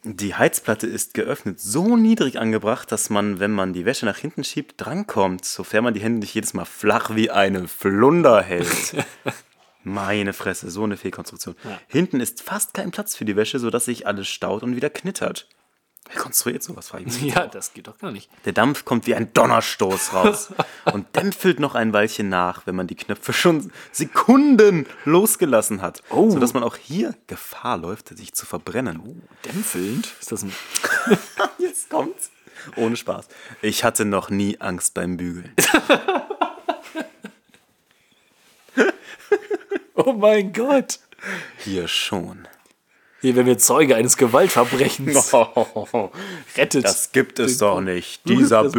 Die 0.03 0.35
Heizplatte 0.35 0.87
ist 0.87 1.13
geöffnet 1.13 1.59
so 1.59 1.95
niedrig 1.95 2.39
angebracht, 2.39 2.91
dass 2.91 3.09
man, 3.09 3.39
wenn 3.39 3.51
man 3.51 3.73
die 3.73 3.85
Wäsche 3.85 4.05
nach 4.05 4.17
hinten 4.17 4.43
schiebt, 4.43 4.75
drankommt, 4.77 5.45
sofern 5.45 5.83
man 5.83 5.93
die 5.93 6.01
Hände 6.01 6.19
nicht 6.19 6.33
jedes 6.33 6.53
Mal 6.53 6.65
flach 6.65 7.15
wie 7.15 7.31
eine 7.31 7.67
Flunder 7.67 8.41
hält. 8.41 8.95
Meine 9.83 10.33
Fresse, 10.33 10.69
so 10.69 10.83
eine 10.83 10.97
Fehlkonstruktion. 10.97 11.55
Hinten 11.87 12.19
ist 12.19 12.41
fast 12.41 12.73
kein 12.73 12.91
Platz 12.91 13.15
für 13.15 13.25
die 13.25 13.35
Wäsche, 13.35 13.59
sodass 13.59 13.85
sich 13.85 14.05
alles 14.05 14.27
staut 14.27 14.61
und 14.61 14.75
wieder 14.75 14.89
knittert. 14.89 15.47
Wer 16.11 16.21
konstruiert 16.21 16.63
sowas? 16.63 16.89
Frage 16.89 17.05
ich 17.07 17.21
mich. 17.21 17.33
ja, 17.35 17.45
das 17.47 17.73
geht 17.73 17.87
doch 17.87 17.97
gar 17.97 18.11
nicht. 18.11 18.29
Der 18.45 18.53
Dampf 18.53 18.83
kommt 18.83 19.05
wie 19.05 19.13
ein 19.15 19.31
Donnerstoß 19.33 20.13
raus 20.13 20.49
und 20.91 21.15
dämpfelt 21.15 21.59
noch 21.59 21.75
ein 21.75 21.93
Weilchen 21.93 22.29
nach, 22.29 22.65
wenn 22.65 22.75
man 22.75 22.87
die 22.87 22.95
Knöpfe 22.95 23.31
schon 23.31 23.71
Sekunden 23.91 24.87
losgelassen 25.05 25.81
hat, 25.83 26.01
Oh. 26.09 26.29
sodass 26.31 26.53
man 26.53 26.63
auch 26.63 26.75
hier 26.77 27.13
Gefahr 27.27 27.77
läuft, 27.77 28.17
sich 28.17 28.33
zu 28.33 28.45
verbrennen. 28.47 29.21
Dämpfelnd? 29.45 30.07
Ist 30.19 30.31
das 30.31 30.43
ein. 30.43 30.51
Jetzt 31.59 31.89
kommt's. 31.89 32.31
Ohne 32.75 32.97
Spaß. 32.97 33.27
Ich 33.61 33.83
hatte 33.83 34.03
noch 34.03 34.29
nie 34.29 34.59
Angst 34.59 34.93
beim 34.95 35.15
Bügeln. 35.17 35.53
Oh 39.95 40.13
mein 40.13 40.53
Gott. 40.53 40.99
Hier 41.57 41.87
schon. 41.87 42.47
Hier 43.21 43.35
werden 43.35 43.47
wir 43.47 43.57
Zeuge 43.57 43.95
eines 43.95 44.15
Gewaltverbrechens. 44.17 45.33
Rettet. 46.55 46.85
Das 46.85 47.11
gibt 47.11 47.39
es 47.39 47.57
den 47.57 47.67
doch 47.67 47.81
nicht. 47.81 48.21
Dieser 48.27 48.61
Bügelpressen- 48.61 48.71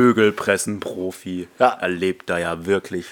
Bügelpressenprofi 0.80 1.48
Ja. 1.58 1.68
erlebt 1.74 2.30
da 2.30 2.38
ja 2.38 2.64
wirklich 2.66 3.06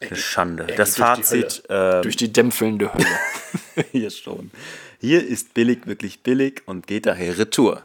eine 0.00 0.14
Schande. 0.16 0.66
Das 0.76 0.94
durch 0.94 0.94
die 0.94 1.00
Fazit, 1.22 1.62
Hölle. 1.68 1.98
äh, 1.98 2.02
Durch 2.02 2.16
die 2.16 2.32
dämpfelnde 2.32 2.92
Hölle. 2.94 3.84
Hier 3.92 4.10
schon. 4.10 4.50
Hier 5.00 5.26
ist 5.26 5.54
billig 5.54 5.86
wirklich 5.86 6.22
billig 6.22 6.62
und 6.66 6.86
geht 6.86 7.06
daher 7.06 7.36
retour. 7.38 7.82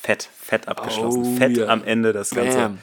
Fett, 0.00 0.28
fett 0.38 0.68
abgeschlossen. 0.68 1.22
Oh, 1.22 1.36
fett 1.36 1.56
ja. 1.56 1.66
am 1.68 1.84
Ende 1.84 2.12
das 2.14 2.30
Ganze. 2.30 2.56
Bam. 2.58 2.78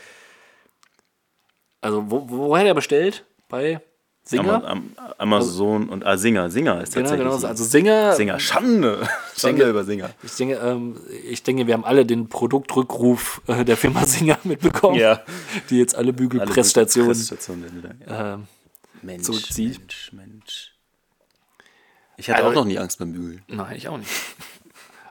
Also, 1.81 2.09
wo, 2.11 2.29
wo 2.29 2.57
hat 2.57 2.65
er 2.65 2.73
bestellt? 2.75 3.23
Bei 3.49 3.81
Singer? 4.23 4.63
Am, 4.65 4.91
am, 4.97 5.13
Amazon 5.17 5.89
und 5.89 6.05
ah, 6.05 6.15
Singer. 6.17 6.49
Singer 6.49 6.81
ist 6.81 6.93
genau, 6.93 7.09
tatsächlich. 7.09 7.31
genau. 7.39 7.47
Also 7.47 7.63
Singer. 7.63 8.13
Singer. 8.13 8.39
Schande. 8.39 9.07
Schande 9.35 9.57
denke- 9.57 9.69
über 9.69 9.83
Singer. 9.83 10.09
Ich 10.23 10.35
denke, 10.35 10.55
ähm, 10.55 10.97
ich 11.27 11.43
denke, 11.43 11.67
wir 11.67 11.73
haben 11.73 11.83
alle 11.85 12.05
den 12.05 12.29
Produktrückruf 12.29 13.41
äh, 13.47 13.65
der 13.65 13.77
Firma 13.77 14.05
Singer 14.05 14.37
mitbekommen, 14.43 14.95
Ja. 14.97 15.21
die 15.69 15.77
jetzt 15.79 15.95
alle 15.95 16.13
Bügelpressstationen 16.13 17.15
ja. 18.07 18.33
ähm, 18.35 18.47
Mensch, 19.01 19.23
zurückzieht. 19.23 19.79
Mensch, 19.79 20.11
Mensch. 20.13 20.71
Ich 22.17 22.29
hatte 22.29 22.43
Also- 22.43 22.49
auch 22.51 22.55
noch 22.55 22.65
nie 22.65 22.77
Angst 22.77 22.99
beim 22.99 23.11
Bügeln. 23.13 23.41
Nein, 23.47 23.75
ich 23.75 23.87
auch 23.87 23.97
nicht. 23.97 24.11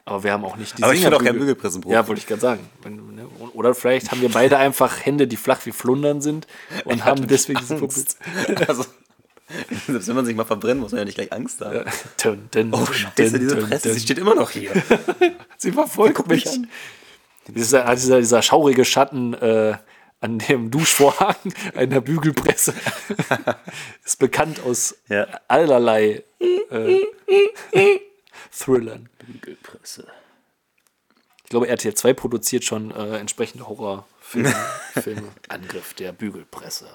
Aber 0.05 0.25
wir 0.25 0.33
haben 0.33 0.45
auch 0.45 0.57
nicht 0.57 0.77
die 0.79 0.83
Aber 0.83 0.95
ich 0.95 1.03
bin 1.05 1.13
auch 1.15 1.23
kein 1.23 1.39
Bügelpressenprofi. 1.39 1.95
Ja, 1.95 2.07
wollte 2.09 2.21
ich 2.21 2.27
gerade 2.27 2.41
sagen. 2.41 2.69
Ne, 2.85 3.27
Oder 3.55 3.75
vielleicht 3.75 4.11
haben 4.11 4.21
wir 4.23 4.29
beide 4.31 4.57
einfach 4.59 5.05
Hände, 5.05 5.27
die 5.29 5.37
flach 5.37 5.61
wie 5.67 5.73
Flundern 5.73 6.21
sind 6.21 6.47
und 6.85 7.05
haben 7.05 7.27
deswegen 7.27 7.61
diese 7.61 7.77
Angst. 7.77 8.19
also, 8.69 8.85
selbst 9.87 10.09
wenn 10.09 10.17
man 10.17 10.25
sich 10.27 10.35
mal 10.37 10.45
verbrennt, 10.45 10.81
muss 10.81 10.93
man 10.93 11.01
ja 11.01 11.05
nicht 11.05 11.15
gleich 11.17 11.33
Angst 11.33 11.61
haben. 11.61 11.85
Dun, 12.23 12.49
dun, 12.51 12.71
Oh, 12.73 12.87
scheiße, 12.87 13.39
diese 13.39 13.57
Presse, 13.57 13.89
dun. 13.89 13.95
sie 13.95 14.01
steht 14.01 14.19
immer 14.19 14.35
noch 14.35 14.51
hier. 14.51 14.71
Sie 15.59 15.73
verfolgt 15.73 16.27
mich. 16.29 16.45
mich 16.47 16.55
an. 16.55 16.69
Dieser, 17.49 17.95
dieser, 17.95 18.19
dieser 18.19 18.43
schaurige 18.43 18.85
Schatten 18.85 19.35
äh, 19.35 19.75
an 20.21 20.39
dem 20.39 20.71
Duschvorhang 20.71 21.35
einer 21.75 22.01
Bügelpresse 22.01 22.75
ist 24.05 24.19
bekannt 24.19 24.61
aus 24.65 24.95
Ja. 25.09 25.27
allerlei 25.49 26.23
äh, 26.71 27.01
Thrillern. 28.51 29.09
Bügelpresse. 29.19 30.07
Ich 31.45 31.51
glaube, 31.51 31.69
RTL 31.69 31.95
2 31.95 32.13
produziert 32.13 32.65
schon 32.65 32.91
äh, 32.93 33.19
entsprechende 33.19 33.69
Horrorfilme. 33.69 34.55
Filme. 35.03 35.29
Angriff 35.49 35.95
der 35.95 36.13
Bügelpresse. 36.13 36.87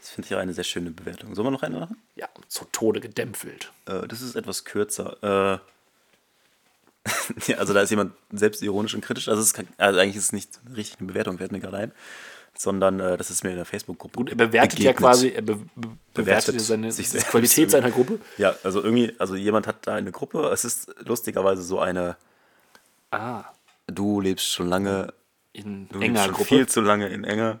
Das 0.00 0.10
finde 0.10 0.26
ich 0.26 0.34
auch 0.34 0.40
eine 0.40 0.54
sehr 0.54 0.64
schöne 0.64 0.90
Bewertung. 0.90 1.34
Sollen 1.34 1.46
wir 1.46 1.50
noch 1.50 1.62
eine 1.62 1.80
machen? 1.80 1.96
Ja, 2.14 2.28
zu 2.48 2.64
Tode 2.66 3.00
gedämpfelt. 3.00 3.72
Äh, 3.86 4.06
das 4.06 4.20
ist 4.20 4.36
etwas 4.36 4.64
kürzer. 4.64 5.16
Äh, 5.22 5.58
ja, 7.46 7.58
also 7.58 7.72
da 7.72 7.80
ist 7.80 7.90
jemand 7.90 8.12
selbstironisch 8.32 8.94
und 8.94 9.00
kritisch. 9.00 9.28
Also, 9.28 9.42
es 9.42 9.52
ist 9.52 9.64
also 9.76 10.00
eigentlich 10.00 10.16
ist 10.16 10.24
es 10.24 10.32
nicht 10.32 10.60
richtig 10.76 10.98
eine 10.98 11.08
Bewertung, 11.08 11.38
fällt 11.38 11.52
mir 11.52 11.60
gerade 11.60 11.78
ein. 11.78 11.92
Sondern 12.60 12.98
äh, 12.98 13.16
das 13.16 13.30
ist 13.30 13.44
mir 13.44 13.50
in 13.50 13.56
der 13.56 13.64
Facebook-Gruppe. 13.64 14.16
Gut, 14.16 14.30
er 14.30 14.34
bewertet 14.34 14.80
ja 14.80 14.92
quasi, 14.92 15.28
er 15.28 15.42
be 15.42 15.54
be 15.54 15.62
bewertet, 15.76 16.14
Bewertet 16.14 16.54
ja 16.54 16.60
seine 16.60 16.90
sich 16.90 17.08
die 17.08 17.18
Qualität 17.18 17.70
seiner 17.70 17.92
Gruppe. 17.92 18.18
Ja, 18.36 18.54
also 18.64 18.82
irgendwie, 18.82 19.14
also 19.18 19.36
jemand 19.36 19.68
hat 19.68 19.86
da 19.86 19.94
eine 19.94 20.10
Gruppe. 20.10 20.40
Es 20.52 20.64
ist 20.64 20.92
lustigerweise 21.06 21.62
so 21.62 21.78
eine, 21.78 22.16
Ah, 23.12 23.44
du 23.86 24.20
lebst 24.20 24.52
schon 24.52 24.68
lange, 24.68 25.14
in 25.52 25.88
du 25.88 26.00
lebst 26.00 26.04
enger 26.08 26.24
schon 26.24 26.32
Gruppe. 26.34 26.48
viel 26.48 26.66
zu 26.66 26.80
lange 26.80 27.06
in 27.08 27.22
enger, 27.22 27.60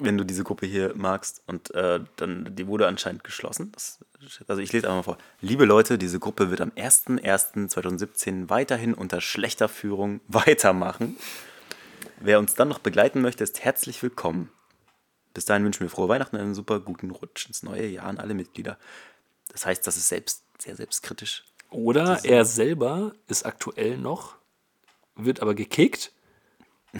wenn 0.00 0.18
du 0.18 0.24
diese 0.24 0.42
Gruppe 0.42 0.66
hier 0.66 0.92
magst. 0.96 1.42
Und 1.46 1.72
äh, 1.74 2.00
dann, 2.16 2.48
die 2.56 2.66
wurde 2.66 2.88
anscheinend 2.88 3.22
geschlossen. 3.22 3.70
Das, 3.72 4.00
also 4.48 4.60
ich 4.60 4.72
lese 4.72 4.86
einfach 4.86 4.96
mal 4.96 5.02
vor. 5.14 5.18
Liebe 5.40 5.64
Leute, 5.64 5.98
diese 5.98 6.18
Gruppe 6.18 6.50
wird 6.50 6.60
am 6.60 6.70
01.01.2017 6.70 8.50
weiterhin 8.50 8.92
unter 8.94 9.20
schlechter 9.20 9.68
Führung 9.68 10.20
weitermachen. 10.28 11.16
Wer 12.20 12.38
uns 12.38 12.54
dann 12.54 12.68
noch 12.68 12.78
begleiten 12.78 13.20
möchte, 13.20 13.44
ist 13.44 13.60
herzlich 13.64 14.02
willkommen. 14.02 14.50
Bis 15.34 15.44
dahin 15.44 15.64
wünschen 15.64 15.80
wir 15.82 15.90
frohe 15.90 16.08
Weihnachten 16.08 16.36
und 16.36 16.42
einen 16.42 16.54
super 16.54 16.80
guten 16.80 17.10
Rutsch 17.10 17.46
ins 17.46 17.62
neue 17.62 17.86
Jahr 17.86 18.06
an 18.06 18.18
alle 18.18 18.34
Mitglieder. 18.34 18.76
Das 19.52 19.66
heißt, 19.66 19.86
das 19.86 19.96
ist 19.96 20.08
selbst 20.08 20.42
sehr 20.58 20.74
selbstkritisch. 20.74 21.44
Oder 21.70 22.24
er 22.24 22.44
selber 22.44 23.12
ist 23.28 23.44
aktuell 23.46 23.98
noch, 23.98 24.34
wird 25.16 25.40
aber 25.40 25.54
gekickt. 25.54 26.12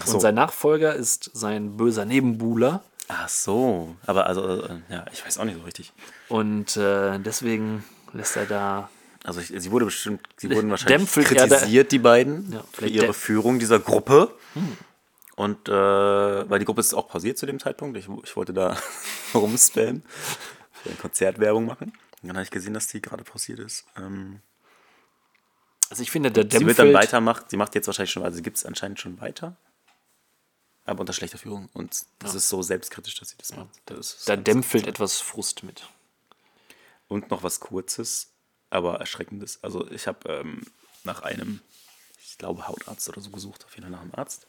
so. 0.05 0.15
Und 0.15 0.21
sein 0.21 0.35
Nachfolger 0.35 0.95
ist 0.95 1.31
sein 1.35 1.77
böser 1.77 2.05
Nebenbuhler. 2.05 2.83
Ach 3.09 3.29
so, 3.29 3.97
aber 4.07 4.27
also, 4.27 4.63
äh, 4.65 4.81
ja, 4.91 5.07
ich 5.13 5.25
weiß 5.25 5.39
auch 5.39 5.45
nicht 5.47 5.57
so 5.57 5.65
richtig. 5.65 5.93
Und 6.29 6.77
äh, 6.77 7.19
deswegen 7.19 7.83
lässt 8.13 8.37
er 8.37 8.45
da. 8.45 8.91
Also 9.25 9.41
ich, 9.41 9.47
sie 9.49 9.71
wurde 9.71 9.87
bestimmt, 9.87 10.21
sie 10.37 10.51
wurden 10.55 10.71
wahrscheinlich 10.71 11.17
er 11.17 11.23
da- 11.35 11.47
kritisiert, 11.57 11.91
die 11.91 11.99
beiden, 11.99 12.53
Ja, 12.53 12.63
für 12.71 12.87
ihre 12.87 13.15
Führung 13.15 13.59
dieser 13.59 13.79
Gruppe. 13.81 14.31
Und 15.39 15.69
äh, 15.69 15.73
weil 16.51 16.59
die 16.59 16.65
Gruppe 16.65 16.81
ist 16.81 16.95
auch 16.95 17.09
pausiert 17.09 17.39
zu 17.39 17.47
dem 17.47 17.61
Zeitpunkt. 17.61 17.97
Ich, 17.97 18.09
ich 18.25 18.37
wollte 18.37 18.53
da 18.53 18.77
rumspammen, 19.35 20.03
für 20.83 20.89
eine 20.89 20.99
Konzertwerbung 20.99 21.65
machen. 21.65 21.93
Und 22.23 22.29
dann 22.29 22.37
habe 22.37 22.43
ich 22.43 22.51
gesehen, 22.51 22.75
dass 22.75 22.89
die 22.89 23.01
gerade 23.01 23.23
pausiert 23.23 23.61
ist. 23.61 23.85
Ähm, 23.97 24.41
Also 25.91 26.03
ich 26.03 26.11
finde, 26.11 26.33
der 26.33 26.45
sie 26.51 26.67
wird 26.67 26.81
dann 26.81 26.93
weitermachen. 26.93 27.45
Sie 27.49 27.57
macht 27.57 27.77
jetzt 27.77 27.87
wahrscheinlich 27.87 28.11
schon, 28.11 28.25
also 28.25 28.35
sie 28.35 28.43
gibt 28.43 28.57
es 28.57 28.67
anscheinend 28.67 28.99
schon 28.99 29.21
weiter. 29.21 29.57
Aber 30.85 31.01
unter 31.01 31.13
schlechter 31.13 31.39
Führung. 31.39 31.69
Und 31.73 32.05
das 32.19 32.35
ist 32.35 32.49
so 32.49 32.61
selbstkritisch, 32.63 33.15
dass 33.15 33.29
sie 33.29 33.37
das 33.39 33.55
macht. 33.55 33.69
Das 33.87 34.25
da 34.25 34.35
dämpfelt 34.35 34.89
etwas 34.89 35.21
Frust 35.21 35.63
mit. 35.63 35.87
Und 37.07 37.31
noch 37.31 37.45
was 37.45 37.61
Kurzes, 37.61 38.33
aber 38.71 38.99
Erschreckendes. 38.99 39.63
Also 39.63 39.89
ich 39.93 40.09
habe 40.09 40.29
ähm, 40.29 40.63
nach 41.05 41.23
einem, 41.23 41.61
ich 42.21 42.39
glaube, 42.39 42.67
Hautarzt 42.67 43.09
oder 43.09 43.21
so 43.21 43.31
gesucht, 43.31 43.65
auf 43.65 43.75
jeden 43.77 43.85
Fall 43.85 43.93
nach 43.93 44.01
einem 44.01 44.15
Arzt. 44.17 44.49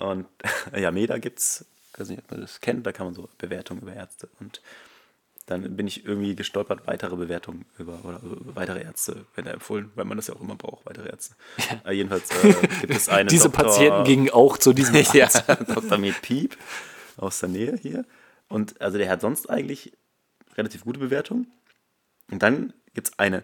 Und 0.00 0.26
ja, 0.76 0.90
Meda 0.90 1.18
gibt's, 1.18 1.64
ich 1.94 2.00
weiß 2.00 2.08
nicht, 2.08 2.22
ob 2.24 2.30
man 2.30 2.40
das 2.40 2.60
kennt, 2.60 2.86
da 2.86 2.92
kann 2.92 3.06
man 3.06 3.14
so 3.14 3.28
Bewertungen 3.38 3.82
über 3.82 3.92
Ärzte. 3.94 4.28
Und 4.40 4.60
dann 5.46 5.76
bin 5.76 5.86
ich 5.88 6.04
irgendwie 6.04 6.36
gestolpert, 6.36 6.86
weitere 6.86 7.16
Bewertungen 7.16 7.64
über, 7.78 8.04
oder 8.04 8.20
über 8.22 8.54
weitere 8.54 8.82
Ärzte 8.82 9.26
werden 9.34 9.48
empfohlen, 9.48 9.90
weil 9.96 10.04
man 10.04 10.16
das 10.16 10.28
ja 10.28 10.34
auch 10.34 10.40
immer 10.40 10.54
braucht, 10.54 10.86
weitere 10.86 11.08
Ärzte. 11.08 11.34
Äh, 11.84 11.92
jedenfalls 11.92 12.30
äh, 12.44 12.54
gibt 12.82 12.92
es 12.94 13.08
eine 13.08 13.28
Diese 13.28 13.48
Doktor- 13.50 13.64
Patienten 13.64 14.04
gingen 14.04 14.30
auch 14.30 14.58
zu 14.58 14.72
diesem 14.72 14.94
Arzt. 14.96 15.14
ja, 15.14 15.30
Dr. 15.56 15.98
Med 15.98 16.20
Piep 16.22 16.56
aus 17.16 17.40
der 17.40 17.48
Nähe 17.48 17.76
hier. 17.76 18.04
Und 18.48 18.80
also 18.80 18.96
der 18.98 19.08
hat 19.10 19.20
sonst 19.22 19.50
eigentlich 19.50 19.92
relativ 20.56 20.84
gute 20.84 21.00
Bewertung. 21.00 21.46
Und 22.30 22.42
dann 22.44 22.72
gibt 22.94 23.08
es 23.08 23.18
eine, 23.18 23.42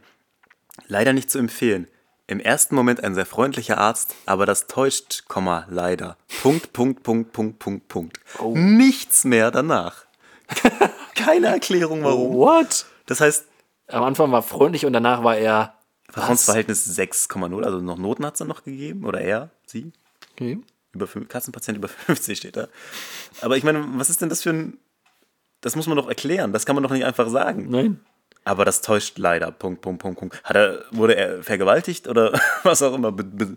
leider 0.86 1.12
nicht 1.12 1.30
zu 1.30 1.38
empfehlen. 1.38 1.88
Im 2.28 2.40
ersten 2.40 2.74
Moment 2.74 3.04
ein 3.04 3.14
sehr 3.14 3.26
freundlicher 3.26 3.78
Arzt, 3.78 4.14
aber 4.26 4.46
das 4.46 4.66
täuscht, 4.66 5.24
Komma, 5.28 5.64
leider. 5.70 6.16
Punkt, 6.42 6.72
Punkt, 6.72 7.02
Punkt, 7.04 7.32
Punkt, 7.32 7.58
Punkt, 7.60 7.88
Punkt. 7.88 8.20
Nichts 8.54 9.24
mehr 9.24 9.50
danach. 9.52 10.06
Keine 11.14 11.46
Erklärung 11.48 12.02
warum. 12.02 12.34
What? 12.34 12.86
Das 13.06 13.20
heißt, 13.20 13.46
Am 13.88 14.02
Anfang 14.02 14.32
war 14.32 14.42
freundlich 14.42 14.84
und 14.84 14.92
danach 14.92 15.22
war 15.22 15.36
er. 15.36 15.74
Vertrauensverhältnis 16.10 16.98
6,0, 16.98 17.62
also 17.64 17.78
noch 17.78 17.98
Noten 17.98 18.24
hat 18.26 18.34
es 18.34 18.38
dann 18.38 18.48
noch 18.48 18.64
gegeben. 18.64 19.04
Oder 19.04 19.20
er, 19.20 19.50
sie. 19.66 19.92
Okay. 20.32 20.58
Über 20.92 21.06
Kassenpatient 21.06 21.78
über 21.78 21.88
50 22.06 22.38
steht 22.38 22.56
da. 22.56 22.68
Aber 23.40 23.56
ich 23.56 23.62
meine, 23.64 23.84
was 23.94 24.10
ist 24.10 24.20
denn 24.20 24.28
das 24.28 24.42
für 24.42 24.50
ein. 24.50 24.78
Das 25.60 25.76
muss 25.76 25.86
man 25.86 25.96
doch 25.96 26.08
erklären. 26.08 26.52
Das 26.52 26.66
kann 26.66 26.74
man 26.74 26.82
doch 26.82 26.90
nicht 26.90 27.04
einfach 27.04 27.28
sagen. 27.28 27.68
Nein. 27.70 28.00
Aber 28.47 28.64
das 28.64 28.80
täuscht 28.80 29.18
leider. 29.18 29.51
Punkt, 29.51 29.80
Punkt, 29.80 30.01
Punkt, 30.01 30.20
Punkt. 30.20 30.44
Hat 30.44 30.55
er, 30.55 30.84
wurde 30.92 31.16
er 31.16 31.42
vergewaltigt 31.42 32.07
oder 32.07 32.32
was 32.62 32.80
auch 32.80 32.94
immer, 32.94 33.11
be, 33.11 33.24
be, 33.24 33.57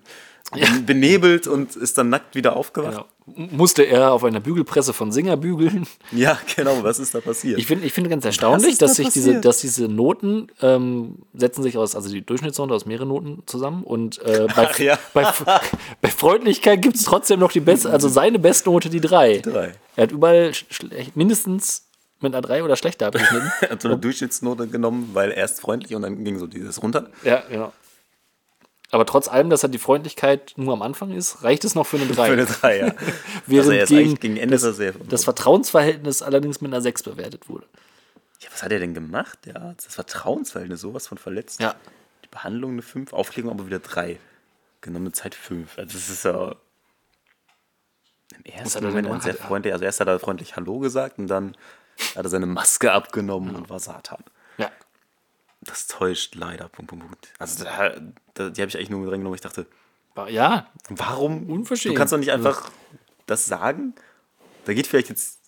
benebelt 0.84 1.46
und 1.46 1.76
ist 1.76 2.00
dann 2.00 2.10
nackt 2.10 2.34
wieder 2.34 2.56
aufgewacht? 2.56 3.06
Genau. 3.28 3.50
Musste 3.52 3.84
er 3.84 4.12
auf 4.12 4.24
einer 4.24 4.40
Bügelpresse 4.40 4.94
von 4.94 5.12
Singer 5.12 5.38
bügeln? 5.38 5.86
Ja, 6.12 6.40
genau. 6.56 6.82
Was 6.82 6.98
ist 6.98 7.14
da 7.14 7.22
passiert? 7.22 7.60
Ich 7.60 7.68
finde 7.68 7.86
ich 7.86 7.94
finde 7.94 8.10
ganz 8.10 8.26
erstaunlich, 8.26 8.72
ist 8.72 8.82
da 8.82 8.88
dass 8.88 8.96
sich 8.96 9.10
diese, 9.10 9.40
dass 9.42 9.62
diese 9.62 9.88
Noten 9.88 10.48
ähm, 10.60 11.20
setzen 11.36 11.62
sich 11.62 11.78
aus, 11.78 11.96
also 11.96 12.10
die 12.10 12.26
Durchschnittsnote 12.26 12.74
aus 12.74 12.88
mehreren 12.88 13.10
Noten 13.10 13.44
zusammen 13.46 13.84
und 13.84 14.18
äh, 14.24 14.48
bei, 14.56 14.68
Ach 14.72 14.80
ja. 14.80 14.98
bei, 15.14 15.32
bei 16.02 16.10
Freundlichkeit 16.10 16.82
gibt 16.82 16.96
es 16.96 17.04
trotzdem 17.04 17.40
noch 17.40 17.52
die 17.52 17.60
beste, 17.60 17.92
also 17.92 18.10
seine 18.10 18.40
Bestnote 18.40 18.90
die 18.90 19.02
drei. 19.02 19.38
Drei. 19.38 19.74
Er 19.96 20.04
hat 20.04 20.12
überall 20.12 20.52
mindestens 21.14 21.89
mit 22.22 22.34
einer 22.34 22.42
3 22.42 22.64
oder 22.64 22.76
schlechter 22.76 23.08
abgeschnitten. 23.08 23.52
Er 23.62 23.70
hat 23.72 23.82
so 23.82 23.88
eine 23.88 23.98
Durchschnittsnote 23.98 24.68
genommen, 24.68 25.12
weil 25.14 25.32
erst 25.32 25.62
freundlich 25.62 25.96
und 25.96 26.02
dann 26.02 26.24
ging 26.24 26.40
so 26.40 26.48
dieses 26.48 26.82
runter. 26.82 27.10
ja, 27.24 27.44
genau. 27.50 27.74
Aber 28.92 29.06
trotz 29.06 29.28
allem, 29.28 29.50
dass 29.50 29.62
er 29.62 29.70
die 29.70 29.78
Freundlichkeit 29.78 30.54
nur 30.56 30.74
am 30.74 30.82
Anfang 30.82 31.12
ist, 31.12 31.44
reicht 31.44 31.64
es 31.64 31.76
noch 31.76 31.86
für 31.86 31.98
eine 31.98 32.08
3. 32.08 32.26
Für 32.26 32.34
eine 32.34 32.46
3, 32.46 32.78
ja. 32.78 32.96
Während 33.46 33.70
also 33.70 33.72
er 33.72 33.84
ist 33.84 33.90
gegen, 33.90 34.16
gegen 34.16 34.38
Ende 34.38 34.56
er 34.56 34.74
sehr. 34.74 34.94
das 35.08 35.26
Vertrauensverhältnis 35.26 36.22
allerdings 36.22 36.60
mit 36.62 36.74
einer 36.74 36.82
6 36.82 37.04
bewertet 37.04 37.50
wurde. 37.50 37.68
ja, 38.42 38.50
was 38.52 38.64
hat 38.64 38.72
er 38.72 38.80
denn 38.80 38.96
gemacht? 38.96 39.40
Ja, 39.46 39.74
das 39.76 39.94
Vertrauensverhältnis, 39.94 40.82
sowas 40.82 41.08
von 41.08 41.20
verletzt. 41.20 41.60
Ja. 41.60 41.76
Die 42.26 42.30
Behandlung 42.30 42.72
eine 42.72 42.82
5, 42.82 43.14
Aufklärung 43.14 43.52
aber 43.52 43.68
wieder 43.68 43.80
3. 43.80 44.20
Genommene 44.82 45.12
Zeit 45.12 45.36
5. 45.36 45.78
Also 45.78 45.94
das 45.94 46.10
ist 46.10 46.26
ja. 46.26 46.56
Im 48.36 48.46
ersten 48.46 48.84
er 48.84 48.90
Moment 48.90 49.08
ein 49.08 49.22
sehr 49.22 49.34
freundlich. 49.36 49.74
Also 49.74 49.86
erst 49.86 50.00
hat 50.00 50.08
er 50.08 50.20
freundlich 50.20 50.56
Hallo 50.56 50.80
gesagt 50.80 51.20
und 51.20 51.28
dann 51.28 51.56
hat 52.16 52.24
er 52.26 52.30
seine 52.30 52.46
Maske 52.46 52.92
abgenommen 52.92 53.56
und 53.56 53.70
war 53.70 53.80
Satan. 53.80 54.24
Ja. 54.58 54.72
Das 55.62 55.88
täuscht 55.88 56.36
leider. 56.36 56.70
Punkt, 56.70 56.90
Punkt, 56.90 57.06
Punkt. 57.06 57.28
Also 57.40 57.64
da, 57.64 57.92
da, 58.34 58.50
die 58.50 58.62
habe 58.62 58.70
ich 58.70 58.78
eigentlich 58.78 58.90
nur 58.90 59.02
mit 59.02 59.12
reingenommen. 59.12 59.36
Ich 59.36 59.42
dachte, 59.42 59.68
Ja, 60.30 60.68
warum? 60.90 61.50
Unverschämt. 61.50 61.94
Du 61.96 61.98
kannst 61.98 62.14
doch 62.14 62.18
nicht 62.18 62.32
einfach 62.32 62.72
das 63.26 63.46
sagen. 63.46 63.94
Da 64.66 64.74
geht 64.74 64.88
vielleicht 64.88 65.10
jetzt. 65.10 65.40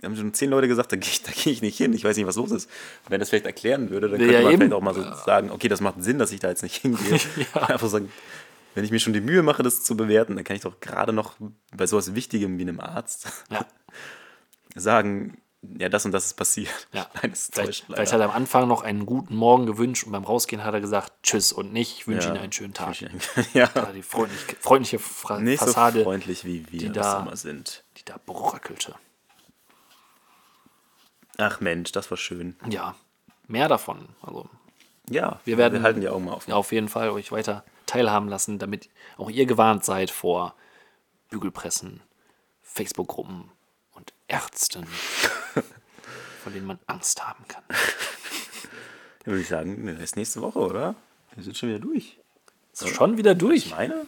Da 0.00 0.06
haben 0.06 0.16
schon 0.16 0.32
zehn 0.32 0.48
Leute 0.48 0.66
gesagt, 0.66 0.92
da 0.92 0.96
gehe 0.96 1.10
ich, 1.10 1.22
da 1.22 1.30
geh 1.34 1.50
ich 1.50 1.60
nicht 1.60 1.76
hin. 1.76 1.92
Ich 1.92 2.04
weiß 2.04 2.16
nicht, 2.16 2.26
was 2.26 2.36
los 2.36 2.50
ist. 2.52 2.70
Und 3.04 3.10
wenn 3.10 3.20
das 3.20 3.28
vielleicht 3.28 3.44
erklären 3.44 3.90
würde, 3.90 4.08
dann 4.08 4.18
Ja, 4.20 4.26
könnte 4.26 4.42
man 4.42 4.52
eben. 4.52 4.60
vielleicht 4.60 4.72
auch 4.72 4.80
mal 4.80 4.94
so 4.94 5.02
sagen, 5.26 5.50
okay, 5.50 5.68
das 5.68 5.82
macht 5.82 6.02
Sinn, 6.02 6.18
dass 6.18 6.32
ich 6.32 6.40
da 6.40 6.48
jetzt 6.48 6.62
nicht 6.62 6.76
hingehe. 6.76 7.20
Einfach 7.52 7.88
sagen, 7.88 8.10
wenn 8.74 8.84
ich 8.84 8.90
mir 8.92 9.00
schon 9.00 9.12
die 9.12 9.20
Mühe 9.20 9.42
mache, 9.42 9.62
das 9.62 9.82
zu 9.84 9.96
bewerten, 9.96 10.36
dann 10.36 10.44
kann 10.44 10.56
ich 10.56 10.62
doch 10.62 10.80
gerade 10.80 11.12
noch 11.12 11.34
bei 11.76 11.86
sowas 11.86 12.14
Wichtigem 12.14 12.56
wie 12.56 12.62
einem 12.62 12.80
Arzt 12.80 13.28
ja. 13.50 13.66
sagen, 14.74 15.36
ja, 15.62 15.88
das 15.88 16.06
und 16.06 16.12
das 16.12 16.26
ist 16.26 16.34
passiert. 16.34 16.88
Ja. 16.92 17.06
Nein, 17.22 17.30
das 17.32 17.50
Vielleicht, 17.52 17.66
täuscht 17.68 17.84
vielleicht 17.86 18.12
hat 18.12 18.20
er 18.20 18.26
am 18.30 18.34
Anfang 18.34 18.66
noch 18.68 18.82
einen 18.82 19.04
guten 19.06 19.36
Morgen 19.36 19.66
gewünscht 19.66 20.04
und 20.04 20.12
beim 20.12 20.24
Rausgehen 20.24 20.64
hat 20.64 20.72
er 20.74 20.80
gesagt, 20.80 21.12
tschüss 21.22 21.52
und 21.52 21.72
nicht, 21.72 21.96
ich 21.98 22.06
wünsche 22.06 22.28
Ja. 22.28 22.34
Ihnen 22.34 22.42
einen 22.44 22.52
schönen 22.52 22.72
Tag. 22.74 22.96
ja, 23.54 23.66
die 23.94 24.02
freundliche, 24.02 24.56
freundliche 24.58 24.98
Fra 24.98 25.38
nicht 25.38 25.58
Fassade, 25.60 25.98
so 25.98 26.04
freundlich, 26.04 26.44
wie 26.44 26.70
wir 26.72 26.78
die 26.80 26.92
das 26.92 27.06
da- 27.06 27.20
immer 27.20 27.36
sind. 27.36 27.84
die 27.98 28.04
da 28.04 28.16
bröckelte. 28.24 28.94
Ach 31.38 31.60
Mensch, 31.60 31.92
das 31.92 32.10
war 32.10 32.18
schön. 32.18 32.56
Ja, 32.68 32.94
mehr 33.46 33.68
davon. 33.68 34.08
Also 34.22 34.48
Ja, 35.08 35.40
wir 35.44 35.56
werden 35.58 35.74
wir 35.74 35.82
halten 35.82 36.00
die 36.00 36.08
Augen 36.08 36.24
mal 36.24 36.38
ja, 36.46 36.54
auf 36.54 36.72
jeden 36.72 36.88
Fall 36.88 37.10
euch 37.10 37.32
weiter 37.32 37.64
teilhaben 37.86 38.28
lassen, 38.28 38.58
damit 38.58 38.88
auch 39.16 39.30
ihr 39.30 39.46
gewarnt 39.46 39.84
seid 39.84 40.10
vor 40.10 40.54
Bügelpressen, 41.30 42.02
Facebook-Gruppen 42.62 43.50
Ärzten, 44.30 44.86
von 46.44 46.52
denen 46.52 46.66
man 46.66 46.78
Angst 46.86 47.22
haben 47.26 47.44
kann. 47.48 47.62
Dann 49.24 49.32
würde 49.34 49.42
ich 49.42 49.48
sagen, 49.48 49.86
das 49.86 50.00
ist 50.02 50.16
nächste 50.16 50.40
Woche, 50.40 50.58
oder? 50.60 50.94
Wir 51.34 51.44
sind 51.44 51.56
schon 51.56 51.68
wieder 51.68 51.78
durch. 51.78 52.18
Ist 52.72 52.88
schon 52.94 53.16
wieder 53.18 53.32
Ich 53.32 53.38
durch. 53.38 53.70
meine? 53.70 54.06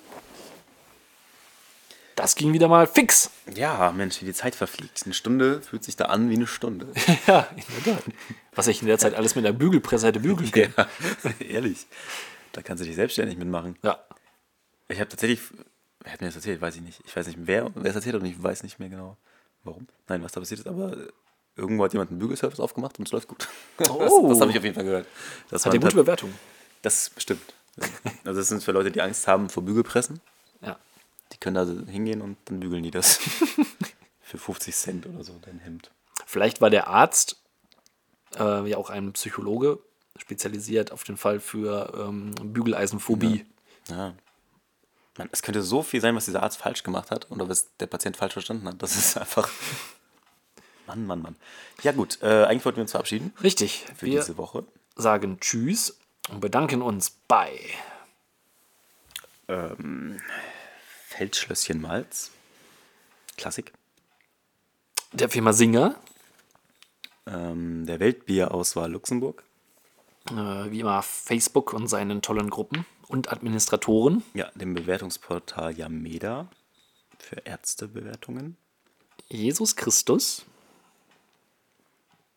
Das 2.15 2.35
ging 2.37 2.53
wieder 2.53 2.69
mal 2.69 2.87
fix. 2.87 3.31
Ja, 3.55 3.91
Mensch, 3.93 4.21
wie 4.21 4.27
die 4.27 4.33
Zeit 4.35 4.55
verfliegt. 4.55 5.03
Eine 5.05 5.15
Stunde 5.15 5.61
fühlt 5.63 5.83
sich 5.83 5.97
da 5.97 6.07
an 6.07 6.31
wie 6.31 6.35
eine 6.35 6.47
Stunde. 6.47 6.87
Ja, 7.27 7.49
in 7.57 7.85
der 7.85 7.95
Tat. 7.97 8.05
Was 8.55 8.67
ich 8.69 8.81
in 8.83 8.87
der 8.89 8.99
Zeit 8.99 9.15
alles 9.15 9.35
mit 9.35 9.45
der 9.45 9.53
Bügelpresse 9.53 10.07
hätte 10.09 10.21
bügeln 10.21 10.51
können. 10.53 10.75
ja, 10.77 10.87
ehrlich. 11.41 11.87
Da 12.53 12.63
kannst 12.63 12.83
du 12.83 12.87
dich 12.87 12.97
selbstständig 12.97 13.39
mitmachen. 13.39 13.77
Ja. 13.83 13.99
Ich 14.89 15.01
habe 15.01 15.09
tatsächlich, 15.09 15.41
wer 16.01 16.13
hat 16.13 16.21
mir 16.21 16.27
das 16.29 16.37
erzählt? 16.37 16.61
Weiß 16.61 16.77
ich 16.77 16.83
nicht. 16.83 17.01
Ich 17.07 17.17
weiß 17.17 17.27
nicht, 17.27 17.39
wer 17.43 17.71
wer 17.75 17.91
es 17.91 17.97
erzählt 17.97 18.15
hat 18.15 18.23
und 18.23 18.29
ich 18.29 18.41
weiß 18.43 18.63
nicht 18.63 18.79
mehr 18.79 18.91
genau, 18.91 19.17
warum. 19.65 19.87
Nein, 20.09 20.23
was 20.23 20.33
da 20.33 20.41
passiert 20.41 20.61
ist, 20.61 20.67
aber 20.67 20.97
irgendwo 21.57 21.85
hat 21.85 21.93
jemand 21.93 22.11
einen 22.11 22.19
Bügelservice 22.19 22.61
aufgemacht 22.61 22.99
und 22.99 23.09
es 23.09 23.13
läuft 23.13 23.29
gut. 23.29 23.49
Oh. 23.89 23.99
Das, 23.99 24.29
das 24.29 24.41
habe 24.41 24.51
ich 24.51 24.59
auf 24.59 24.65
jeden 24.65 24.75
Fall 24.75 24.85
gehört. 24.85 25.07
Das 25.51 25.67
Hat 25.67 25.75
ja 25.75 25.81
gute 25.81 25.97
Bewertung. 25.97 26.33
Das 26.83 27.11
stimmt. 27.17 27.55
Also 28.25 28.41
das 28.41 28.49
sind 28.49 28.63
für 28.63 28.73
Leute, 28.73 28.91
die 28.91 29.01
Angst 29.01 29.27
haben 29.27 29.49
vor 29.49 29.63
Bügelpressen. 29.63 30.21
Ja. 30.61 30.79
Die 31.33 31.39
können 31.39 31.55
da 31.55 31.91
hingehen 31.91 32.21
und 32.21 32.37
dann 32.45 32.61
bügeln 32.61 32.83
die 32.83 32.91
das. 32.91 33.19
Für 34.21 34.39
50 34.39 34.75
Cent 34.75 35.07
oder 35.07 35.25
so, 35.25 35.39
dein 35.43 35.59
Hemd. 35.59 35.91
Vielleicht 36.25 36.63
war 36.63 36.71
der 36.71 36.89
Arzt 36.89 37.37
äh, 38.39 38.69
ja 38.69 38.79
auch 38.79 38.89
ein 38.89 39.13
Psychologe, 39.13 39.79
spezialisiert 40.17 40.91
auf 40.91 41.05
den 41.05 41.19
Fall 41.19 41.39
für 41.39 41.93
ähm, 41.99 42.35
Bügeleisenphobie. 42.43 43.45
Ja. 43.91 44.15
Man, 45.19 45.29
es 45.33 45.43
könnte 45.43 45.63
so 45.63 45.83
viel 45.83 46.01
sein, 46.01 46.17
was 46.17 46.25
dieser 46.25 46.43
Arzt 46.43 46.59
falsch 46.59 46.83
gemacht 46.83 47.11
hat 47.11 47.31
oder 47.31 47.49
was 47.49 47.69
der 47.79 47.87
Patient 47.87 48.17
falsch 48.17 48.33
verstanden 48.33 48.67
hat. 48.69 48.83
Das 48.83 48.97
ist 48.97 49.17
einfach. 49.19 49.49
Mann, 50.87 51.07
Mann, 51.07 51.23
Mann. 51.23 51.37
Ja, 51.83 51.93
gut. 51.93 52.19
Äh, 52.23 52.45
eigentlich 52.45 52.65
wollten 52.65 52.77
wir 52.79 52.83
uns 52.83 52.91
verabschieden 52.93 53.33
Richtig. 53.43 53.85
für 53.97 54.07
Wir 54.07 54.21
diese 54.21 54.37
Woche. 54.37 54.65
sagen 54.97 55.39
Tschüss 55.41 55.99
und 56.31 56.41
bedanken 56.41 56.83
uns 56.83 57.11
bei 57.29 57.59
Feldschlösschen 61.09 61.81
Malz. 61.81 62.31
Klassik. 63.37 63.73
der 65.13 65.29
Firma 65.29 65.53
Singer, 65.53 65.97
Ähm, 67.27 67.87
der 67.87 68.01
Weltbierauswahl 68.01 68.91
Luxemburg. 68.91 69.45
äh, 70.31 70.71
wie 70.71 70.81
immer 70.81 71.03
Facebook 71.03 71.73
und 71.73 71.87
seinen 71.87 72.21
tollen 72.23 72.51
Gruppen 72.51 72.85
und 73.13 73.31
Administratoren. 73.31 74.23
Ja, 74.35 74.51
dem 74.55 74.75
Bewertungsportal 74.75 75.77
Yameda 75.77 76.49
für 77.19 77.37
Ärztebewertungen. 77.45 78.57
Jesus 79.29 79.77
Christus 79.77 80.45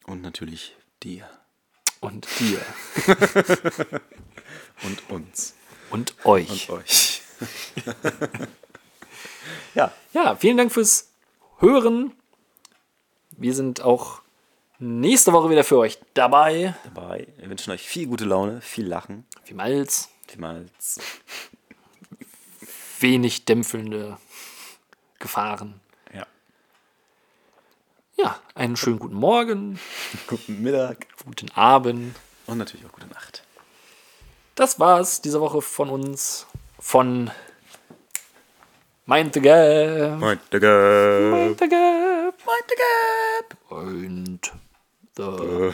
Und 0.06 0.22
natürlich 0.22 0.76
dir 1.02 1.28
und 2.02 2.28
dir 2.40 2.62
und 4.84 5.10
uns 5.10 5.56
und 5.90 6.14
euch. 6.26 6.70
und 6.70 6.78
euch. 6.78 7.22
ja, 9.76 9.92
Ja, 10.14 10.36
vielen 10.36 10.58
Dank 10.58 10.72
fürs 10.72 11.10
Hören. 11.60 12.12
Wir 13.32 13.54
sind 13.54 13.82
auch 13.82 14.22
nächste 14.80 15.34
Woche 15.34 15.50
wieder 15.50 15.64
für 15.64 15.78
euch 15.78 16.00
dabei. 16.14 16.76
dabei. 16.84 17.28
Wir 17.38 17.50
wünschen 17.50 17.72
euch 17.72 17.82
viel 17.88 18.08
gute 18.08 18.26
Laune, 18.26 18.62
viel 18.62 18.86
Lachen, 18.88 19.26
Viel 19.44 19.56
Malz, 19.56 20.10
Malz. 20.38 21.00
wenig 23.00 23.46
dämpfelnde 23.46 24.18
Gefahren. 25.20 25.80
Ja. 26.14 26.26
Ja, 28.18 28.40
einen 28.56 28.78
schönen 28.78 29.00
guten 29.00 29.16
Morgen, 29.16 29.80
Guten 30.28 30.62
Mittag 30.62 31.08
guten 31.26 31.52
Abend. 31.52 32.16
und 32.48 32.58
natürlich 32.58 32.86
auch 32.86 32.92
gute 32.92 33.08
Nacht. 33.08 33.44
Das 34.56 34.80
war's 34.80 35.22
diese 35.22 35.42
Woche 35.42 35.62
von 35.62 35.90
uns. 35.90 36.48
Von 36.80 37.32
Mind 39.06 39.34
the 39.34 39.42
Gap. 39.42 40.20
Mind 40.20 40.42
the 40.52 40.60
Gap. 40.60 41.32
Mind 41.32 41.60
the 41.60 41.68
Gap. 41.68 42.36
Mind 42.46 42.70
the 42.70 42.76
Gap. 42.78 43.72
Und 43.72 44.54
the 45.18 45.74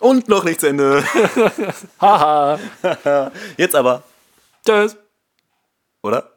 Und 0.00 0.28
noch 0.28 0.44
nicht 0.44 0.60
zu 0.60 0.68
Ende. 0.68 1.04
Haha. 2.00 2.58
Jetzt 3.56 3.74
aber, 3.74 4.02
Tschüss. 4.66 4.96
oder? 6.02 6.30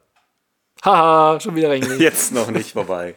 Haha. 0.84 1.40
Schon 1.40 1.56
wieder 1.56 1.70
reingelegt. 1.70 2.00
Jetzt 2.02 2.32
noch 2.32 2.50
nicht 2.52 2.72
vorbei. 2.74 3.16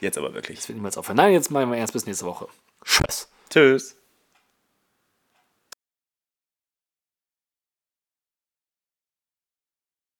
Jetzt 0.00 0.18
aber 0.18 0.32
wirklich. 0.34 0.58
Das 0.58 0.68
wird 0.68 0.76
niemals 0.76 0.96
aufhören. 0.96 1.16
Nein, 1.16 1.32
jetzt 1.32 1.50
machen 1.50 1.70
wir 1.70 1.78
erst 1.78 1.92
bis 1.92 2.06
nächste 2.06 2.24
Woche. 2.26 2.48
Tschüss. 2.84 3.28
Tschüss. 3.50 3.96